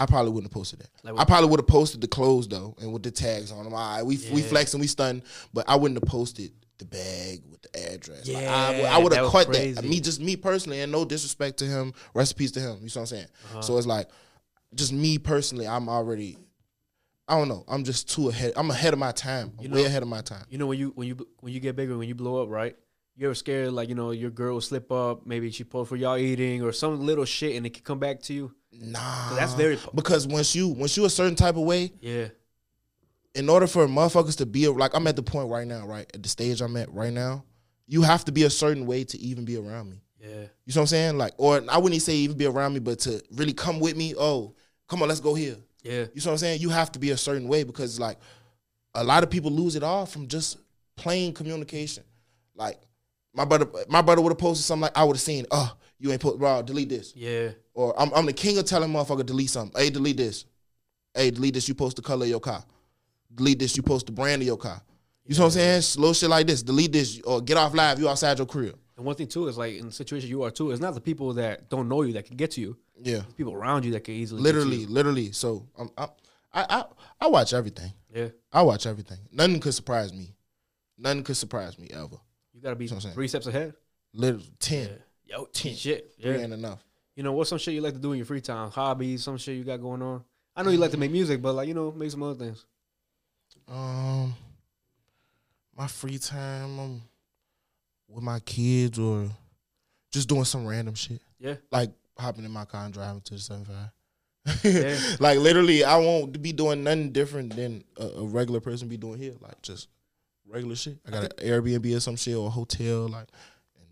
I 0.00 0.06
probably 0.06 0.30
wouldn't 0.30 0.52
have 0.52 0.54
posted 0.56 0.78
that. 0.80 0.90
Like 1.02 1.14
I 1.18 1.24
probably 1.24 1.50
would 1.50 1.58
have 1.60 1.66
posted 1.66 2.00
the 2.00 2.06
clothes 2.06 2.46
though, 2.46 2.76
and 2.80 2.92
with 2.92 3.02
the 3.02 3.10
tags 3.10 3.50
on 3.50 3.64
them. 3.64 3.74
All 3.74 3.96
right, 3.96 4.02
we 4.06 4.16
we 4.32 4.42
Yeah. 4.42 4.48
flexing, 4.48 4.78
we 4.80 4.86
stun, 4.86 5.22
but 5.52 5.64
I 5.68 5.74
wouldn't 5.74 6.00
have 6.00 6.08
posted 6.08 6.52
the 6.78 6.84
bag 6.84 7.42
with 7.50 7.57
the 7.72 7.92
address. 7.94 8.28
Like, 8.28 8.44
I, 8.46 8.70
would- 8.70 8.78
Yeah, 8.78 8.94
I 8.96 8.98
would 8.98 9.12
have 9.14 9.26
caught 9.30 9.46
crazy. 9.46 9.72
that. 9.72 9.84
Me, 9.84 10.00
just 10.00 10.20
me 10.20 10.36
personally, 10.36 10.80
and 10.80 10.90
no 10.92 11.04
disrespect 11.04 11.58
to 11.58 11.64
him. 11.64 11.92
Recipes 12.14 12.52
to 12.52 12.60
him. 12.60 12.78
You 12.82 12.88
see 12.88 12.98
what 12.98 13.02
I'm 13.02 13.06
saying? 13.06 13.26
Uh-huh. 13.50 13.62
So 13.62 13.78
it's 13.78 13.86
like, 13.86 14.08
just 14.74 14.92
me 14.92 15.18
personally, 15.18 15.66
I'm 15.66 15.88
already. 15.88 16.38
I 17.26 17.36
don't 17.36 17.48
know. 17.48 17.64
I'm 17.68 17.84
just 17.84 18.08
too 18.08 18.28
ahead. 18.30 18.52
I'm 18.56 18.70
ahead 18.70 18.92
of 18.94 18.98
my 18.98 19.12
time. 19.12 19.52
I'm 19.58 19.64
You 19.64 19.70
way 19.70 19.82
know- 19.82 19.86
ahead 19.86 20.02
of 20.02 20.08
my 20.08 20.20
time. 20.22 20.44
You 20.48 20.58
know 20.58 20.66
when 20.66 20.78
you 20.78 20.92
when 20.94 21.06
you 21.08 21.16
when 21.40 21.52
you 21.52 21.60
get 21.60 21.76
bigger, 21.76 21.96
when 21.98 22.08
you 22.08 22.14
blow 22.14 22.42
up, 22.42 22.48
right? 22.48 22.74
You 23.16 23.26
ever 23.26 23.34
scared 23.34 23.72
like 23.72 23.88
you 23.88 23.94
know 23.96 24.12
your 24.12 24.30
girl 24.30 24.54
will 24.54 24.60
slip 24.60 24.90
up, 24.92 25.26
maybe 25.26 25.50
she 25.50 25.64
post 25.64 25.88
for 25.88 25.96
y'all 25.96 26.16
eating 26.16 26.62
or 26.62 26.70
some 26.72 27.04
little 27.04 27.24
shit, 27.24 27.56
and 27.56 27.66
it 27.66 27.74
can 27.74 27.82
come 27.82 27.98
back 27.98 28.22
to 28.22 28.32
you. 28.34 28.54
Nah, 28.72 29.34
that's 29.34 29.54
very- 29.54 29.78
because 29.94 30.26
once 30.26 30.54
you 30.54 30.68
once 30.68 30.96
you 30.96 31.04
a 31.04 31.10
certain 31.10 31.34
type 31.34 31.56
of 31.56 31.62
way, 31.62 31.92
Yeah, 32.00 32.28
in 33.34 33.48
order 33.48 33.66
for 33.66 33.86
motherfuckers 33.88 34.36
to 34.38 34.46
be 34.46 34.68
like 34.68 34.94
I'm 34.94 35.06
at 35.06 35.16
the 35.16 35.22
point 35.22 35.48
right 35.50 35.66
now, 35.66 35.86
right 35.86 36.08
at 36.14 36.22
the 36.22 36.28
stage 36.28 36.60
I'm 36.60 36.76
at 36.76 36.92
right 36.92 37.12
now, 37.12 37.44
you 37.88 38.02
have 38.02 38.24
to 38.26 38.32
be 38.32 38.44
a 38.44 38.50
certain 38.50 38.86
way 38.86 39.02
to 39.04 39.18
even 39.18 39.44
be 39.44 39.56
around 39.56 39.90
me. 39.90 40.00
yeah, 40.20 40.28
You 40.28 40.34
know 40.36 40.46
what 40.66 40.76
I'm 40.78 40.86
saying? 40.86 41.18
Like, 41.18 41.32
or 41.38 41.56
I 41.68 41.78
wouldn't 41.78 41.94
even 41.94 42.00
say 42.00 42.14
even 42.16 42.36
be 42.36 42.46
around 42.46 42.74
me, 42.74 42.80
but 42.80 42.98
to 43.00 43.20
really 43.32 43.54
come 43.54 43.80
with 43.80 43.96
me. 43.96 44.14
Oh, 44.18 44.54
come 44.88 45.02
on, 45.02 45.08
let's 45.08 45.20
go 45.20 45.34
here. 45.34 45.56
yeah, 45.82 45.92
You 45.92 46.00
know 46.02 46.08
what 46.14 46.26
I'm 46.32 46.38
saying? 46.38 46.60
You 46.60 46.68
have 46.70 46.92
to 46.92 46.98
be 46.98 47.10
a 47.10 47.16
certain 47.16 47.48
way 47.48 47.64
because 47.64 47.98
like 47.98 48.18
a 48.94 49.02
lot 49.02 49.22
of 49.22 49.30
people 49.30 49.50
lose 49.50 49.74
it 49.74 49.82
all 49.82 50.06
from 50.06 50.28
just 50.28 50.58
plain 50.96 51.32
communication. 51.32 52.04
Like 52.54 52.78
my 53.34 53.44
brother, 53.44 53.66
my 53.88 54.02
brother 54.02 54.20
would 54.22 54.30
have 54.30 54.38
posted 54.38 54.64
something 54.64 54.82
like 54.82 54.96
I 54.98 55.04
would 55.04 55.16
have 55.16 55.20
seen. 55.22 55.46
Oh, 55.50 55.74
you 55.98 56.12
ain't 56.12 56.20
put 56.20 56.38
bro, 56.38 56.62
delete 56.62 56.88
this. 56.90 57.12
yeah, 57.16 57.50
Or 57.74 57.98
I'm, 58.00 58.12
I'm 58.14 58.26
the 58.26 58.32
king 58.32 58.58
of 58.58 58.64
telling 58.66 58.90
motherfucker 58.90 59.24
delete 59.24 59.50
something. 59.50 59.80
Hey, 59.80 59.90
delete 59.90 60.16
this. 60.16 60.44
Hey, 61.14 61.30
delete 61.30 61.54
this. 61.54 61.68
You 61.68 61.74
post 61.74 61.96
the 61.96 62.02
color 62.02 62.24
of 62.24 62.28
your 62.30 62.40
car. 62.40 62.62
Delete 63.34 63.58
this. 63.60 63.76
You 63.76 63.82
post 63.82 64.06
the 64.06 64.12
brand 64.12 64.42
of 64.42 64.46
your 64.46 64.56
car. 64.56 64.82
You 65.28 65.34
know 65.36 65.40
what 65.42 65.46
I'm 65.46 65.50
saying? 65.52 65.78
S- 65.78 65.96
Little 65.98 66.14
shit 66.14 66.30
like 66.30 66.46
this. 66.46 66.62
Delete 66.62 66.92
this 66.92 67.20
or 67.24 67.40
get 67.40 67.56
off 67.56 67.74
live. 67.74 68.00
You 68.00 68.08
outside 68.08 68.38
your 68.38 68.46
crib. 68.46 68.76
And 68.96 69.04
one 69.06 69.14
thing 69.14 69.28
too 69.28 69.46
is 69.46 69.56
like 69.58 69.74
in 69.76 69.86
the 69.86 69.92
situation 69.92 70.28
you 70.28 70.42
are 70.42 70.50
too, 70.50 70.70
it's 70.72 70.80
not 70.80 70.94
the 70.94 71.00
people 71.00 71.34
that 71.34 71.68
don't 71.68 71.88
know 71.88 72.02
you 72.02 72.14
that 72.14 72.24
can 72.26 72.36
get 72.36 72.50
to 72.52 72.60
you. 72.60 72.76
Yeah, 73.00 73.18
It's 73.18 73.34
people 73.34 73.52
around 73.54 73.84
you 73.84 73.92
that 73.92 74.02
can 74.02 74.14
easily 74.14 74.42
get 74.42 74.50
to 74.50 74.56
literally, 74.56 74.76
you. 74.78 74.86
literally. 74.88 75.32
So 75.32 75.68
I'm, 75.78 75.90
I, 75.96 76.04
I, 76.52 76.66
I, 76.68 76.84
I 77.20 77.26
watch 77.28 77.52
everything. 77.52 77.92
Yeah, 78.12 78.28
I 78.52 78.62
watch 78.62 78.86
everything. 78.86 79.18
Nothing 79.30 79.60
could 79.60 79.74
surprise 79.74 80.12
me. 80.12 80.34
Nothing 80.96 81.22
could 81.22 81.36
surprise 81.36 81.78
me 81.78 81.88
ever. 81.92 82.16
you 82.52 82.60
gotta 82.60 82.74
be 82.74 82.88
I'm 82.90 83.00
saying. 83.00 83.14
three 83.14 83.28
steps 83.28 83.46
ahead. 83.46 83.74
Literally 84.14 84.50
ten. 84.58 84.88
Yeah, 85.26 85.36
yo, 85.36 85.44
Ten. 85.52 85.74
shit. 85.76 86.14
Three 86.20 86.32
Yeah, 86.32 86.38
ain't 86.40 86.52
enough. 86.54 86.82
you 87.14 87.22
know 87.22 87.32
what's 87.34 87.50
some 87.50 87.58
shit 87.58 87.74
you 87.74 87.82
like 87.82 87.92
to 87.94 88.00
do 88.00 88.12
in 88.12 88.16
your 88.18 88.26
free 88.26 88.40
time? 88.40 88.70
Hobbies, 88.70 89.22
some 89.22 89.36
shit 89.36 89.56
you 89.58 89.62
got 89.62 89.76
going 89.80 90.02
on. 90.02 90.24
I 90.56 90.62
know 90.64 90.70
you 90.70 90.78
like 90.78 90.90
to 90.92 90.96
make 90.96 91.12
music, 91.12 91.40
but 91.40 91.52
like 91.52 91.68
you 91.68 91.74
know, 91.74 91.92
make 91.92 92.10
some 92.10 92.22
other 92.24 92.34
things. 92.46 92.64
Um, 93.68 94.34
my 95.78 95.86
free 95.86 96.18
time, 96.18 96.78
um, 96.78 97.02
with 98.08 98.24
my 98.24 98.40
kids 98.40 98.98
or 98.98 99.28
just 100.10 100.28
doing 100.28 100.44
some 100.44 100.66
random 100.66 100.94
shit. 100.94 101.20
Yeah. 101.38 101.54
like 101.70 101.92
hopping 102.18 102.44
in 102.44 102.50
my 102.50 102.64
car 102.64 102.84
and 102.84 102.92
driving 102.92 103.20
to 103.22 103.34
the 103.34 103.40
seven 103.40 103.64
five. 103.64 104.64
Yeah. 104.64 104.98
like 105.20 105.38
literally, 105.38 105.84
I 105.84 105.96
won't 105.98 106.42
be 106.42 106.52
doing 106.52 106.82
nothing 106.82 107.12
different 107.12 107.54
than 107.54 107.84
a, 107.96 108.06
a 108.06 108.24
regular 108.24 108.60
person 108.60 108.88
be 108.88 108.96
doing 108.96 109.18
here. 109.18 109.34
Like 109.40 109.62
just 109.62 109.88
regular 110.48 110.74
shit. 110.74 110.98
I 111.06 111.10
got 111.10 111.22
an 111.24 111.30
Airbnb 111.38 111.96
or 111.96 112.00
some 112.00 112.16
shit 112.16 112.34
or 112.34 112.48
a 112.48 112.50
hotel, 112.50 113.08
like, 113.08 113.28
and 113.76 113.86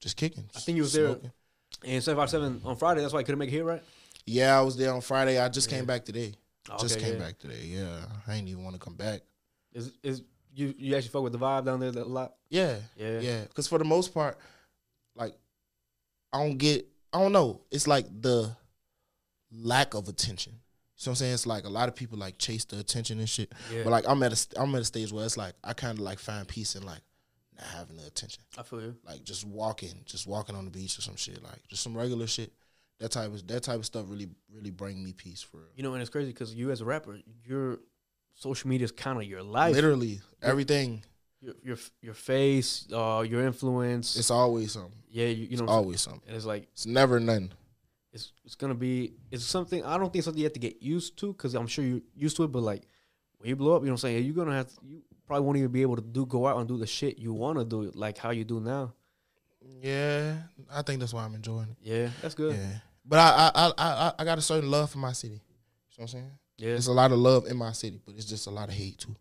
just 0.00 0.16
kicking. 0.16 0.44
I 0.54 0.60
think 0.60 0.76
you 0.76 0.82
was 0.82 0.92
there- 0.92 1.06
smoking. 1.06 1.32
And 1.84 2.02
seven 2.02 2.18
five 2.20 2.30
seven 2.30 2.60
on 2.64 2.76
Friday. 2.76 3.00
That's 3.00 3.12
why 3.12 3.20
I 3.20 3.22
couldn't 3.22 3.38
make 3.38 3.48
it 3.48 3.52
here, 3.52 3.64
right? 3.64 3.82
Yeah, 4.24 4.58
I 4.58 4.62
was 4.62 4.76
there 4.76 4.92
on 4.92 5.00
Friday. 5.00 5.38
I 5.38 5.48
just 5.48 5.70
Yeah. 5.70 5.78
came 5.78 5.86
back 5.86 6.04
today. 6.04 6.34
Oh, 6.70 6.78
just 6.78 6.96
okay, 6.96 7.04
came 7.06 7.14
yeah. 7.14 7.26
back 7.26 7.38
today. 7.38 7.62
Yeah, 7.64 7.98
I 8.26 8.34
ain't 8.34 8.48
even 8.48 8.64
want 8.64 8.74
to 8.74 8.80
come 8.80 8.94
back. 8.94 9.20
Is 9.72 9.92
is 10.02 10.22
you 10.56 10.74
you 10.76 10.96
actually 10.96 11.10
fuck 11.10 11.22
with 11.22 11.32
the 11.32 11.38
vibe 11.38 11.64
down 11.66 11.78
there 11.80 11.90
a 11.90 12.04
lot? 12.04 12.34
Yeah, 12.48 12.76
Yeah. 12.96 13.20
yeah. 13.20 13.42
Because 13.42 13.68
for 13.68 13.78
the 13.78 13.84
most 13.84 14.12
part, 14.14 14.38
like, 15.14 15.34
I 16.32 16.42
don't 16.42 16.56
get. 16.58 16.86
I 17.12 17.20
don't 17.20 17.32
know. 17.32 17.60
It's 17.70 17.86
like 17.86 18.06
the 18.20 18.56
lack 19.52 19.94
of 19.94 20.08
attention. 20.08 20.54
So 20.96 21.10
I'm 21.10 21.14
saying 21.14 21.34
it's 21.34 21.46
like 21.46 21.64
a 21.64 21.68
lot 21.68 21.88
of 21.88 21.94
people 21.94 22.18
like 22.18 22.38
chase 22.38 22.64
the 22.64 22.78
attention 22.78 23.18
and 23.18 23.28
shit. 23.28 23.52
Yeah. 23.72 23.82
But 23.84 23.90
like 23.90 24.04
I'm 24.08 24.22
at 24.22 24.32
a 24.32 24.36
st- 24.36 24.60
I'm 24.60 24.74
at 24.74 24.80
a 24.80 24.84
stage 24.84 25.12
where 25.12 25.24
it's 25.24 25.36
like 25.36 25.54
I 25.62 25.72
kind 25.74 25.98
of 25.98 26.00
like 26.04 26.18
find 26.18 26.48
peace 26.48 26.74
in 26.74 26.82
like 26.84 27.00
not 27.56 27.66
having 27.68 27.96
the 27.96 28.06
attention. 28.06 28.42
I 28.58 28.62
feel 28.62 28.80
you. 28.80 28.96
Like 29.06 29.22
just 29.22 29.46
walking, 29.46 30.02
just 30.06 30.26
walking 30.26 30.56
on 30.56 30.64
the 30.64 30.70
beach 30.70 30.98
or 30.98 31.02
some 31.02 31.16
shit. 31.16 31.42
Like 31.42 31.66
just 31.68 31.82
some 31.82 31.96
regular 31.96 32.26
shit. 32.26 32.52
That 32.98 33.10
type 33.10 33.26
of 33.26 33.46
that 33.46 33.62
type 33.62 33.76
of 33.78 33.84
stuff 33.86 34.06
really 34.08 34.28
really 34.54 34.70
bring 34.70 35.04
me 35.04 35.12
peace 35.12 35.42
for 35.42 35.58
real. 35.58 35.66
You 35.76 35.82
know, 35.82 35.92
and 35.92 36.00
it's 36.00 36.10
crazy 36.10 36.32
because 36.32 36.54
you 36.54 36.70
as 36.70 36.80
a 36.80 36.86
rapper, 36.86 37.18
your 37.44 37.78
social 38.36 38.68
media 38.70 38.84
is 38.84 38.92
kind 38.92 39.18
of 39.18 39.24
your 39.24 39.42
life. 39.42 39.74
Literally 39.74 40.20
everything. 40.40 41.02
Your 41.40 41.54
your 41.62 41.76
your 42.00 42.14
face, 42.14 42.86
uh, 42.92 43.24
your 43.28 43.42
influence. 43.44 44.16
It's 44.16 44.30
always 44.30 44.72
something. 44.72 44.92
yeah, 45.10 45.26
you, 45.26 45.44
you 45.44 45.48
It's 45.52 45.60
know, 45.60 45.68
always 45.68 46.00
something. 46.00 46.22
and 46.28 46.36
it's 46.36 46.46
like 46.46 46.68
It's 46.72 46.86
never 46.86 47.18
none. 47.20 47.52
it's 48.12 48.32
it's 48.44 48.54
gonna 48.54 48.74
be 48.74 49.12
it's 49.30 49.44
something 49.44 49.84
I 49.84 49.98
don't 49.98 50.06
think 50.12 50.16
it's 50.20 50.24
something 50.26 50.38
you 50.40 50.46
have 50.46 50.54
to 50.54 50.60
get 50.60 50.80
used 50.82 51.18
to 51.18 51.32
because 51.32 51.54
I'm 51.54 51.66
sure 51.66 51.84
you're 51.84 52.00
used 52.14 52.36
to 52.38 52.44
it. 52.44 52.52
But 52.52 52.62
like 52.62 52.84
when 53.38 53.48
you 53.50 53.56
blow 53.56 53.76
up, 53.76 53.82
you 53.82 53.86
know 53.86 53.92
what 53.92 54.04
I'm 54.04 54.08
saying? 54.08 54.24
You're 54.24 54.34
gonna 54.34 54.54
have 54.56 54.68
to, 54.68 54.74
you 54.82 55.02
probably 55.26 55.44
won't 55.44 55.58
even 55.58 55.70
be 55.70 55.82
able 55.82 55.96
to 55.96 56.02
do 56.02 56.24
go 56.24 56.46
out 56.46 56.56
and 56.58 56.66
do 56.66 56.78
the 56.78 56.86
shit 56.86 57.18
you 57.18 57.32
want 57.34 57.58
to 57.58 57.64
do 57.64 57.90
like 57.94 58.16
how 58.16 58.30
you 58.30 58.44
do 58.44 58.60
now. 58.60 58.94
Yeah, 59.82 60.36
I 60.72 60.82
think 60.82 61.00
that's 61.00 61.12
why 61.12 61.24
I'm 61.24 61.34
enjoying 61.34 61.68
it. 61.70 61.76
Yeah, 61.82 62.08
that's 62.22 62.34
good. 62.34 62.54
Yeah, 62.56 62.78
but 63.04 63.18
I 63.18 63.50
I 63.54 63.66
I 63.66 63.72
I, 64.08 64.12
I 64.20 64.24
got 64.24 64.38
a 64.38 64.42
certain 64.42 64.70
love 64.70 64.90
for 64.90 64.98
my 64.98 65.12
city. 65.12 65.34
You 65.34 65.40
know 65.40 65.42
what 65.96 66.02
I'm 66.04 66.08
saying? 66.08 66.30
Yeah, 66.58 66.70
There's 66.70 66.86
a 66.86 66.92
lot 66.92 67.12
of 67.12 67.18
love 67.18 67.46
in 67.46 67.56
my 67.56 67.72
city, 67.72 68.00
but 68.04 68.14
it's 68.14 68.24
just 68.24 68.46
a 68.46 68.50
lot 68.50 68.68
of 68.68 68.74
hate 68.74 68.98
too. 68.98 69.14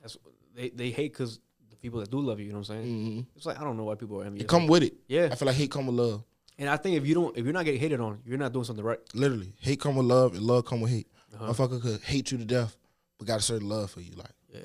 that's 0.00 0.16
they 0.54 0.70
they 0.70 0.90
hate 0.90 1.12
because 1.12 1.38
the 1.70 1.76
people 1.76 2.00
that 2.00 2.10
do 2.10 2.20
love 2.20 2.40
you, 2.40 2.46
you 2.46 2.52
know 2.52 2.58
what 2.58 2.70
I'm 2.70 2.82
saying? 2.82 2.86
Mm-hmm. 2.86 3.20
It's 3.36 3.46
like 3.46 3.60
I 3.60 3.64
don't 3.64 3.76
know 3.76 3.84
why 3.84 3.94
people 3.94 4.20
are 4.20 4.24
envious. 4.24 4.44
It 4.44 4.48
come 4.48 4.66
with 4.66 4.82
it. 4.82 4.94
yeah, 5.06 5.28
I 5.30 5.34
feel 5.34 5.46
like 5.46 5.56
hate 5.56 5.70
come 5.70 5.86
with 5.86 5.96
love. 5.96 6.24
and 6.58 6.68
I 6.68 6.76
think 6.76 6.96
if 6.96 7.06
you 7.06 7.14
don't 7.14 7.36
if 7.36 7.44
you're 7.44 7.52
not 7.52 7.64
getting 7.64 7.80
hated 7.80 8.00
on, 8.00 8.20
you're 8.24 8.38
not 8.38 8.52
doing 8.52 8.64
something 8.64 8.84
right. 8.84 8.98
Literally, 9.14 9.52
hate 9.60 9.80
come 9.80 9.96
with 9.96 10.06
love, 10.06 10.34
and 10.34 10.42
love 10.42 10.64
come 10.64 10.80
with 10.80 10.90
hate. 10.92 11.08
Uh-huh. 11.34 11.52
Motherfucker 11.52 11.80
could 11.82 12.00
hate 12.00 12.32
you 12.32 12.38
to 12.38 12.44
death, 12.44 12.76
but 13.18 13.26
got 13.26 13.38
a 13.38 13.42
certain 13.42 13.68
love 13.68 13.90
for 13.90 14.00
you. 14.00 14.12
Like 14.16 14.32
Yeah. 14.52 14.60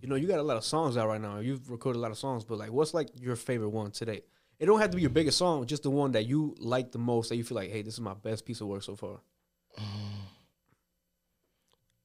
You 0.00 0.08
know, 0.08 0.16
you 0.16 0.26
got 0.26 0.40
a 0.40 0.42
lot 0.42 0.56
of 0.56 0.64
songs 0.64 0.96
out 0.96 1.06
right 1.06 1.20
now. 1.20 1.38
You've 1.38 1.70
recorded 1.70 2.00
a 2.00 2.02
lot 2.02 2.10
of 2.10 2.18
songs, 2.18 2.44
but 2.44 2.58
like, 2.58 2.72
what's 2.72 2.92
like 2.92 3.08
your 3.20 3.36
favorite 3.36 3.68
one 3.68 3.92
today? 3.92 4.22
It 4.58 4.66
don't 4.66 4.80
have 4.80 4.90
to 4.90 4.96
be 4.96 5.02
your 5.02 5.10
biggest 5.10 5.38
song, 5.38 5.64
just 5.64 5.84
the 5.84 5.90
one 5.90 6.10
that 6.12 6.26
you 6.26 6.56
like 6.58 6.90
the 6.90 6.98
most, 6.98 7.28
that 7.28 7.36
you 7.36 7.44
feel 7.44 7.54
like, 7.54 7.70
hey, 7.70 7.82
this 7.82 7.94
is 7.94 8.00
my 8.00 8.14
best 8.14 8.44
piece 8.44 8.60
of 8.60 8.66
work 8.66 8.82
so 8.82 8.96
far. 8.96 9.20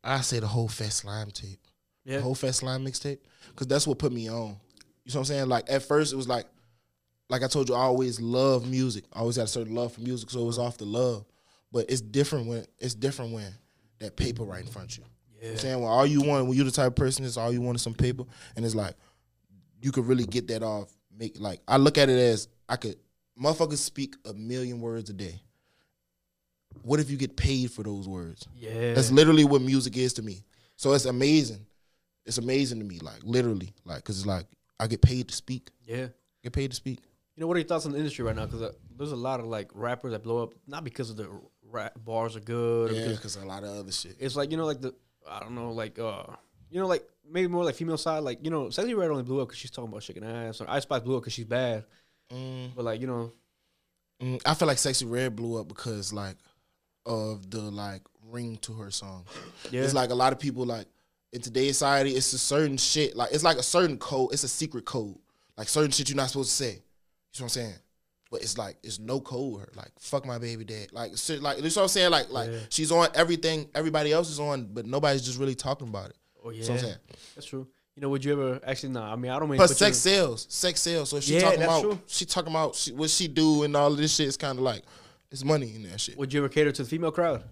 I 0.08 0.22
say 0.22 0.40
the 0.40 0.48
whole 0.48 0.68
Fat 0.68 0.92
Slime 0.94 1.32
tape, 1.32 1.60
Yeah. 2.06 2.18
the 2.18 2.24
whole 2.24 2.36
Fat 2.36 2.56
Slime 2.56 2.86
mixtape, 2.86 3.20
because 3.50 3.68
that's 3.68 3.86
what 3.88 4.00
put 4.00 4.12
me 4.14 4.30
on. 4.30 4.36
You 4.36 4.44
know 4.44 4.56
what 5.06 5.16
I'm 5.18 5.26
saying? 5.26 5.50
Like 5.50 5.70
at 5.70 5.84
first, 5.84 6.14
it 6.14 6.16
was 6.16 6.28
like, 6.28 6.46
like 7.30 7.44
I 7.44 7.48
told 7.48 7.70
you, 7.70 7.76
I 7.76 7.80
always 7.82 8.20
love 8.22 8.68
music. 8.70 9.04
I 9.14 9.20
always 9.20 9.36
had 9.36 9.46
a 9.46 9.50
certain 9.50 9.76
love 9.76 9.94
for 9.94 10.02
music, 10.02 10.30
so 10.30 10.42
it 10.42 10.46
was 10.46 10.60
off 10.60 10.78
the 10.78 10.86
love. 10.86 11.26
But 11.72 11.86
it's 11.90 12.02
different 12.02 12.48
when 12.48 12.66
it's 12.80 12.96
different 12.96 13.34
when 13.34 13.52
that 14.00 14.16
paper 14.16 14.44
right 14.44 14.62
in 14.64 14.68
front 14.72 14.92
of 14.92 14.98
you. 15.00 15.04
You 15.36 15.42
know 15.42 15.48
what 15.48 15.52
I'm 15.52 15.58
saying 15.60 15.82
when 15.82 15.90
all 15.92 16.06
you 16.06 16.22
want, 16.22 16.48
when 16.48 16.56
you're 16.56 16.66
the 16.66 16.72
type 16.72 16.88
of 16.88 16.96
person 16.96 17.26
is 17.26 17.38
all 17.38 17.52
you 17.52 17.62
want 17.62 17.76
is 17.76 17.82
some 17.82 17.94
paper, 17.94 18.24
and 18.56 18.66
it's 18.66 18.76
like 18.76 18.96
you 19.82 19.92
could 19.92 20.06
really 20.08 20.26
get 20.26 20.48
that 20.48 20.64
off. 20.64 20.90
Make 21.18 21.40
like 21.40 21.62
I 21.68 21.78
look 21.78 21.98
at 21.98 22.10
it 22.10 22.18
as 22.18 22.48
I 22.70 22.76
could 22.78 22.96
motherfuckers 23.42 23.78
speak 23.78 24.16
a 24.26 24.34
million 24.34 24.80
words 24.82 25.10
a 25.10 25.14
day. 25.14 25.42
What 26.84 27.00
if 27.00 27.10
you 27.10 27.18
get 27.18 27.36
paid 27.36 27.72
for 27.72 27.84
those 27.84 28.08
words? 28.08 28.48
Yeah. 28.56 28.94
That's 28.94 29.12
literally 29.12 29.46
what 29.46 29.62
music 29.62 29.98
is 29.98 30.14
to 30.14 30.22
me. 30.22 30.44
So 30.76 30.94
it's 30.94 31.06
amazing. 31.06 31.66
It's 32.26 32.38
amazing 32.38 32.80
to 32.80 32.86
me, 32.86 33.00
like 33.00 33.20
literally, 33.24 33.74
like 33.86 33.98
because 33.98 34.18
it's 34.20 34.28
like 34.28 34.46
I 34.80 34.88
get 34.88 35.02
paid 35.02 35.28
to 35.30 35.36
speak. 35.36 35.70
yeah. 35.86 36.08
Get 36.44 36.54
paid 36.54 36.70
to 36.72 36.76
speak. 36.76 37.00
You 37.36 37.42
know, 37.42 37.48
what 37.48 37.56
are 37.56 37.60
your 37.60 37.68
thoughts 37.68 37.86
on 37.86 37.92
the 37.94 37.98
industry 37.98 38.24
right 38.26 38.36
now? 38.36 38.46
Because 38.46 38.62
uh, 38.62 38.72
there's 38.98 39.12
a 39.12 39.16
lot 39.16 39.40
of 39.40 39.46
like 39.48 39.70
rappers 39.74 40.12
that 40.12 40.24
blow 40.24 40.44
up, 40.44 40.54
not 40.68 40.84
because 40.84 41.10
of 41.10 41.18
the 41.18 41.30
rap 41.70 41.94
bars 42.04 42.36
are 42.36 42.40
good, 42.42 42.92
or 42.92 42.94
Yeah, 42.94 43.02
because 43.08 43.18
because 43.18 43.36
a 43.38 43.46
lot 43.46 43.64
of 43.64 43.70
other 43.70 43.92
shit. 43.92 44.16
it's 44.20 44.36
like, 44.36 44.52
you 44.52 44.58
know, 44.58 44.66
like 44.66 44.82
the, 44.82 44.94
I 45.30 45.40
don't 45.40 45.56
know, 45.56 45.72
like, 45.72 45.98
uh, 46.00 46.24
you 46.70 46.80
know, 46.80 46.88
like 46.88 47.04
maybe 47.30 47.48
more 47.48 47.64
like 47.64 47.76
female 47.76 47.98
side, 47.98 48.20
like, 48.24 48.40
you 48.44 48.50
know, 48.52 48.66
Sexyy 48.68 48.96
Red 48.98 49.10
only 49.12 49.24
blew 49.24 49.42
up 49.42 49.48
because 49.50 49.60
she's 49.60 49.72
talking 49.72 49.90
about 49.90 50.04
shaking 50.04 50.24
ass, 50.24 50.62
or 50.62 50.70
Ice 50.70 50.84
Spice 50.84 51.02
blew 51.02 51.16
up 51.18 51.24
because 51.24 51.34
she's 51.34 51.46
bad. 51.46 51.86
Mm, 52.32 52.72
But 52.76 52.86
like, 52.86 53.02
you 53.02 53.08
know, 53.08 53.32
mm, 54.22 54.42
I 54.46 54.54
feel 54.54 54.68
like 54.68 54.78
Sexyy 54.78 55.10
Red 55.10 55.36
blew 55.36 55.60
up 55.60 55.68
because 55.68 56.12
like 56.14 56.36
of 57.08 57.50
the 57.50 57.62
like 57.62 58.02
ring 58.30 58.58
to 58.58 58.74
her 58.74 58.92
song. 58.92 59.26
yeah. 59.72 59.82
It's 59.82 59.94
like 59.94 60.10
a 60.12 60.16
lot 60.16 60.34
of 60.34 60.40
people 60.40 60.66
like 60.66 60.86
in 61.34 61.42
today's 61.42 61.78
society, 61.78 62.12
it's 62.12 62.32
a 62.34 62.38
certain 62.38 62.78
shit. 62.78 63.16
Like 63.16 63.32
it's 63.32 63.44
like 63.44 63.58
a 63.58 63.64
certain 63.64 63.98
code. 63.98 64.34
It's 64.34 64.44
a 64.44 64.48
secret 64.48 64.86
code. 64.86 65.18
Like 65.58 65.68
certain 65.70 65.92
shit 65.92 66.10
you're 66.10 66.16
not 66.18 66.30
supposed 66.30 66.50
to 66.52 66.56
say. 66.56 66.72
You 66.74 66.74
know 66.74 66.82
what 67.34 67.42
I'm 67.44 67.50
saying? 67.50 67.74
But 68.30 68.42
it's 68.42 68.58
like 68.58 68.78
it's 68.84 69.00
no 69.00 69.20
code 69.22 69.62
her. 69.62 69.70
Like 69.76 69.90
fuck 70.00 70.26
my 70.26 70.38
baby 70.38 70.64
dad. 70.66 70.92
Like 70.92 71.18
shit. 71.18 71.42
Like 71.42 71.58
you 71.58 71.64
know 71.64 71.70
what 71.70 71.78
I'm 71.78 71.88
saying? 71.88 72.12
Like 72.12 72.30
like 72.30 72.50
Yeah. 72.52 72.60
she's 72.70 72.92
on 72.92 73.08
everything. 73.16 73.70
Everybody 73.74 74.12
else 74.12 74.30
is 74.30 74.40
on, 74.40 74.66
but 74.74 74.86
nobody's 74.86 75.22
just 75.24 75.40
really 75.40 75.56
talking 75.56 75.88
about 75.88 76.10
it. 76.12 76.18
oh, 76.44 76.50
yeah. 76.50 76.58
You 76.62 76.64
know 76.64 76.70
what 76.74 76.80
I'm 76.82 76.86
saying? 76.86 76.98
That's 77.36 77.48
true. 77.48 77.68
You 77.96 78.02
know, 78.02 78.10
would 78.10 78.24
you 78.24 78.34
ever 78.34 78.60
actually? 78.66 78.90
Nah, 78.90 79.12
I 79.12 79.16
mean, 79.16 79.32
I 79.32 79.40
don't 79.40 79.50
mean. 79.50 79.58
Plus, 79.58 79.72
put 79.72 79.80
you 79.82 79.86
sex 79.88 79.98
sales. 79.98 80.46
Sex 80.50 80.82
sales. 80.82 81.10
So 81.10 81.18
if 81.18 81.24
she 81.24 81.34
Yeah, 81.34 81.42
talking 81.42 81.64
about 81.64 81.82
true. 81.82 82.00
she 82.06 82.26
talking 82.26 82.52
about 82.52 82.76
she, 82.76 82.92
what 82.92 83.10
she 83.10 83.28
do 83.28 83.64
and 83.64 83.76
all 83.76 83.92
of 83.92 83.98
this 83.98 84.14
shit. 84.16 84.28
It's 84.28 84.38
kind 84.38 84.58
of 84.58 84.64
like 84.64 84.84
it's 85.32 85.44
money 85.44 85.74
in 85.76 85.84
that 85.84 86.00
shit. 86.00 86.18
Would 86.18 86.34
you 86.34 86.40
ever 86.40 86.50
cater 86.50 86.72
to 86.72 86.84
the 86.84 86.90
female 86.90 87.12
crowd? 87.12 87.44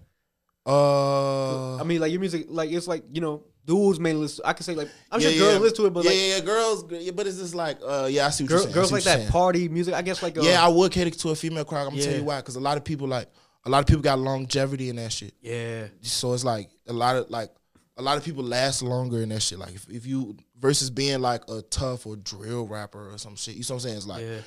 Uh, 0.66 1.76
I 1.76 1.84
mean, 1.84 2.00
like 2.00 2.10
your 2.10 2.20
music, 2.20 2.46
like 2.48 2.70
it's 2.70 2.88
like 2.88 3.04
you 3.12 3.20
know, 3.20 3.44
dudes 3.64 4.00
mainly 4.00 4.22
listen. 4.22 4.44
I 4.44 4.52
can 4.52 4.64
say 4.64 4.74
like 4.74 4.88
I'm 5.12 5.20
yeah, 5.20 5.28
sure 5.30 5.38
girls 5.38 5.52
yeah. 5.52 5.58
listen 5.60 5.76
to 5.76 5.86
it, 5.86 5.90
but 5.90 6.04
yeah, 6.04 6.10
like 6.10 6.18
yeah, 6.18 6.34
yeah, 6.34 6.40
girls. 6.40 6.84
Yeah, 6.90 7.10
but 7.12 7.26
it's 7.26 7.38
just 7.38 7.54
like, 7.54 7.78
uh, 7.86 8.08
yeah, 8.10 8.26
I 8.26 8.30
see 8.30 8.44
what 8.44 8.48
girl, 8.48 8.58
you're 8.58 8.62
saying. 8.64 8.74
Girls 8.74 8.92
like 8.92 9.04
that 9.04 9.18
saying. 9.18 9.30
party 9.30 9.68
music. 9.68 9.94
I 9.94 10.02
guess 10.02 10.22
like 10.22 10.36
uh, 10.36 10.42
Yeah, 10.42 10.64
I 10.64 10.68
would 10.68 10.90
cater 10.90 11.10
to 11.10 11.28
a 11.30 11.36
female 11.36 11.64
crowd. 11.64 11.86
I'm 11.86 11.90
gonna 11.90 12.02
tell 12.02 12.16
you 12.16 12.24
why, 12.24 12.38
because 12.38 12.56
a 12.56 12.60
lot 12.60 12.76
of 12.76 12.84
people 12.84 13.06
like 13.06 13.28
a 13.64 13.70
lot 13.70 13.80
of 13.80 13.86
people 13.86 14.02
got 14.02 14.18
longevity 14.18 14.88
in 14.88 14.96
that 14.96 15.12
shit. 15.12 15.34
yeah, 15.40 15.86
So 16.00 16.32
it's 16.32 16.44
like 16.44 16.70
a 16.88 16.92
lot 16.92 17.16
of 17.16 17.30
like 17.30 17.50
a 17.96 18.02
lot 18.02 18.18
of 18.18 18.24
people 18.24 18.42
last 18.44 18.82
longer 18.82 19.22
in 19.22 19.28
that 19.30 19.42
shit. 19.42 19.58
Like 19.58 19.74
if, 19.74 19.88
if 19.88 20.06
you 20.06 20.36
versus 20.58 20.90
being 20.90 21.20
like 21.20 21.42
a 21.48 21.62
tough 21.62 22.06
or 22.06 22.16
drill 22.16 22.66
rapper 22.66 23.12
or 23.12 23.18
some 23.18 23.36
shit. 23.36 23.54
You 23.54 23.60
know 23.68 23.74
what 23.74 23.74
I'm 23.74 23.80
saying? 23.80 23.96
It's 23.96 24.06
like 24.06 24.22
Yeah. 24.22 24.38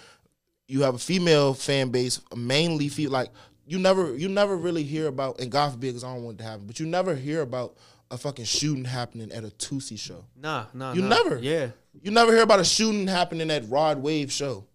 You 0.69 0.83
have 0.83 0.95
a 0.95 0.99
female 0.99 1.53
fan 1.53 1.89
base, 1.89 2.21
mainly 2.35 2.87
feel 2.89 3.11
like 3.11 3.29
you 3.65 3.79
never 3.79 4.15
you 4.15 4.29
never 4.29 4.55
really 4.55 4.83
hear 4.83 5.07
about 5.07 5.39
and 5.39 5.51
God 5.51 5.71
forbid 5.71 5.87
because 5.87 6.03
I 6.03 6.13
don't 6.13 6.23
want 6.23 6.39
it 6.39 6.43
to 6.43 6.49
happen, 6.49 6.67
but 6.67 6.79
you 6.79 6.85
never 6.85 7.15
hear 7.15 7.41
about 7.41 7.75
a 8.11 8.17
fucking 8.17 8.45
shooting 8.45 8.85
happening 8.85 9.31
at 9.31 9.43
a 9.43 9.47
Tusi 9.47 9.99
show. 9.99 10.25
Nah, 10.35 10.65
nah. 10.73 10.93
You 10.93 11.01
nah. 11.01 11.09
never. 11.09 11.37
Yeah. 11.39 11.69
You 12.01 12.11
never 12.11 12.31
hear 12.31 12.43
about 12.43 12.59
a 12.59 12.65
shooting 12.65 13.07
happening 13.07 13.51
at 13.51 13.67
Rod 13.69 14.01
Wave 14.01 14.31
show. 14.31 14.65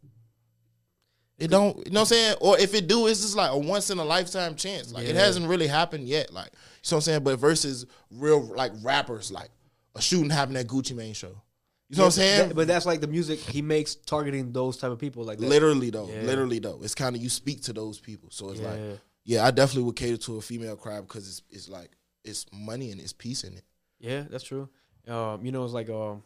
It 1.36 1.48
don't, 1.48 1.76
you 1.78 1.90
know 1.90 2.00
what 2.00 2.00
I'm 2.00 2.06
saying? 2.06 2.36
Or 2.40 2.58
if 2.58 2.74
it 2.74 2.86
do, 2.86 3.08
it's 3.08 3.22
just 3.22 3.36
like 3.36 3.50
a 3.50 3.58
once 3.58 3.90
in 3.90 3.98
a 3.98 4.04
lifetime 4.04 4.54
chance. 4.54 4.92
Like 4.92 5.06
it 5.06 5.16
hasn't 5.16 5.48
really 5.48 5.66
happened 5.66 6.06
yet. 6.06 6.32
Like, 6.32 6.50
you 6.52 6.52
know 6.52 6.58
what 6.58 6.92
I'm 6.92 7.00
saying? 7.00 7.24
But 7.24 7.38
versus 7.40 7.86
real 8.10 8.40
like 8.40 8.72
rappers, 8.82 9.32
like 9.32 9.48
a 9.96 10.02
shooting 10.02 10.30
happened 10.30 10.58
at 10.58 10.68
Gucci 10.68 10.94
Mane 10.94 11.14
show. 11.14 11.40
You 11.90 11.96
know 11.98 12.04
what 12.04 12.06
I'm 12.06 12.12
saying? 12.12 12.48
That- 12.48 12.54
but 12.56 12.66
that's 12.66 12.86
like 12.86 13.00
the 13.00 13.06
music 13.06 13.38
he 13.38 13.60
makes 13.62 13.94
targeting 13.94 14.52
those 14.52 14.76
type 14.78 14.90
of 14.90 14.98
people. 14.98 15.24
Like 15.24 15.38
that. 15.38 15.48
literally 15.48 15.90
though, 15.90 16.08
Yeah. 16.08 16.22
literally 16.22 16.58
though, 16.58 16.80
it's 16.82 16.94
kind 16.94 17.14
of 17.14 17.22
you 17.22 17.28
speak 17.28 17.62
to 17.64 17.72
those 17.72 18.00
people. 18.00 18.30
So 18.30 18.50
it's 18.50 18.60
like, 18.60 18.78
Yeah. 18.78 18.92
yeah, 19.24 19.44
I 19.46 19.50
definitely 19.50 19.84
would 19.84 19.96
cater 19.96 20.16
to 20.16 20.36
a 20.38 20.40
female 20.40 20.76
crowd 20.76 21.02
because 21.06 21.28
it's 21.28 21.42
it's 21.50 21.68
like 21.68 21.90
it's 22.24 22.46
money 22.52 22.90
and 22.90 23.00
it's 23.00 23.12
peace 23.12 23.44
in 23.44 23.54
it. 23.54 23.64
Yeah, 24.00 24.22
that's 24.30 24.44
true. 24.44 24.68
Um, 25.06 25.44
you 25.44 25.52
know, 25.52 25.62
it's 25.64 25.74
like 25.74 25.90
um, 25.90 26.22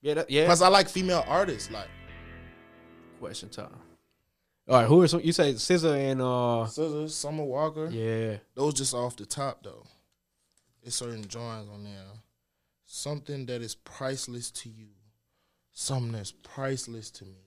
yeah, 0.00 0.14
that, 0.14 0.30
yeah. 0.30 0.46
Plus, 0.46 0.60
I 0.62 0.68
like 0.68 0.88
female 0.88 1.24
artists. 1.26 1.70
Like, 1.70 1.88
Question 3.20 3.48
time. 3.48 3.74
All 4.68 4.76
right, 4.80 4.86
who 4.86 5.02
are 5.02 5.08
some? 5.08 5.20
You 5.20 5.32
say 5.32 5.54
Scissor 5.56 5.94
and 5.94 6.20
uh, 6.22 6.66
SZA, 6.68 7.10
Summer 7.10 7.44
Walker. 7.44 7.88
yeah, 7.90 8.36
Those 8.54 8.74
just 8.74 8.94
off 8.94 9.16
the 9.16 9.26
top 9.26 9.62
though. 9.62 9.84
It's 10.82 10.96
certain 10.96 11.22
drawings 11.22 11.68
on 11.72 11.84
there. 11.84 12.02
Something 12.94 13.44
that 13.46 13.60
is 13.60 13.74
priceless 13.74 14.52
to 14.52 14.68
you. 14.68 14.86
Something 15.72 16.12
that's 16.12 16.30
priceless 16.30 17.10
to 17.10 17.24
me. 17.24 17.40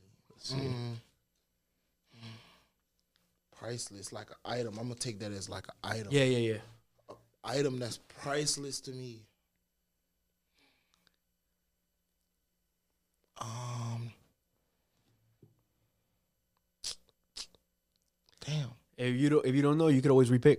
Mm. 0.52 0.96
Priceless, 3.58 4.12
like 4.12 4.30
an 4.30 4.36
item. 4.44 4.78
I'm 4.78 4.90
gonna 4.90 4.96
take 4.96 5.20
that 5.20 5.32
as 5.32 5.48
like 5.48 5.64
an 5.70 5.90
item. 5.90 6.08
yeah, 6.12 6.26
yeah, 6.26 6.54
yeah. 6.54 7.16
Item 7.46 7.80
that's 7.80 7.98
priceless 8.10 8.82
to 8.82 8.92
me. 8.92 9.22
Um. 13.40 14.12
Damn. 18.46 18.72
If 18.98 19.16
you 19.16 19.30
don't, 19.30 19.46
if 19.46 19.56
you 19.56 19.62
don't 19.62 19.78
know, 19.78 19.88
you 19.88 20.02
could 20.02 20.12
always 20.12 20.30
repick. 20.30 20.58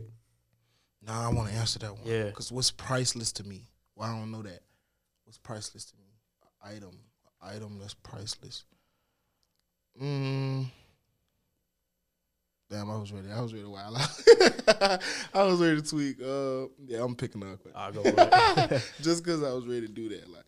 Nah, 1.07 1.27
I 1.27 1.29
want 1.29 1.51
to 1.51 1.55
answer 1.57 1.79
that 1.81 1.93
one. 1.93 2.07
Yeah. 2.07 2.25
Because 2.25 2.51
what's 2.51 2.71
priceless 2.71 3.33
to 3.33 3.45
me? 3.45 3.65
Well, 3.95 4.09
I 4.09 4.19
don't 4.19 4.33
know 4.33 4.43
that. 4.43 4.61
What's 5.29 5.37
priceless 5.37 5.85
to 5.85 5.97
me? 5.99 6.07
Item. 6.65 6.99
Item 7.43 7.79
that's 7.79 7.93
priceless. 7.93 8.65
Mm. 10.03 10.65
Damn, 12.71 12.91
I 12.91 12.97
was 12.97 13.13
ready. 13.13 13.31
I 13.31 13.43
was 13.43 13.53
ready 13.53 13.67
a 13.67 13.69
while. 13.69 13.95
I 15.35 15.43
was 15.43 15.61
ready 15.61 15.83
to 15.83 15.87
tweak. 15.87 16.17
Uh, 16.19 16.69
yeah, 16.87 17.05
I'm 17.05 17.15
picking 17.15 17.43
up. 17.43 17.59
I'll 17.77 17.93
go. 17.93 18.03
Just 19.03 19.23
because 19.23 19.43
I 19.43 19.53
was 19.53 19.67
ready 19.67 19.83
to 19.83 19.89
do 19.89 20.09
that. 20.09 20.31
Like, 20.31 20.47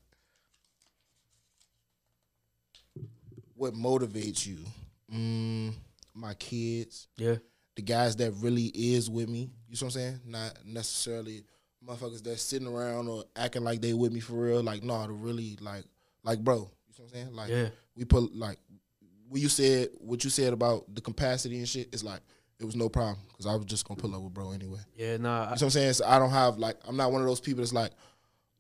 what 3.56 3.74
motivates 3.74 4.46
you? 4.46 4.60
Mm, 5.14 5.74
my 6.14 6.32
kids 6.32 7.08
yeah, 7.18 7.34
the 7.76 7.82
guys 7.82 8.16
that 8.16 8.32
really 8.38 8.72
is 8.74 9.10
with 9.10 9.28
me. 9.28 9.40
You 9.40 9.46
know 9.46 9.50
what 9.72 9.82
I'm 9.82 9.90
saying? 9.90 10.20
Not 10.24 10.52
necessarily 10.64 11.42
motherfuckers 11.86 12.22
that's 12.22 12.42
sitting 12.42 12.68
around 12.68 13.08
or 13.08 13.24
acting 13.36 13.64
like 13.64 13.80
they 13.80 13.92
with 13.92 14.12
me 14.12 14.20
for 14.20 14.34
real. 14.34 14.62
Like, 14.62 14.82
no, 14.82 15.06
to 15.06 15.12
really 15.12 15.58
like, 15.60 15.84
like, 16.22 16.38
bro. 16.40 16.56
You 16.56 16.60
know 16.60 16.70
what 16.96 17.04
I'm 17.04 17.08
saying? 17.08 17.34
Like, 17.34 17.50
yeah, 17.50 17.68
we 17.96 18.04
put 18.04 18.34
like, 18.34 18.58
what 19.28 19.40
you 19.40 19.48
said, 19.48 19.88
what 19.98 20.22
you 20.24 20.30
said 20.30 20.52
about 20.52 20.92
the 20.94 21.00
capacity 21.00 21.58
and 21.58 21.68
shit. 21.68 21.88
It's 21.92 22.04
like 22.04 22.20
it 22.58 22.64
was 22.64 22.76
no 22.76 22.88
problem 22.88 23.18
because 23.28 23.46
I 23.46 23.54
was 23.54 23.64
just 23.64 23.86
gonna 23.88 24.00
pull 24.00 24.14
up 24.14 24.20
with 24.22 24.34
bro 24.34 24.52
anyway. 24.52 24.80
yeah. 24.94 25.16
Nah, 25.16 25.42
You 25.42 25.46
know 25.46 25.50
what 25.52 25.62
I'm 25.62 25.70
saying? 25.70 25.92
So 25.94 26.06
I 26.06 26.18
don't 26.18 26.30
have 26.30 26.58
like 26.58 26.76
I'm 26.86 26.96
not 26.96 27.12
one 27.12 27.22
of 27.22 27.26
those 27.26 27.40
people 27.40 27.62
that's 27.62 27.72
like 27.72 27.92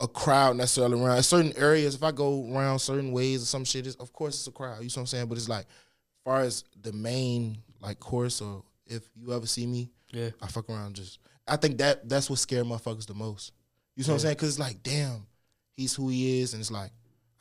a 0.00 0.08
crowd 0.08 0.56
necessarily 0.56 0.98
around 0.98 1.18
in 1.18 1.22
certain 1.22 1.52
areas. 1.56 1.94
If 1.94 2.02
I 2.02 2.10
go 2.12 2.50
around 2.54 2.78
certain 2.78 3.12
ways 3.12 3.42
or 3.42 3.46
some 3.46 3.64
shit, 3.64 3.86
it's, 3.86 3.96
of 3.96 4.12
course 4.12 4.34
it's 4.36 4.46
a 4.46 4.50
crowd. 4.52 4.78
You 4.78 4.84
know 4.84 4.86
what 4.86 4.96
I'm 4.98 5.06
saying? 5.06 5.26
But 5.26 5.36
it's 5.36 5.48
like, 5.48 5.66
as 5.66 6.24
far 6.24 6.40
as 6.40 6.64
the 6.80 6.92
main 6.92 7.58
like 7.80 8.00
course 8.00 8.40
or 8.40 8.62
if 8.86 9.02
you 9.14 9.32
ever 9.34 9.46
see 9.46 9.66
me, 9.66 9.90
yeah, 10.12 10.30
I 10.40 10.46
fuck 10.46 10.70
around. 10.70 10.94
Just 10.96 11.18
I 11.46 11.56
think 11.56 11.78
that 11.78 12.08
that's 12.08 12.30
what 12.30 12.38
scared 12.38 12.66
motherfuckers 12.66 13.06
the 13.06 13.14
most. 13.14 13.52
You 13.96 14.04
know 14.04 14.08
what 14.08 14.14
I'm 14.14 14.20
saying? 14.20 14.34
Because 14.34 14.50
it's 14.50 14.58
like, 14.58 14.82
damn, 14.82 15.26
he's 15.72 15.94
who 15.94 16.08
he 16.08 16.40
is, 16.40 16.54
and 16.54 16.60
it's 16.60 16.70
like. 16.70 16.90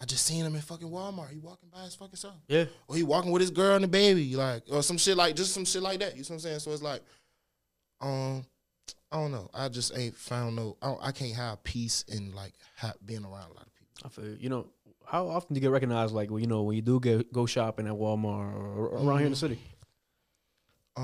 I 0.02 0.06
just 0.06 0.26
seen 0.26 0.45
him 0.45 0.56
in 0.56 0.62
fucking 0.62 0.88
Walmart. 0.88 1.30
He 1.30 1.39
walking 1.39 1.68
by 1.68 1.82
his 1.82 1.93
fucking 1.93 2.16
self 2.16 2.36
yeah. 2.47 2.64
or 2.88 2.95
he 2.95 3.04
walking 3.04 3.32
with 3.32 3.41
his 3.41 3.52
girl 3.52 3.76
and 3.76 3.84
the 3.84 3.88
baby, 3.89 4.34
like, 4.34 4.64
or 4.72 4.82
some 4.82 4.97
shit 4.97 5.18
like 5.18 5.36
just 5.36 5.54
some 5.54 5.66
shit 5.66 5.82
like 5.82 6.00
that. 6.00 6.16
You 6.16 6.22
know 6.22 6.28
what 6.28 6.32
I'm 6.36 6.39
saying? 6.39 6.60
So 6.60 6.72
it's 6.72 6.82
like, 6.82 7.02
um, 8.00 8.45
I 9.12 9.18
don't 9.18 9.32
know. 9.32 9.50
I 9.54 9.68
just 9.68 9.97
ain't 9.97 10.16
found 10.16 10.56
no. 10.56 10.78
I, 10.82 10.88
don't, 10.88 11.04
I 11.04 11.12
can't 11.12 11.36
have 11.36 11.64
peace 11.64 12.06
in 12.08 12.34
like 12.34 12.54
ha- 12.78 12.93
being 13.06 13.26
around 13.26 13.52
a 13.52 13.56
lot 13.56 13.66
of 13.66 13.74
people. 13.74 14.06
I 14.06 14.08
feel 14.08 14.38
you. 14.39 14.50
know 14.50 14.68
how 15.06 15.28
often 15.28 15.54
do 15.54 15.58
you 15.58 15.62
get 15.62 15.72
recognized? 15.72 16.14
Like, 16.14 16.30
well, 16.30 16.39
you 16.39 16.47
know, 16.47 16.62
when 16.62 16.76
you 16.76 16.82
do 16.82 17.00
get 17.00 17.34
go 17.34 17.45
shopping 17.45 17.88
at 17.88 17.93
Walmart 17.93 18.56
or 18.56 18.89
around 18.93 19.18
here 19.18 19.26
in 19.26 19.32
the 19.32 19.38
city. 19.38 19.60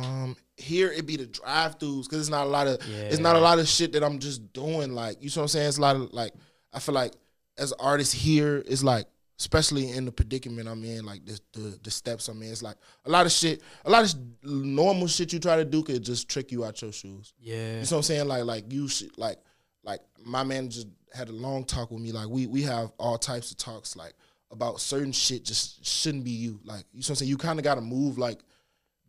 Um, 0.04 0.36
here 0.58 0.92
it 0.92 1.06
be 1.06 1.18
the 1.18 1.26
drive-throughs 1.26 2.04
because 2.04 2.20
it's 2.20 2.30
not 2.30 2.46
a 2.46 2.50
lot 2.50 2.68
of. 2.68 2.80
Yeah. 2.88 3.04
It's 3.04 3.20
not 3.20 3.36
a 3.36 3.40
lot 3.40 3.60
of 3.60 3.68
shit 3.68 3.94
that 3.94 4.04
I'm 4.04 4.20
just 4.20 4.54
doing. 4.54 4.94
Like, 4.94 5.18
you 5.22 5.30
know 5.30 5.34
what 5.36 5.42
I'm 5.44 5.48
saying? 5.50 5.68
It's 5.68 5.78
a 5.78 5.82
lot 5.82 5.96
of 5.96 6.14
like. 6.14 6.34
I 6.74 6.80
feel 6.80 6.96
like 6.96 7.14
as 7.58 7.72
an 7.72 7.78
artist 7.80 8.14
here, 8.14 8.64
it's 8.68 8.84
like. 8.84 9.08
Especially 9.38 9.92
in 9.92 10.06
the 10.06 10.14
predicament 10.14 10.70
I'm 10.70 10.82
in, 10.86 11.06
like 11.06 11.26
the, 11.26 11.38
the 11.52 11.80
the 11.84 11.92
steps 11.92 12.30
I'm 12.30 12.42
in, 12.42 12.54
it's 12.54 12.64
like 12.64 12.78
a 13.04 13.10
lot 13.10 13.26
of 13.26 13.34
shit, 13.34 13.62
a 13.84 13.90
lot 13.90 14.06
of 14.06 14.10
sh- 14.10 14.14
normal 14.44 15.08
shit 15.08 15.34
you 15.34 15.40
try 15.40 15.58
to 15.58 15.66
do 15.66 15.84
could 15.84 16.02
just 16.06 16.30
trick 16.30 16.54
you 16.54 16.64
out 16.64 16.82
your 16.82 16.94
shoes. 16.94 17.34
Yeah, 17.38 17.56
You 17.56 17.74
know 17.74 17.80
what 17.82 17.92
I'm 17.92 18.04
saying? 18.04 18.28
Like 18.30 18.46
like 18.46 18.72
you 18.72 18.88
should 18.88 19.18
like 19.18 19.40
like 19.84 20.00
my 20.24 20.46
manager 20.46 20.84
had 21.14 21.28
a 21.28 21.34
long 21.34 21.66
talk 21.66 21.92
with 21.92 22.00
me. 22.00 22.14
Like 22.14 22.30
we 22.30 22.48
we 22.48 22.62
have 22.62 22.94
all 22.98 23.18
types 23.18 23.52
of 23.52 23.58
talks 23.58 23.98
like 23.98 24.14
about 24.52 24.80
certain 24.80 25.12
shit 25.12 25.44
just 25.44 25.86
shouldn't 25.86 26.24
be 26.24 26.32
you. 26.32 26.62
Like 26.64 26.86
you 26.94 27.00
know 27.00 27.02
what 27.02 27.10
I'm 27.10 27.16
saying? 27.16 27.30
You 27.30 27.36
kind 27.36 27.60
of 27.60 27.66
got 27.66 27.76
to 27.76 27.82
move 27.82 28.18
like 28.18 28.40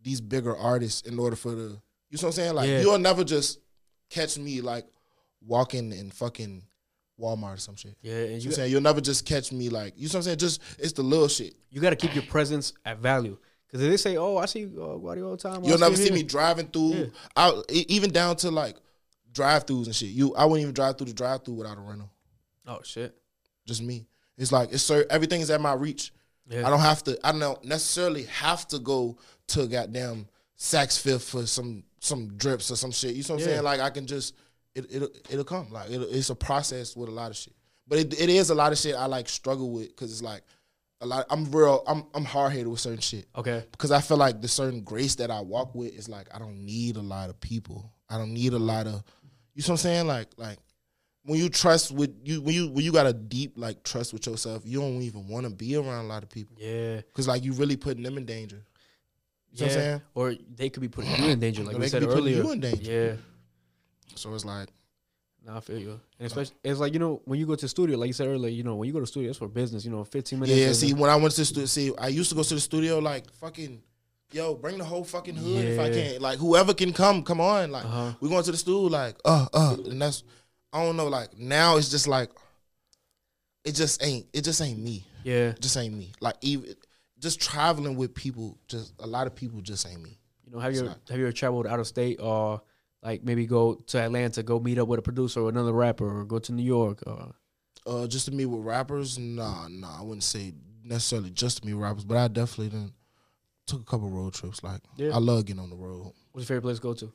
these 0.03 0.21
bigger 0.21 0.55
artists 0.55 1.07
in 1.07 1.17
order 1.19 1.35
for 1.35 1.51
the 1.51 1.61
you 2.09 2.17
know 2.17 2.19
what 2.19 2.23
I'm 2.23 2.31
saying? 2.31 2.53
Like 2.55 2.69
Yeah. 2.69 2.81
you'll 2.81 2.99
never 2.99 3.23
just 3.23 3.59
catch 4.09 4.37
me 4.37 4.61
like 4.61 4.85
walking 5.45 5.91
in 5.91 6.09
fucking 6.11 6.63
Walmart 7.19 7.55
or 7.55 7.57
some 7.57 7.75
shit. 7.75 7.95
yeah. 8.01 8.13
And 8.13 8.21
You 8.23 8.27
know 8.29 8.35
you 8.43 8.49
I'm 8.49 8.51
saying? 8.53 8.71
You'll 8.71 8.81
never 8.81 9.01
just 9.01 9.25
catch 9.25 9.51
me 9.51 9.69
like 9.69 9.93
you 9.97 10.03
know 10.07 10.09
what 10.09 10.15
I'm 10.15 10.21
saying? 10.23 10.37
Just 10.37 10.61
it's 10.79 10.93
the 10.93 11.03
little 11.03 11.27
shit. 11.27 11.55
you 11.69 11.81
got 11.81 11.89
to 11.91 11.95
keep 11.95 12.13
your 12.15 12.23
presence 12.25 12.73
at 12.85 12.99
value. 12.99 13.37
Because 13.67 13.83
if 13.83 13.89
they 13.91 13.97
say, 13.97 14.15
"Oh, 14.15 14.37
I 14.37 14.45
see 14.45 14.63
uh, 14.63 14.95
Waddie 14.97 15.21
all 15.21 15.31
the 15.31 15.37
time," 15.37 15.61
You'll 15.65 15.77
never 15.77 15.97
see 15.97 16.03
here." 16.05 16.13
me 16.13 16.23
driving 16.23 16.67
through. 16.67 16.93
Yeah. 16.93 17.05
I 17.35 17.61
even 17.69 18.11
down 18.11 18.37
to 18.37 18.49
like 18.51 18.77
drive-throughs 19.33 19.87
and 19.87 19.95
shit. 19.95 20.09
You 20.09 20.33
I 20.35 20.45
wouldn't 20.45 20.61
even 20.61 20.73
drive 20.73 20.97
through 20.97 21.07
the 21.07 21.13
drive-through 21.13 21.55
without 21.55 21.77
a 21.77 21.81
rental. 21.81 22.09
Oh 22.65 22.79
shit. 22.83 23.13
just 23.65 23.81
me. 23.81 24.05
It's 24.37 24.51
like 24.53 24.71
it's 24.71 24.83
cer 24.83 25.05
everything 25.09 25.41
is 25.41 25.49
at 25.49 25.59
my 25.59 25.73
reach. 25.73 26.13
Yeah. 26.49 26.65
I 26.65 26.69
don't 26.69 26.79
have 26.79 27.03
to. 27.05 27.17
I 27.27 27.31
don't 27.31 27.63
necessarily 27.65 28.23
have 28.23 28.67
to 28.69 28.79
go 28.79 29.17
to 29.49 29.67
goddamn 29.67 30.27
Saks 30.57 30.99
Fifth 30.99 31.29
for 31.29 31.45
some 31.45 31.83
some 31.99 32.29
drips 32.37 32.71
or 32.71 32.75
some 32.75 32.91
shit. 32.91 33.15
You 33.15 33.23
know 33.23 33.27
what 33.27 33.29
I'm 33.33 33.39
Yeah. 33.39 33.45
saying? 33.55 33.63
Like 33.63 33.79
I 33.81 33.89
can 33.89 34.07
just 34.07 34.35
it 34.75 34.85
it'll, 34.89 35.09
it'll 35.29 35.43
come. 35.43 35.71
Like 35.71 35.89
it'll, 35.89 36.07
it's 36.09 36.29
a 36.29 36.35
process 36.35 36.95
with 36.95 37.09
a 37.09 37.11
lot 37.11 37.31
of 37.31 37.37
shit. 37.37 37.53
But 37.87 37.99
it, 37.99 38.21
it 38.21 38.29
is 38.29 38.49
a 38.49 38.55
lot 38.55 38.71
of 38.71 38.77
shit 38.77 38.95
I 38.95 39.05
like 39.05 39.29
struggle 39.29 39.71
with 39.71 39.87
because 39.89 40.11
it's 40.11 40.21
like 40.21 40.43
a 41.01 41.05
lot. 41.05 41.25
I'm 41.29 41.51
real. 41.51 41.83
I'm 41.87 42.05
I'm 42.13 42.25
hard 42.25 42.51
headed 42.53 42.67
with 42.67 42.79
certain 42.79 42.99
shit 42.99 43.25
Okay. 43.35 43.63
because 43.71 43.91
I 43.91 44.01
feel 44.01 44.17
like 44.17 44.41
the 44.41 44.47
certain 44.47 44.81
grace 44.81 45.15
that 45.15 45.29
I 45.31 45.41
walk 45.41 45.73
with 45.75 45.93
is 45.97 46.07
like 46.09 46.27
I 46.33 46.39
don't 46.39 46.65
need 46.65 46.95
a 46.97 47.01
lot 47.01 47.29
of 47.29 47.39
people. 47.39 47.91
I 48.09 48.17
don't 48.17 48.33
need 48.33 48.53
a 48.53 48.59
lot 48.59 48.87
of 48.87 49.03
you 49.53 49.61
know 49.63 49.65
what 49.65 49.69
I'm 49.69 49.77
saying? 49.77 50.07
Like 50.07 50.27
like 50.37 50.57
when 51.27 51.37
you 51.39 51.49
trust 51.49 51.91
with 51.91 52.11
you 52.23 52.41
when 52.41 52.55
you 52.55 52.67
when 52.69 52.83
you 52.85 52.91
got 52.91 53.05
a 53.05 53.13
deep 53.13 53.53
like 53.57 53.83
trust 53.83 54.13
with 54.13 54.25
yourself, 54.25 54.63
you 54.65 54.79
don't 54.81 55.01
even 55.01 55.27
want 55.27 55.45
to 55.45 55.51
be 55.51 55.75
around 55.75 56.05
a 56.05 56.07
lot 56.07 56.23
of 56.23 56.29
people 56.29 56.55
Yeah. 56.59 56.97
because 56.97 57.27
like 57.27 57.43
you 57.43 57.53
really 57.53 57.75
putting 57.75 58.01
them 58.03 58.17
in 58.17 58.25
danger. 58.25 58.63
You 59.51 59.65
know 59.65 59.71
yeah. 59.71 59.75
what 59.75 59.77
I'm 59.77 59.83
saying? 59.83 60.01
Or 60.15 60.35
they 60.55 60.69
could 60.69 60.81
be 60.81 60.87
putting 60.87 61.11
you 61.23 61.29
in 61.31 61.39
danger, 61.39 61.63
like 61.63 61.75
Or 61.75 61.79
we 61.79 61.85
they 61.85 61.89
said 61.89 62.01
could 62.01 62.09
be 62.09 62.15
putting 62.15 62.33
earlier. 62.33 62.43
you 62.43 62.51
in 62.51 62.59
danger. 62.59 62.91
Yeah. 62.91 63.15
So 64.15 64.33
it's 64.33 64.45
like 64.45 64.69
Nah, 65.45 65.57
I 65.57 65.59
feel 65.61 65.79
you. 65.79 65.99
And 66.19 66.27
especially, 66.27 66.55
it's 66.63 66.79
like 66.79 66.91
you 66.93 66.99
know 66.99 67.21
when 67.25 67.39
you 67.39 67.45
go 67.45 67.55
to 67.55 67.65
the 67.65 67.69
studio, 67.69 67.97
like 67.97 68.07
you 68.07 68.13
said 68.13 68.27
earlier, 68.27 68.49
you 68.49 68.63
know 68.63 68.75
when 68.75 68.87
you 68.87 68.93
go 68.93 68.99
to 68.99 69.03
the 69.03 69.07
studio, 69.07 69.29
it's 69.29 69.39
for 69.39 69.47
business. 69.47 69.85
You 69.85 69.91
know, 69.91 70.03
fifteen 70.03 70.39
minutes. 70.39 70.57
yeah. 70.59 70.73
See, 70.73 70.93
when 70.93 71.09
I 71.09 71.15
went 71.15 71.31
to 71.35 71.41
the 71.41 71.45
studio, 71.45 71.65
see, 71.67 71.93
I 71.97 72.07
used 72.09 72.29
to 72.29 72.35
go 72.35 72.43
to 72.43 72.53
the 72.53 72.59
studio 72.59 72.99
like 72.99 73.31
fucking. 73.35 73.81
Yo, 74.33 74.55
bring 74.55 74.77
the 74.77 74.83
whole 74.83 75.05
fucking 75.05 75.35
hood 75.37 75.63
if 75.63 75.79
I 75.79 75.87
Yeah. 75.87 76.11
can. 76.13 76.21
Like 76.21 76.37
whoever 76.39 76.73
can 76.73 76.91
come, 76.91 77.23
come 77.23 77.39
on. 77.39 77.71
Like 77.71 77.85
Uh-huh. 77.85 78.11
we 78.19 78.27
going 78.27 78.43
to 78.43 78.51
the 78.51 78.57
stool, 78.57 78.89
like 78.89 79.15
uh 79.23 79.47
uh, 79.53 79.77
and 79.85 80.01
that's 80.01 80.23
I 80.73 80.83
don't 80.83 80.97
know. 80.97 81.07
Like 81.07 81.37
now 81.37 81.77
it's 81.77 81.89
just 81.89 82.07
like 82.07 82.29
it 83.63 83.73
just 83.75 84.03
ain't 84.03 84.25
it 84.33 84.43
just 84.43 84.61
ain't 84.61 84.79
me. 84.79 85.05
yeah. 85.23 85.49
It 85.49 85.61
just 85.61 85.77
ain't 85.77 85.93
me. 85.93 86.13
Like 86.21 86.35
even 86.41 86.73
just 87.19 87.41
traveling 87.41 87.95
with 87.97 88.13
people, 88.13 88.57
just 88.67 88.93
a 88.99 89.07
lot 89.07 89.27
of 89.27 89.35
people 89.35 89.61
just 89.61 89.87
ain't 89.87 90.01
me. 90.01 90.19
You 90.45 90.51
know, 90.53 90.59
have 90.59 90.73
you 90.73 90.81
It's 90.81 90.89
ever, 90.89 90.99
have 91.09 91.17
you 91.19 91.25
ever 91.25 91.31
traveled 91.33 91.67
out 91.67 91.79
of 91.79 91.87
state 91.87 92.19
or 92.21 92.61
Like 93.03 93.23
maybe 93.23 93.45
go 93.45 93.75
to 93.75 93.99
Atlanta, 93.99 94.43
go 94.43 94.59
meet 94.59 94.77
up 94.77 94.87
with 94.87 94.99
a 94.99 95.01
producer 95.03 95.41
or 95.41 95.49
another 95.49 95.73
rapper, 95.73 96.19
or 96.21 96.25
go 96.25 96.39
to 96.39 96.51
New 96.51 96.63
York. 96.63 97.03
Or 97.05 97.33
Uh, 97.85 98.07
just 98.07 98.25
to 98.25 98.31
meet 98.31 98.47
with 98.47 98.61
rappers, 98.65 99.17
nah, 99.17 99.67
nah. 99.69 99.99
I 99.99 100.03
wouldn't 100.03 100.23
say 100.23 100.53
necessarily 100.83 101.29
just 101.31 101.61
to 101.61 101.65
meet 101.67 101.73
rappers, 101.75 102.05
but 102.05 102.17
I 102.17 102.27
definitely 102.27 102.69
done 102.77 102.93
took 103.65 103.81
a 103.81 103.85
couple 103.85 104.09
road 104.09 104.33
trips. 104.33 104.63
Like 104.63 104.81
Yeah. 104.97 105.15
I 105.15 105.19
love 105.19 105.45
getting 105.45 105.61
on 105.61 105.69
the 105.69 105.75
road. 105.75 106.13
what's 106.31 106.43
your 106.49 106.57
favorite 106.57 106.61
place 106.63 106.77
to 106.77 106.81
go 106.83 106.93
to? 106.95 107.13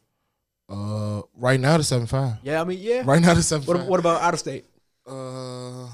Uh, 0.73 1.21
right 1.37 1.61
now 1.61 1.77
the 1.77 1.85
seven 1.85 2.07
five. 2.07 2.37
Yeah, 2.43 2.63
I 2.63 2.65
mean, 2.65 2.79
yeah. 2.81 3.03
Right 3.05 3.21
now 3.21 3.35
the 3.35 3.43
seven 3.43 3.67
What, 3.67 3.77
five. 3.77 3.87
what 3.87 4.01
about 4.01 4.23
out 4.23 4.33
of 4.33 4.41
state? 4.41 4.65
Uh, 5.07 5.89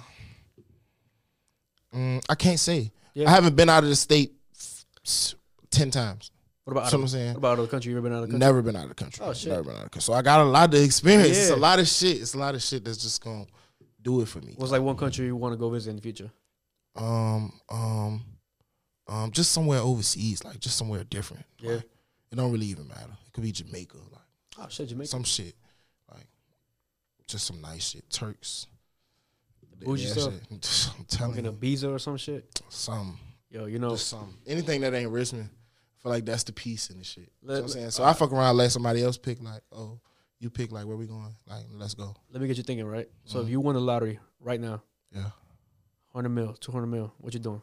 mm, 1.94 2.22
I 2.28 2.34
can't 2.36 2.60
say. 2.60 2.92
Yeah. 3.14 3.28
I 3.28 3.30
haven't 3.32 3.56
been 3.56 3.68
out 3.68 3.82
of 3.82 3.88
the 3.88 3.96
state 3.96 4.34
f- 4.54 4.84
s- 5.04 5.34
ten 5.70 5.90
times. 5.90 6.30
What 6.64 6.72
about 6.72 6.80
out 6.80 6.84
That's 6.84 6.92
what 6.92 6.98
of, 6.98 7.02
I'm 7.04 7.08
saying. 7.08 7.28
what 7.32 7.38
about 7.38 7.52
out 7.52 7.58
of 7.60 7.64
the 7.66 7.70
country? 7.70 7.90
You 7.92 7.98
ever 7.98 8.08
been 8.08 8.12
out 8.16 8.22
of 8.22 8.28
the 8.28 8.32
country? 8.34 8.46
Never 8.46 8.62
been 8.62 8.76
out 8.76 8.82
of 8.84 8.88
the 8.90 8.94
country. 8.94 9.24
Oh, 9.26 9.32
shit. 9.32 9.50
Never 9.50 9.62
been 9.64 9.72
out 9.72 9.76
of 9.78 9.84
the 9.84 9.90
country. 9.90 10.02
So 10.02 10.12
I 10.12 10.22
got 10.22 10.40
a 10.40 10.44
lot 10.44 10.72
of 10.72 10.80
experience. 10.82 11.36
It's 11.36 11.50
a 11.50 11.56
lot 11.56 11.78
of 11.78 11.88
shit. 11.88 12.20
It's 12.20 12.34
a 12.34 12.38
lot 12.38 12.54
of 12.54 12.62
shit 12.62 12.84
that's 12.84 12.98
just 12.98 13.24
gonna 13.24 13.46
do 14.02 14.20
it 14.20 14.28
for 14.28 14.38
me. 14.40 14.54
What's 14.56 14.70
like 14.70 14.82
one 14.82 14.96
country 14.96 15.26
you 15.26 15.34
want 15.36 15.54
to 15.54 15.56
go 15.56 15.70
visit 15.70 15.90
in 15.90 15.96
the 15.96 16.02
future? 16.02 16.30
Um, 16.94 17.52
um, 17.70 18.22
um, 19.08 19.30
just 19.32 19.52
somewhere 19.52 19.78
overseas, 19.80 20.44
like 20.44 20.60
just 20.60 20.76
somewhere 20.76 21.02
different. 21.04 21.44
Yeah. 21.58 21.72
Like, 21.76 21.84
it 22.30 22.36
don't 22.36 22.52
really 22.52 22.66
even 22.66 22.86
matter. 22.86 23.16
It 23.26 23.32
could 23.32 23.42
be 23.42 23.52
Jamaica, 23.52 23.96
like 24.12 24.17
Oh 24.60 24.66
shit, 24.68 24.88
Jamaica. 24.88 25.08
some 25.08 25.24
shit, 25.24 25.54
like 26.12 26.26
just 27.26 27.46
some 27.46 27.60
nice 27.60 27.90
shit. 27.90 28.08
Turks. 28.10 28.66
Bougie 29.84 30.06
stuff? 30.06 30.32
shit. 30.34 30.90
I'm 30.98 31.04
telling 31.04 31.34
Fucking 31.34 31.44
you, 31.44 31.76
Ibiza 31.76 31.94
or 31.94 31.98
some 31.98 32.16
shit. 32.16 32.60
some. 32.68 33.18
Yo, 33.50 33.66
you 33.66 33.78
know, 33.78 33.90
Just 33.90 34.08
some 34.08 34.36
anything 34.46 34.80
that 34.82 34.92
ain't 34.92 35.10
Richmond. 35.10 35.48
I 35.50 36.02
feel 36.02 36.12
like 36.12 36.24
that's 36.24 36.44
the 36.44 36.52
piece 36.52 36.90
in 36.90 36.98
the 36.98 37.04
shit. 37.04 37.30
You 37.40 37.48
know 37.48 37.54
what 37.54 37.62
I'm 37.62 37.68
saying? 37.68 37.90
So 37.92 38.04
I 38.04 38.12
fuck 38.12 38.32
around, 38.32 38.56
let 38.56 38.70
somebody 38.72 39.02
else 39.02 39.16
pick. 39.16 39.40
Like, 39.42 39.62
oh, 39.72 40.00
you 40.38 40.50
pick. 40.50 40.70
Like, 40.70 40.84
where 40.86 40.96
we 40.96 41.06
going? 41.06 41.34
Like, 41.48 41.64
let's 41.72 41.94
go. 41.94 42.14
let 42.32 42.40
me 42.42 42.48
get 42.48 42.56
you 42.56 42.62
thinking, 42.62 42.86
right? 42.86 43.08
So 43.24 43.38
Mhm. 43.38 43.44
if 43.44 43.48
you 43.50 43.60
won 43.60 43.74
the 43.74 43.80
lottery 43.80 44.18
right 44.40 44.60
now, 44.60 44.82
Yeah. 45.12 45.30
hundred 46.12 46.28
mil, 46.30 46.54
two 46.54 46.72
hundred 46.72 46.86
mil, 46.88 47.12
what 47.18 47.32
you 47.34 47.40
doing? 47.40 47.62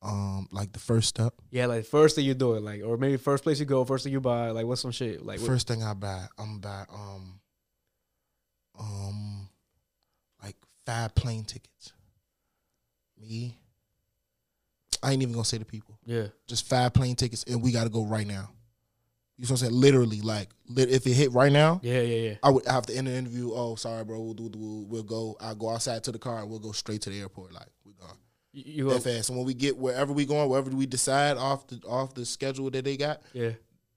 Um, 0.00 0.48
like 0.52 0.72
the 0.72 0.78
first 0.78 1.08
step. 1.08 1.34
Yeah, 1.50 1.66
like 1.66 1.84
first 1.84 2.14
thing 2.14 2.24
you 2.24 2.34
do 2.34 2.54
it, 2.54 2.62
like, 2.62 2.82
or 2.84 2.96
maybe 2.96 3.16
first 3.16 3.42
place 3.42 3.58
you 3.58 3.66
go, 3.66 3.84
first 3.84 4.04
thing 4.04 4.12
you 4.12 4.20
buy, 4.20 4.50
like 4.50 4.64
what's 4.64 4.80
some 4.80 4.92
shit, 4.92 5.24
like 5.26 5.40
first 5.40 5.66
thing 5.66 5.82
I 5.82 5.94
buy, 5.94 6.26
I'm 6.38 6.60
buy 6.60 6.84
um, 6.92 7.40
um, 8.78 9.48
like 10.42 10.54
five 10.86 11.14
plane 11.14 11.44
tickets. 11.44 11.92
Me. 13.20 13.58
I 15.02 15.12
ain't 15.12 15.22
even 15.22 15.34
gonna 15.34 15.44
say 15.44 15.58
the 15.58 15.64
people. 15.64 15.98
yeah, 16.04 16.28
Just 16.46 16.68
five 16.68 16.92
plane 16.92 17.16
tickets, 17.16 17.44
and 17.48 17.60
we 17.62 17.72
gotta 17.72 17.90
go 17.90 18.04
right 18.04 18.26
now. 18.26 18.50
You 19.36 19.44
know 19.44 19.50
what 19.52 19.62
I'm 19.62 19.68
saying? 19.68 19.72
Literally, 19.72 20.20
like, 20.20 20.48
lit, 20.68 20.90
if 20.90 21.06
it 21.06 21.12
hit 21.12 21.32
right 21.32 21.52
now, 21.52 21.80
yeah, 21.82 22.00
yeah, 22.00 22.28
yeah. 22.30 22.34
I 22.42 22.50
would 22.50 22.66
have 22.66 22.86
to 22.86 22.96
end 22.96 23.06
the 23.06 23.14
interview. 23.14 23.52
Oh, 23.52 23.76
sorry, 23.76 24.04
bro. 24.04 24.20
We'll 24.20 24.34
do. 24.34 24.50
We'll, 24.56 24.84
we'll 24.86 25.02
go. 25.04 25.36
I'll 25.40 25.54
go 25.54 25.70
outside 25.70 26.02
to 26.04 26.12
the 26.12 26.18
car 26.18 26.40
and 26.40 26.50
we'll 26.50 26.58
go 26.58 26.72
straight 26.72 27.02
to 27.02 27.10
the 27.10 27.20
airport. 27.20 27.52
Like 27.52 27.66
we're 27.84 27.92
gone 27.92 28.16
You, 28.66 28.84
go, 28.84 28.90
that 28.94 29.02
fast. 29.02 29.28
And 29.28 29.38
when 29.38 29.46
we 29.46 29.54
get 29.54 29.76
wherever 29.76 30.12
we 30.12 30.24
going, 30.26 30.48
wherever 30.48 30.70
we 30.70 30.86
decide 30.86 31.36
off 31.36 31.66
the 31.66 31.80
off 31.86 32.14
the 32.14 32.24
schedule 32.24 32.70
that 32.70 32.84
they 32.84 32.96
got, 32.96 33.22
yeah. 33.32 33.50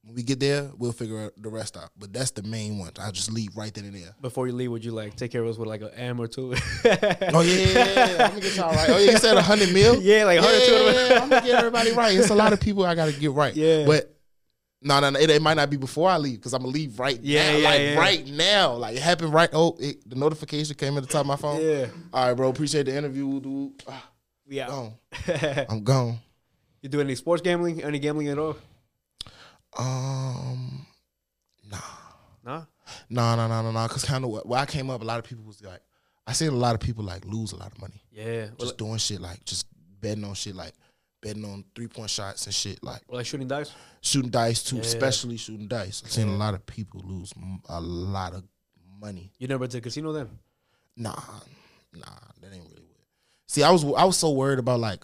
when 0.03 0.15
we 0.15 0.23
get 0.23 0.39
there, 0.39 0.69
we'll 0.77 0.91
figure 0.91 1.19
out 1.19 1.33
the 1.37 1.49
rest 1.49 1.77
out. 1.77 1.89
But 1.97 2.13
that's 2.13 2.31
the 2.31 2.43
main 2.43 2.77
one. 2.77 2.91
I 3.01 3.11
just 3.11 3.31
leave 3.31 3.55
right 3.55 3.73
then 3.73 3.85
and 3.85 3.95
there. 3.95 4.13
Before 4.21 4.47
you 4.47 4.53
leave, 4.53 4.71
would 4.71 4.83
you 4.85 4.91
like 4.91 5.15
take 5.15 5.31
care 5.31 5.41
of 5.43 5.49
us 5.49 5.57
with 5.57 5.67
like 5.67 5.81
an 5.81 5.91
M 5.95 6.19
or 6.19 6.27
two? 6.27 6.53
Oh 6.85 7.41
yeah, 7.41 7.41
yeah, 7.41 7.93
yeah. 7.95 8.23
I'm 8.25 8.29
gonna 8.31 8.41
get 8.41 8.55
y'all 8.55 8.73
right. 8.73 8.89
Oh 8.89 8.97
yeah, 8.97 9.11
you 9.11 9.17
said 9.17 9.37
a 9.37 9.41
hundred 9.41 9.71
mil. 9.73 10.01
yeah, 10.01 10.25
like 10.25 10.39
hundred, 10.39 10.65
two 10.65 10.75
hundred. 10.75 10.93
yeah, 11.09 11.19
I'm 11.21 11.29
gonna 11.29 11.45
get 11.47 11.55
everybody 11.57 11.91
right. 11.91 12.17
It's 12.17 12.29
a 12.29 12.35
lot 12.35 12.53
of 12.53 12.59
people 12.59 12.85
I 12.85 12.95
gotta 12.95 13.13
get 13.13 13.31
right. 13.31 13.55
Yeah. 13.55 13.85
but. 13.85 14.15
No, 14.83 14.99
no, 14.99 15.11
no. 15.11 15.19
It, 15.19 15.29
it 15.29 15.43
might 15.43 15.53
not 15.53 15.69
be 15.69 15.77
before 15.77 16.09
I 16.09 16.17
leave 16.17 16.39
because 16.39 16.55
I'm 16.55 16.61
gonna 16.63 16.73
leave 16.73 16.97
right 16.99 17.19
Yeah, 17.21 17.51
now. 17.51 17.57
yeah, 17.57 17.69
like 17.69 17.79
yeah. 17.81 17.99
right 17.99 18.27
now. 18.27 18.73
Like 18.73 18.95
it 18.95 19.01
happened 19.03 19.31
right. 19.31 19.47
Oh, 19.53 19.77
it, 19.79 20.09
the 20.09 20.15
notification 20.15 20.75
came 20.75 20.97
at 20.97 21.03
the 21.03 21.07
top 21.07 21.21
of 21.21 21.27
my 21.27 21.35
phone. 21.35 21.61
Yeah, 21.61 21.85
All 22.11 22.25
right, 22.27 22.33
bro. 22.33 22.49
Appreciate 22.49 22.87
the 22.87 22.97
interview, 22.97 23.39
dude. 23.39 23.73
Ah. 23.87 24.09
Ah, 24.51 24.53
we 24.53 24.59
out. 24.61 24.69
gone. 24.69 25.65
I'm 25.69 25.83
gone. 25.83 26.19
you 26.81 26.89
do 26.89 26.99
any 27.01 27.15
sports 27.15 27.41
gambling? 27.41 27.83
Any 27.83 27.99
gambling 27.99 28.27
at 28.29 28.37
all? 28.37 28.57
Um, 29.77 30.85
nah, 31.69 31.77
Nah. 32.43 32.65
nah, 33.09 33.35
nah, 33.35 33.47
nah, 33.47 33.61
nah, 33.61 33.71
nah. 33.71 33.87
Cause 33.87 34.03
kind 34.03 34.25
of 34.25 34.31
where 34.45 34.59
I 34.59 34.65
came 34.65 34.89
up, 34.89 35.01
a 35.01 35.05
lot 35.05 35.19
of 35.19 35.25
people 35.25 35.43
was 35.45 35.63
like, 35.63 35.79
I 36.27 36.33
seen 36.33 36.49
a 36.49 36.55
lot 36.55 36.75
of 36.75 36.81
people 36.81 37.03
like 37.03 37.25
lose 37.25 37.51
a 37.51 37.55
lot 37.57 37.71
of 37.71 37.79
money 37.81 38.01
Yeah. 38.11 38.47
Well, 38.57 38.67
just 38.67 38.77
doing 38.77 38.97
shit 38.97 39.19
like 39.21 39.43
just 39.45 39.65
betting 40.01 40.23
on 40.23 40.33
shit 40.33 40.55
like 40.55 40.73
betting 41.21 41.43
on 41.45 41.63
three 41.75 41.87
point 41.87 42.09
shots 42.09 42.45
and 42.45 42.53
shit 42.53 42.83
like 42.83 43.01
or 43.07 43.17
like 43.17 43.25
shooting 43.25 43.47
dice. 43.47 43.71
shooting 44.01 44.29
dice 44.29 44.61
too, 44.63 44.77
Yeah. 44.77 44.81
especially 44.83 45.37
shooting 45.37 45.67
dice. 45.67 46.01
I've 46.05 46.11
seen 46.11 46.27
Yeah. 46.29 46.35
a 46.35 46.37
lot 46.37 46.53
of 46.53 46.65
people 46.65 47.01
lose 47.05 47.33
a 47.69 47.79
lot 47.81 48.33
of 48.33 48.43
money. 48.99 49.31
You 49.39 49.47
never 49.47 49.67
to 49.67 49.77
a 49.77 49.81
casino 49.81 50.11
then? 50.13 50.29
Nah, 50.97 51.11
nah, 51.93 52.05
that 52.41 52.53
ain't 52.53 52.63
really 52.69 52.83
what. 52.83 52.90
See, 53.51 53.63
I 53.63 53.69
was 53.69 53.83
I 53.83 54.05
was 54.05 54.15
so 54.17 54.31
worried 54.31 54.59
about 54.59 54.79
like, 54.79 55.03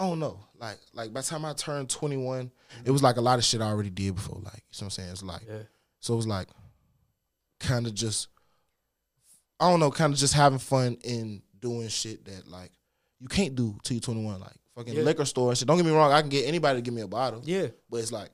I 0.00 0.04
don't 0.08 0.18
know, 0.18 0.40
like 0.58 0.78
like 0.92 1.12
by 1.12 1.20
the 1.20 1.26
time 1.28 1.44
I 1.44 1.52
turned 1.52 1.88
twenty 1.88 2.16
one, 2.16 2.50
it 2.84 2.90
was 2.90 3.04
like 3.04 3.18
a 3.18 3.20
lot 3.20 3.38
of 3.38 3.44
shit 3.44 3.60
I 3.60 3.66
already 3.66 3.88
did 3.90 4.16
before. 4.16 4.34
Like, 4.42 4.46
you 4.46 4.50
know 4.50 4.56
what 4.78 4.82
I'm 4.82 4.90
saying? 4.90 5.10
It's 5.10 5.22
like 5.22 5.42
Yeah. 5.48 5.58
so 6.00 6.14
it 6.14 6.16
was 6.16 6.26
like, 6.26 6.48
kind 7.60 7.86
of 7.86 7.94
just, 7.94 8.26
I 9.60 9.70
don't 9.70 9.78
know, 9.78 9.92
kind 9.92 10.12
of 10.12 10.18
just 10.18 10.34
having 10.34 10.58
fun 10.58 10.98
and 11.08 11.40
doing 11.60 11.86
shit 11.86 12.24
that 12.24 12.48
like 12.48 12.72
you 13.20 13.28
can't 13.28 13.54
do 13.54 13.78
till 13.84 13.94
you're 13.94 14.00
twenty 14.00 14.24
one. 14.24 14.40
Like 14.40 14.56
fucking 14.74 14.94
Yeah. 14.94 15.02
liquor 15.04 15.24
store 15.24 15.50
and 15.50 15.56
shit. 15.58 15.68
Don't 15.68 15.76
get 15.76 15.86
me 15.86 15.92
wrong, 15.92 16.10
I 16.10 16.20
can 16.20 16.30
get 16.30 16.48
anybody 16.48 16.78
to 16.78 16.82
give 16.82 16.94
me 16.94 17.02
a 17.02 17.06
bottle, 17.06 17.42
Yeah. 17.44 17.68
but 17.88 17.98
it's 17.98 18.10
like. 18.10 18.30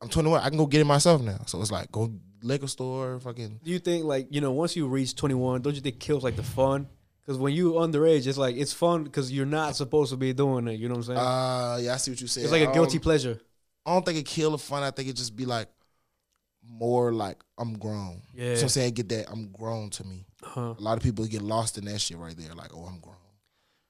I'm 0.00 0.08
21. 0.10 0.40
I 0.42 0.48
can 0.48 0.58
go 0.58 0.66
get 0.66 0.80
it 0.80 0.84
myself 0.84 1.22
now. 1.22 1.40
So 1.46 1.60
it's 1.60 1.72
like 1.72 1.90
go 1.90 2.12
liquor 2.40 2.68
store, 2.68 3.18
fucking 3.18 3.60
Do 3.64 3.70
you 3.72 3.80
think 3.80 4.04
like 4.04 4.28
you 4.30 4.40
know 4.40 4.52
once 4.52 4.76
you 4.76 4.86
reach 4.86 5.16
twenty 5.16 5.34
one, 5.34 5.60
don't 5.60 5.74
you 5.74 5.80
think 5.80 5.98
kills 5.98 6.22
like 6.22 6.36
the 6.36 6.42
fun? 6.44 6.86
Because 7.24 7.38
when 7.38 7.54
you 7.54 7.72
underage, 7.72 8.26
it's 8.26 8.36
like 8.36 8.56
it's 8.56 8.72
fun 8.72 9.04
because 9.04 9.32
you're 9.32 9.46
not 9.46 9.76
supposed 9.76 10.10
to 10.10 10.16
be 10.18 10.32
doing 10.34 10.68
it. 10.68 10.78
You 10.78 10.88
know 10.88 10.96
what 10.96 11.08
I'm 11.08 11.16
saying? 11.16 11.18
Uh, 11.18 11.78
yeah, 11.80 11.94
I 11.94 11.96
see 11.96 12.10
what 12.10 12.20
you 12.20 12.26
said. 12.26 12.42
it's 12.44 12.52
like 12.52 12.68
a 12.68 12.72
guilty 12.72 12.98
Um, 12.98 13.02
pleasure. 13.02 13.40
I 13.86 13.92
don't 13.94 14.04
think 14.04 14.18
it 14.18 14.26
kill 14.26 14.50
the 14.50 14.58
fun. 14.58 14.82
I 14.82 14.90
think 14.90 15.08
it 15.08 15.16
just 15.16 15.34
be 15.34 15.46
like 15.46 15.68
more 16.66 17.12
like 17.12 17.42
I'm 17.58 17.78
grown. 17.78 18.22
Yeah. 18.34 18.54
So 18.56 18.62
I'm 18.64 18.68
saying 18.68 18.94
get 18.94 19.08
that 19.10 19.30
I'm 19.30 19.50
grown 19.52 19.90
to 19.90 20.04
me. 20.04 20.26
Huh. 20.42 20.74
A 20.78 20.82
lot 20.82 20.96
of 20.96 21.02
people 21.02 21.24
get 21.26 21.42
lost 21.42 21.78
in 21.78 21.84
that 21.86 22.00
shit 22.00 22.16
right 22.18 22.36
there. 22.36 22.54
Like, 22.54 22.74
oh, 22.74 22.84
I'm 22.84 23.00
grown. 23.00 23.16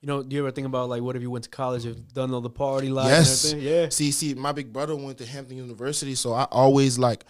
You 0.01 0.09
know, 0.09 0.23
do 0.23 0.37
you 0.37 0.43
ever 0.43 0.51
think 0.51 0.67
about 0.67 0.89
like 0.89 1.03
what 1.03 1.17
if 1.17 1.23
you 1.23 1.31
went 1.31 1.45
to 1.45 1.51
college 1.51 1.87
and 1.87 2.07
done 2.13 2.33
all 2.35 2.41
the 2.41 2.51
party 2.51 2.89
life 2.91 3.09
Yes. 3.09 3.45
and 3.53 3.61
everything? 3.61 3.83
Yeah. 3.83 3.89
See, 3.89 4.11
see, 4.13 4.35
my 4.35 4.53
big 4.53 4.73
brother 4.73 4.95
went 4.95 5.19
to 5.19 5.27
Hampton 5.27 5.57
University, 5.57 6.15
so 6.15 6.35
I 6.35 6.45
always 6.51 6.99
like 6.99 7.25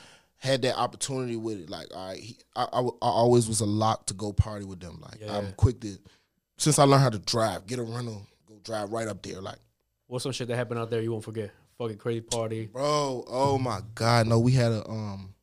had 0.44 0.62
that 0.62 0.76
opportunity 0.76 1.36
with 1.36 1.58
it. 1.62 1.70
Like, 1.70 1.86
I, 1.96 2.16
he, 2.16 2.36
I, 2.54 2.64
I, 2.64 2.80
I 2.80 2.88
always 3.00 3.48
was 3.48 3.60
a 3.60 3.66
lock 3.66 4.06
to 4.06 4.14
go 4.14 4.32
party 4.32 4.64
with 4.64 4.78
them. 4.80 5.00
Like, 5.00 5.20
Yeah. 5.20 5.38
I'm 5.38 5.52
quick 5.52 5.80
to 5.80 5.98
since 6.58 6.78
I 6.78 6.84
learned 6.84 7.02
how 7.02 7.10
to 7.10 7.18
drive, 7.18 7.66
get 7.66 7.78
a 7.78 7.82
rental, 7.82 8.26
go 8.46 8.60
drive 8.62 8.92
right 8.92 9.08
up 9.08 9.22
there. 9.22 9.40
Like. 9.40 9.58
What's 10.06 10.22
some 10.22 10.32
shit 10.32 10.48
that 10.48 10.56
happened 10.56 10.78
out 10.78 10.90
there 10.90 11.00
you 11.00 11.10
won't 11.10 11.24
forget? 11.24 11.50
Fucking 11.78 11.96
crazy 11.96 12.20
party. 12.20 12.66
Bro, 12.66 13.24
oh 13.26 13.58
my 13.58 13.80
God, 13.94 14.28
no, 14.28 14.38
we 14.38 14.52
had 14.52 14.70
a 14.70 14.88
um, 14.88 15.34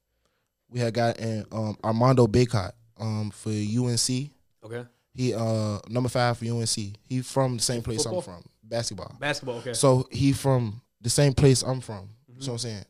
we 0.69 0.79
had 0.79 0.89
a 0.89 0.91
guy 0.91 1.43
um 1.51 1.77
Armando 1.83 2.27
Bacot 2.27 2.71
um 2.97 3.31
for 3.31 3.49
UNC. 3.49 4.29
Okay. 4.63 4.85
He 5.13 5.33
uh 5.33 5.79
number 5.89 6.07
five 6.07 6.37
for 6.37 6.45
UNC. 6.45 6.69
He 7.03 7.21
from 7.21 7.57
the 7.57 7.63
same 7.63 7.81
place 7.81 8.03
Football? 8.03 8.19
I'm 8.19 8.23
from, 8.23 8.43
basketball. 8.63 9.17
Basketball. 9.19 9.57
Okay. 9.57 9.73
So 9.73 10.07
he 10.09 10.31
from 10.31 10.81
the 11.01 11.09
same 11.09 11.33
place 11.33 11.63
I'm 11.63 11.81
from. 11.81 12.07
You 12.27 12.35
know 12.35 12.39
what 12.39 12.47
I'm 12.53 12.57
saying? 12.59 12.85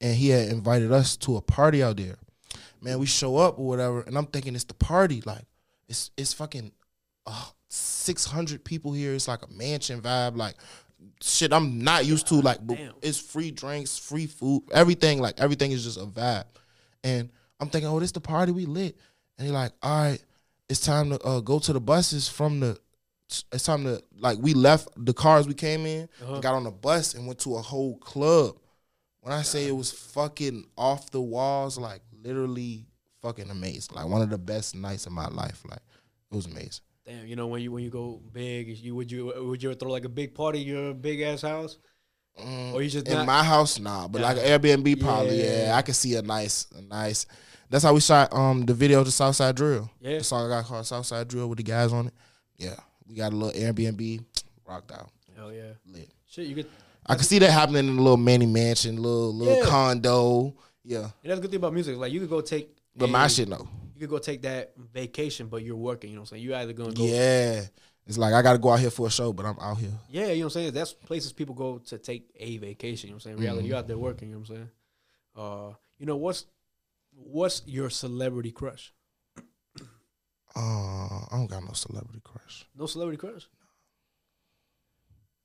And 0.00 0.14
he 0.14 0.28
had 0.28 0.48
invited 0.48 0.92
us 0.92 1.16
to 1.18 1.36
a 1.36 1.40
party 1.40 1.82
out 1.82 1.96
there. 1.96 2.16
Man, 2.80 2.98
we 3.00 3.06
show 3.06 3.36
up 3.36 3.58
or 3.58 3.66
whatever, 3.66 4.02
and 4.02 4.16
I'm 4.16 4.26
thinking 4.26 4.54
it's 4.54 4.64
the 4.64 4.74
party. 4.74 5.22
Like 5.26 5.44
it's 5.88 6.10
it's 6.16 6.32
fucking 6.32 6.70
uh, 7.26 7.46
600 7.68 8.64
people 8.64 8.92
here. 8.92 9.14
It's 9.14 9.26
like 9.28 9.42
a 9.42 9.52
mansion 9.52 10.00
vibe. 10.00 10.36
Like 10.36 10.54
shit, 11.20 11.52
I'm 11.52 11.82
not 11.82 12.06
used 12.06 12.28
to. 12.28 12.36
Like 12.36 12.64
Damn. 12.66 12.92
it's 13.02 13.18
free 13.18 13.50
drinks, 13.50 13.98
free 13.98 14.26
food, 14.26 14.62
everything. 14.72 15.18
Like 15.20 15.40
everything 15.40 15.72
is 15.72 15.82
just 15.84 15.98
a 15.98 16.06
vibe. 16.06 16.44
And 17.02 17.30
I'm 17.58 17.68
thinking, 17.68 17.88
oh, 17.90 17.98
this 17.98 18.12
the 18.12 18.20
party 18.20 18.52
we 18.52 18.66
lit. 18.66 18.96
And 19.38 19.46
he 19.46 19.52
like, 19.52 19.72
all 19.82 20.02
right, 20.04 20.22
it's 20.68 20.80
time 20.80 21.10
to 21.10 21.20
uh, 21.22 21.40
go 21.40 21.58
to 21.58 21.72
the 21.72 21.80
buses 21.80 22.28
from 22.28 22.60
the. 22.60 22.78
It's 23.52 23.64
time 23.64 23.84
to 23.84 24.02
like 24.18 24.38
we 24.40 24.54
left 24.54 24.88
the 24.96 25.12
cars 25.12 25.46
we 25.48 25.54
came 25.54 25.84
in, 25.84 26.08
Uh-huh. 26.22 26.38
got 26.40 26.54
on 26.54 26.62
the 26.64 26.70
bus 26.70 27.14
and 27.14 27.26
went 27.26 27.40
to 27.40 27.56
a 27.56 27.60
whole 27.62 27.96
club. 27.98 28.56
When 29.28 29.36
I 29.36 29.42
say 29.42 29.66
it 29.68 29.76
was 29.76 29.90
fucking 29.92 30.64
off 30.78 31.10
the 31.10 31.20
walls, 31.20 31.76
like 31.76 32.00
literally 32.24 32.86
fucking 33.20 33.50
amazing. 33.50 33.94
Like 33.94 34.06
one 34.06 34.22
of 34.22 34.30
the 34.30 34.38
best 34.38 34.74
nights 34.74 35.04
of 35.04 35.12
my 35.12 35.28
life. 35.28 35.62
Like 35.68 35.80
it 36.32 36.34
was 36.34 36.46
amazing. 36.46 36.80
Damn. 37.04 37.26
You 37.26 37.36
know 37.36 37.46
when 37.46 37.60
you 37.60 37.70
when 37.70 37.84
you 37.84 37.90
go 37.90 38.22
big, 38.32 38.68
you 38.78 38.94
would 38.94 39.12
you 39.12 39.30
would 39.36 39.62
you 39.62 39.74
throw 39.74 39.90
like 39.90 40.06
a 40.06 40.08
big 40.08 40.34
party 40.34 40.62
in 40.62 40.66
your 40.68 40.94
big 40.94 41.20
ass 41.20 41.42
house? 41.42 41.76
Mm, 42.40 42.72
Or 42.72 42.80
you 42.80 42.88
just 42.88 43.06
in 43.06 43.12
not- 43.18 43.26
my 43.26 43.44
house, 43.44 43.78
nah. 43.78 44.08
But 44.08 44.22
Nah. 44.22 44.28
like 44.28 44.38
an 44.38 44.44
Airbnb, 44.44 44.98
probably, 44.98 45.42
Yeah. 45.44 45.64
yeah. 45.66 45.76
I 45.76 45.82
could 45.82 45.94
see 45.96 46.14
a 46.14 46.22
nice, 46.22 46.66
a 46.74 46.80
nice. 46.80 47.26
That's 47.68 47.84
how 47.84 47.92
we 47.92 48.00
shot 48.00 48.32
um 48.32 48.64
the 48.64 48.72
video 48.72 49.04
to 49.04 49.10
Southside 49.10 49.56
Drill. 49.56 49.90
Yeah. 50.00 50.16
The 50.18 50.24
song 50.24 50.46
I 50.50 50.56
got 50.56 50.64
called 50.64 50.86
Southside 50.86 51.28
Drill 51.28 51.48
with 51.48 51.58
the 51.58 51.64
guys 51.64 51.92
on 51.92 52.06
it. 52.06 52.14
Yeah, 52.56 52.76
we 53.06 53.14
got 53.14 53.34
a 53.34 53.36
little 53.36 53.60
Airbnb, 53.60 54.24
rocked 54.66 54.90
out, 54.90 55.10
Hell 55.36 55.52
yeah. 55.52 55.72
lit. 55.84 56.08
Shit, 56.26 56.46
you 56.46 56.54
could. 56.54 56.66
I 57.08 57.14
could 57.16 57.24
see 57.24 57.38
that 57.38 57.50
happening 57.50 57.88
in 57.88 57.98
a 57.98 58.02
little 58.02 58.16
mini 58.16 58.46
mansion, 58.46 58.96
little 58.96 59.34
little 59.34 59.56
Yeah. 59.56 59.64
condo. 59.66 60.54
Yeah, 60.84 61.00
And 61.00 61.10
that's 61.24 61.36
the 61.36 61.42
good 61.42 61.50
thing 61.50 61.58
about 61.58 61.74
music. 61.74 61.96
Like 61.98 62.12
you 62.12 62.20
could 62.20 62.30
go 62.30 62.40
take, 62.40 62.74
but 62.96 63.08
a- 63.08 63.12
my 63.12 63.26
shit 63.28 63.48
no. 63.48 63.68
You 63.94 64.00
could 64.00 64.10
go 64.10 64.18
take 64.18 64.42
that 64.42 64.72
vacation, 64.76 65.48
but 65.48 65.62
you're 65.62 65.76
working. 65.76 66.10
You 66.10 66.16
know 66.16 66.22
what 66.22 66.28
I'm 66.32 66.36
saying? 66.36 66.42
You're 66.44 66.56
either 66.56 66.72
gonna 66.72 66.92
go. 66.92 67.04
Yeah, 67.04 67.64
it's 68.06 68.16
like 68.16 68.32
I 68.32 68.42
got 68.42 68.52
to 68.52 68.58
go 68.58 68.70
out 68.70 68.78
here 68.80 68.90
for 68.90 69.06
a 69.08 69.10
show, 69.10 69.32
but 69.32 69.44
I'm 69.44 69.58
out 69.58 69.76
here. 69.78 69.90
Yeah, 70.08 70.28
you 70.28 70.28
know 70.28 70.34
what 70.36 70.44
I'm 70.44 70.50
saying? 70.50 70.72
That's 70.72 70.92
places 70.94 71.32
people 71.32 71.54
go 71.54 71.78
to 71.78 71.98
take 71.98 72.30
a 72.36 72.56
vacation. 72.58 73.08
You 73.08 73.12
know 73.12 73.16
what 73.16 73.26
I'm 73.26 73.30
saying? 73.32 73.36
Reality, 73.38 73.64
Mhm. 73.64 73.68
you're 73.68 73.76
out 73.78 73.88
there 73.88 73.98
working. 73.98 74.28
You 74.28 74.34
know 74.36 74.40
what 74.40 74.50
I'm 74.50 74.56
saying? 74.56 74.70
Uh, 75.36 75.74
you 75.98 76.06
know 76.06 76.16
what's 76.16 76.46
what's 77.12 77.62
your 77.66 77.90
celebrity 77.90 78.52
crush? 78.52 78.92
Uh, 80.56 80.60
I 80.60 81.28
don't 81.32 81.46
got 81.48 81.64
no 81.64 81.72
celebrity 81.72 82.20
crush. 82.24 82.66
No 82.76 82.86
celebrity 82.86 83.18
crush. 83.18 83.48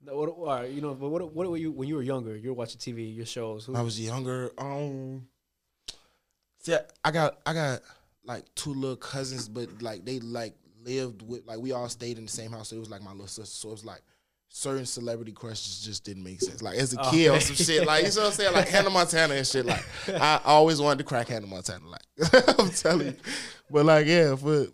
What, 0.05 0.29
all 0.29 0.45
right, 0.45 0.69
you 0.69 0.81
know, 0.81 0.93
but 0.93 1.09
what 1.09 1.33
what 1.33 1.49
were 1.49 1.57
you 1.57 1.71
when 1.71 1.87
you 1.87 1.95
were 1.95 2.03
younger? 2.03 2.35
You 2.35 2.49
were 2.49 2.55
watching 2.55 2.79
TV, 2.79 3.15
your 3.15 3.25
shows. 3.25 3.65
Who, 3.65 3.75
I 3.75 3.81
was 3.81 3.99
younger, 3.99 4.51
um, 4.57 5.27
see, 6.59 6.75
I 7.03 7.11
got 7.11 7.37
I 7.45 7.53
got 7.53 7.81
like 8.25 8.43
two 8.55 8.73
little 8.73 8.95
cousins, 8.95 9.47
but 9.47 9.81
like 9.81 10.05
they 10.05 10.19
like 10.19 10.55
lived 10.83 11.21
with 11.21 11.45
like 11.45 11.59
we 11.59 11.71
all 11.71 11.89
stayed 11.89 12.17
in 12.17 12.25
the 12.25 12.31
same 12.31 12.51
house. 12.51 12.69
So 12.69 12.75
it 12.75 12.79
was 12.79 12.89
like 12.89 13.01
my 13.01 13.11
little 13.11 13.27
sister. 13.27 13.55
So 13.55 13.69
it 13.69 13.71
was 13.71 13.85
like 13.85 14.01
certain 14.49 14.85
celebrity 14.85 15.31
crushes 15.31 15.81
just 15.83 16.03
didn't 16.03 16.23
make 16.23 16.39
sense. 16.41 16.61
Like 16.61 16.77
as 16.77 16.93
a 16.93 16.97
Oh, 17.01 17.09
kid 17.11 17.29
or 17.29 17.39
some 17.39 17.55
shit, 17.55 17.85
like 17.87 18.03
you 18.05 18.09
know 18.11 18.21
what 18.21 18.27
I'm 18.27 18.31
saying, 18.33 18.53
like 18.53 18.67
Hannah 18.67 18.89
Montana 18.89 19.33
and 19.35 19.47
shit. 19.47 19.65
Like 19.65 19.83
I 20.09 20.41
always 20.45 20.79
wanted 20.81 20.99
to 20.99 21.03
crack 21.05 21.27
Hannah 21.27 21.47
Montana. 21.47 21.85
Like 21.87 22.01
I'm 22.59 22.69
telling 22.69 23.07
you, 23.07 23.15
but 23.71 23.85
like 23.85 24.05
yeah, 24.05 24.35
but 24.41 24.67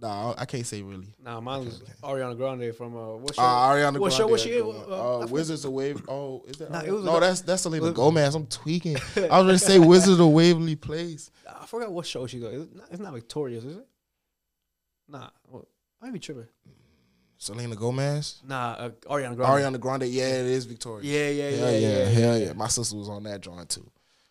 nah, 0.00 0.34
I 0.36 0.44
can't 0.44 0.66
say 0.66 0.82
really. 0.82 1.06
nah, 1.22 1.40
mine 1.40 1.64
was 1.64 1.82
Ariana 2.02 2.36
Grande 2.36 2.74
from 2.74 2.96
uh, 2.96 3.16
what 3.16 3.34
show? 3.34 3.42
Uh, 3.42 3.68
Ariana 3.68 3.98
what 3.98 4.12
show 4.12 4.18
Grande, 4.26 4.32
was 4.32 4.42
she 4.42 4.58
in? 4.58 4.62
uh, 4.64 5.18
Uh. 5.20 5.26
Wizards 5.30 5.64
of 5.64 5.72
Wave. 5.72 6.02
Oh, 6.08 6.42
is 6.46 6.56
that? 6.58 6.70
Nah, 6.70 6.80
it 6.80 6.90
was 6.90 7.04
no, 7.04 7.16
a- 7.16 7.20
that's 7.20 7.40
that's 7.42 7.62
Selena 7.62 7.92
Gomez. 7.92 8.34
I'm 8.34 8.46
tweaking. 8.46 8.96
I 9.16 9.20
was 9.20 9.46
gonna 9.46 9.58
say 9.58 9.78
Wizards 9.78 10.20
of 10.20 10.28
Waverly 10.28 10.76
Place. 10.76 11.30
I 11.48 11.66
forgot 11.66 11.90
what 11.92 12.06
show 12.06 12.26
she 12.26 12.38
got. 12.40 12.52
It's 12.52 12.74
not, 12.74 12.86
it's 12.90 13.00
not 13.00 13.12
Victorious, 13.14 13.64
is 13.64 13.76
it? 13.78 13.86
Nah, 15.08 15.28
well, 15.48 15.66
I 16.02 16.06
might 16.06 16.12
be 16.12 16.18
tripping. 16.18 16.46
Selena 17.38 17.76
Gomez. 17.76 18.40
Nah, 18.46 18.72
uh, 18.72 18.88
Ariana 19.10 19.36
Grande. 19.36 19.76
Ariana 19.76 19.80
Grande. 19.80 20.04
Yeah, 20.04 20.24
it 20.24 20.46
is 20.46 20.64
Victoria. 20.64 21.04
Yeah, 21.04 21.28
yeah, 21.28 21.48
yeah, 21.50 21.56
hell 21.58 21.72
yeah, 21.72 21.78
yeah, 21.78 21.98
yeah, 21.98 22.04
hell 22.08 22.38
yeah. 22.38 22.52
My 22.54 22.68
sister 22.68 22.96
was 22.96 23.08
on 23.08 23.22
that 23.24 23.40
drawing 23.42 23.66
too. 23.66 23.86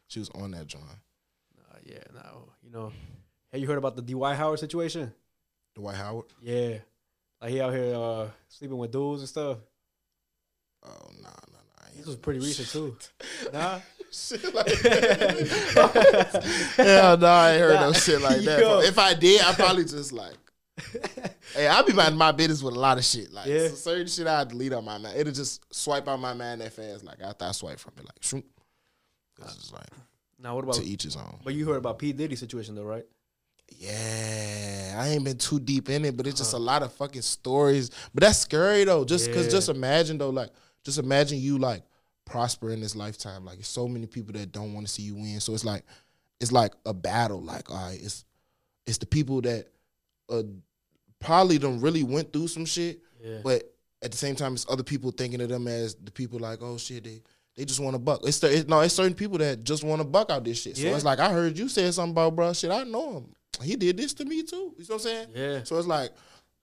She 0.08 0.20
was 0.20 0.30
on 0.32 0.52
that 0.52 0.68
drawing. 0.68 0.88
Nah, 0.88 1.78
yeah, 1.84 2.00
no, 2.14 2.50
you 2.64 2.72
know, 2.72 2.92
have 3.52 3.62
you 3.62 3.68
heard 3.68 3.78
about 3.78 3.96
the 3.96 4.02
Dwight 4.02 4.36
Howard 4.38 4.60
situation? 4.60 5.14
Dwight 5.76 5.96
Howard. 5.96 6.26
Yeah, 6.42 6.78
like 7.42 7.52
he 7.52 7.62
out 7.62 7.74
here 7.74 7.96
uh, 7.96 8.28
sleeping 8.48 8.78
with 8.78 8.92
dudes 8.92 9.22
and 9.22 9.30
stuff. 9.30 9.58
Oh 10.84 10.90
nah, 11.22 11.30
nah, 11.30 11.58
nah. 11.58 11.90
This 11.96 12.06
was 12.08 12.16
pretty 12.16 12.40
recent 12.40 12.70
too. 12.70 12.96
Nah, 13.54 13.80
shit 14.12 14.54
like 14.54 14.66
that. 14.66 16.44
Hell 16.78 17.18
no, 17.18 17.28
I 17.28 17.52
ain't 17.52 17.62
heard 17.62 17.80
no 17.80 17.94
shit 17.94 18.22
like 18.22 18.42
that. 18.46 18.60
Yo. 18.60 18.80
If 18.80 18.98
I 18.98 19.14
did, 19.14 19.42
I 19.42 19.54
probably 19.54 19.84
just 19.86 20.12
like, 20.14 20.34
hey, 21.56 21.68
I 21.68 21.82
be 21.84 21.94
minding 21.94 22.18
my 22.18 22.32
business 22.32 22.62
with 22.64 22.76
a 22.76 22.80
lot 22.80 22.98
of 22.98 23.04
shit. 23.06 23.32
Like 23.32 23.48
Yeah. 23.48 23.68
certain 23.70 24.08
shit 24.08 24.28
I 24.28 24.44
delete 24.46 24.74
on 24.74 24.86
my 24.86 24.98
mind. 24.98 25.18
It'll 25.18 25.34
just 25.34 25.64
swipe 25.74 26.08
on 26.08 26.20
my 26.20 26.34
mind 26.34 26.62
that 26.62 26.74
fast. 26.74 27.04
Like 27.04 27.20
after 27.22 27.46
I 27.46 27.52
swipe 27.52 27.80
from 27.80 27.94
it, 27.98 28.06
like 28.06 28.18
shoot. 28.22 28.46
This 29.42 29.52
is 29.58 29.72
like 29.74 29.88
now 30.40 30.56
what 30.56 30.64
about? 30.64 30.76
to 30.76 30.84
each 30.86 31.04
his 31.04 31.16
own. 31.18 31.40
But 31.44 31.54
you 31.54 31.68
heard 31.68 31.78
about 31.78 32.00
P 32.00 32.14
Diddy 32.14 32.36
situation 32.36 32.76
though, 32.76 32.84
right? 32.84 33.06
Yeah, 33.78 34.96
I 34.98 35.10
ain't 35.10 35.24
been 35.24 35.38
too 35.38 35.60
deep 35.60 35.90
in 35.90 36.06
it, 36.06 36.16
but 36.18 36.28
it's 36.28 36.38
just 36.40 36.54
a 36.54 36.58
lot 36.58 36.84
of 36.84 36.94
fucking 36.94 37.22
stories. 37.22 37.92
But 38.14 38.22
that's 38.24 38.40
scary 38.40 38.84
though. 38.84 39.06
Just 39.06 39.32
cause 39.32 39.46
Yeah. 39.46 39.52
just 39.52 39.70
imagine 39.70 40.18
though, 40.18 40.30
like 40.30 40.50
just 40.84 40.98
imagine 40.98 41.40
you 41.40 41.58
like 41.58 41.84
prosper 42.26 42.72
in 42.72 42.82
this 42.82 42.96
lifetime. 42.96 43.46
Like 43.46 43.64
so 43.64 43.88
many 43.88 44.06
people 44.08 44.34
that 44.34 44.52
don't 44.52 44.74
want 44.74 44.88
to 44.88 44.92
see 44.94 45.04
you 45.04 45.16
win. 45.16 45.40
So 45.40 45.54
it's 45.54 45.66
like 45.66 45.84
it's 46.40 46.52
like 46.52 46.74
a 46.86 46.94
battle. 46.94 47.42
Like 47.42 47.70
all 47.70 47.78
right, 47.78 48.00
it's 48.02 48.26
it's 48.88 48.98
the 48.98 49.06
people 49.06 49.42
that 49.42 49.68
uh 50.30 50.44
probably 51.20 51.58
don't 51.58 51.82
really 51.82 52.04
went 52.04 52.32
through 52.34 52.48
some 52.48 52.66
shit, 52.66 53.02
Yeah. 53.24 53.40
but 53.44 53.72
at 54.02 54.12
the 54.12 54.18
same 54.18 54.36
time, 54.36 54.54
it's 54.54 54.66
other 54.70 54.84
people 54.84 55.12
thinking 55.12 55.42
of 55.42 55.50
them 55.50 55.68
as 55.68 55.96
the 55.96 56.12
people 56.12 56.40
like, 56.40 56.60
oh 56.62 56.78
shit, 56.78 57.04
they 57.04 57.22
they 57.56 57.66
just 57.66 57.80
want 57.80 57.96
a 57.96 58.00
buck. 58.00 58.20
It's, 58.24 58.40
the, 58.40 58.54
it, 58.54 58.68
no, 58.68 58.82
it's 58.82 58.94
certain 58.94 59.14
people 59.14 59.38
that 59.38 59.64
just 59.64 59.82
want 59.84 60.02
to 60.02 60.08
buck 60.08 60.30
out 60.30 60.44
this 60.44 60.62
shit. 60.62 60.76
So 60.76 60.84
Yeah. 60.84 60.96
it's 60.96 61.06
like 61.06 61.20
I 61.20 61.32
heard 61.32 61.58
you 61.58 61.70
say 61.70 61.90
something 61.92 62.12
about 62.12 62.36
bro. 62.36 62.52
Shit, 62.54 62.70
I 62.70 62.84
know 62.84 63.14
him. 63.20 63.35
He 63.62 63.76
did 63.76 63.98
this 63.98 64.14
to 64.16 64.26
me 64.26 64.44
too. 64.44 64.56
You 64.56 64.64
know 64.64 64.74
what 64.88 64.92
I'm 64.94 65.00
saying? 65.00 65.28
yeah. 65.36 65.64
So 65.64 65.78
it's 65.78 65.88
like 65.88 66.12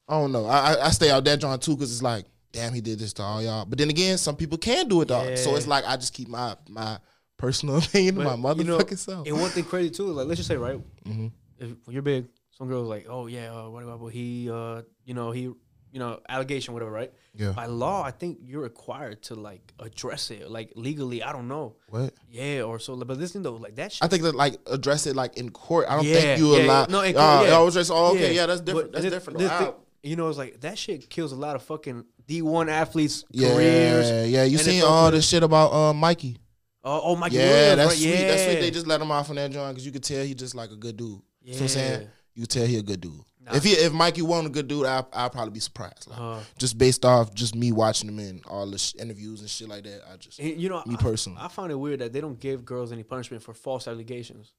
I 0.08 0.14
don't 0.20 0.32
know. 0.32 0.46
I 0.46 0.86
I, 0.86 0.90
stay 0.90 1.10
out 1.10 1.24
that 1.24 1.40
John 1.40 1.58
too 1.58 1.74
because 1.76 1.92
it's 1.92 2.02
like, 2.02 2.26
damn, 2.52 2.72
he 2.74 2.80
did 2.80 2.98
this 2.98 3.12
to 3.14 3.22
all 3.22 3.42
y'all. 3.42 3.64
But 3.64 3.78
then 3.78 3.88
again, 3.90 4.18
some 4.18 4.36
people 4.36 4.58
can 4.58 4.88
do 4.88 5.00
it 5.02 5.08
though. 5.08 5.34
So 5.36 5.56
it's 5.56 5.66
like 5.66 5.84
I 5.86 5.96
just 5.96 6.12
keep 6.12 6.28
my 6.28 6.56
my 6.68 6.98
personal 7.38 7.78
opinion 7.78 8.16
to 8.16 8.24
my 8.24 8.36
But, 8.36 8.58
you 8.58 8.64
know, 8.64 8.78
motherfucking 8.78 8.98
self. 8.98 9.26
And 9.26 9.40
one 9.40 9.50
thing 9.50 9.64
crazy 9.64 9.90
too 9.90 10.10
is 10.10 10.16
like 10.16 10.26
let's 10.26 10.38
just 10.38 10.48
say 10.48 10.56
right, 10.56 10.80
Mhm. 11.04 11.30
if 11.58 11.70
when 11.84 11.94
you're 11.94 12.02
big, 12.02 12.26
some 12.50 12.68
girls 12.68 12.88
like, 12.88 13.06
oh 13.08 13.26
yeah, 13.26 13.52
uh, 13.52 13.68
what 13.70 13.82
about 13.84 14.06
he, 14.08 14.50
uh, 14.50 14.82
you 15.04 15.14
know, 15.14 15.30
he, 15.30 15.50
you 15.92 15.98
know, 15.98 16.18
allegation, 16.28 16.74
whatever, 16.74 16.90
right? 16.90 17.12
Yeah. 17.34 17.52
By 17.52 17.66
law, 17.66 18.02
I 18.02 18.10
think 18.10 18.38
you're 18.42 18.62
required 18.62 19.22
to 19.24 19.34
like 19.34 19.72
address 19.78 20.30
it, 20.30 20.50
like 20.50 20.72
legally. 20.74 21.22
I 21.22 21.32
don't 21.32 21.48
know, 21.48 21.76
What? 21.88 22.14
yeah, 22.30 22.62
or 22.62 22.78
so. 22.78 22.96
But 22.96 23.18
listen 23.18 23.42
though, 23.42 23.56
like 23.56 23.76
that 23.76 23.92
shit. 23.92 24.02
I 24.02 24.08
think 24.08 24.22
that 24.24 24.34
like 24.34 24.56
address 24.66 25.06
it 25.06 25.14
like 25.16 25.36
in 25.36 25.50
court. 25.50 25.86
I 25.88 25.96
don't 25.96 26.04
Yeah, 26.06 26.14
think 26.20 26.38
you 26.40 26.56
yeah, 26.56 26.62
allow. 26.64 26.80
yeah. 26.80 26.86
No, 26.88 27.00
in 27.02 27.16
uh, 27.16 27.42
yeah. 27.46 27.56
I 27.56 27.60
was 27.60 27.74
just 27.74 27.90
oh, 27.90 28.12
okay, 28.12 28.34
yeah, 28.34 28.46
that's 28.46 28.60
different. 28.62 28.92
But 28.92 29.02
That's 29.02 29.04
this- 29.04 29.12
different. 29.12 29.38
this 29.38 29.50
though. 29.50 29.58
thing- 29.64 29.74
you 30.04 30.16
know, 30.16 30.28
it's 30.28 30.36
like 30.38 30.60
that 30.62 30.76
shit 30.76 31.08
kills 31.08 31.30
a 31.30 31.36
lot 31.36 31.54
of 31.54 31.62
fucking 31.62 32.04
D1 32.26 32.68
athletes' 32.68 33.24
yeah, 33.30 33.54
careers. 33.54 34.10
yeah. 34.10 34.24
Yeah. 34.24 34.44
You 34.44 34.58
seen 34.58 34.82
all 34.82 35.10
this 35.12 35.28
shit 35.28 35.44
about 35.44 35.72
uh, 35.72 35.92
Mikey? 35.92 36.38
Uh, 36.84 36.98
oh, 37.00 37.14
Mikey 37.14 37.36
yeah, 37.36 37.48
Williams, 37.48 37.76
that's 37.76 37.88
right? 37.90 37.98
sweet. 37.98 38.10
Yeah, 38.10 38.26
That's 38.26 38.42
sweet. 38.44 38.60
They 38.60 38.70
just 38.72 38.86
let 38.88 39.00
him 39.00 39.12
off 39.12 39.30
on 39.30 39.36
that 39.36 39.52
joint 39.52 39.68
because 39.70 39.86
you 39.86 39.92
could 39.92 40.02
tell 40.02 40.24
he 40.24 40.34
just 40.34 40.56
like 40.56 40.70
a 40.72 40.76
good 40.76 40.96
dude. 40.96 41.20
You 41.40 41.52
know 41.52 41.54
what 41.58 41.62
I'm 41.62 41.68
saying? 41.68 42.00
Yeah. 42.02 42.06
You 42.34 42.42
could 42.42 42.50
tell 42.50 42.66
he 42.66 42.76
a 42.78 42.82
good 42.82 43.00
dude. 43.00 43.20
Nah. 43.44 43.54
If 43.56 43.64
he 43.64 43.72
if 43.72 43.92
Mikey 43.92 44.22
wasn't 44.22 44.48
a 44.48 44.50
good 44.50 44.68
dude, 44.68 44.86
I 44.86 45.04
I'd 45.12 45.32
probably 45.32 45.50
be 45.52 45.60
surprised. 45.60 46.06
Like, 46.08 46.18
Uh, 46.20 46.40
just 46.58 46.78
based 46.78 47.04
off 47.04 47.34
just 47.34 47.56
me 47.56 47.72
watching 47.72 48.08
him 48.08 48.18
in 48.20 48.40
all 48.46 48.70
the 48.70 48.78
sh- 48.78 48.94
interviews 48.98 49.40
and 49.40 49.50
shit 49.50 49.68
like 49.68 49.82
that. 49.84 50.02
I 50.12 50.16
just 50.16 50.38
you 50.38 50.68
know, 50.68 50.82
me 50.86 50.94
I, 50.98 51.02
personally. 51.02 51.38
I 51.42 51.48
found 51.48 51.72
it 51.72 51.74
weird 51.74 52.00
that 52.00 52.12
they 52.12 52.20
don't 52.20 52.38
give 52.38 52.64
girls 52.64 52.92
any 52.92 53.02
punishment 53.02 53.42
for 53.42 53.52
false 53.52 53.88
allegations. 53.88 54.52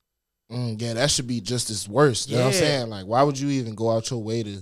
Mm, 0.51 0.81
yeah, 0.81 0.93
that 0.95 1.09
should 1.11 1.27
be 1.27 1.39
just 1.39 1.69
as 1.69 1.88
worse. 1.88 2.27
You 2.27 2.36
know 2.36 2.41
what 2.41 2.47
I'm 2.47 2.53
saying? 2.53 2.89
Like, 2.89 3.05
why 3.05 3.23
would 3.23 3.39
you 3.39 3.49
even 3.49 3.73
go 3.73 3.89
out 3.89 4.09
your 4.11 4.21
way 4.21 4.43
to 4.43 4.61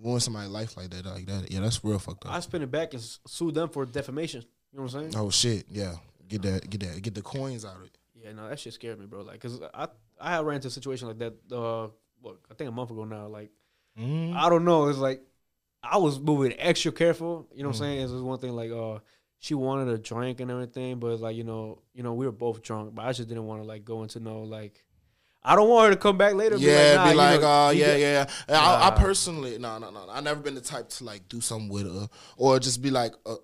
ruin 0.00 0.18
somebody's 0.18 0.50
life 0.50 0.76
like 0.76 0.90
that? 0.90 1.06
Like 1.06 1.26
that? 1.26 1.50
Yeah, 1.50 1.60
that's 1.60 1.84
real 1.84 2.00
fucked 2.00 2.26
up. 2.26 2.32
I 2.32 2.40
spin 2.40 2.62
it 2.62 2.70
back 2.70 2.92
and 2.94 3.02
sue 3.28 3.52
them 3.52 3.68
for 3.68 3.86
defamation. 3.86 4.42
You 4.72 4.78
know 4.78 4.84
what 4.84 4.94
I'm 4.94 5.10
saying? 5.12 5.22
oh 5.24 5.30
shit, 5.30 5.66
yeah. 5.70 5.94
Get 6.26 6.42
that, 6.42 6.68
get 6.68 6.80
that, 6.80 7.00
get 7.02 7.14
the 7.14 7.22
coins 7.22 7.64
out 7.64 7.76
of 7.76 7.84
it. 7.84 7.96
Yeah, 8.14 8.32
no, 8.32 8.48
that 8.48 8.58
shit 8.58 8.72
scared 8.72 8.98
me, 8.98 9.06
bro. 9.06 9.22
Like, 9.22 9.40
cause 9.40 9.60
I 9.74 9.88
I 10.20 10.40
ran 10.40 10.56
into 10.56 10.68
a 10.68 10.70
situation 10.70 11.08
like 11.08 11.18
that. 11.18 11.34
Uh, 11.54 11.88
what 12.22 12.36
I 12.50 12.54
think 12.54 12.68
a 12.68 12.72
month 12.72 12.90
ago 12.90 13.04
now. 13.04 13.26
Like, 13.28 13.50
Mm. 14.00 14.34
I 14.34 14.48
don't 14.48 14.64
know. 14.64 14.88
It's 14.88 14.98
like 14.98 15.22
I 15.82 15.98
was 15.98 16.18
moving 16.18 16.54
extra 16.58 16.92
careful. 16.92 17.46
You 17.54 17.62
know 17.62 17.68
what 17.68 17.74
Mm. 17.76 17.80
I'm 17.80 17.84
saying? 17.84 18.00
It's 18.00 18.12
just 18.12 18.24
one 18.24 18.38
thing 18.38 18.52
like 18.52 18.70
uh 18.70 19.00
she 19.38 19.54
wanted 19.54 19.88
a 19.88 19.98
drink 19.98 20.40
and 20.40 20.50
everything, 20.50 20.98
but 20.98 21.20
like 21.20 21.36
you 21.36 21.44
know, 21.44 21.82
you 21.92 22.02
know, 22.02 22.14
we 22.14 22.24
were 22.24 22.32
both 22.32 22.62
drunk, 22.62 22.94
but 22.94 23.04
I 23.04 23.12
just 23.12 23.28
didn't 23.28 23.44
want 23.46 23.60
to 23.62 23.66
like 23.68 23.84
go 23.84 24.02
into 24.02 24.18
no 24.20 24.42
like. 24.42 24.82
I 25.44 25.56
don't 25.56 25.68
want 25.68 25.88
her 25.88 25.94
to 25.94 26.00
come 26.00 26.16
back 26.16 26.34
later. 26.34 26.56
Yeah, 26.56 27.04
be 27.04 27.10
be 27.10 27.16
like, 27.16 27.32
like, 27.32 27.40
nah, 27.42 27.66
oh 27.66 27.70
you 27.70 27.82
know, 27.82 27.86
yeah, 27.88 27.96
you 27.96 28.02
yeah. 28.02 28.24
got- 28.24 28.30
yeah. 28.48 28.60
I, 28.60 28.86
I 28.88 28.90
personally, 28.92 29.58
no, 29.58 29.76
no, 29.78 29.90
no. 29.90 30.06
I 30.08 30.20
never 30.20 30.40
been 30.40 30.54
the 30.54 30.60
type 30.60 30.88
to 30.90 31.04
like 31.04 31.28
do 31.28 31.40
something 31.40 31.68
with 31.68 31.92
her 31.92 32.08
or 32.36 32.60
just 32.60 32.80
be 32.80 32.90
like 32.92 33.12
a 33.26 33.34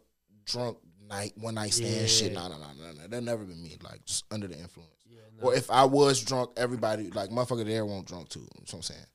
drunk 0.46 0.78
night, 1.08 1.32
one 1.36 1.56
night 1.56 1.72
stand 1.74 2.08
shit. 2.08 2.32
No, 2.32 2.46
no, 2.48 2.54
no, 2.56 2.66
no, 2.78 2.92
no. 3.00 3.06
That 3.08 3.22
never 3.22 3.44
been 3.44 3.60
me. 3.60 3.76
Like 3.82 4.04
just 4.04 4.24
under 4.30 4.46
the 4.46 4.56
influence. 4.58 4.92
Yeah, 5.38 5.44
nah. 5.44 5.48
Or 5.50 5.54
if 5.54 5.70
I 5.70 5.84
was 5.84 6.22
drunk, 6.22 6.50
everybody 6.56 7.10
like 7.10 7.30
motherfucker 7.30 7.64
there 7.64 7.86
won't 7.86 8.06
drunk 8.06 8.28
too. 8.28 8.46
That's 8.58 8.72
what 8.72 8.78
I'm 8.80 8.82
saying. 8.82 9.06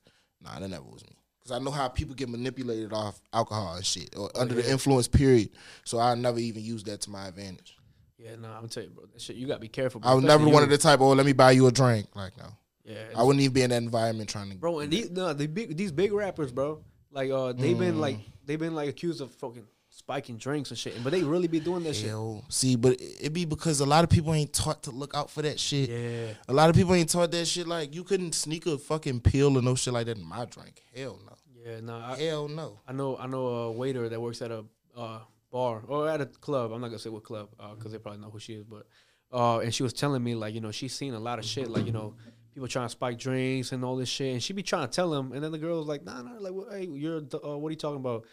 Nah, 0.42 0.60
that 0.60 0.70
never 0.70 0.84
was 0.84 1.04
me. 1.04 1.16
Cause 1.44 1.52
I 1.52 1.60
know 1.60 1.72
how 1.72 1.90
people 1.90 2.16
get 2.16 2.30
manipulated 2.30 2.94
off 2.94 3.22
alcohol 3.34 3.76
and 3.76 3.86
shit, 3.86 4.16
or 4.18 4.32
under 4.36 4.56
the 4.56 4.66
Oh, 4.66 4.72
influence. 4.72 5.10
Period. 5.10 5.50
So 5.84 6.00
I 6.00 6.16
never 6.16 6.40
even 6.40 6.64
use 6.64 6.84
that 6.86 7.02
to 7.02 7.10
my 7.10 7.28
advantage. 7.28 7.78
Yeah, 8.18 8.36
nah, 8.38 8.50
I'm 8.50 8.56
gonna 8.56 8.68
tell 8.70 8.84
you, 8.84 8.90
bro. 8.92 9.06
That 9.12 9.22
shit, 9.22 9.36
you 9.36 9.48
gotta 9.48 9.60
be 9.60 9.68
careful. 9.68 10.00
I 10.06 10.14
was 10.14 10.24
never 10.24 10.48
one 10.48 10.64
of 10.64 10.70
the 10.70 10.78
type. 10.78 11.02
Oh, 11.02 11.10
let 11.12 11.26
me 11.26 11.34
buy 11.34 11.52
you 11.52 11.68
a 11.68 11.72
drink. 11.72 12.08
Like 12.16 12.38
no, 12.38 12.46
Yeah, 12.86 12.98
I 13.18 13.24
wouldn't 13.24 13.42
even 13.42 13.54
be 13.54 13.62
in 13.64 13.72
that 13.72 13.82
environment 13.84 14.30
trying 14.30 14.50
to. 14.52 14.56
bro. 14.56 14.80
And 14.80 14.92
these 14.92 15.12
no, 15.12 15.34
the 15.34 15.48
big 15.48 15.76
these 15.76 15.92
big 15.92 16.14
rappers, 16.14 16.52
bro. 16.54 16.82
Like 17.12 17.30
uh, 17.30 17.52
they've 17.52 17.78
been 17.78 18.00
like 18.00 18.18
Mm. 18.20 18.24
they've 18.46 18.60
been 18.60 18.74
like 18.76 18.88
accused 18.90 19.20
of 19.20 19.32
fucking 19.34 19.68
spiking 19.96 20.38
drinks 20.38 20.70
and 20.72 20.78
shit, 20.78 21.02
but 21.04 21.12
they 21.12 21.24
really 21.24 21.48
be 21.48 21.60
doing 21.60 21.84
that 21.84 21.96
Hell, 21.96 22.44
see, 22.50 22.76
but 22.76 22.94
it 22.94 23.26
it 23.26 23.34
be 23.34 23.46
because 23.46 23.80
a 23.80 23.86
lot 23.86 24.04
of 24.04 24.10
people 24.10 24.34
ain't 24.34 24.52
taught 24.54 24.84
to 24.84 24.92
look 24.92 25.16
out 25.16 25.30
for 25.30 25.42
that 25.44 25.60
shit. 25.60 25.90
shit. 25.90 25.90
Yeah, 25.90 26.34
A 26.48 26.54
lot 26.54 26.70
of 26.70 26.76
people 26.76 26.94
ain't 26.96 27.10
taught 27.10 27.32
that 27.32 27.46
shit. 27.46 27.68
Like 27.68 27.94
you 27.94 28.04
couldn't 28.04 28.34
sneak 28.34 28.66
a 28.66 28.78
fucking 28.78 29.22
pill 29.22 29.58
or 29.58 29.62
no 29.62 29.76
shit 29.76 29.94
like 29.94 30.08
that 30.08 30.18
in 30.18 30.26
my 30.26 30.46
drink. 30.46 30.82
Hell 30.96 31.20
no. 31.26 31.34
yeah. 31.66 31.80
Nah, 31.80 32.16
Hell 32.16 32.48
no. 32.48 32.80
I 32.88 32.94
know 32.94 33.18
I 33.18 33.28
know 33.28 33.46
a 33.48 33.72
waiter 33.72 34.10
that 34.10 34.20
works 34.20 34.42
at 34.42 34.52
a 34.52 34.66
uh, 34.98 35.20
bar 35.52 35.84
or 35.88 36.10
at 36.10 36.22
a 36.22 36.26
club. 36.26 36.72
I'm 36.72 36.82
not 36.82 36.88
gonna 36.88 37.00
say 37.00 37.10
what 37.10 37.24
club 37.24 37.50
because 37.78 37.92
they 37.92 37.98
probably 38.00 38.22
know 38.22 38.30
who 38.30 38.40
she 38.40 38.54
is, 38.54 38.64
but 38.64 38.88
uh, 39.32 39.60
and 39.60 39.74
she 39.74 39.84
was 39.84 39.94
telling 39.94 40.24
me 40.24 40.36
like 40.36 40.54
you 40.54 40.62
know 40.62 40.72
she's 40.72 40.94
seen 40.96 41.14
a 41.14 41.20
lot 41.20 41.40
of 41.40 41.46
shit 41.46 41.70
like 41.70 41.86
you 41.86 41.92
know 41.92 42.16
people 42.54 42.68
trying 42.68 42.86
to 42.86 42.90
spike 42.92 43.18
drinks 43.18 43.72
and 43.72 43.84
all 43.84 43.96
this 43.96 44.10
shit, 44.10 44.34
and 44.34 44.44
she 44.44 44.54
be 44.54 44.62
trying 44.64 44.88
to 44.88 44.92
tell 44.94 45.14
him, 45.14 45.32
and 45.32 45.44
then 45.44 45.52
the 45.52 45.58
girl 45.58 45.80
was 45.80 45.88
like, 45.88 46.04
nah, 46.04 46.22
nah, 46.22 46.38
like 46.40 46.54
hey, 46.72 46.88
you're 46.92 47.18
uh, 47.18 47.58
what 47.58 47.70
are 47.70 47.72
you 47.72 47.78
talking 47.78 48.00
about? 48.00 48.26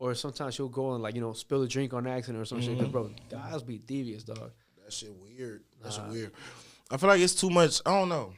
Or 0.00 0.14
sometimes 0.14 0.54
she'll 0.54 0.68
go 0.68 0.94
and 0.94 1.02
like 1.02 1.14
you 1.16 1.20
know 1.20 1.32
spill 1.32 1.62
a 1.62 1.68
drink 1.68 1.92
on 1.92 2.06
accident 2.06 2.40
or 2.40 2.44
some 2.44 2.60
shit. 2.60 2.78
'Cause, 2.78 2.88
bro, 2.88 3.10
guys 3.30 3.62
be 3.62 3.78
devious, 3.78 4.22
dog. 4.22 4.50
That 4.84 4.92
shit 4.92 5.12
weird. 5.12 5.62
That's 5.82 5.96
shit 5.96 6.04
Nah. 6.04 6.12
weird. 6.12 6.32
I 6.90 6.96
feel 6.96 7.08
like 7.08 7.20
it's 7.20 7.34
too 7.34 7.50
much. 7.50 7.80
I 7.84 7.90
don't 7.90 8.08
know. 8.08 8.32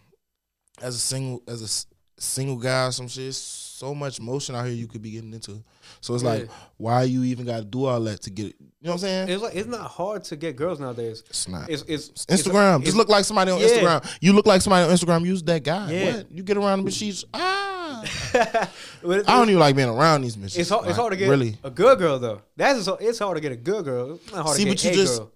As 0.80 0.96
a 0.96 0.98
single, 0.98 1.42
as 1.46 1.60
a 1.60 1.64
s- 1.64 1.86
single 2.18 2.56
guy, 2.56 2.88
some 2.90 3.06
shit. 3.08 3.34
So 3.34 3.94
much 3.94 4.20
motion 4.20 4.54
out 4.54 4.64
here 4.66 4.74
you 4.74 4.86
could 4.88 5.00
be 5.02 5.10
getting 5.12 5.32
into. 5.32 5.62
So 6.00 6.14
it's 6.14 6.24
like, 6.24 6.48
why 6.78 7.02
you 7.04 7.24
even 7.24 7.46
got 7.46 7.58
to 7.58 7.64
do 7.64 7.84
all 7.84 8.00
that 8.02 8.22
to 8.22 8.30
get 8.30 8.46
it? 8.46 8.56
You 8.58 8.66
know 8.82 8.90
what 8.90 8.94
I'm 8.94 8.98
saying? 9.00 9.28
It's 9.28 9.42
like 9.42 9.54
it's 9.54 9.68
not 9.68 9.90
hard 9.90 10.24
to 10.24 10.36
get 10.36 10.56
girls 10.56 10.80
nowadays. 10.80 11.22
It's 11.28 11.46
not. 11.48 11.68
It's 11.70 11.82
it's 11.86 12.08
Instagram. 12.26 12.76
It's, 12.78 12.86
Just 12.86 12.96
look 12.96 13.08
like 13.10 13.24
somebody 13.26 13.50
on 13.50 13.60
Yeah. 13.60 13.66
Instagram. 13.68 14.16
You 14.22 14.32
look 14.32 14.46
like 14.46 14.62
somebody 14.62 14.88
on 14.88 14.94
Instagram. 14.96 15.26
Use 15.26 15.42
that 15.44 15.62
guy. 15.62 15.92
Yeah. 15.92 16.16
What? 16.16 16.32
You 16.32 16.42
get 16.42 16.56
around 16.56 16.78
them, 16.78 16.84
but 16.84 16.94
she's 16.94 17.24
ah. 17.34 17.59
I 18.34 18.68
don't 19.04 19.48
even 19.48 19.58
like 19.60 19.76
being 19.76 19.88
around 19.88 20.22
these 20.22 20.36
bitches. 20.36 20.58
It's 20.58 20.70
hard. 20.70 20.86
It's 20.88 20.96
hard 20.96 21.12
to 21.12 21.16
get 21.16 21.28
really. 21.28 21.56
a 21.64 21.70
good 21.70 21.98
girl 21.98 22.18
though. 22.18 22.42
That's 22.56 22.84
just, 22.84 23.00
it's 23.00 23.18
hard 23.18 23.36
to 23.36 23.40
get 23.40 23.52
a 23.52 23.56
good 23.56 23.84
girl. 23.84 24.14
It's 24.14 24.32
not 24.32 24.44
hard 24.44 24.56
See, 24.56 24.64
to 24.64 24.70
but 24.70 24.78
get 24.78 24.84
you 24.84 24.90
a 24.90 25.04
just- 25.04 25.18
girl. 25.20 25.32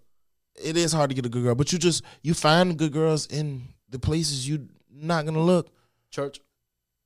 It 0.63 0.77
is 0.77 0.93
hard 0.93 1.11
to 1.11 1.17
get 1.17 1.27
a 1.27 1.29
good 1.29 1.43
girl, 1.43 1.57
but 1.57 1.73
you 1.73 1.79
just 1.79 2.05
you 2.23 2.33
find 2.33 2.79
good 2.79 2.93
girls 2.93 3.27
in 3.27 3.63
the 3.91 3.99
places 3.99 4.49
you 4.49 4.69
not 4.93 5.25
gonna 5.27 5.43
look. 5.43 5.69
Church. 6.11 6.41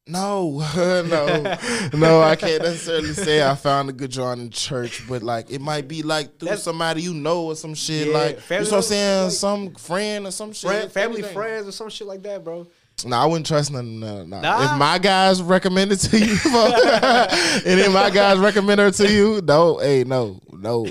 No, 0.06 0.62
no, 0.76 1.56
no. 1.94 2.20
I 2.22 2.34
can't 2.36 2.62
necessarily 2.62 3.12
say 3.14 3.46
I 3.46 3.54
found 3.54 3.88
a 3.90 3.92
good 3.92 4.10
John 4.10 4.40
in 4.40 4.50
church, 4.50 5.06
but 5.08 5.22
like 5.22 5.50
it 5.50 5.60
might 5.62 5.86
be 5.88 6.02
like 6.02 6.38
through 6.38 6.48
That's- 6.48 6.62
somebody 6.62 7.02
you 7.02 7.14
know 7.14 7.44
or 7.46 7.56
some 7.56 7.74
shit. 7.74 8.08
Yeah, 8.08 8.14
like 8.14 8.50
you 8.50 8.56
know 8.56 8.62
what 8.64 8.72
I'm 8.72 8.82
saying, 8.82 9.22
like- 9.24 9.32
some 9.32 9.74
friend 9.76 10.26
or 10.26 10.30
some 10.30 10.52
shit. 10.52 10.70
Friend, 10.70 10.92
family, 10.92 11.18
anything. 11.18 11.34
friends, 11.34 11.68
or 11.68 11.72
some 11.72 11.88
shit 11.88 12.06
like 12.06 12.22
that, 12.24 12.44
bro. 12.44 12.66
Nah, 13.04 13.22
I 13.22 13.26
wouldn't 13.26 13.46
trust 13.46 13.72
none. 13.72 14.00
No, 14.00 14.24
no. 14.24 14.40
Nah. 14.40 14.72
If 14.72 14.78
my 14.78 14.98
guys 14.98 15.42
recommend 15.42 15.92
it 15.92 15.96
to 15.98 16.18
you, 16.18 16.32
and 16.32 17.80
if 17.80 17.92
my 17.92 18.10
guys 18.10 18.38
recommend 18.38 18.80
her 18.80 18.90
to 18.90 19.12
you, 19.12 19.40
no, 19.44 19.78
hey, 19.78 20.04
no, 20.04 20.40
no, 20.52 20.86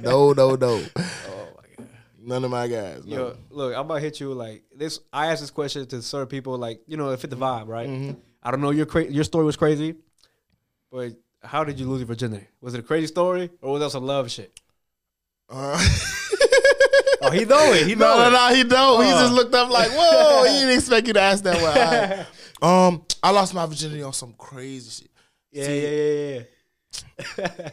no, 0.00 0.32
no, 0.32 0.54
no. 0.54 0.84
Oh 0.96 1.48
my 1.56 1.76
god. 1.76 1.88
None 2.20 2.44
of 2.44 2.50
my 2.50 2.68
guys. 2.68 3.04
No. 3.06 3.16
Yo, 3.16 3.36
look, 3.50 3.74
I'm 3.74 3.80
about 3.80 3.94
to 3.94 4.00
hit 4.00 4.20
you 4.20 4.32
like 4.34 4.62
this. 4.74 5.00
I 5.12 5.28
asked 5.28 5.40
this 5.40 5.50
question 5.50 5.86
to 5.86 6.02
certain 6.02 6.28
people, 6.28 6.56
like 6.58 6.80
you 6.86 6.96
know, 6.96 7.10
it 7.10 7.20
fit 7.20 7.30
the 7.30 7.36
vibe, 7.36 7.66
right? 7.68 7.88
Mm-hmm. 7.88 8.18
I 8.42 8.50
don't 8.50 8.60
know 8.60 8.70
your 8.70 8.86
cra- 8.86 9.10
your 9.10 9.24
story 9.24 9.44
was 9.44 9.56
crazy, 9.56 9.96
but 10.92 11.12
how 11.42 11.64
did 11.64 11.78
you 11.80 11.86
lose 11.88 12.00
your 12.00 12.06
virginity? 12.06 12.46
Was 12.60 12.74
it 12.74 12.80
a 12.80 12.82
crazy 12.82 13.06
story 13.06 13.50
or 13.62 13.72
was 13.72 13.80
that 13.80 13.90
some 13.90 14.04
love 14.04 14.30
shit? 14.30 14.58
Uh, 15.48 15.82
Oh, 17.22 17.30
he 17.30 17.44
know 17.44 17.72
it. 17.72 17.86
He 17.86 17.94
know 17.96 18.16
no, 18.16 18.22
no, 18.22 18.28
it. 18.28 18.32
no, 18.50 18.54
he 18.54 18.64
don't. 18.64 19.04
He 19.04 19.10
Uh. 19.12 19.20
just 19.22 19.32
looked 19.32 19.54
up 19.54 19.70
like, 19.70 19.90
whoa, 19.90 20.44
he 20.44 20.60
didn't 20.60 20.70
expect 20.78 21.06
you 21.06 21.12
to 21.14 21.20
ask 21.20 21.42
that 21.44 21.60
one. 21.60 21.74
Right. 21.74 22.26
Um, 22.60 23.04
I 23.22 23.30
lost 23.30 23.54
my 23.54 23.64
virginity 23.66 24.02
on 24.02 24.12
some 24.12 24.32
crazy 24.36 24.90
shit. 25.04 25.10
Yeah, 25.52 25.64
See, 25.64 25.82
yeah, 25.82 26.40
yeah, 27.38 27.46
yeah. 27.60 27.70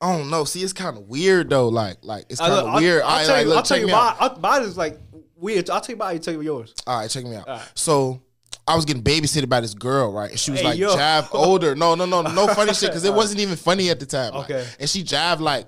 I 0.00 0.16
don't 0.16 0.30
know. 0.30 0.44
See, 0.44 0.62
it's 0.62 0.72
kind 0.72 0.96
of 0.96 1.08
weird 1.08 1.50
though. 1.50 1.66
Like, 1.68 1.96
like 2.02 2.26
it's 2.28 2.40
Uh, 2.40 2.46
kind 2.46 2.60
of 2.60 2.66
I'll- 2.68 2.80
weird. 2.80 3.02
I'll, 3.02 3.08
right, 3.16 3.26
tell 3.26 3.34
like, 3.36 3.42
you. 3.42 3.48
look, 3.48 3.56
I'll 3.56 3.62
tell 3.64 3.78
you 3.78 3.86
mine. 3.88 4.14
I'll- 4.20 4.38
Mine 4.38 4.62
is 4.62 4.76
like 4.76 5.00
weird. 5.34 5.68
I'll 5.68 5.80
tell 5.80 5.94
you 5.94 5.98
mine. 5.98 6.14
You 6.14 6.20
tell 6.20 6.34
me 6.38 6.44
yours. 6.44 6.74
All 6.86 7.00
right, 7.00 7.10
check 7.10 7.24
me 7.24 7.34
out. 7.34 7.48
Right. 7.48 7.68
So 7.74 8.22
I 8.68 8.76
was 8.76 8.84
getting 8.84 9.02
babysitted 9.02 9.48
by 9.48 9.60
this 9.62 9.74
girl, 9.74 10.12
right? 10.12 10.30
And 10.30 10.38
she 10.38 10.52
was 10.52 10.60
Hey, 10.60 10.66
like 10.66 10.78
yo. 10.78 10.94
jab 10.94 11.26
older. 11.32 11.74
No, 11.74 11.96
no, 11.96 12.04
no, 12.06 12.22
no 12.22 12.46
funny 12.54 12.74
shit 12.74 12.90
because 12.90 13.04
it 13.04 13.12
wasn't 13.12 13.40
even 13.40 13.56
funny 13.56 13.90
at 13.90 13.98
the 13.98 14.06
time. 14.06 14.32
like, 14.34 14.44
Okay. 14.48 14.64
and 14.78 14.88
she 14.88 15.02
jive 15.02 15.40
like, 15.40 15.66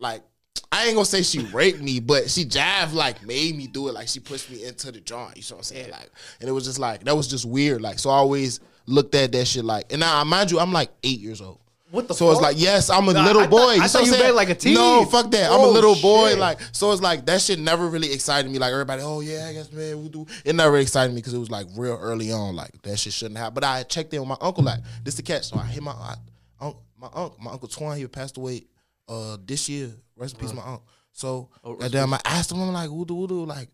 like 0.00 0.22
I 0.72 0.86
ain't 0.86 0.94
gonna 0.94 1.04
say 1.04 1.22
she 1.22 1.40
raped 1.40 1.80
me, 1.80 1.98
but 2.00 2.30
she 2.30 2.44
jabbed 2.44 2.92
like 2.94 3.24
made 3.26 3.56
me 3.56 3.66
do 3.66 3.88
it. 3.88 3.94
Like 3.94 4.06
she 4.08 4.20
pushed 4.20 4.50
me 4.50 4.64
into 4.64 4.92
the 4.92 5.00
joint. 5.00 5.36
You 5.36 5.42
know 5.50 5.56
what 5.56 5.58
I'm 5.58 5.62
saying? 5.64 5.90
Like, 5.90 6.10
and 6.40 6.48
it 6.48 6.52
was 6.52 6.64
just 6.64 6.78
like 6.78 7.04
that 7.04 7.16
was 7.16 7.26
just 7.28 7.44
weird. 7.44 7.80
Like, 7.82 7.98
so 7.98 8.10
I 8.10 8.14
always 8.14 8.60
looked 8.86 9.14
at 9.16 9.32
that 9.32 9.46
shit 9.46 9.64
like. 9.64 9.86
And 9.92 10.00
now, 10.00 10.22
mind 10.24 10.50
you, 10.50 10.60
I'm 10.60 10.72
like 10.72 10.90
eight 11.02 11.18
years 11.18 11.40
old. 11.40 11.58
What 11.90 12.06
the 12.06 12.14
So 12.14 12.30
it's 12.30 12.36
fuck? 12.38 12.42
like, 12.50 12.56
yes, 12.56 12.88
I'm 12.88 13.08
a 13.08 13.12
Nah, 13.12 13.24
little 13.24 13.42
I 13.42 13.44
thought- 13.46 13.50
boy. 13.50 13.58
I 13.58 13.74
you 13.74 13.80
thought 13.88 13.94
know 13.94 14.00
what 14.00 14.06
you 14.06 14.12
I'm 14.12 14.18
saying? 14.18 14.22
meant 14.22 14.36
like 14.36 14.48
a 14.50 14.54
teen. 14.54 14.74
No, 14.74 15.04
fuck 15.06 15.28
that. 15.32 15.50
I'm 15.50 15.58
a 15.58 15.62
Oh, 15.64 15.70
little 15.72 15.96
boy. 15.96 16.30
shit. 16.30 16.38
Like, 16.38 16.60
so 16.70 16.92
it's 16.92 17.02
like 17.02 17.26
that 17.26 17.40
shit 17.40 17.58
never 17.58 17.88
really 17.88 18.12
excited 18.12 18.48
me. 18.48 18.60
Like 18.60 18.72
everybody, 18.72 19.02
oh 19.02 19.18
yeah, 19.20 19.46
I 19.48 19.52
guess 19.52 19.72
man, 19.72 20.00
we 20.00 20.08
do. 20.08 20.24
It 20.44 20.54
never 20.54 20.78
excited 20.78 21.10
me 21.12 21.16
because 21.20 21.34
it 21.34 21.38
was 21.38 21.50
like 21.50 21.66
real 21.76 21.98
early 22.00 22.30
on. 22.30 22.54
Like 22.54 22.80
that 22.82 22.96
shit 22.96 23.12
shouldn't 23.12 23.38
have. 23.38 23.54
But 23.54 23.64
I 23.64 23.82
checked 23.82 24.14
in 24.14 24.20
with 24.20 24.28
my 24.28 24.36
uncle. 24.40 24.62
Like 24.62 24.78
this 25.02 25.16
the 25.16 25.22
catch. 25.22 25.48
So 25.48 25.56
I 25.58 25.64
hit 25.64 25.82
my 25.82 25.90
I, 25.90 26.14
my 26.60 27.08
uncle, 27.12 27.36
my 27.42 27.50
uncle 27.50 27.66
Twan. 27.68 27.96
He 27.96 28.06
passed 28.06 28.36
away 28.36 28.66
uh 29.10 29.36
this 29.44 29.68
year. 29.68 29.90
Rest 30.16 30.34
in 30.36 30.40
peace, 30.40 30.54
my 30.54 30.62
uncle. 30.62 30.86
So 31.12 31.50
Oh, 31.64 31.72
rest 31.72 31.92
goddamn, 31.92 32.14
I 32.14 32.20
asked 32.24 32.52
him. 32.52 32.62
I'm 32.62 32.72
like, 32.72 32.88
who 32.88 33.04
do, 33.04 33.14
who 33.16 33.26
do? 33.28 33.44
Like. 33.44 33.68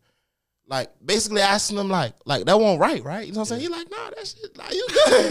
Like 0.69 0.91
basically 0.99 1.43
asking 1.43 1.79
him 1.79 1.89
like 1.89 2.13
like 2.25 2.45
that 2.47 2.59
won't 2.59 2.81
right 2.81 3.01
right 3.05 3.25
you 3.25 3.33
know 3.33 3.39
what 3.39 3.53
I'm 3.53 3.61
saying 3.61 3.61
he 3.61 3.69
like 3.69 3.89
nah 3.89 4.11
that 4.11 4.27
shit 4.27 4.59
like 4.59 4.75
you 4.75 4.85
good 4.89 5.31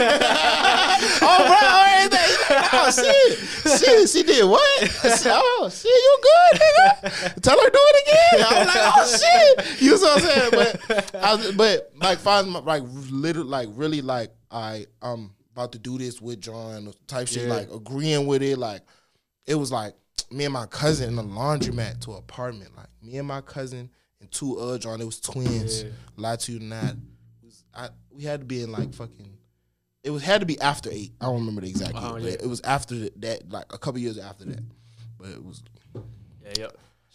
oh 1.20 1.38
bro 1.44 1.56
oh, 1.60 1.84
everything 1.90 2.36
He 2.48 2.54
like, 2.54 2.72
oh 2.72 2.90
shit 2.90 3.78
shit 3.78 4.08
she 4.08 4.22
did 4.22 4.48
what 4.48 4.82
I 4.82 5.08
said, 5.14 5.32
oh 5.36 5.68
shit 5.70 5.90
you 5.90 6.18
good 6.22 6.60
nigga 6.62 7.42
tell 7.42 7.60
her 7.60 7.68
do 7.68 7.78
it 7.78 8.08
again 8.08 8.46
I'm 8.48 8.66
like 8.66 8.92
oh 8.96 9.18
shit 9.66 9.82
you 9.82 9.90
know 9.90 9.96
what 10.00 10.22
I'm 10.22 10.28
saying 10.30 10.50
but 10.52 11.14
I 11.16 11.34
was, 11.34 11.52
but 11.52 11.92
like 12.00 12.18
find 12.18 12.50
my 12.52 12.60
like 12.60 12.82
literally 12.86 13.46
like 13.50 13.68
really 13.72 14.00
like 14.00 14.30
I 14.50 14.86
I'm 15.02 15.34
about 15.52 15.72
to 15.72 15.78
do 15.78 15.98
this 15.98 16.18
with 16.18 16.40
John 16.40 16.90
type 17.06 17.28
shit 17.28 17.42
Yeah. 17.46 17.54
like 17.56 17.70
agreeing 17.70 18.26
with 18.26 18.42
it 18.42 18.56
like 18.56 18.80
it 19.46 19.54
was 19.54 19.70
like 19.72 19.94
me 20.30 20.44
and 20.44 20.52
my 20.52 20.66
cousin 20.66 21.12
in 21.12 21.18
a 21.18 21.22
laundromat 21.24 22.00
to 22.02 22.12
an 22.12 22.18
apartment. 22.18 22.76
Like 22.76 22.88
me 23.02 23.18
and 23.18 23.28
my 23.28 23.40
cousin 23.40 23.90
and 24.20 24.30
two 24.30 24.58
other 24.58 24.78
John, 24.78 25.00
it 25.00 25.04
was 25.04 25.20
twins. 25.20 25.82
Yeah. 25.84 25.90
Lie 26.16 26.36
to 26.36 26.52
you 26.52 26.60
not. 26.60 26.94
Was, 27.44 27.64
I, 27.74 27.88
we 28.10 28.24
had 28.24 28.40
to 28.40 28.46
be 28.46 28.62
in 28.62 28.72
like 28.72 28.94
fucking. 28.94 29.32
It 30.02 30.10
was 30.10 30.22
had 30.22 30.40
to 30.40 30.46
be 30.46 30.60
after 30.60 30.88
eight. 30.90 31.12
I 31.20 31.26
don't 31.26 31.40
remember 31.40 31.62
the 31.62 31.68
exact 31.68 31.94
date, 31.94 32.00
Oh, 32.02 32.12
but 32.12 32.22
yeah. 32.22 32.30
it 32.30 32.48
was 32.48 32.60
after 32.60 33.08
that, 33.16 33.50
like 33.50 33.72
a 33.72 33.78
couple 33.78 34.00
years 34.00 34.18
after 34.18 34.44
that. 34.44 34.62
But 35.18 35.30
it 35.30 35.44
was. 35.44 35.62
Yeah, 36.44 36.52
yeah. 36.58 36.66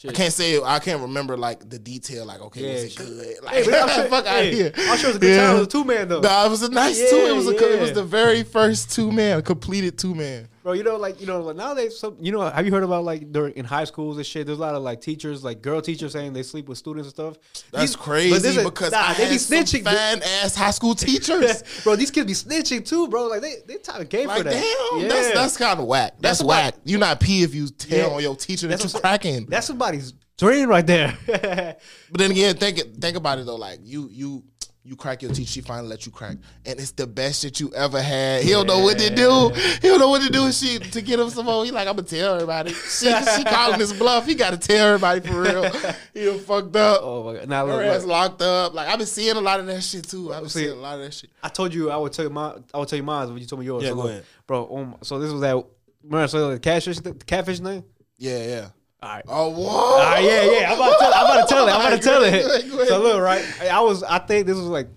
I 0.09 0.13
can't 0.13 0.33
say 0.33 0.59
I 0.61 0.79
can't 0.79 1.01
remember 1.01 1.37
like 1.37 1.69
the 1.69 1.77
detail. 1.77 2.25
Like 2.25 2.41
okay, 2.41 2.73
was 2.73 2.97
Yeah, 2.97 3.03
it 3.03 3.07
good? 3.07 3.43
Like 3.43 3.53
Hey, 3.53 3.65
but 3.65 3.73
I'm 3.81 3.89
sure, 3.89 4.05
fuck 4.09 4.25
out 4.25 4.35
hey, 4.43 4.55
here. 4.55 4.71
I'm 4.75 4.97
sure 4.97 5.09
it 5.09 5.13
was 5.13 5.15
a 5.15 5.19
good 5.19 5.37
time. 5.37 5.55
It 5.55 5.59
was 5.59 5.67
a 5.67 5.69
two 5.69 5.83
man 5.83 6.07
though. 6.07 6.21
Nah, 6.21 6.45
it 6.45 6.49
was 6.49 6.63
a 6.63 6.69
nice 6.71 6.97
two. 6.97 7.15
It 7.17 7.35
was 7.35 7.47
a, 7.47 7.73
it 7.75 7.79
was 7.79 7.93
the 7.93 8.03
very 8.03 8.43
first 8.43 8.91
two 8.91 9.11
man, 9.11 9.37
a 9.39 9.41
completed 9.41 9.97
two 9.99 10.15
man. 10.15 10.47
Bro, 10.63 10.73
you 10.73 10.83
know, 10.83 10.95
like 10.97 11.19
you 11.19 11.25
know, 11.25 11.41
like 11.41 11.55
nowadays, 11.55 11.97
some 11.97 12.15
you 12.19 12.31
know, 12.31 12.41
have 12.41 12.65
you 12.65 12.71
heard 12.71 12.83
about 12.83 13.03
like 13.03 13.31
during 13.31 13.53
in 13.55 13.65
high 13.65 13.83
schools 13.85 14.17
and 14.17 14.25
shit? 14.25 14.45
There's 14.45 14.59
a 14.59 14.61
lot 14.61 14.75
of 14.75 14.83
like 14.83 15.01
teachers, 15.01 15.43
like 15.43 15.61
girl 15.61 15.81
teachers, 15.81 16.13
saying 16.13 16.33
they 16.33 16.43
sleep 16.43 16.69
with 16.69 16.77
students 16.77 17.07
and 17.07 17.13
stuff. 17.15 17.37
That's 17.71 17.91
These- 17.91 17.95
crazy 17.95 18.29
but 18.35 18.41
this 18.43 18.57
is- 18.57 18.63
because 18.63 18.91
nah, 18.91 19.13
they 19.13 19.27
be 19.29 19.35
snitching. 19.37 19.83
fine 19.83 20.21
ass 20.43 20.55
high 20.55 20.69
school 20.71 20.93
teachers. 21.07 21.63
bro, 21.83 21.95
these 21.95 22.11
kids 22.11 22.27
be 22.27 22.33
snitching 22.33 22.85
too, 22.87 23.07
bro. 23.07 23.27
Like 23.27 23.41
they 23.41 23.55
they 23.67 23.77
type 23.77 24.01
of 24.01 24.09
game 24.09 24.27
Like 24.27 24.39
for 24.39 24.43
that. 24.43 24.53
damn, 24.53 25.01
yeah. 25.01 25.07
that's 25.07 25.33
that's 25.33 25.57
kind 25.57 25.79
of 25.79 25.85
whack. 25.87 26.13
That's, 26.19 26.39
That's 26.39 26.43
whack. 26.47 26.75
You 26.83 26.97
not 26.99 27.19
pee 27.19 27.41
if 27.43 27.55
you 27.55 27.67
tell 27.69 28.09
Yeah. 28.09 28.15
on 28.15 28.21
your 28.21 28.35
teacher 28.35 28.67
that 28.67 28.79
That's 28.79 28.93
you 28.93 28.99
cracking. 28.99 29.45
that's 29.47 29.65
somebody's 29.67 30.13
dream 30.37 30.69
right 30.69 30.85
there. 30.85 31.17
But 32.11 32.19
then 32.19 32.31
again, 32.31 32.55
think 32.57 32.77
think 32.99 33.15
about 33.17 33.39
it 33.39 33.45
though. 33.45 33.55
Like 33.55 33.79
you 33.83 34.09
you 34.11 34.43
you 34.83 34.95
crack 34.95 35.21
your 35.21 35.31
teeth, 35.31 35.47
she 35.47 35.61
finally 35.61 35.87
let 35.89 36.05
you 36.07 36.11
crack, 36.11 36.37
and 36.65 36.79
it's 36.79 36.91
the 36.91 37.05
best 37.05 37.41
shit 37.43 37.59
you 37.59 37.71
ever 37.75 38.01
had. 38.01 38.43
He 38.43 38.49
don't 38.49 38.65
know 38.65 38.79
what 38.79 38.97
to 38.97 39.13
do. 39.13 39.49
He 39.79 39.87
don't 39.87 39.99
know 39.99 40.09
what 40.09 40.23
to 40.23 40.29
do. 40.31 40.45
with 40.45 40.55
She 40.55 40.79
to 40.79 41.01
get 41.01 41.19
him 41.19 41.29
some 41.29 41.45
more. 41.45 41.63
He 41.63 41.69
like 41.71 41.87
I'm 41.87 41.95
gonna 41.95 42.07
tell 42.07 42.33
everybody. 42.35 42.73
She 42.73 43.05
she 43.35 43.43
calling 43.43 43.79
his 43.79 43.93
bluff. 43.93 44.25
He 44.25 44.33
got 44.33 44.51
to 44.51 44.57
tell 44.57 44.87
everybody 44.95 45.19
for 45.21 45.41
real. 45.41 45.71
He 46.13 46.25
done 46.25 46.39
fucked 46.39 46.75
up. 46.75 46.99
oh 47.03 47.23
my 47.23 47.39
god! 47.39 47.47
Now 47.49 47.65
Her 47.67 47.73
look, 47.77 47.85
ass 47.85 48.01
look, 48.01 48.09
locked 48.09 48.41
up. 48.41 48.73
Like 48.73 48.87
I've 48.89 48.97
been 48.97 49.07
seeing 49.07 49.35
a 49.37 49.41
lot 49.41 49.59
of 49.59 49.65
that 49.67 49.81
shit 49.83 50.07
too. 50.09 50.33
I've 50.33 50.41
been 50.41 50.49
See- 50.49 50.65
seeing 50.65 50.71
a 50.77 50.81
lot 50.81 50.95
of 50.99 51.05
that 51.05 51.13
shit. 51.13 51.29
I 51.43 51.49
told 51.49 51.73
you 51.73 51.89
I 51.91 51.97
would 51.97 52.11
tell 52.11 52.25
you 52.25 52.31
my 52.31 52.55
I 52.73 52.77
would 52.79 52.87
tell 52.89 52.97
you 52.97 53.03
mine 53.03 53.27
when 53.29 53.37
you 53.37 53.45
told 53.45 53.59
me 53.59 53.65
yours. 53.67 53.83
Yeah, 53.83 53.89
So 53.89 53.95
go 53.95 54.01
look, 54.01 54.11
ahead. 54.11 54.25
bro. 54.47 54.75
Um, 54.77 54.95
so 55.03 55.19
this 55.19 55.31
was 55.31 55.41
that. 55.41 55.63
Remember, 56.03 56.27
so 56.27 56.51
the 56.51 56.59
catfish, 56.59 56.99
the 56.99 57.13
catfish 57.13 57.59
name. 57.59 57.83
Yeah, 58.17 58.43
yeah. 58.45 58.67
All 59.01 59.09
right. 59.09 59.23
Oh, 59.27 59.49
whoa. 59.49 59.97
Ah, 59.99 60.19
yeah, 60.19 60.43
yeah. 60.43 60.71
I'm 60.71 60.77
about 60.77 60.91
to 60.91 60.97
tell, 60.99 61.13
I'm 61.13 61.25
about 61.25 61.47
to 61.47 61.53
tell 61.53 61.67
it. 61.67 61.71
I'm 61.71 61.81
about 61.81 61.89
to 61.89 61.99
tell 61.99 62.23
it. 62.23 62.69
go 62.69 62.75
ahead. 62.77 62.87
So 62.87 63.01
look, 63.01 63.21
right. 63.21 63.43
I 63.63 63.79
was. 63.81 64.03
I 64.03 64.19
think 64.19 64.45
this 64.45 64.55
was 64.55 64.67
like, 64.67 64.87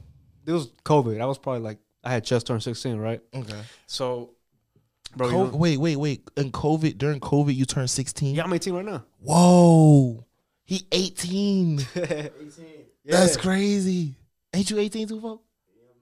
this 0.44 0.52
was 0.52 0.72
COVID. 0.84 1.20
I 1.20 1.26
was 1.26 1.38
probably 1.38 1.62
like, 1.62 1.78
I 2.02 2.12
had 2.12 2.24
just 2.24 2.46
turned 2.46 2.62
16, 2.62 2.98
right? 2.98 3.20
Okay. 3.34 3.60
So, 3.86 4.34
bro, 5.16 5.28
you 5.28 5.32
know, 5.32 5.56
wait, 5.56 5.78
wait, 5.78 5.96
wait. 5.96 6.28
In 6.36 6.52
COVID, 6.52 6.98
during 6.98 7.18
COVID, 7.18 7.54
you 7.54 7.64
turned 7.64 7.88
16? 7.88 8.34
yeah, 8.34 8.44
I'm 8.44 8.52
18 8.52 8.74
right 8.74 8.84
now. 8.84 9.04
Whoa. 9.20 10.26
He 10.64 10.86
18. 10.92 11.80
18. 11.96 12.30
That's 13.06 13.38
crazy. 13.38 14.16
Ain't 14.52 14.70
you 14.70 14.78
18 14.78 15.08
too, 15.08 15.20
folks? 15.20 15.44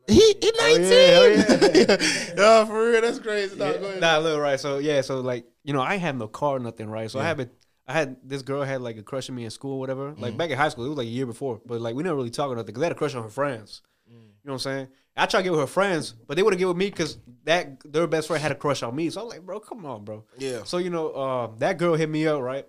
He, 0.09 0.15
he 0.15 0.53
19. 0.59 0.85
Oh, 0.93 1.27
yeah, 1.27 1.97
yeah, 2.37 2.65
for 2.65 2.91
real. 2.91 3.01
That's 3.01 3.21
crazy. 3.21 3.57
Nah, 3.57 3.73
go 3.73 3.85
ahead. 3.87 4.01
Nah, 4.01 4.19
look, 4.19 4.41
right. 4.41 4.59
So 4.59 4.79
yeah, 4.79 5.01
so 5.01 5.21
like, 5.21 5.47
you 5.63 5.73
know, 5.73 5.81
I 5.81 5.95
ain't 5.95 6.03
have 6.03 6.17
no 6.17 6.27
car 6.27 6.59
nothing, 6.59 6.91
right? 6.91 7.09
So 7.09 7.21
I 7.21 7.25
have 7.25 7.39
it. 7.39 7.53
I 7.87 7.93
had 7.93 8.17
this 8.23 8.43
girl 8.43 8.63
had 8.63 8.81
like 8.81 8.97
a 8.97 9.03
crush 9.03 9.29
on 9.29 9.37
me 9.37 9.45
in 9.45 9.51
school, 9.51 9.75
or 9.75 9.81
whatever. 9.81 10.11
Mm-hmm. 10.11 10.23
Like 10.23 10.37
back 10.37 10.51
in 10.51 10.57
high 10.57 10.69
school, 10.69 10.85
it 10.85 10.89
was 10.89 10.99
like 10.99 11.07
a 11.07 11.11
year 11.11 11.27
before, 11.27 11.61
but 11.67 11.81
like 11.81 11.95
we 11.95 12.03
never 12.03 12.17
really 12.17 12.31
talk 12.31 12.51
or 12.51 12.57
nothing 12.57 12.67
because 12.67 12.83
I 12.83 12.87
had 12.87 12.93
a 12.93 12.97
crush 12.97 13.15
on 13.15 13.23
her 13.23 13.29
friends. 13.29 13.83
Mm. 14.09 14.15
You 14.15 14.21
know 14.21 14.29
what 14.45 14.53
I'm 14.55 14.59
saying? 14.59 14.89
I 15.17 15.27
tried 15.27 15.41
to 15.41 15.45
get 15.45 15.53
with 15.53 15.61
her 15.61 15.67
friends, 15.67 16.15
but 16.27 16.37
they 16.37 16.43
wouldn't 16.43 16.59
get 16.59 16.69
with 16.69 16.77
me 16.77 16.87
because 16.87 17.19
that 17.45 17.81
their 17.85 18.07
best 18.07 18.29
friend 18.29 18.43
had 18.43 18.53
a 18.53 18.55
crush 18.55 18.83
on 18.83 18.95
me. 18.97 19.11
So 19.11 19.23
I'm 19.23 19.29
like, 19.29 19.43
bro, 19.43 19.61
come 19.61 19.85
on, 19.85 20.05
bro. 20.05 20.25
Yeah. 20.39 20.63
So 20.65 20.79
you 20.79 20.91
know, 20.91 21.11
uh, 21.11 21.51
that 21.59 21.77
girl 21.79 21.95
hit 21.95 22.09
me 22.09 22.27
up, 22.27 22.41
right? 22.41 22.67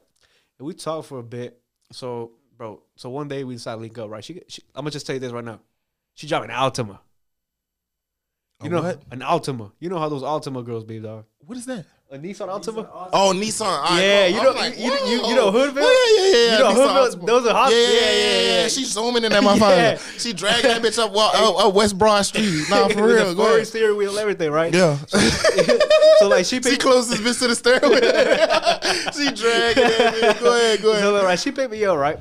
And 0.60 0.68
we 0.68 0.73
talked 0.73 1.07
for 1.07 1.19
a 1.19 1.23
bit. 1.23 1.60
So, 1.91 2.31
bro, 2.57 2.81
so 2.95 3.10
one 3.10 3.27
day 3.27 3.44
we 3.44 3.53
decided 3.53 3.77
to 3.77 3.81
link 3.81 3.98
up, 3.98 4.10
right? 4.10 4.23
She, 4.23 4.41
she 4.48 4.61
I'm 4.76 4.84
gonna 4.84 4.91
just 4.91 5.06
tell 5.06 5.15
you 5.15 5.19
this 5.19 5.31
right 5.31 5.45
now. 5.45 5.60
She 6.15 6.27
dropped 6.27 6.45
an 6.45 6.52
Altima. 6.52 6.99
You 8.61 8.69
A 8.69 8.69
know 8.69 8.81
what? 8.81 9.03
an 9.11 9.19
Altima. 9.19 9.72
You 9.80 9.90
know 9.90 9.99
how 9.99 10.10
those 10.10 10.23
Altima 10.23 10.65
girls 10.65 10.84
be, 10.84 10.99
dog. 10.99 11.26
What 11.40 11.57
is 11.57 11.65
that? 11.65 11.85
A 12.14 12.15
Nissan 12.19 12.48
Altima. 12.48 12.88
Oh, 13.11 13.34
Nissan. 13.35 13.65
All 13.65 13.81
right, 13.81 13.99
Yeah, 13.99 14.27
cool. 14.27 14.38
you 14.38 14.44
know- 14.44 14.52
like, 14.52 14.77
you- 14.77 14.84
you- 14.84 15.22
whoa. 15.23 15.30
you 15.30 15.35
know 15.35 15.52
Hoodville? 15.52 15.81
Oh, 15.84 16.19
yeah, 16.19 16.23
yeah, 16.30 16.45
yeah. 16.45 16.53
You 16.53 16.60
know 16.64 16.69
Nissan 16.69 16.95
Hoodville? 16.95 17.22
Altima. 17.23 17.26
Those 17.26 17.48
are 17.48 17.53
hot- 17.56 17.72
Yeah, 17.72 17.77
yeah, 17.80 17.88
yeah, 17.88 17.90
yeah, 17.90 18.11
yeah, 18.11 18.41
yeah. 18.53 18.61
yeah. 18.61 18.68
She 18.68 18.85
zooming 18.85 19.23
in 19.23 19.31
that 19.31 19.41
motherfucker. 19.48 19.77
Yeah. 19.77 19.98
She 20.19 20.31
dragging 20.34 20.69
that 20.69 20.81
bitch 20.84 20.99
up, 20.99 21.10
up, 21.18 21.34
up, 21.41 21.65
up 21.65 21.73
West 21.73 21.98
Broad 21.98 22.22
Street. 22.22 22.65
Nah, 22.69 22.88
for 22.90 23.02
With 23.02 23.15
real. 23.15 23.30
the 23.30 23.34
Go 23.34 23.53
ahead. 23.56 23.65
steering 23.68 23.98
wheel, 23.98 24.19
everything, 24.19 24.52
right? 24.52 24.72
Yeah. 24.72 24.98
so 26.19 26.27
like 26.27 26.45
she 26.45 26.57
She 26.57 26.60
picked, 26.60 26.81
closed 26.84 27.10
this 27.10 27.19
bitch 27.19 27.40
to 27.40 27.48
the 27.48 27.56
stairway. 27.56 27.99
she 29.14 29.31
dragging 29.34 29.84
that 29.84 30.14
bitch. 30.14 30.40
Go 30.40 30.56
ahead, 30.56 30.81
go 30.84 30.91
ahead. 30.91 31.02
so, 31.03 31.15
ahead. 31.15 31.26
right, 31.26 31.40
she 31.40 31.52
picked 31.52 31.72
me 31.72 31.84
up, 31.84 31.98
right? 31.98 32.19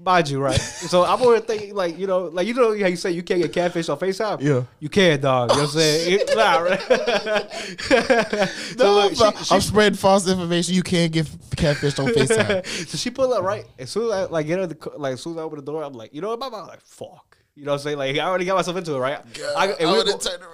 Mind 0.00 0.28
you, 0.30 0.38
right? 0.40 0.60
So 0.88 1.04
I'm 1.04 1.20
over 1.20 1.40
thinking, 1.40 1.74
like, 1.74 1.98
you 1.98 2.06
know, 2.06 2.26
like 2.26 2.46
you 2.46 2.54
know 2.54 2.68
how 2.70 2.86
you 2.86 2.96
say 2.96 3.10
you 3.10 3.22
can't 3.24 3.42
get 3.42 3.52
catfish 3.52 3.88
on 3.88 3.98
FaceTime? 3.98 4.40
Yeah. 4.40 4.62
You 4.78 4.88
can, 4.88 5.20
dog. 5.20 5.50
You 5.50 5.56
know 5.56 5.62
what 5.64 5.70
I'm 5.74 5.78
saying? 5.80 6.20
It- 6.20 6.36
nah, 6.36 6.58
right? 6.58 6.80
so 8.78 8.92
look, 8.94 9.12
she, 9.14 9.44
she, 9.44 9.54
I'm 9.54 9.60
spreading 9.60 9.96
false 9.96 10.28
information. 10.28 10.74
You 10.74 10.82
can't 10.84 11.12
get 11.12 11.28
catfish 11.56 11.98
on 11.98 12.06
FaceTime. 12.08 12.64
so 12.88 12.96
she 12.96 13.10
pulled 13.10 13.32
up 13.32 13.42
right 13.42 13.64
as 13.78 13.90
soon 13.90 14.06
as 14.06 14.12
I 14.12 14.24
like 14.26 14.46
get 14.46 14.58
her 14.60 14.66
the 14.68 14.90
like 14.96 15.14
as 15.14 15.20
soon 15.22 15.32
as 15.34 15.38
I 15.38 15.42
open 15.42 15.58
the 15.58 15.64
door, 15.64 15.82
I'm 15.82 15.92
like, 15.94 16.14
you 16.14 16.20
know 16.20 16.34
what, 16.34 16.42
I'm 16.42 16.52
like, 16.68 16.80
fuck. 16.82 17.36
You 17.56 17.64
know 17.64 17.72
what 17.72 17.78
I'm 17.78 17.82
saying? 17.82 17.98
Like 17.98 18.16
I 18.16 18.20
already 18.24 18.44
got 18.44 18.54
myself 18.56 18.76
into 18.76 18.94
it, 18.94 18.98
right? 18.98 19.18
I, 19.56 19.66
I, 19.66 19.72
and 19.80 19.90
we- 19.90 19.96
would 19.98 20.06
have 20.08 20.20
turned 20.20 20.42
around. 20.42 20.52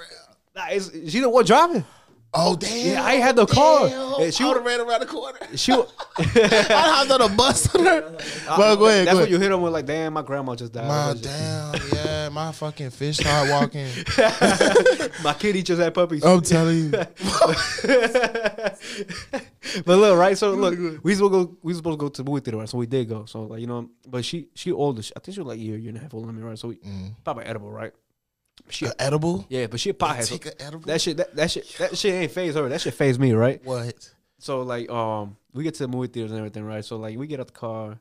nah, 0.56 0.66
it's, 0.70 0.90
she 1.10 1.20
the 1.20 1.28
one 1.28 1.44
driving. 1.44 1.84
Oh 2.36 2.56
damn! 2.56 2.86
Yeah, 2.94 3.04
I 3.04 3.14
had 3.14 3.36
no 3.36 3.46
car. 3.46 3.88
Damn. 3.88 4.14
And 4.22 4.34
she 4.34 4.42
I 4.42 4.48
would 4.48 4.56
would- 4.62 4.68
have 4.70 4.78
ran 4.78 4.86
around 4.88 5.00
the 5.00 5.06
corner. 5.06 5.38
She, 5.56 5.70
wa- 5.72 5.86
I 6.18 6.92
hopped 6.96 7.10
on 7.12 7.20
a 7.20 7.28
bus 7.28 7.72
on 7.74 7.84
her. 7.84 8.18
But 8.46 8.76
go 8.76 8.86
ahead, 8.86 9.06
That's 9.06 9.14
go 9.14 9.20
when 9.22 9.30
you 9.30 9.38
hit 9.38 9.48
them 9.50 9.62
with 9.62 9.72
like, 9.72 9.86
damn, 9.86 10.12
my 10.14 10.22
grandma 10.22 10.54
just 10.56 10.72
died. 10.72 10.88
My 10.88 11.10
Or 11.10 11.14
just- 11.14 11.24
damn, 11.24 11.74
yeah, 12.04 12.28
my 12.30 12.50
fucking 12.52 12.90
fish 12.90 13.18
started 13.18 13.52
walking. 13.52 13.86
my 15.22 15.32
kitty 15.34 15.62
just 15.62 15.80
had 15.80 15.94
puppies. 15.94 16.24
I'm 16.24 16.40
telling 16.42 16.76
you. 16.76 16.90
but 19.84 19.98
look, 19.98 20.18
right? 20.18 20.36
So 20.36 20.52
look, 20.52 21.02
we 21.04 21.14
supposed 21.14 21.32
to 21.32 21.44
go. 21.46 21.56
We 21.62 21.74
supposed 21.74 21.98
to 21.98 22.04
go 22.04 22.08
to 22.08 22.22
the 22.22 22.28
movie 22.30 22.40
theater, 22.42 22.58
right? 22.58 22.68
So 22.68 22.78
we 22.78 22.86
did 22.86 23.08
go. 23.08 23.24
So 23.26 23.42
like 23.44 23.60
you 23.60 23.66
know, 23.66 23.90
but 24.08 24.24
she 24.24 24.48
she 24.54 24.72
older. 24.72 25.02
I 25.16 25.20
think 25.20 25.34
she 25.34 25.40
was 25.40 25.48
like 25.48 25.58
a 25.58 25.62
year, 25.62 25.76
year 25.76 25.90
and 25.90 25.98
a 25.98 26.00
half 26.00 26.14
older 26.14 26.26
than 26.26 26.36
me, 26.36 26.42
right? 26.42 26.58
So 26.58 26.68
we 26.68 26.76
Mm. 26.76 27.14
pop 27.24 27.38
an 27.38 27.46
edible, 27.46 27.70
right? 27.70 27.92
She 28.70 28.86
A 28.86 28.92
edible? 28.98 29.44
yeah, 29.48 29.66
but 29.66 29.78
she 29.80 29.90
a 29.90 29.94
pothead. 29.94 30.24
so 30.24 30.36
Take 30.38 30.54
edible? 30.60 30.86
that 30.86 31.00
shit, 31.00 31.16
that, 31.18 31.34
that 31.36 31.50
shit, 31.50 31.68
that 31.78 31.96
shit 31.98 32.14
ain't 32.14 32.32
phase 32.32 32.54
her. 32.54 32.68
That 32.68 32.80
shit 32.80 32.94
phase 32.94 33.18
me, 33.18 33.32
right? 33.32 33.60
what? 33.64 34.10
So 34.38 34.62
like, 34.62 34.90
um, 34.90 35.36
we 35.52 35.62
get 35.64 35.74
to 35.74 35.84
the 35.84 35.88
movie 35.88 36.08
theaters 36.08 36.30
and 36.32 36.38
everything, 36.38 36.64
right? 36.64 36.84
So 36.84 36.96
like, 36.96 37.16
we 37.18 37.26
get 37.26 37.40
out 37.40 37.46
the 37.48 37.52
car, 37.52 37.98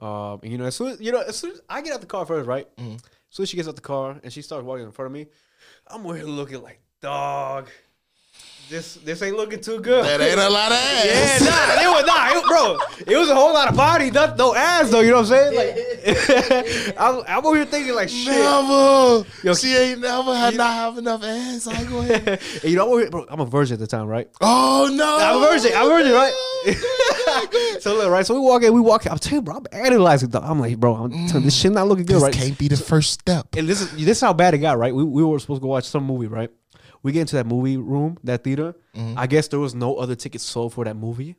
um, 0.00 0.40
and 0.42 0.52
you 0.52 0.58
know, 0.58 0.64
as 0.64 0.74
soon 0.76 0.88
as 0.92 1.00
you 1.00 1.12
know, 1.12 1.20
as 1.20 1.36
soon 1.36 1.52
as 1.52 1.60
I 1.68 1.80
get 1.82 1.92
out 1.94 2.00
the 2.00 2.06
car 2.06 2.24
first, 2.26 2.46
right? 2.46 2.66
As 2.78 2.86
soon 3.30 3.44
as 3.44 3.48
she 3.48 3.56
gets 3.56 3.68
out 3.68 3.76
the 3.76 3.80
car 3.82 4.20
and 4.22 4.32
she 4.32 4.42
starts 4.42 4.64
walking 4.64 4.84
in 4.84 4.92
front 4.92 5.06
of 5.06 5.12
me, 5.12 5.26
I'm 5.86 6.04
over 6.06 6.14
here 6.16 6.24
looking 6.26 6.62
like, 6.62 6.80
dog, 7.00 7.68
this 8.72 8.94
this 8.94 9.20
ain't 9.20 9.36
looking 9.36 9.60
too 9.60 9.80
good. 9.80 10.04
That 10.04 10.20
ain't 10.22 10.40
a 10.40 10.48
lot 10.48 10.72
of 10.72 10.78
ass. 10.80 11.04
Yeah, 11.04 11.46
nah, 11.46 11.82
it 11.82 11.94
was 11.94 12.06
nah, 12.06 12.38
it, 12.38 12.46
bro. 12.46 13.14
It 13.14 13.18
was 13.18 13.28
a 13.28 13.34
whole 13.34 13.52
lot 13.52 13.68
of 13.68 13.76
body, 13.76 14.10
not 14.10 14.38
no 14.38 14.54
ass 14.54 14.90
though. 14.90 15.00
You 15.00 15.10
know 15.10 15.20
what 15.20 15.30
I'm 15.30 15.54
saying? 15.54 16.94
Like, 16.94 16.94
I'm, 16.98 17.22
I'm 17.28 17.46
over 17.46 17.56
here 17.56 17.66
thinking 17.66 17.94
like 17.94 18.08
shit. 18.08 18.28
Never. 18.28 19.24
Yo, 19.44 19.54
she 19.54 19.76
ain't 19.76 20.00
never 20.00 20.34
had 20.34 20.56
not 20.56 20.72
have 20.72 20.98
enough 20.98 21.22
ass. 21.22 21.66
I 21.66 21.84
go 21.84 22.00
ahead. 22.00 22.40
You 22.62 22.76
know, 22.76 22.84
I'm, 22.84 22.88
over 22.90 23.00
here, 23.00 23.10
bro, 23.10 23.26
I'm 23.28 23.40
a 23.40 23.44
virgin 23.44 23.74
at 23.74 23.80
the 23.80 23.86
time, 23.86 24.06
right? 24.06 24.28
Oh 24.40 24.90
no. 24.92 25.18
I'm 25.18 25.42
a 25.42 25.46
virgin. 25.46 25.72
I'm 25.76 25.86
a 25.86 25.88
virgin, 25.90 26.12
right? 26.12 27.80
so 27.82 27.94
look, 27.94 28.10
right. 28.10 28.24
So 28.24 28.34
we 28.34 28.40
walk 28.40 28.62
in, 28.62 28.72
we 28.72 28.80
walk. 28.80 29.04
in. 29.04 29.12
I'm 29.12 29.18
telling 29.18 29.36
you, 29.36 29.42
bro, 29.42 29.56
I'm 29.56 29.66
analyzing. 29.72 30.30
Though. 30.30 30.40
I'm 30.40 30.60
like, 30.60 30.78
bro, 30.78 30.94
I'm 30.94 31.10
telling 31.28 31.44
this 31.44 31.58
mm. 31.58 31.62
shit 31.62 31.72
not 31.72 31.88
looking 31.88 32.06
good, 32.06 32.16
This 32.16 32.22
right? 32.22 32.32
can't 32.32 32.56
be 32.56 32.68
the 32.68 32.76
first 32.76 33.12
step. 33.12 33.54
And 33.54 33.68
this 33.68 33.82
is 33.82 33.90
this 33.92 34.18
is 34.18 34.20
how 34.20 34.32
bad 34.32 34.54
it 34.54 34.58
got, 34.58 34.78
right? 34.78 34.94
We, 34.94 35.04
we 35.04 35.22
were 35.22 35.38
supposed 35.38 35.60
to 35.60 35.62
go 35.62 35.68
watch 35.68 35.84
some 35.84 36.04
movie, 36.04 36.28
right? 36.28 36.50
We 37.02 37.12
get 37.12 37.22
into 37.22 37.36
that 37.36 37.46
movie 37.46 37.76
room, 37.76 38.18
that 38.24 38.44
theater. 38.44 38.74
Mm-hmm. 38.94 39.18
I 39.18 39.26
guess 39.26 39.48
there 39.48 39.58
was 39.58 39.74
no 39.74 39.96
other 39.96 40.14
tickets 40.14 40.44
sold 40.44 40.74
for 40.74 40.84
that 40.84 40.96
movie, 40.96 41.36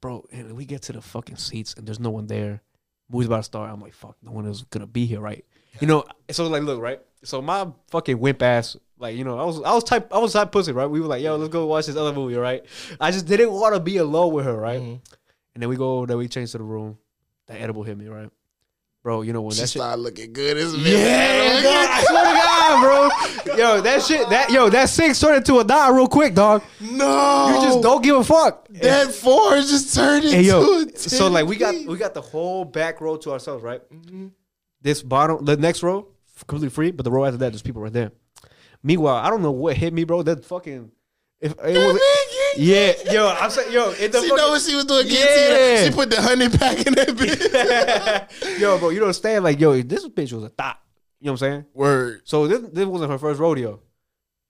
bro. 0.00 0.24
And 0.32 0.56
we 0.56 0.64
get 0.64 0.82
to 0.82 0.92
the 0.92 1.00
fucking 1.00 1.36
seats, 1.36 1.74
and 1.74 1.86
there's 1.86 2.00
no 2.00 2.10
one 2.10 2.26
there. 2.26 2.62
Movie's 3.10 3.26
about 3.26 3.38
to 3.38 3.42
start. 3.44 3.70
I'm 3.70 3.80
like, 3.80 3.94
fuck, 3.94 4.16
no 4.22 4.32
one 4.32 4.46
is 4.46 4.62
gonna 4.64 4.86
be 4.86 5.06
here, 5.06 5.20
right? 5.20 5.44
You 5.80 5.86
know. 5.86 6.04
So 6.30 6.46
like, 6.48 6.62
look, 6.62 6.80
right. 6.80 7.00
So 7.24 7.40
my 7.40 7.68
fucking 7.90 8.18
wimp 8.18 8.42
ass, 8.42 8.76
like, 8.98 9.16
you 9.16 9.24
know, 9.24 9.38
I 9.38 9.44
was 9.44 9.62
I 9.62 9.72
was 9.72 9.84
type 9.84 10.12
I 10.12 10.18
was 10.18 10.32
type 10.32 10.52
pussy, 10.52 10.72
right? 10.72 10.86
We 10.86 11.00
were 11.00 11.06
like, 11.06 11.22
yo, 11.22 11.36
let's 11.36 11.52
go 11.52 11.66
watch 11.66 11.86
this 11.86 11.96
other 11.96 12.12
movie, 12.12 12.36
right? 12.36 12.64
I 13.00 13.10
just 13.10 13.26
didn't 13.26 13.52
want 13.52 13.74
to 13.74 13.80
be 13.80 13.96
alone 13.96 14.32
with 14.32 14.44
her, 14.44 14.56
right? 14.56 14.80
Mhm. 14.80 15.00
And 15.54 15.62
then 15.62 15.68
we 15.68 15.76
go, 15.76 16.06
then 16.06 16.18
we 16.18 16.28
change 16.28 16.52
to 16.52 16.58
the 16.58 16.64
room. 16.64 16.98
That 17.46 17.60
edible 17.60 17.82
hit 17.82 17.96
me, 17.96 18.08
right? 18.08 18.30
Bro, 19.02 19.22
you 19.22 19.32
know 19.32 19.42
when 19.42 19.52
She 19.52 19.60
that 19.60 19.68
shit. 19.68 19.80
started 19.80 20.02
looking 20.02 20.32
good 20.32 20.56
as 20.56 20.76
me. 20.76 20.92
Yeah, 20.92 21.62
God, 21.62 21.88
I 21.88 22.02
swear 22.08 22.24
to 22.24 23.44
God, 23.46 23.46
bro. 23.46 23.56
Yo, 23.56 23.80
that 23.80 24.02
shit, 24.02 24.28
that 24.28 24.50
yo, 24.50 24.68
that 24.68 24.88
six 24.88 25.20
turned 25.20 25.36
into 25.36 25.58
a 25.60 25.64
nine 25.64 25.94
real 25.94 26.08
quick, 26.08 26.34
dog. 26.34 26.62
No. 26.80 27.48
You 27.60 27.66
just 27.66 27.80
don't 27.80 28.02
give 28.02 28.16
a 28.16 28.24
fuck. 28.24 28.66
That 28.70 29.12
four 29.12 29.54
just 29.56 29.94
turned 29.94 30.24
into 30.24 30.42
yo, 30.42 30.80
a 30.82 30.84
10 30.86 30.96
so 30.96 31.28
like 31.28 31.46
we 31.46 31.56
got 31.56 31.74
we 31.86 31.96
got 31.96 32.12
the 32.12 32.20
whole 32.20 32.64
back 32.64 33.00
row 33.00 33.16
to 33.18 33.30
ourselves, 33.32 33.62
right? 33.62 33.80
Mm-hmm. 33.90 34.28
This 34.82 35.02
bottom, 35.02 35.44
the 35.44 35.56
next 35.56 35.82
row, 35.82 36.08
completely 36.46 36.70
free, 36.70 36.90
but 36.90 37.04
the 37.04 37.10
row 37.10 37.24
after 37.24 37.38
that, 37.38 37.50
there's 37.52 37.62
people 37.62 37.82
right 37.82 37.92
there. 37.92 38.10
Meanwhile, 38.82 39.16
I 39.16 39.30
don't 39.30 39.42
know 39.42 39.50
what 39.52 39.76
hit 39.76 39.92
me, 39.92 40.04
bro. 40.04 40.22
That 40.22 40.44
fucking, 40.44 40.90
if 41.40 41.52
it 41.52 41.56
was, 41.78 42.00
yeah, 42.56 42.92
yo, 43.12 43.28
I'm 43.28 43.50
saying, 43.50 43.72
yo, 43.72 43.90
it 43.90 44.12
the 44.12 44.20
She 44.20 44.28
fucking, 44.28 44.36
know 44.36 44.50
what 44.50 44.62
she 44.62 44.74
was 44.74 44.84
doing. 44.84 45.06
Yeah. 45.08 45.84
She 45.84 45.90
put 45.90 46.10
the 46.10 46.20
honey 46.20 46.48
pack 46.48 46.86
in 46.86 46.94
that 46.94 47.08
bitch. 47.08 48.58
yo, 48.60 48.78
bro, 48.78 48.90
you 48.90 48.98
don't 49.00 49.06
understand? 49.08 49.44
Like, 49.44 49.60
yo, 49.60 49.80
this 49.82 50.06
bitch 50.08 50.32
was 50.32 50.44
a 50.44 50.48
thought. 50.48 50.80
You 51.20 51.26
know 51.26 51.32
what 51.32 51.42
I'm 51.42 51.50
saying? 51.50 51.64
Word. 51.74 52.20
So 52.24 52.46
this 52.46 52.60
this 52.72 52.86
wasn't 52.86 53.10
her 53.10 53.18
first 53.18 53.40
rodeo, 53.40 53.80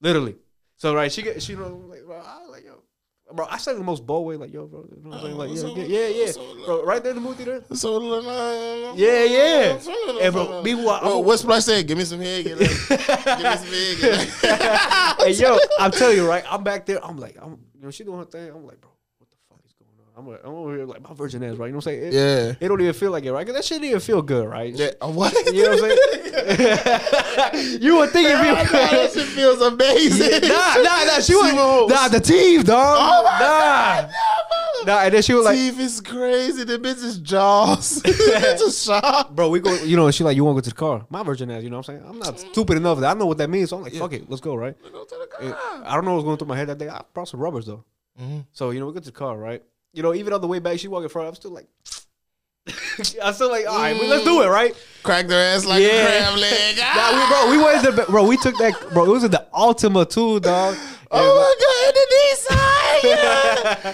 literally. 0.01 0.35
So 0.77 0.93
right, 0.93 1.11
she 1.11 1.21
get 1.23 1.41
she 1.41 1.53
you 1.53 1.59
know 1.59 1.83
like 1.89 2.05
bro, 2.05 2.17
I 2.23 2.45
like 2.45 2.63
yo, 2.63 2.83
bro. 3.33 3.47
I 3.49 3.57
said 3.57 3.75
the 3.75 3.83
most 3.83 4.05
bold 4.05 4.27
way, 4.27 4.35
like 4.35 4.53
yo, 4.53 4.67
bro. 4.67 4.85
You 4.95 5.01
know 5.03 5.09
what 5.09 5.15
I'm 5.17 5.23
saying? 5.25 5.37
Like 5.37 5.49
Oh, 5.49 5.53
yeah, 5.53 5.59
so- 5.61 5.75
yeah, 5.75 5.85
yeah, 5.85 6.07
yeah, 6.25 6.31
so- 6.31 6.65
bro. 6.65 6.85
Right 6.85 7.01
there 7.01 7.09
in 7.09 7.15
the 7.15 7.21
movie 7.27 7.43
theater. 7.43 7.63
So 7.73 8.93
Yeah, 8.95 9.23
yeah. 9.23 9.79
And 10.21 10.31
bro, 10.33 10.61
meanwhile, 10.61 10.99
Well, 11.03 11.15
I'm- 11.17 11.25
what 11.25 11.39
Splash 11.39 11.63
said? 11.65 11.87
Give 11.87 11.97
me 11.97 12.05
some 12.05 12.21
head. 12.21 12.43
Give 12.45 12.59
me, 12.59 12.67
give 12.67 12.69
me 12.69 12.95
some 12.95 13.73
head. 13.73 13.97
Give 13.99 15.25
hey 15.25 15.31
yo, 15.31 15.57
I'm 15.79 15.89
telling 15.91 16.17
you, 16.17 16.27
right? 16.29 16.43
I'm 16.49 16.63
back 16.63 16.85
there. 16.85 17.03
I'm 17.03 17.17
like, 17.17 17.35
I'm 17.41 17.57
you 17.79 17.85
know 17.85 17.91
she 17.91 18.03
doing 18.03 18.19
her 18.19 18.25
thing. 18.25 18.49
I'm 18.51 18.65
like, 18.65 18.81
I'm 20.19 20.27
like, 20.27 20.41
I'm 20.43 20.51
over 20.53 20.75
here 20.75 20.85
like 20.85 21.01
my 21.01 21.13
virgin 21.13 21.41
ass, 21.43 21.55
right? 21.55 21.67
You 21.67 21.71
know 21.71 21.77
what 21.77 21.87
I'm 21.87 21.93
saying? 21.93 22.03
It, 22.07 22.13
yeah. 22.13 22.53
it 22.59 22.67
don't 22.67 22.81
even 22.81 22.93
feel 22.93 23.09
like 23.09 23.23
it, 23.23 23.31
right? 23.31 23.45
Cause 23.47 23.55
that 23.55 23.63
shit 23.63 23.75
didn't 23.75 23.91
even 23.91 24.01
feel 24.01 24.21
good, 24.21 24.49
right? 24.49 24.73
Yeah. 24.73 24.91
What? 25.01 25.33
You 25.45 25.63
know 25.63 25.69
what 25.69 25.91
I'm 25.91 27.55
saying? 27.55 27.79
you 27.81 27.95
would 27.95 28.09
think 28.09 28.27
if 28.29 28.37
you. 28.37 28.53
that 28.53 29.11
shit 29.13 29.27
feels 29.27 29.61
amazing. 29.61 30.41
nah, 30.41 30.75
nah, 30.75 31.05
nah. 31.05 31.19
She 31.21 31.35
was 31.35 31.53
nah 31.89 32.09
the 32.09 32.19
teeth, 32.19 32.65
dog. 32.65 32.97
Oh 32.99 33.23
my 33.23 34.09
nah, 34.83 34.93
nah. 34.93 35.03
And 35.03 35.13
then 35.13 35.21
she 35.21 35.33
was 35.33 35.45
like, 35.45 35.55
Teeth 35.55 35.79
is 35.79 36.01
crazy. 36.01 36.65
The 36.65 36.77
bitch 36.77 37.01
is 37.01 37.19
jaws. 37.19 38.01
it's 38.03 38.61
a 38.61 38.71
shock. 38.71 39.31
bro, 39.31 39.47
we 39.47 39.61
go. 39.61 39.73
You 39.83 39.95
know, 39.95 40.11
she 40.11 40.25
like, 40.25 40.35
you 40.35 40.43
want 40.43 40.57
to 40.57 40.61
go 40.61 40.63
to 40.65 40.69
the 40.71 40.75
car? 40.75 41.05
My 41.09 41.23
virgin 41.23 41.49
ass. 41.49 41.63
You 41.63 41.69
know 41.69 41.77
what 41.77 41.87
I'm 41.87 41.95
saying? 41.97 42.09
I'm 42.09 42.19
not 42.19 42.37
stupid 42.37 42.75
enough 42.75 42.99
that 42.99 43.15
I 43.15 43.17
know 43.17 43.25
what 43.25 43.37
that 43.37 43.49
means. 43.49 43.69
So 43.69 43.77
I'm 43.77 43.83
like, 43.83 43.93
fuck 43.93 44.11
it, 44.11 44.29
let's 44.29 44.41
go, 44.41 44.55
right? 44.55 44.75
Go 44.91 45.05
to 45.05 45.15
the 45.15 45.27
car. 45.27 45.83
I 45.85 45.95
don't 45.95 46.03
know 46.03 46.11
what 46.11 46.17
was 46.17 46.25
going 46.25 46.37
through 46.37 46.49
my 46.49 46.57
head 46.57 46.67
that 46.67 46.77
day. 46.77 46.89
I 46.89 47.03
brought 47.13 47.29
some 47.29 47.39
rubbers 47.39 47.67
though. 47.67 47.85
Mhm. 48.21 48.45
So 48.51 48.71
you 48.71 48.79
know, 48.79 48.87
we 48.87 48.93
get 48.93 49.03
to 49.03 49.11
the 49.11 49.17
car, 49.17 49.37
right? 49.37 49.63
You 49.93 50.03
know, 50.03 50.13
even 50.13 50.33
on 50.33 50.41
the 50.41 50.47
way 50.47 50.59
back, 50.59 50.79
she 50.79 50.87
walking 50.87 51.03
in 51.05 51.09
front. 51.09 51.27
I'm 51.27 51.35
still 51.35 51.51
like, 51.51 51.67
I'm 53.23 53.33
still 53.33 53.49
like, 53.49 53.65
all 53.67 53.77
right, 53.77 53.95
well, 53.95 54.07
let's 54.07 54.23
do 54.23 54.41
it, 54.41 54.45
mm. 54.45 54.51
right? 54.53 54.75
Crack 55.03 55.27
their 55.27 55.55
ass 55.55 55.65
like 55.65 55.81
Yeah. 55.81 55.89
a 55.89 56.23
crab 56.23 56.39
leg. 56.39 56.77
Nah, 56.95 57.11
we, 57.13 57.27
bro, 57.27 57.51
we 57.51 57.57
went 57.63 57.85
to 57.85 57.91
the, 57.91 58.11
bro. 58.11 58.27
We 58.27 58.37
took 58.37 58.57
that, 58.57 58.73
bro. 58.93 59.05
It 59.05 59.09
was 59.09 59.23
in 59.23 59.31
the 59.31 59.45
Altima 59.53 60.09
too, 60.09 60.39
dog. 60.39 60.77
Oh 61.11 61.17
my 61.17 61.55
god, 61.65 61.93
the 61.95 63.15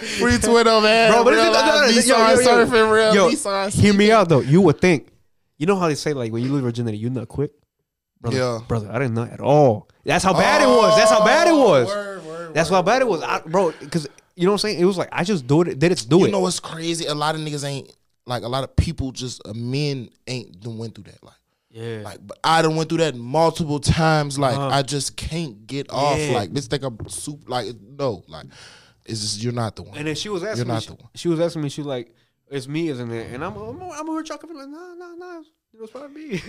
Nissan! 0.01 0.19
Free 0.19 0.37
Twitter, 0.37 0.81
man. 0.81 1.13
Bro, 1.13 1.23
but 1.23 1.31
real 1.33 1.43
it's- 1.45 1.65
no, 1.65 1.65
no, 1.65 1.79
no, 1.79 1.87
life 1.87 2.05
yo, 2.05 2.17
yo, 2.17 2.27
yo. 2.27 2.65
surfing, 2.65 2.91
real 2.93 3.15
Yo, 3.15 3.29
Nissan. 3.29 3.73
Hear 3.73 3.93
me 3.93 4.11
out 4.11 4.27
though. 4.27 4.41
You 4.41 4.59
would 4.59 4.81
think, 4.81 5.07
you 5.57 5.65
know 5.65 5.77
how 5.77 5.87
they 5.87 5.95
say 5.95 6.11
like 6.11 6.33
when 6.33 6.43
you 6.43 6.51
lose 6.51 6.63
virginity, 6.63 6.97
you 6.97 7.09
nut 7.09 7.29
quick. 7.29 7.51
Brother, 8.19 8.37
Yeah. 8.37 8.59
brother, 8.67 8.89
I 8.91 8.99
didn't 8.99 9.13
nut 9.13 9.31
at 9.31 9.39
all. 9.39 9.87
That's 10.03 10.25
how 10.25 10.33
bad 10.33 10.61
it 10.61 10.67
was. 10.67 10.97
That's 10.97 11.09
how 11.09 11.23
bad 11.23 11.47
it 11.47 11.53
oh, 11.53 11.59
was. 11.59 11.87
Oh, 11.89 11.95
Word, 11.95 12.25
word, 12.25 12.53
That's 12.53 12.69
word, 12.69 12.75
how 12.75 12.81
bad 12.81 13.01
it 13.01 13.07
was, 13.07 13.23
I, 13.23 13.39
bro. 13.39 13.71
Because 13.79 14.09
you 14.35 14.45
know 14.45 14.51
what 14.51 14.55
I'm 14.55 14.69
saying. 14.69 14.79
It 14.79 14.85
was 14.85 14.97
like 14.97 15.09
I 15.11 15.23
just 15.23 15.47
do 15.47 15.61
it. 15.61 15.79
Did 15.79 15.91
it? 15.91 16.05
Do 16.09 16.17
You 16.17 16.23
it. 16.23 16.27
You 16.27 16.31
know 16.31 16.39
what's 16.41 16.59
crazy? 16.59 17.05
A 17.05 17.13
lot 17.15 17.35
of 17.35 17.41
niggas 17.41 17.63
ain't 17.67 17.91
like 18.25 18.43
a 18.43 18.47
lot 18.47 18.63
of 18.63 18.75
people. 18.75 19.11
Just 19.11 19.41
uh, 19.45 19.53
men 19.53 20.09
ain't 20.27 20.59
done 20.59 20.77
went 20.77 20.95
through 20.95 21.05
that. 21.05 21.23
Like, 21.23 21.35
yeah. 21.69 22.01
like, 22.03 22.19
but 22.25 22.37
I 22.43 22.61
done 22.61 22.75
went 22.75 22.89
through 22.89 22.99
that 22.99 23.15
multiple 23.15 23.79
times. 23.79 24.37
Like, 24.39 24.55
Uh-huh. 24.55 24.67
I 24.69 24.81
just 24.81 25.15
can't 25.17 25.65
get 25.67 25.91
off. 25.91 26.17
Yeah. 26.17 26.31
Like, 26.33 26.53
this 26.53 26.67
think 26.67 26.83
I'm 26.83 26.97
soup. 27.07 27.47
Like, 27.49 27.67
no, 27.81 28.23
like, 28.27 28.45
it's 29.05 29.21
just 29.21 29.43
you're 29.43 29.53
not 29.53 29.75
the 29.75 29.83
one. 29.83 29.97
and 29.97 30.07
then 30.07 30.15
she 30.15 30.29
was 30.29 30.43
asking 30.43 30.57
You're 30.57 30.65
me. 30.65 30.73
not 30.73 30.83
She, 30.83 30.87
the 30.89 30.95
one. 30.95 31.09
she 31.15 31.27
was 31.27 31.39
asking 31.39 31.61
me. 31.61 31.69
She 31.69 31.83
like, 31.83 32.15
it's 32.49 32.67
me, 32.67 32.89
isn't 32.89 33.11
it? 33.11 33.31
And 33.33 33.43
I'm, 33.43 33.55
I'm, 33.55 33.81
I'm 33.81 34.09
over 34.09 34.23
talking 34.23 34.53
like, 34.55 34.67
nah, 34.69 34.93
nah, 34.95 35.15
nah. 35.15 35.41
Know, 35.77 35.83
it's 35.83 35.91
probably 35.91 36.23
me. 36.23 36.31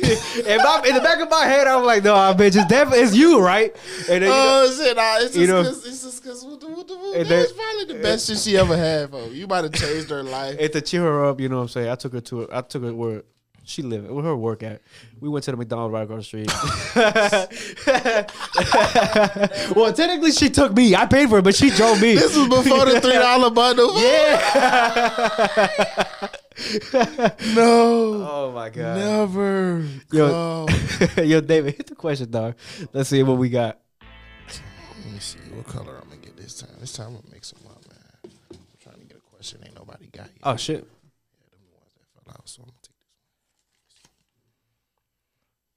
and 0.46 0.62
my, 0.62 0.82
in 0.86 0.94
the 0.94 1.00
back 1.00 1.18
of 1.20 1.28
my 1.28 1.46
head, 1.46 1.66
I'm 1.66 1.84
like, 1.84 2.04
no, 2.04 2.14
bitch, 2.14 2.54
it's 2.54 2.64
definitely 2.66 3.00
it's 3.00 3.12
you, 3.16 3.40
right? 3.40 3.74
And 4.08 4.22
then, 4.22 4.24
you 4.24 4.28
oh, 4.28 4.30
know, 4.30 4.66
Oh 4.68 4.72
shit! 4.76 4.96
Nah, 4.96 5.16
it's 5.16 5.24
just 5.24 5.36
you 5.36 5.48
know- 5.48 5.64
cause, 5.64 5.84
it's 5.84 6.02
just 6.04 6.22
cause 6.24 6.44
what 6.44 6.60
the 6.60 6.68
what 6.68 6.86
the 6.86 6.94
what, 6.96 7.12
that 7.14 7.18
was 7.18 7.28
then- 7.28 7.46
probably 7.56 7.84
the 7.94 8.00
best 8.02 8.28
shit 8.28 8.38
she 8.38 8.56
ever 8.56 8.76
had. 8.76 9.10
Bro. 9.10 9.24
You 9.26 9.48
might 9.48 9.64
have 9.64 9.72
changed 9.72 10.10
her 10.10 10.22
life. 10.22 10.56
and 10.60 10.72
to 10.72 10.80
cheer 10.80 11.02
her 11.02 11.24
up, 11.24 11.40
you 11.40 11.48
know 11.48 11.56
what 11.56 11.62
I'm 11.62 11.68
saying? 11.68 11.88
I 11.88 11.96
took 11.96 12.12
her 12.12 12.20
to, 12.20 12.48
I 12.52 12.60
took 12.60 12.84
her 12.84 12.94
where 12.94 13.24
She 13.64 13.82
live 13.82 14.08
where 14.08 14.22
her 14.22 14.36
work 14.36 14.62
at. 14.62 14.80
We 15.18 15.28
went 15.28 15.44
to 15.46 15.50
the 15.50 15.56
McDonald's 15.56 15.92
right 15.92 16.04
across 16.04 16.30
the 16.30 16.46
street. 16.46 16.52
well, 19.76 19.92
technically, 19.92 20.30
she 20.30 20.50
took 20.50 20.72
me. 20.72 20.94
I 20.94 21.06
paid 21.06 21.28
for 21.30 21.38
it, 21.38 21.42
but 21.42 21.56
she 21.56 21.70
drove 21.70 22.00
me. 22.00 22.14
This 22.14 22.36
was 22.36 22.46
before 22.48 22.84
the 22.84 23.00
three 23.04 23.14
dollar 23.14 23.50
bundle. 23.50 24.00
yeah. 24.00 25.18
No. 27.54 28.26
oh 28.28 28.52
my 28.54 28.70
god. 28.70 28.96
Never. 28.96 29.84
Yo. 30.10 30.66
Yo, 31.22 31.40
David, 31.40 31.74
hit 31.76 31.86
the 31.86 31.94
question, 31.94 32.30
dog. 32.30 32.54
Let's 32.92 33.10
see 33.10 33.22
what 33.22 33.36
we 33.38 33.48
got. 33.50 33.78
Let 35.04 35.12
me 35.12 35.18
see 35.18 35.38
what 35.54 35.66
color 35.66 35.96
I'm 36.02 36.08
gonna 36.08 36.20
get 36.20 36.36
this 36.36 36.58
time. 36.60 36.70
This 36.80 36.92
time 36.94 37.08
I'm 37.08 37.14
gonna 37.16 37.28
mix 37.32 37.50
them 37.50 37.66
up, 37.70 37.82
man. 37.88 38.32
I'm 38.52 38.58
trying 38.82 38.98
to 39.00 39.04
get 39.04 39.18
a 39.18 39.20
question 39.36 39.60
ain't 39.64 39.74
nobody 39.76 40.06
got 40.06 40.26
yet. 40.26 40.40
Oh 40.42 40.56
shit. 40.56 40.76
Yeah, 40.78 40.82
the 41.50 41.78
ones 41.78 41.92
that 41.94 42.24
fell 42.24 42.34
out, 42.34 42.48
so 42.48 42.62
I'm 42.62 42.68
gonna 42.68 42.78
take 42.82 42.94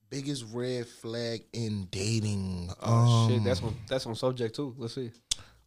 this. 0.09 0.21
Biggest 0.21 0.45
red 0.53 0.87
flag 0.87 1.43
in 1.53 1.87
dating. 1.91 2.71
Oh 2.81 3.27
shit. 3.29 3.37
Um, 3.39 3.43
That's 3.43 3.61
on 3.61 3.75
that's 3.87 4.05
on 4.05 4.15
subject 4.15 4.55
too. 4.55 4.73
Let's 4.77 4.95
see. 4.95 5.11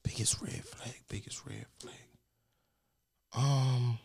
biggest 0.03 0.41
red 0.41 0.65
flag. 0.65 0.95
Biggest 1.09 1.45
red 1.47 1.67
flag. 1.79 1.95
Um, 3.35 3.99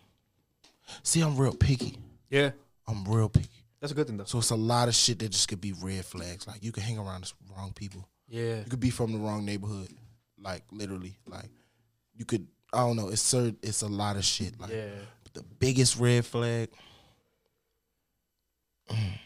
see, 1.03 1.21
I'm 1.21 1.37
real 1.37 1.53
picky. 1.53 1.97
Yeah. 2.29 2.51
I'm 2.87 3.03
real 3.05 3.29
picky. 3.29 3.49
That's 3.79 3.91
a 3.91 3.95
good 3.95 4.07
thing 4.07 4.17
though. 4.17 4.23
So 4.23 4.39
it's 4.39 4.49
a 4.49 4.55
lot 4.55 4.87
of 4.87 4.95
shit 4.95 5.19
that 5.19 5.29
just 5.29 5.47
could 5.47 5.61
be 5.61 5.73
red 5.73 6.03
flags. 6.03 6.47
Like 6.47 6.63
you 6.63 6.71
could 6.71 6.83
hang 6.83 6.97
around 6.97 7.23
the 7.23 7.31
wrong 7.55 7.73
people. 7.73 8.07
Yeah. 8.27 8.57
You 8.59 8.69
could 8.69 8.79
be 8.79 8.89
from 8.89 9.11
the 9.11 9.19
wrong 9.19 9.45
neighborhood. 9.45 9.89
Like 10.41 10.63
literally. 10.71 11.17
Like 11.27 11.49
you 12.15 12.25
could. 12.25 12.47
I 12.73 12.79
don't 12.79 12.95
know. 12.95 13.09
It's 13.09 13.21
certain. 13.21 13.57
It's 13.61 13.81
a 13.81 13.87
lot 13.87 14.17
of 14.17 14.25
shit. 14.25 14.59
Like 14.59 14.71
Yeah. 14.71 14.89
But 15.23 15.33
the 15.33 15.43
biggest 15.59 15.99
red 15.99 16.25
flag. 16.25 16.69
Mm. 18.89 19.19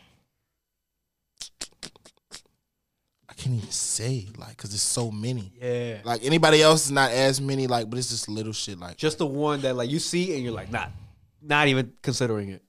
I 3.30 3.34
can't 3.34 3.56
even 3.56 3.72
say 3.72 4.28
like 4.38 4.50
because 4.50 4.72
there's 4.72 4.82
so 4.82 5.12
many. 5.12 5.54
Yeah. 5.62 6.00
Like 6.04 6.26
anybody 6.26 6.62
else 6.62 6.86
is 6.86 6.92
not 6.92 7.12
as 7.12 7.40
many. 7.40 7.68
Like, 7.68 7.90
but 7.90 7.98
it's 7.98 8.10
just 8.10 8.28
little 8.28 8.54
shit. 8.54 8.78
Like, 8.80 8.98
Just 8.98 9.18
the 9.18 9.26
one 9.26 9.62
that 9.62 9.76
like 9.76 9.90
you 9.90 10.00
see 10.00 10.34
and 10.36 10.44
you're 10.44 10.54
like 10.54 10.72
not 10.72 10.92
not 11.42 11.68
even 11.68 11.94
considering 12.02 12.50
it. 12.50 12.64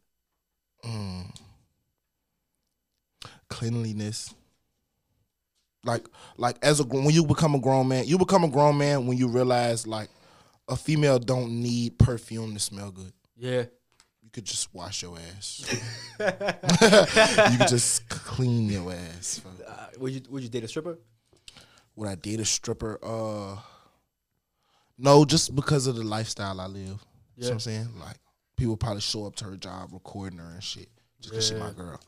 mm, 0.84 1.24
cleanliness. 3.48 4.34
Like, 5.84 6.06
like 6.36 6.56
as 6.62 6.80
a 6.80 6.84
when 6.84 7.10
you 7.10 7.24
become 7.26 7.54
a 7.54 7.60
grown 7.60 7.88
man, 7.88 8.06
you 8.06 8.16
become 8.16 8.44
a 8.44 8.48
grown 8.48 8.78
man 8.78 9.06
when 9.06 9.18
you 9.18 9.28
realize 9.28 9.86
like 9.86 10.08
a 10.68 10.76
female 10.76 11.18
don't 11.18 11.60
need 11.60 11.98
perfume 11.98 12.54
to 12.54 12.60
smell 12.60 12.90
good. 12.92 13.12
Yeah. 13.36 13.64
You 14.22 14.30
could 14.32 14.44
just 14.44 14.72
wash 14.72 15.02
your 15.02 15.18
ass. 15.18 15.66
you 16.20 17.58
could 17.58 17.68
just 17.68 18.08
clean 18.08 18.68
your 18.68 18.92
ass. 18.92 19.40
Uh, 19.66 19.86
would 19.98 20.12
you 20.12 20.20
would 20.30 20.42
you 20.44 20.48
date 20.48 20.62
a 20.64 20.68
stripper? 20.68 20.98
Would 21.96 22.08
I 22.08 22.14
date 22.14 22.38
a 22.40 22.44
stripper? 22.44 22.98
Uh, 23.02 23.56
no, 24.96 25.24
just 25.24 25.54
because 25.54 25.88
of 25.88 25.96
the 25.96 26.04
lifestyle 26.04 26.60
I 26.60 26.66
live. 26.66 27.04
You 27.36 27.42
know 27.42 27.48
what 27.48 27.52
I'm 27.54 27.60
saying? 27.60 27.88
Like 27.98 28.16
people 28.56 28.76
probably 28.76 29.00
show 29.00 29.26
up 29.26 29.36
to 29.36 29.44
her 29.44 29.56
job 29.56 29.90
recording 29.92 30.38
her 30.38 30.52
and 30.54 30.62
shit 30.62 30.88
just 31.20 31.32
because 31.32 31.48
she 31.48 31.54
my 31.54 31.72
girl. 31.72 32.00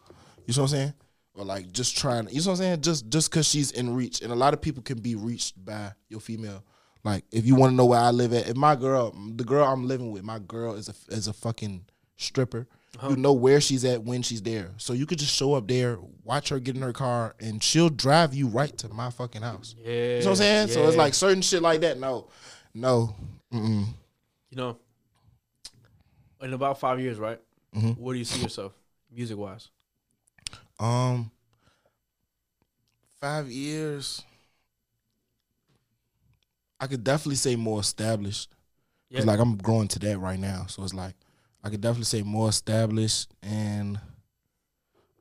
You 0.46 0.54
know 0.54 0.62
what 0.62 0.72
I'm 0.72 0.76
saying? 0.76 0.94
Or 1.34 1.44
like 1.44 1.72
just 1.72 1.96
trying. 1.96 2.28
You 2.28 2.40
know 2.40 2.40
what 2.40 2.48
I'm 2.48 2.56
saying? 2.56 2.80
Just 2.82 3.08
just 3.08 3.30
because 3.30 3.48
she's 3.48 3.70
in 3.70 3.94
reach, 3.94 4.20
and 4.20 4.32
a 4.32 4.36
lot 4.36 4.54
of 4.54 4.60
people 4.60 4.82
can 4.82 5.00
be 5.00 5.14
reached 5.14 5.62
by 5.64 5.92
your 6.08 6.20
female. 6.20 6.64
Like 7.02 7.24
if 7.32 7.46
you 7.46 7.54
want 7.54 7.72
to 7.72 7.76
know 7.76 7.86
where 7.86 8.00
I 8.00 8.10
live 8.10 8.32
at, 8.32 8.48
if 8.48 8.56
my 8.56 8.76
girl, 8.76 9.14
the 9.34 9.44
girl 9.44 9.66
I'm 9.66 9.86
living 9.86 10.12
with, 10.12 10.22
my 10.22 10.38
girl 10.38 10.74
is 10.74 10.88
a 10.88 10.94
is 11.14 11.28
a 11.28 11.32
fucking 11.32 11.86
stripper. 12.16 12.66
You 12.94 13.00
uh-huh. 13.00 13.14
know 13.16 13.32
where 13.32 13.60
she's 13.60 13.84
at 13.84 14.04
when 14.04 14.22
she's 14.22 14.40
there, 14.40 14.70
so 14.76 14.92
you 14.92 15.04
could 15.04 15.18
just 15.18 15.34
show 15.34 15.54
up 15.54 15.66
there, 15.66 15.98
watch 16.22 16.50
her 16.50 16.60
get 16.60 16.76
in 16.76 16.82
her 16.82 16.92
car, 16.92 17.34
and 17.40 17.60
she'll 17.60 17.88
drive 17.88 18.34
you 18.34 18.46
right 18.46 18.76
to 18.78 18.88
my 18.88 19.10
fucking 19.10 19.42
house. 19.42 19.74
Yeah. 19.76 19.90
You 19.90 20.18
know 20.20 20.26
what 20.26 20.26
I'm 20.26 20.36
saying? 20.36 20.68
So 20.68 20.86
it's 20.86 20.96
like 20.96 21.12
certain 21.12 21.42
shit 21.42 21.60
like 21.60 21.80
that. 21.80 21.98
No, 21.98 22.28
no. 22.72 23.16
Mm-mm. 23.52 23.86
you 24.50 24.56
know, 24.56 24.78
in 26.44 26.52
about 26.52 26.78
five 26.78 27.00
years, 27.00 27.18
right? 27.18 27.40
Mhm. 27.74 27.98
Where 27.98 28.12
do 28.14 28.18
you 28.18 28.24
see 28.24 28.42
yourself, 28.42 28.72
music 29.10 29.36
wise? 29.36 29.70
Um, 30.78 31.30
five 33.20 33.50
years. 33.50 34.22
I 36.78 36.86
could 36.86 37.02
definitely 37.02 37.36
say 37.36 37.56
more 37.56 37.80
established. 37.80 38.50
Yeah. 39.08 39.20
Cause 39.20 39.26
like 39.26 39.40
I'm 39.40 39.56
growing 39.56 39.88
to 39.88 39.98
that 40.00 40.18
right 40.18 40.38
now, 40.38 40.66
so 40.66 40.82
it's 40.84 40.92
like 40.94 41.14
I 41.62 41.70
could 41.70 41.80
definitely 41.80 42.04
say 42.04 42.22
more 42.22 42.48
established 42.50 43.30
and 43.42 43.98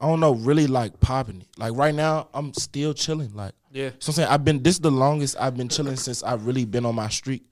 I 0.01 0.07
don't 0.07 0.19
know, 0.19 0.33
really 0.33 0.67
like 0.67 0.99
popping 0.99 1.41
it. 1.41 1.47
Like 1.57 1.73
right 1.75 1.95
now, 1.95 2.27
I'm 2.33 2.53
still 2.53 2.93
chilling. 2.93 3.33
Like 3.33 3.53
Yeah. 3.71 3.91
So 3.99 4.09
I'm 4.09 4.13
saying 4.15 4.29
I've 4.29 4.43
been 4.43 4.61
this 4.61 4.75
is 4.75 4.81
the 4.81 4.91
longest 4.91 5.37
I've 5.39 5.55
been 5.55 5.69
chilling 5.69 5.95
since 5.95 6.21
I've 6.23 6.45
really 6.45 6.65
been 6.65 6.85
on 6.85 6.95
my 6.95 7.07
streak. 7.07 7.43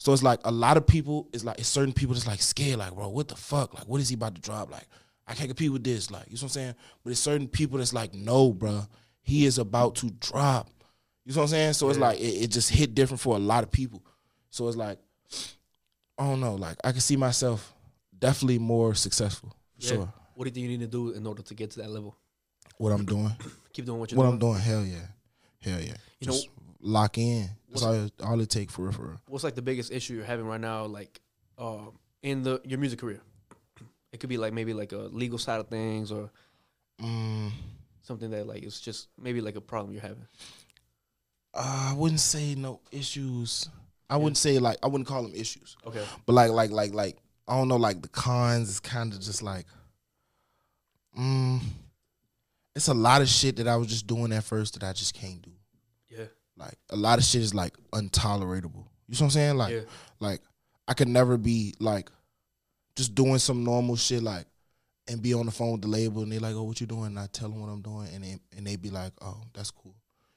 So 0.00 0.14
it's 0.14 0.22
like 0.22 0.40
a 0.44 0.50
lot 0.50 0.78
of 0.78 0.86
people 0.86 1.28
it's 1.34 1.44
like 1.44 1.58
it's 1.58 1.68
certain 1.68 1.92
people 1.92 2.14
that's 2.14 2.26
like 2.26 2.40
scared, 2.40 2.78
like, 2.78 2.94
bro, 2.94 3.08
what 3.10 3.28
the 3.28 3.36
fuck? 3.36 3.74
Like, 3.74 3.86
what 3.86 4.00
is 4.00 4.08
he 4.08 4.14
about 4.14 4.34
to 4.34 4.40
drop? 4.40 4.70
Like, 4.70 4.86
I 5.28 5.34
can't 5.34 5.50
compete 5.50 5.70
with 5.70 5.84
this. 5.84 6.10
Like, 6.10 6.24
you 6.26 6.32
know 6.32 6.36
what 6.36 6.42
I'm 6.44 6.48
saying? 6.48 6.74
But 7.04 7.10
it's 7.10 7.20
certain 7.20 7.46
people 7.46 7.76
that's 7.78 7.92
like, 7.92 8.14
no, 8.14 8.50
bro, 8.50 8.84
he 9.20 9.44
is 9.44 9.58
about 9.58 9.96
to 9.96 10.10
drop. 10.12 10.70
You 11.26 11.34
know 11.34 11.40
what 11.42 11.44
I'm 11.44 11.48
saying? 11.50 11.72
So 11.74 11.90
it's 11.90 11.98
like 11.98 12.18
it, 12.18 12.44
it 12.44 12.50
just 12.50 12.70
hit 12.70 12.94
different 12.94 13.20
for 13.20 13.36
a 13.36 13.38
lot 13.38 13.62
of 13.62 13.70
people. 13.70 14.02
So 14.48 14.66
it's 14.68 14.76
like, 14.76 14.98
I 16.18 16.24
don't 16.26 16.40
know, 16.40 16.54
like 16.54 16.76
I 16.82 16.92
can 16.92 17.02
see 17.02 17.16
myself 17.16 17.74
definitely 18.18 18.58
more 18.58 18.94
successful. 18.94 19.50
For 19.78 19.84
Yeah. 19.86 19.88
Sure. 19.92 20.12
What 20.34 20.44
do 20.44 20.48
you 20.48 20.54
think 20.54 20.62
you 20.70 20.78
need 20.78 20.84
to 20.84 20.90
do 20.90 21.10
in 21.10 21.26
order 21.26 21.42
to 21.42 21.54
get 21.54 21.72
to 21.72 21.80
that 21.80 21.90
level? 21.90 22.16
What 22.78 22.92
I'm 22.92 23.04
doing. 23.04 23.30
Keep 23.74 23.84
doing 23.84 23.98
what 24.00 24.10
you're 24.10 24.16
what 24.16 24.24
doing. 24.24 24.38
What 24.40 24.46
I'm 24.46 24.54
doing, 24.54 24.60
hell 24.60 24.84
yeah. 24.84 25.06
Hell 25.60 25.80
yeah. 25.80 25.94
You 26.20 26.26
know- 26.26 26.32
Just 26.32 26.48
lock 26.80 27.18
in. 27.18 27.48
That's 27.68 27.82
all, 27.82 27.92
it- 27.94 28.12
all 28.22 28.40
it 28.40 28.50
take 28.50 28.70
for 28.70 28.82
real, 28.82 28.92
for 28.92 29.02
real. 29.02 29.20
What's 29.28 29.44
like 29.44 29.54
the 29.54 29.62
biggest 29.62 29.92
issue 29.92 30.14
you're 30.14 30.24
having 30.24 30.46
right 30.46 30.60
now, 30.60 30.84
like 30.86 31.20
um, 31.58 31.92
in 32.22 32.42
the 32.42 32.60
your 32.64 32.78
music 32.78 32.98
career? 32.98 33.20
It 34.12 34.18
could 34.18 34.28
be 34.28 34.38
like 34.38 34.52
maybe 34.52 34.74
like 34.74 34.92
a 34.92 34.96
legal 34.98 35.38
side 35.38 35.60
of 35.60 35.68
things 35.68 36.10
or 36.12 36.30
Mm, 37.00 37.50
something 38.02 38.28
that 38.30 38.46
like 38.46 38.62
it's 38.62 38.78
just 38.80 39.08
maybe 39.18 39.40
like 39.40 39.56
a 39.56 39.60
problem 39.60 39.92
you're 39.94 40.02
having. 40.02 40.26
uh, 41.54 41.92
I 41.92 41.94
wouldn't 41.96 42.20
say 42.20 42.54
no 42.54 42.80
issues. 42.92 43.70
I 44.10 44.16
wouldn't 44.16 44.36
say 44.36 44.58
like 44.58 44.76
I 44.82 44.86
wouldn't 44.88 45.08
call 45.08 45.22
them 45.22 45.32
issues, 45.34 45.76
Okay. 45.86 46.04
but 46.26 46.32
like 46.34 46.50
like 46.50 46.70
like 46.72 46.92
like 46.92 47.16
I 47.48 47.56
don't 47.56 47.68
know. 47.68 47.76
Like 47.76 48.02
the 48.02 48.08
cons 48.08 48.68
is 48.68 48.80
kind 48.80 49.12
of 49.14 49.20
just 49.20 49.42
like, 49.42 49.64
mm, 51.18 51.60
it's 52.74 52.88
a 52.88 52.94
lot 52.94 53.22
of 53.22 53.28
shit 53.28 53.56
that 53.56 53.68
I 53.68 53.76
was 53.76 53.88
just 53.88 54.06
doing 54.06 54.32
at 54.32 54.44
first 54.44 54.74
that 54.74 54.82
I 54.86 54.92
just 54.92 55.14
can't 55.14 55.40
do. 55.40 55.50
Like 56.60 56.74
a 56.90 56.96
lot 56.96 57.18
of 57.18 57.24
shit 57.24 57.40
is 57.40 57.54
like 57.54 57.74
intolerable. 57.94 58.86
You 59.08 59.14
know 59.14 59.16
what 59.16 59.22
I'm 59.22 59.30
saying? 59.30 59.56
Like 59.56 59.72
yeah. 59.72 59.80
like 60.20 60.40
I 60.86 60.94
could 60.94 61.08
never 61.08 61.38
be 61.38 61.74
like 61.80 62.10
just 62.96 63.14
doing 63.14 63.38
some 63.38 63.64
normal 63.64 63.96
shit 63.96 64.22
like 64.22 64.44
and 65.08 65.22
be 65.22 65.32
on 65.34 65.46
the 65.46 65.52
phone 65.52 65.72
with 65.72 65.82
the 65.82 65.88
label 65.88 66.22
and 66.22 66.30
they 66.30 66.38
like, 66.38 66.54
oh, 66.54 66.64
what 66.64 66.80
you 66.80 66.86
doing? 66.86 67.06
And 67.06 67.18
I 67.18 67.26
tell 67.32 67.48
them 67.48 67.60
what 67.60 67.68
I'm 67.68 67.80
doing 67.80 68.08
and 68.14 68.22
they 68.22 68.36
and 68.56 68.66
they 68.66 68.76
be 68.76 68.90
like, 68.90 69.12
oh, 69.22 69.40
that's 69.54 69.70
cool. 69.70 69.94
You 69.94 69.94
know 69.94 69.94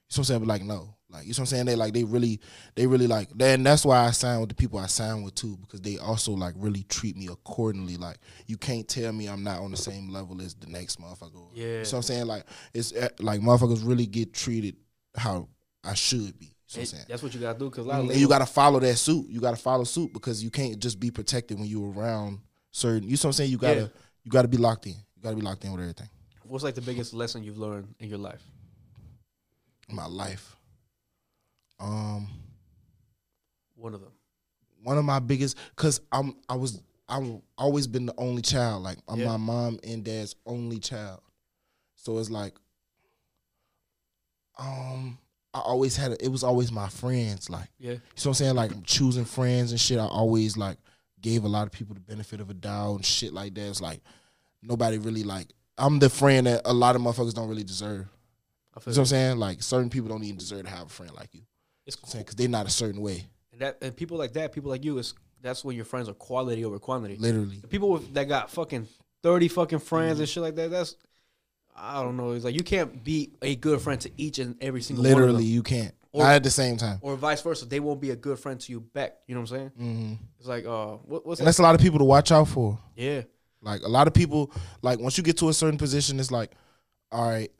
what 0.10 0.18
I'm 0.18 0.24
saying? 0.24 0.40
But 0.41 0.48
like, 0.48 0.64
no, 0.64 0.95
like 1.10 1.24
you 1.24 1.30
know 1.30 1.34
what 1.34 1.40
I'm 1.40 1.45
saying? 1.48 1.66
They 1.66 1.76
like 1.76 1.94
they 1.94 2.04
really 2.06 2.40
they 2.76 2.88
really 2.88 3.08
like 3.08 3.30
then 3.36 3.64
that's 3.64 3.86
why 3.86 4.06
I 4.06 4.12
sign 4.12 4.40
with 4.40 4.50
the 4.50 4.56
people 4.56 4.80
I 4.80 4.88
sign 4.88 5.24
with 5.24 5.36
too 5.36 5.58
because 5.58 5.82
they 5.82 5.98
also 5.98 6.32
like 6.32 6.54
really 6.58 6.84
treat 6.84 7.18
me 7.18 7.28
accordingly. 7.28 7.98
Like 7.98 8.18
you 8.48 8.58
can't 8.58 8.88
tell 8.88 9.12
me 9.12 9.28
I'm 9.28 9.44
not 9.44 9.60
on 9.60 9.72
the 9.72 9.78
same 9.78 10.10
level 10.10 10.41
as 10.41 10.56
the 10.56 10.68
next 10.68 11.02
motherfucker. 11.02 11.50
Yeah. 11.54 11.64
You 11.64 11.74
know 11.74 11.80
what 11.80 11.94
I'm 11.94 12.02
saying? 12.04 12.26
Like 12.28 12.45
it's 12.74 12.94
eh, 12.94 13.10
like 13.20 13.41
motherfuckers 13.41 13.86
really 13.86 14.06
get 14.06 14.34
treated 14.34 14.78
how 15.16 15.48
I 15.84 15.94
should 15.96 16.38
be. 16.40 16.46
You 16.46 16.50
know 16.50 16.50
what 16.50 16.76
I'm 16.76 16.80
And 16.80 16.88
saying? 16.90 17.06
that's 17.10 17.24
what 17.24 17.34
you 17.34 17.40
gotta 17.40 17.60
do 17.60 17.70
because 17.70 17.86
a 17.86 17.90
lot 17.90 17.94
of 17.96 18.00
And 18.02 18.08
labels, 18.10 18.22
you 18.22 18.28
got 18.28 18.40
to 18.40 18.46
follow 18.46 18.80
that 18.80 18.96
suit. 18.96 19.28
You 19.30 19.40
got 19.40 19.52
to 19.56 19.62
follow 19.62 19.84
suit 19.84 20.12
because 20.14 20.44
you 20.44 20.50
can't 20.50 20.80
just 20.80 21.00
be 21.00 21.12
protected 21.12 21.60
when 21.60 21.68
you're 21.68 21.92
around 21.92 22.40
certain. 22.72 23.04
You 23.04 23.10
know 23.10 23.14
what 23.16 23.26
I'm 23.26 23.34
saying? 23.34 23.52
You 23.52 23.58
gotta 23.58 23.82
Yeah. 23.82 23.88
you 24.24 24.32
gotta 24.32 24.48
be 24.48 24.58
locked 24.58 24.86
in. 24.88 24.94
You 24.94 25.22
gotta 25.22 25.36
be 25.36 25.42
locked 25.42 25.64
in 25.66 25.72
with 25.72 25.82
everything. 25.82 26.10
what's 26.46 26.64
like 26.64 26.76
the 26.76 26.82
biggest 26.82 27.14
lesson 27.14 27.44
you've 27.44 27.58
learned 27.58 27.94
in 28.00 28.10
your 28.10 28.18
life? 28.18 28.42
in 29.90 29.96
My 29.96 30.06
life. 30.08 30.56
Um, 31.80 32.28
One 33.76 33.94
of 33.94 34.02
them. 34.02 34.12
one 34.84 34.98
of 34.98 35.06
my 35.06 35.20
biggest 35.20 35.58
because 35.76 36.00
I'm 36.12 36.36
I 36.50 36.56
was 36.56 36.82
I've 37.10 37.42
always 37.58 37.86
been 37.88 38.06
the 38.06 38.14
only 38.18 38.42
child. 38.42 38.82
Like 38.84 38.98
I'm 39.08 39.20
Yeah. 39.20 39.28
my 39.28 39.38
mom 39.38 39.80
and 39.84 40.04
dad's 40.04 40.36
only 40.46 40.80
child. 40.80 41.22
So 41.96 42.18
it's 42.18 42.30
like, 42.30 42.54
um, 44.58 45.18
I 45.54 45.60
always 45.60 45.96
had 45.96 46.12
a, 46.14 46.24
it 46.26 46.30
was 46.30 46.44
always 46.44 46.72
my 46.72 46.90
friends. 46.90 47.50
Like 47.50 47.70
Yeah. 47.80 47.92
You 47.92 47.96
know 47.96 48.02
what 48.16 48.26
I'm 48.28 48.34
saying? 48.34 48.56
Like 48.56 48.72
choosing 48.84 49.26
friends 49.26 49.72
and 49.72 49.80
shit. 49.80 50.00
I 50.00 50.06
always 50.06 50.58
like 50.58 50.78
gave 51.22 51.44
a 51.44 51.48
lot 51.48 51.68
of 51.68 51.72
people 51.72 51.94
the 51.94 52.02
benefit 52.02 52.42
of 52.42 52.50
a 52.50 52.54
doubt 52.54 52.96
and 52.96 53.06
shit 53.06 53.34
like 53.34 53.54
that. 53.56 53.68
It's 53.70 53.82
like 53.82 54.02
nobody 54.62 54.98
really 54.98 55.24
like. 55.24 55.48
I'm 55.78 56.00
the 56.00 56.10
friend 56.10 56.48
that 56.48 56.62
a 56.66 56.74
lot 56.74 56.96
of 56.96 57.02
motherfuckers 57.02 57.34
don't 57.34 57.50
really 57.50 57.64
deserve. 57.64 58.08
I 58.76 58.80
You 58.80 58.86
know 58.88 58.92
what 58.92 58.98
I'm 59.00 59.06
saying? 59.06 59.38
Like 59.38 59.62
certain 59.64 59.90
people 59.90 60.10
don't 60.10 60.24
even 60.24 60.38
deserve 60.38 60.64
to 60.64 60.70
have 60.70 60.88
a 60.88 60.90
friend 60.90 61.14
like 61.16 61.34
you. 61.34 61.42
it's 61.86 61.96
cool. 61.96 62.10
saying 62.10 62.24
because 62.24 62.36
they're 62.36 62.48
not 62.48 62.66
a 62.66 62.72
certain 62.72 63.02
way. 63.02 63.28
And 63.52 63.62
that 63.62 63.78
and 63.82 63.96
people 63.96 64.18
like 64.18 64.34
that, 64.34 64.52
people 64.52 64.72
like 64.72 64.84
you, 64.84 64.98
is 64.98 65.14
that's 65.42 65.64
when 65.64 65.76
your 65.76 65.86
friends 65.86 66.10
are 66.10 66.14
quality 66.14 66.66
over 66.66 66.80
quantity. 66.80 67.18
Literally, 67.18 67.58
The 67.58 67.68
people 67.68 67.92
with, 67.92 68.14
that 68.16 68.28
got 68.28 68.50
fucking 68.50 68.88
thirty 69.22 69.48
fucking 69.48 69.80
friends 69.80 70.14
Mm-hmm. 70.14 70.22
and 70.22 70.30
shit 70.30 70.44
like 70.44 70.56
that. 70.56 70.72
That's 70.72 70.96
I 71.76 72.02
don't 72.04 72.18
know. 72.18 72.32
It's 72.32 72.45
like 72.45 72.56
you 72.56 72.64
can't 72.64 73.04
be 73.04 73.32
a 73.41 73.56
good 73.56 73.82
friend 73.82 74.00
to 74.02 74.12
each 74.18 74.40
and 74.40 74.56
every 74.62 74.82
single 74.82 75.04
Literally, 75.04 75.26
one 75.26 75.36
of 75.36 75.41
them, 75.41 75.45
you 75.48 75.64
can't. 75.64 75.94
Or- 76.12 76.24
Not 76.24 76.34
at 76.36 76.44
the 76.44 76.52
same 76.52 76.78
time. 76.78 77.00
or 77.02 77.16
vice 77.16 77.41
versa. 77.41 77.66
They 77.66 77.80
won't 77.80 78.00
be 78.00 78.12
a 78.12 78.16
good 78.16 78.38
friend 78.38 78.60
to 78.60 78.72
you 78.72 78.80
back. 78.82 79.16
You 79.28 79.34
know 79.34 79.41
what 79.41 79.52
I'm 79.52 79.58
saying? 79.58 79.72
hmm 79.78 80.14
It's 80.38 80.48
like 80.48 80.66
uh, 80.66 80.98
what, 80.98 81.26
what's 81.26 81.40
And 81.40 81.45
that? 81.45 81.50
that's 81.50 81.60
a 81.60 81.64
lot 81.64 81.74
of 81.74 81.82
people 81.82 81.98
to 82.00 82.06
watch 82.06 82.32
out 82.32 82.48
for. 82.48 82.78
Yeah, 82.95 83.24
Like 83.62 83.82
a 83.82 83.88
lot 83.90 84.08
of 84.08 84.14
people, 84.14 84.52
like 84.84 85.00
once 85.00 85.18
you 85.18 85.24
get 85.24 85.38
to 85.38 85.50
a 85.50 85.54
certain 85.54 85.78
position, 85.80 86.20
it's 86.20 86.30
like, 86.32 86.52
all 87.12 87.28
right. 87.28 87.52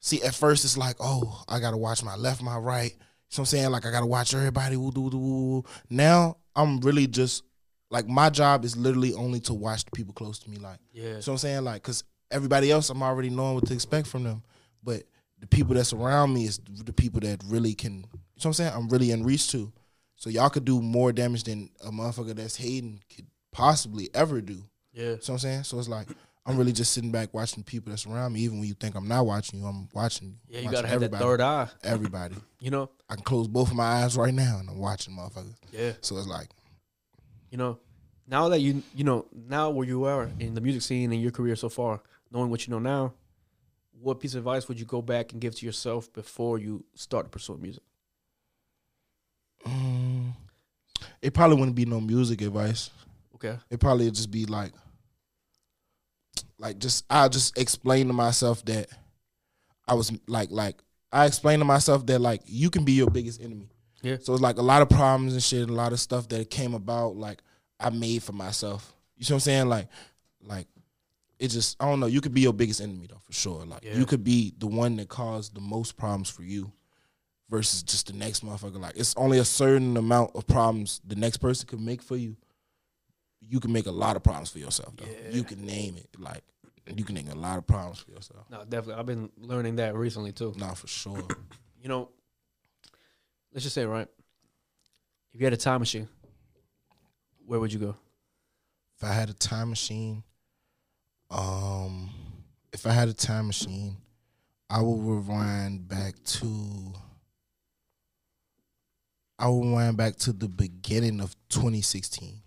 See, 0.00 0.22
at 0.22 0.34
first 0.34 0.64
it's 0.66 0.76
like, 0.76 0.96
oh, 1.00 1.42
I 1.48 1.60
gotta 1.60 1.78
watch 1.78 2.04
my 2.04 2.14
left, 2.16 2.42
my 2.42 2.58
right. 2.58 2.94
So 3.30 3.40
I'm 3.40 3.46
saying, 3.46 3.70
like, 3.70 3.86
I 3.86 3.90
gotta 3.90 4.04
watch 4.06 4.34
everybody. 4.34 4.76
Woo, 4.76 4.92
doo, 4.92 5.08
doo, 5.08 5.18
woo, 5.18 5.50
woo. 5.50 5.64
Now 5.88 6.36
I'm 6.54 6.80
really 6.80 7.06
just 7.06 7.42
like 7.90 8.06
my 8.06 8.28
job 8.28 8.66
is 8.66 8.76
literally 8.76 9.14
only 9.14 9.40
to 9.40 9.54
watch 9.54 9.86
the 9.86 9.90
people 9.92 10.12
close 10.12 10.38
to 10.40 10.50
me. 10.50 10.58
Like, 10.58 10.78
yeah, 10.92 11.20
so 11.20 11.32
I'm 11.32 11.38
saying, 11.38 11.64
like, 11.64 11.82
cause 11.82 12.04
everybody 12.30 12.70
else, 12.70 12.90
I'm 12.90 13.02
already 13.02 13.30
knowing 13.30 13.54
what 13.54 13.66
to 13.66 13.74
expect 13.74 14.06
from 14.06 14.24
them. 14.24 14.42
But 14.82 15.04
the 15.40 15.46
people 15.46 15.74
that's 15.74 15.92
around 15.92 16.32
me 16.34 16.44
is 16.46 16.58
the 16.84 16.92
people 16.92 17.20
that 17.20 17.42
really 17.46 17.74
can. 17.74 17.92
You 17.96 18.00
know 18.02 18.08
what 18.34 18.46
I'm 18.46 18.52
saying? 18.54 18.72
I'm 18.74 18.88
really 18.88 19.10
in 19.10 19.24
reach 19.24 19.50
to. 19.52 19.72
So 20.16 20.30
y'all 20.30 20.50
could 20.50 20.64
do 20.64 20.80
more 20.80 21.12
damage 21.12 21.44
than 21.44 21.70
a 21.84 21.90
motherfucker 21.90 22.34
that's 22.34 22.56
hating 22.56 23.00
could 23.14 23.26
possibly 23.52 24.08
ever 24.14 24.40
do. 24.40 24.62
yeah, 24.92 25.02
You 25.02 25.08
know 25.08 25.12
what 25.16 25.28
I'm 25.28 25.38
saying? 25.38 25.64
So 25.64 25.78
it's 25.78 25.88
like 25.88 26.08
I'm 26.46 26.56
really 26.58 26.72
just 26.72 26.92
sitting 26.92 27.10
back 27.10 27.32
watching 27.32 27.62
the 27.62 27.64
people 27.70 27.90
that's 27.90 28.06
around 28.06 28.32
me. 28.34 28.40
Even 28.40 28.58
when 28.60 28.68
you 28.68 28.74
think 28.74 28.94
I'm 28.94 29.08
not 29.08 29.24
watching 29.26 29.60
you, 29.60 29.66
I'm 29.66 29.88
watching 29.94 30.38
yeah. 30.48 30.58
You 30.60 30.64
Watching 30.66 30.74
gotta 30.76 30.88
have 30.88 31.00
that 31.00 31.06
everybody. 31.06 31.24
third 31.24 31.40
eye. 31.40 31.68
Everybody. 31.82 32.36
You 32.60 32.70
know? 32.70 32.88
I 33.10 33.14
can 33.16 33.24
close 33.24 33.46
both 33.46 33.68
of 33.70 33.76
my 33.76 33.84
eyes 33.84 34.16
right 34.16 34.32
now 34.32 34.56
and 34.58 34.70
I'm 34.70 34.78
watching 34.78 35.14
motherfuckers. 35.14 35.54
Yeah. 35.70 35.92
So 36.00 36.16
it's 36.16 36.26
like, 36.26 36.48
You 37.50 37.58
know, 37.58 37.78
now 38.26 38.48
that 38.48 38.60
you 38.60 38.82
you 38.94 39.04
know 39.04 39.26
now 39.34 39.68
where 39.70 39.86
you 39.86 40.04
are 40.04 40.30
in 40.40 40.54
the 40.54 40.62
music 40.62 40.80
scene 40.80 41.12
and 41.12 41.20
your 41.20 41.30
career 41.30 41.56
so 41.56 41.68
far, 41.68 42.00
knowing 42.34 42.50
what 42.50 42.66
you 42.66 42.72
know 42.72 42.80
now, 42.80 43.14
what 44.00 44.20
piece 44.20 44.34
of 44.34 44.38
advice 44.38 44.68
would 44.68 44.78
you 44.78 44.84
go 44.84 45.00
back 45.00 45.32
and 45.32 45.40
give 45.40 45.54
to 45.54 45.64
yourself 45.64 46.12
before 46.12 46.58
you 46.58 46.84
start 46.94 47.30
pursuing 47.30 47.62
music? 47.62 47.82
mm, 49.66 50.32
it 51.22 51.32
probably 51.32 51.56
wouldn't 51.56 51.76
be 51.76 51.86
no 51.86 52.00
music 52.00 52.40
advice. 52.42 52.90
Okay. 53.36 53.56
It 53.70 53.80
probably 53.80 54.06
would 54.06 54.14
just 54.14 54.30
be 54.30 54.46
like, 54.46 54.72
like 56.58 56.78
just 56.78 57.04
I 57.10 57.28
just 57.28 57.58
explain 57.58 58.06
to 58.08 58.12
myself 58.12 58.64
that 58.66 58.88
I 59.86 59.94
was 59.94 60.12
like 60.26 60.50
like 60.50 60.76
I 61.12 61.26
explained 61.26 61.60
to 61.60 61.64
myself 61.64 62.06
that 62.06 62.20
like 62.20 62.42
you 62.46 62.70
can 62.70 62.84
be 62.84 62.92
your 62.92 63.10
biggest 63.10 63.40
enemy. 63.40 63.68
Yeah. 64.02 64.16
So 64.20 64.34
it's 64.34 64.42
like 64.42 64.58
a 64.58 64.62
lot 64.62 64.82
of 64.82 64.88
problems 64.88 65.32
and 65.32 65.42
shit, 65.42 65.68
a 65.68 65.72
lot 65.72 65.92
of 65.92 66.00
stuff 66.00 66.28
that 66.28 66.50
came 66.50 66.74
about 66.74 67.16
like 67.16 67.42
I 67.80 67.90
made 67.90 68.22
for 68.22 68.32
myself. 68.32 68.92
You 69.16 69.24
see 69.24 69.32
what 69.32 69.36
I'm 69.36 69.40
saying? 69.40 69.68
Like 69.68 69.88
like 70.42 70.66
it 71.38 71.48
just 71.48 71.76
I 71.80 71.86
don't 71.86 72.00
know. 72.00 72.06
You 72.06 72.20
could 72.20 72.34
be 72.34 72.40
your 72.40 72.52
biggest 72.52 72.80
enemy 72.80 73.06
though 73.08 73.18
for 73.22 73.32
sure. 73.32 73.64
Like 73.66 73.84
Yeah. 73.84 73.96
you 73.96 74.06
could 74.06 74.22
be 74.24 74.54
the 74.58 74.66
one 74.66 74.96
that 74.96 75.08
caused 75.08 75.54
the 75.54 75.60
most 75.60 75.96
problems 75.96 76.30
for 76.30 76.42
you 76.42 76.72
versus 77.50 77.82
just 77.82 78.06
the 78.06 78.12
next 78.12 78.44
motherfucker. 78.44 78.80
Like 78.80 78.96
it's 78.96 79.14
only 79.16 79.38
a 79.38 79.44
certain 79.44 79.96
amount 79.96 80.34
of 80.34 80.46
problems 80.46 81.00
the 81.06 81.16
next 81.16 81.38
person 81.38 81.66
could 81.68 81.80
make 81.80 82.02
for 82.02 82.16
you. 82.16 82.36
You 83.40 83.60
can 83.60 83.72
make 83.72 83.86
a 83.86 83.90
lot 83.92 84.16
of 84.16 84.22
problems 84.22 84.50
for 84.50 84.58
yourself 84.58 84.96
though. 84.96 85.04
Yeah. 85.06 85.30
You 85.36 85.44
can 85.44 85.64
name 85.64 85.96
it. 85.96 86.08
Like 86.18 86.42
you 86.94 87.04
can 87.04 87.14
make 87.14 87.30
a 87.30 87.34
lot 87.34 87.58
of 87.58 87.66
problems 87.66 87.98
for 88.00 88.10
yourself. 88.10 88.44
No, 88.50 88.64
definitely. 88.64 88.94
I've 89.00 89.06
been 89.06 89.30
learning 89.38 89.76
that 89.76 89.94
recently 89.94 90.32
too. 90.32 90.54
Nah, 90.56 90.74
for 90.74 90.86
sure. 90.88 91.26
You 91.82 91.88
know, 91.88 92.08
let's 93.52 93.62
just 93.62 93.74
say 93.74 93.84
right. 93.84 94.08
If 95.34 95.40
you 95.40 95.44
had 95.44 95.52
a 95.52 95.56
time 95.58 95.80
machine, 95.80 96.08
where 97.44 97.60
would 97.60 97.74
you 97.74 97.78
go? 97.78 97.94
if 98.96 99.04
I 99.04 99.12
had 99.12 99.28
a 99.28 99.34
time 99.34 99.68
machine, 99.68 100.22
um, 101.34 102.10
if 102.72 102.86
I 102.86 102.92
had 102.92 103.08
a 103.08 103.12
time 103.12 103.48
machine, 103.48 103.96
I 104.70 104.80
would 104.80 105.00
rewind 105.00 105.88
back 105.88 106.14
to. 106.24 106.92
I 109.38 109.48
would 109.48 109.66
rewind 109.66 109.96
back 109.96 110.16
to 110.16 110.32
the 110.32 110.48
beginning 110.48 111.20
of 111.20 111.34
2016. 111.48 112.40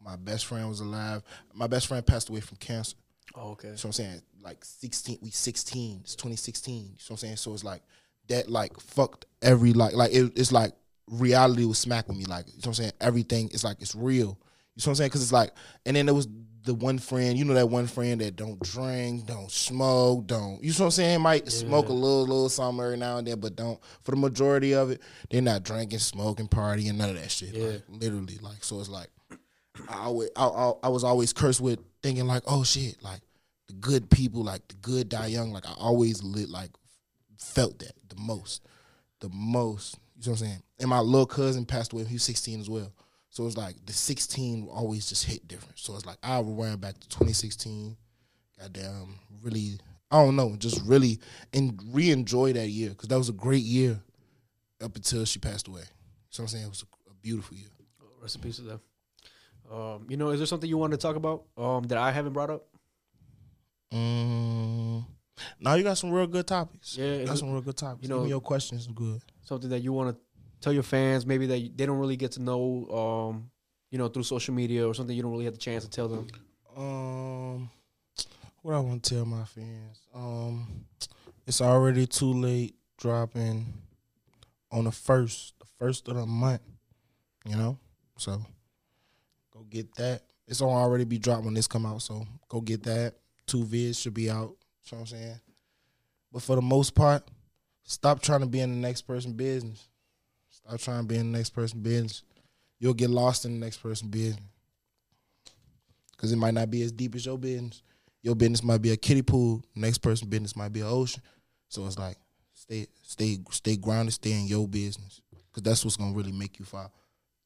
My 0.00 0.16
best 0.16 0.46
friend 0.46 0.68
was 0.68 0.80
alive. 0.80 1.22
My 1.54 1.68
best 1.68 1.86
friend 1.86 2.04
passed 2.04 2.28
away 2.28 2.40
from 2.40 2.56
cancer. 2.56 2.96
Oh, 3.36 3.52
okay. 3.52 3.74
So 3.76 3.88
I'm 3.88 3.92
saying 3.92 4.20
like 4.42 4.64
16, 4.64 5.18
we 5.22 5.30
16. 5.30 6.00
It's 6.02 6.16
2016. 6.16 6.74
You 6.74 6.82
know 6.82 6.88
what 6.90 7.10
I'm 7.10 7.16
saying? 7.18 7.36
So 7.36 7.54
it's 7.54 7.62
like 7.62 7.82
that 8.28 8.50
like 8.50 8.78
fucked 8.80 9.26
every 9.40 9.72
like 9.72 9.94
like 9.94 10.12
it, 10.12 10.32
it's 10.36 10.50
like 10.50 10.72
reality 11.08 11.64
was 11.64 11.78
smack 11.78 12.08
with 12.08 12.16
me. 12.16 12.24
Like 12.24 12.46
you 12.48 12.54
know 12.54 12.58
what 12.58 12.66
I'm 12.66 12.74
saying? 12.74 12.92
Everything 13.00 13.48
is 13.50 13.62
like 13.62 13.80
it's 13.80 13.94
real. 13.94 14.14
You 14.16 14.26
know 14.26 14.34
what 14.74 14.86
I'm 14.88 14.94
saying? 14.96 15.08
Because 15.10 15.22
it's 15.22 15.32
like, 15.32 15.52
and 15.86 15.94
then 15.94 16.06
there 16.06 16.14
was 16.14 16.26
the 16.64 16.74
one 16.74 16.98
friend, 16.98 17.36
you 17.36 17.44
know 17.44 17.54
that 17.54 17.68
one 17.68 17.86
friend 17.86 18.20
that 18.20 18.36
don't 18.36 18.60
drink, 18.60 19.26
don't 19.26 19.50
smoke, 19.50 20.26
don't. 20.26 20.62
You 20.62 20.70
know 20.70 20.76
what 20.78 20.84
I'm 20.84 20.90
saying? 20.92 21.20
Might 21.20 21.50
smoke 21.50 21.88
a 21.88 21.92
little, 21.92 22.22
little 22.22 22.48
something 22.48 22.84
every 22.84 22.96
now 22.96 23.18
and 23.18 23.26
then, 23.26 23.40
but 23.40 23.56
don't. 23.56 23.80
For 24.02 24.12
the 24.12 24.16
majority 24.18 24.74
of 24.74 24.90
it, 24.90 25.00
they're 25.30 25.42
not 25.42 25.64
drinking, 25.64 25.98
smoking, 25.98 26.48
partying, 26.48 26.94
none 26.94 27.10
of 27.10 27.20
that 27.20 27.30
shit. 27.30 27.54
Yeah. 27.54 27.66
Like, 27.66 27.82
literally, 27.88 28.38
like 28.40 28.62
so. 28.62 28.78
It's 28.80 28.88
like 28.88 29.08
I 29.88 30.04
always, 30.04 30.30
I, 30.36 30.46
I, 30.46 30.72
I 30.84 30.88
was 30.88 31.04
always 31.04 31.32
cursed 31.32 31.60
with 31.60 31.80
thinking 32.02 32.26
like, 32.26 32.42
oh 32.46 32.62
shit, 32.62 33.02
like 33.02 33.20
the 33.66 33.74
good 33.74 34.10
people, 34.10 34.44
like 34.44 34.66
the 34.68 34.76
good 34.76 35.08
die 35.08 35.26
young. 35.26 35.52
Like 35.52 35.66
I 35.66 35.74
always 35.78 36.22
lit, 36.22 36.48
like 36.48 36.70
felt 37.38 37.78
that 37.80 37.92
the 38.08 38.20
most, 38.20 38.62
the 39.20 39.30
most. 39.30 39.98
You 40.16 40.26
know 40.26 40.32
what 40.32 40.40
I'm 40.42 40.46
saying? 40.46 40.62
And 40.78 40.90
my 40.90 41.00
little 41.00 41.26
cousin 41.26 41.64
passed 41.64 41.92
away. 41.92 42.04
He 42.04 42.14
was 42.14 42.22
16 42.22 42.60
as 42.60 42.70
well. 42.70 42.92
So 43.32 43.46
it's 43.46 43.56
like 43.56 43.76
the 43.86 43.94
16 43.94 44.68
always 44.70 45.08
just 45.08 45.24
hit 45.24 45.48
different. 45.48 45.78
So 45.78 45.94
it's 45.96 46.04
like 46.04 46.18
I 46.22 46.38
rewind 46.40 46.82
back 46.82 47.00
to 47.00 47.08
2016. 47.08 47.96
Goddamn, 48.60 49.18
really, 49.42 49.78
I 50.10 50.22
don't 50.22 50.36
know, 50.36 50.54
just 50.58 50.82
really 50.84 51.18
and 51.54 51.80
re-enjoy 51.92 52.52
that 52.52 52.68
year 52.68 52.90
because 52.90 53.08
that 53.08 53.16
was 53.16 53.30
a 53.30 53.32
great 53.32 53.62
year 53.62 53.98
up 54.84 54.94
until 54.96 55.24
she 55.24 55.38
passed 55.38 55.66
away. 55.66 55.84
So 56.28 56.42
I'm 56.42 56.48
saying 56.48 56.64
it 56.64 56.68
was 56.68 56.82
a, 56.82 57.10
a 57.10 57.14
beautiful 57.22 57.56
year. 57.56 57.68
Rest 58.20 58.36
in 58.36 58.42
peace 58.42 58.56
to 58.56 58.62
them. 58.62 58.80
Um, 59.72 60.06
you 60.10 60.18
know, 60.18 60.28
is 60.28 60.38
there 60.38 60.46
something 60.46 60.68
you 60.68 60.76
want 60.76 60.92
to 60.92 60.98
talk 60.98 61.16
about 61.16 61.44
um, 61.56 61.84
that 61.84 61.96
I 61.96 62.12
haven't 62.12 62.34
brought 62.34 62.50
up? 62.50 62.66
Mm, 63.94 65.06
now 65.58 65.74
you 65.74 65.82
got 65.82 65.96
some 65.96 66.10
real 66.10 66.26
good 66.26 66.46
topics. 66.46 66.98
Yeah, 66.98 67.16
you 67.16 67.24
got 67.24 67.38
some 67.38 67.50
real 67.50 67.62
good 67.62 67.78
topics. 67.78 68.02
you 68.02 68.10
know, 68.14 68.26
your 68.26 68.42
questions 68.42 68.88
are 68.88 68.92
good. 68.92 69.22
something 69.42 69.70
that 69.70 69.80
you 69.80 69.94
want 69.94 70.14
to 70.14 70.22
tell 70.62 70.72
your 70.72 70.82
fans, 70.82 71.26
maybe 71.26 71.46
that 71.46 71.76
they 71.76 71.86
don't 71.86 71.98
really 71.98 72.16
get 72.16 72.32
to 72.32 72.42
know, 72.42 72.86
um, 73.30 73.50
you 73.90 73.98
know, 73.98 74.08
through 74.08 74.22
social 74.22 74.54
media 74.54 74.86
or 74.86 74.94
something 74.94 75.14
you 75.14 75.22
don't 75.22 75.32
really 75.32 75.44
have 75.44 75.54
the 75.54 75.60
chance 75.60 75.84
to 75.84 75.90
tell 75.90 76.08
them. 76.08 76.26
Um, 76.76 77.70
what 78.62 78.74
I 78.74 78.78
want 78.78 79.02
to 79.02 79.14
tell 79.14 79.24
my 79.26 79.44
fans. 79.44 80.00
Um, 80.14 80.86
it's 81.46 81.60
already 81.60 82.06
too 82.06 82.32
late 82.32 82.76
dropping 82.96 83.74
on 84.70 84.84
the 84.84 84.92
first, 84.92 85.54
the 85.58 85.66
first 85.78 86.08
of 86.08 86.16
the 86.16 86.26
month. 86.26 86.62
You 87.44 87.56
know, 87.56 87.78
so 88.16 88.40
go 89.52 89.66
get 89.68 89.92
that. 89.96 90.22
It's 90.46 90.60
gonna 90.60 90.72
already 90.72 91.04
be 91.04 91.18
dropped 91.18 91.44
when 91.44 91.54
this 91.54 91.66
come 91.66 91.84
out. 91.84 92.02
So 92.02 92.24
go 92.48 92.60
get 92.60 92.84
that. 92.84 93.14
Two 93.46 93.64
vids 93.64 94.00
should 94.00 94.14
be 94.14 94.30
out. 94.30 94.56
You 94.84 94.96
know 94.96 94.98
what 94.98 95.00
I'm 95.00 95.06
saying? 95.06 95.40
But 96.32 96.42
for 96.42 96.56
the 96.56 96.62
most 96.62 96.94
part, 96.94 97.28
stop 97.82 98.22
trying 98.22 98.40
to 98.40 98.46
be 98.46 98.60
in 98.60 98.70
the 98.70 98.76
next 98.76 99.02
person's 99.02 99.34
business. 99.34 99.88
Stop 100.66 100.80
trying 100.80 101.02
to 101.02 101.08
be 101.08 101.16
in 101.16 101.32
the 101.32 101.38
next 101.38 101.50
person's 101.50 101.82
business. 101.82 102.22
You'll 102.78 102.94
get 102.94 103.10
lost 103.10 103.44
in 103.44 103.52
the 103.52 103.64
next 103.64 103.78
person's 103.78 104.10
business 104.10 104.40
because 106.12 106.32
it 106.32 106.36
might 106.36 106.54
not 106.54 106.70
be 106.70 106.82
as 106.82 106.92
deep 106.92 107.14
as 107.14 107.26
your 107.26 107.38
business. 107.38 107.82
Your 108.22 108.34
business 108.36 108.62
might 108.62 108.82
be 108.82 108.92
a 108.92 108.96
kiddie 108.96 109.22
pool. 109.22 109.64
Next 109.74 109.98
person's 109.98 110.30
business 110.30 110.56
might 110.56 110.72
be 110.72 110.80
an 110.80 110.86
ocean. 110.86 111.22
So 111.68 111.86
it's 111.86 111.98
like 111.98 112.16
stay, 112.54 112.86
stay, 113.02 113.38
stay 113.50 113.76
grounded. 113.76 114.14
Stay 114.14 114.32
in 114.32 114.46
your 114.46 114.68
business 114.68 115.20
because 115.50 115.62
that's 115.62 115.84
what's 115.84 115.96
gonna 115.96 116.14
really 116.14 116.32
make 116.32 116.58
you 116.58 116.64
far, 116.64 116.90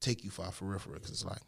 take 0.00 0.24
you 0.24 0.30
far 0.30 0.50
for 0.52 0.66
real. 0.66 0.78
For 0.78 0.90
real. 0.90 0.98
Because 0.98 1.10
it's 1.10 1.24
like 1.24 1.40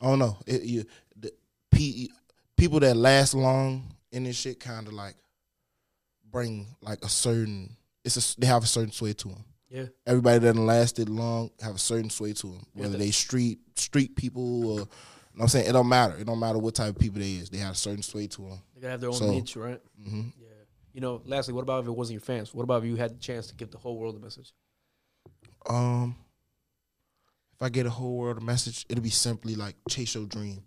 I 0.00 0.06
don't 0.06 0.18
know. 0.18 0.36
It, 0.46 0.62
you, 0.62 0.84
the, 1.16 1.32
pe- 1.70 2.08
people 2.56 2.80
that 2.80 2.96
last 2.96 3.34
long 3.34 3.94
in 4.12 4.24
this 4.24 4.36
shit 4.36 4.60
kind 4.60 4.86
of 4.86 4.92
like 4.92 5.16
bring 6.30 6.66
like 6.80 7.04
a 7.04 7.08
certain. 7.08 7.76
It's 8.04 8.34
a 8.34 8.40
they 8.40 8.46
have 8.46 8.62
a 8.62 8.66
certain 8.66 8.92
sway 8.92 9.12
to 9.14 9.28
them. 9.28 9.44
Yeah. 9.70 9.86
Everybody 10.06 10.38
that 10.40 10.56
lasted 10.56 11.08
long 11.08 11.50
have 11.60 11.74
a 11.76 11.78
certain 11.78 12.10
sway 12.10 12.32
to 12.34 12.46
them. 12.46 12.66
Whether 12.74 12.92
that- 12.92 12.98
they 12.98 13.10
street 13.10 13.58
street 13.76 14.16
people 14.16 14.64
or, 14.66 14.72
you 14.72 14.78
know 14.78 14.88
what 15.34 15.42
I'm 15.42 15.48
saying 15.48 15.68
it 15.68 15.72
don't 15.72 15.88
matter. 15.88 16.16
It 16.16 16.24
don't 16.26 16.38
matter 16.40 16.58
what 16.58 16.74
type 16.74 16.94
of 16.94 16.98
people 16.98 17.20
they 17.20 17.32
is. 17.34 17.50
They 17.50 17.58
have 17.58 17.72
a 17.74 17.76
certain 17.76 18.02
sway 18.02 18.26
to 18.28 18.42
them. 18.42 18.58
They 18.74 18.80
gotta 18.80 18.90
have 18.92 19.00
their 19.00 19.10
own 19.10 19.16
So- 19.16 19.30
niche, 19.30 19.56
right? 19.56 19.80
hmm 20.02 20.28
Yeah. 20.40 20.46
You 20.94 21.00
know, 21.02 21.22
lastly, 21.26 21.54
what 21.54 21.62
about 21.62 21.82
if 21.82 21.88
it 21.88 21.92
wasn't 21.92 22.14
your 22.14 22.20
fans? 22.22 22.52
What 22.54 22.62
about 22.64 22.82
if 22.82 22.88
you 22.88 22.96
had 22.96 23.14
the 23.14 23.20
chance 23.20 23.46
to 23.48 23.54
give 23.54 23.70
the 23.70 23.78
whole 23.78 23.98
world 23.98 24.16
a 24.16 24.18
message? 24.18 24.52
Um, 25.68 26.16
if 27.54 27.62
I 27.62 27.68
get 27.68 27.86
a 27.86 27.90
whole 27.90 28.16
world 28.16 28.38
a 28.38 28.40
message, 28.40 28.86
it'll 28.88 29.02
be 29.04 29.10
simply 29.10 29.54
like 29.54 29.76
chase 29.88 30.14
your 30.14 30.26
dream. 30.26 30.64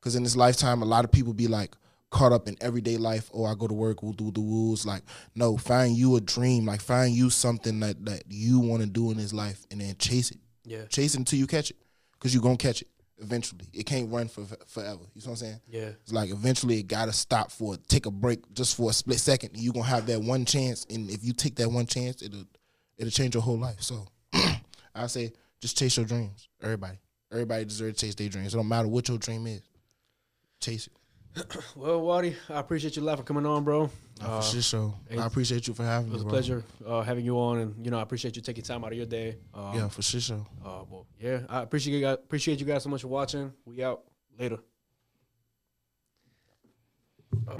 Because 0.00 0.16
in 0.16 0.24
this 0.24 0.34
lifetime, 0.36 0.82
a 0.82 0.84
lot 0.84 1.04
of 1.04 1.12
people 1.12 1.32
be 1.32 1.46
like 1.46 1.76
caught 2.12 2.30
up 2.32 2.46
in 2.46 2.56
everyday 2.60 2.96
life. 2.96 3.28
Oh, 3.34 3.44
I 3.44 3.54
go 3.54 3.66
to 3.66 3.74
work, 3.74 4.02
we'll 4.02 4.12
do 4.12 4.30
the 4.30 4.40
rules. 4.40 4.86
Like, 4.86 5.02
no, 5.34 5.56
find 5.56 5.96
you 5.96 6.14
a 6.16 6.20
dream. 6.20 6.66
Like, 6.66 6.80
find 6.80 7.12
you 7.14 7.30
something 7.30 7.80
that 7.80 8.04
that 8.04 8.22
you 8.28 8.60
want 8.60 8.82
to 8.82 8.88
do 8.88 9.10
in 9.10 9.16
this 9.16 9.32
life, 9.32 9.66
and 9.72 9.80
then 9.80 9.96
chase 9.98 10.30
it. 10.30 10.38
Yeah. 10.64 10.84
Chase 10.84 11.14
it 11.14 11.18
until 11.18 11.40
you 11.40 11.48
catch 11.48 11.70
it, 11.70 11.76
because 12.12 12.32
you're 12.32 12.42
gonna 12.42 12.56
catch 12.56 12.82
it. 12.82 12.88
eventually. 13.18 13.66
It 13.72 13.86
can't 13.86 14.10
run 14.12 14.28
for 14.28 14.44
forever. 14.66 15.00
You 15.14 15.22
know 15.22 15.24
what 15.24 15.26
I'm 15.30 15.36
saying? 15.36 15.60
Yeah. 15.68 15.90
It's 16.02 16.12
like 16.12 16.30
eventually 16.30 16.78
it 16.80 16.88
gotta 16.88 17.12
stop 17.12 17.50
for 17.50 17.76
take 17.88 18.06
a 18.06 18.10
break 18.10 18.40
just 18.52 18.76
for 18.76 18.90
a 18.90 18.92
split 18.92 19.18
second. 19.20 19.50
You're 19.54 19.72
gonna 19.72 19.86
have 19.86 20.06
that 20.06 20.20
one 20.20 20.44
chance, 20.44 20.86
and 20.90 21.10
if 21.10 21.24
you 21.24 21.32
take 21.32 21.56
that 21.56 21.68
one 21.70 21.86
chance, 21.86 22.22
it'll 22.22 22.44
it'll 22.98 23.10
change 23.10 23.34
your 23.34 23.42
whole 23.42 23.58
life. 23.58 23.80
So 23.80 24.06
I 24.94 25.06
say 25.06 25.32
just 25.60 25.78
chase 25.78 25.96
your 25.96 26.06
dreams. 26.06 26.48
Everybody, 26.60 26.98
everybody 27.30 27.64
deserves 27.64 27.98
to 27.98 28.06
chase 28.06 28.14
their 28.16 28.28
dreams. 28.28 28.52
It 28.52 28.56
don't 28.56 28.68
matter 28.68 28.88
what 28.88 29.08
your 29.08 29.18
dream 29.18 29.46
is, 29.46 29.62
chase 30.60 30.88
it. 30.88 30.92
Well, 31.76 32.02
Waddie, 32.02 32.36
I 32.50 32.60
appreciate 32.60 32.96
you 32.96 33.02
a 33.02 33.06
lot 33.06 33.18
for 33.18 33.24
coming 33.24 33.46
on, 33.46 33.64
bro. 33.64 33.90
Nah, 34.20 34.40
for 34.40 34.46
sure. 34.46 34.62
So 34.62 34.94
I 35.10 35.24
appreciate 35.26 35.66
you 35.66 35.74
for 35.74 35.82
having 35.84 36.10
me. 36.10 36.10
It 36.10 36.14
was 36.14 36.22
me. 36.24 36.28
a 36.28 36.30
bro. 36.30 36.32
pleasure 36.32 36.64
uh, 36.86 37.00
having 37.02 37.24
you 37.24 37.36
on, 37.38 37.58
and 37.58 37.84
you 37.84 37.90
know 37.90 37.98
I 37.98 38.02
appreciate 38.02 38.36
you 38.36 38.42
taking 38.42 38.62
time 38.64 38.84
out 38.84 38.92
of 38.92 38.96
your 38.98 39.06
day. 39.06 39.36
Um, 39.54 39.74
Yeah, 39.74 39.88
for 39.88 40.02
sure. 40.02 40.20
So. 40.20 40.46
Uh, 40.64 40.84
well, 40.90 41.06
yeah, 41.18 41.40
I 41.48 41.62
appreciate 41.62 41.94
you 41.94 42.00
guys. 42.02 42.14
Appreciate 42.14 42.60
you 42.60 42.66
guys 42.66 42.82
so 42.82 42.90
much 42.90 43.02
for 43.02 43.08
watching. 43.08 43.52
We 43.64 43.82
out 43.82 44.02
later. 44.38 44.58
Uh, 47.48 47.56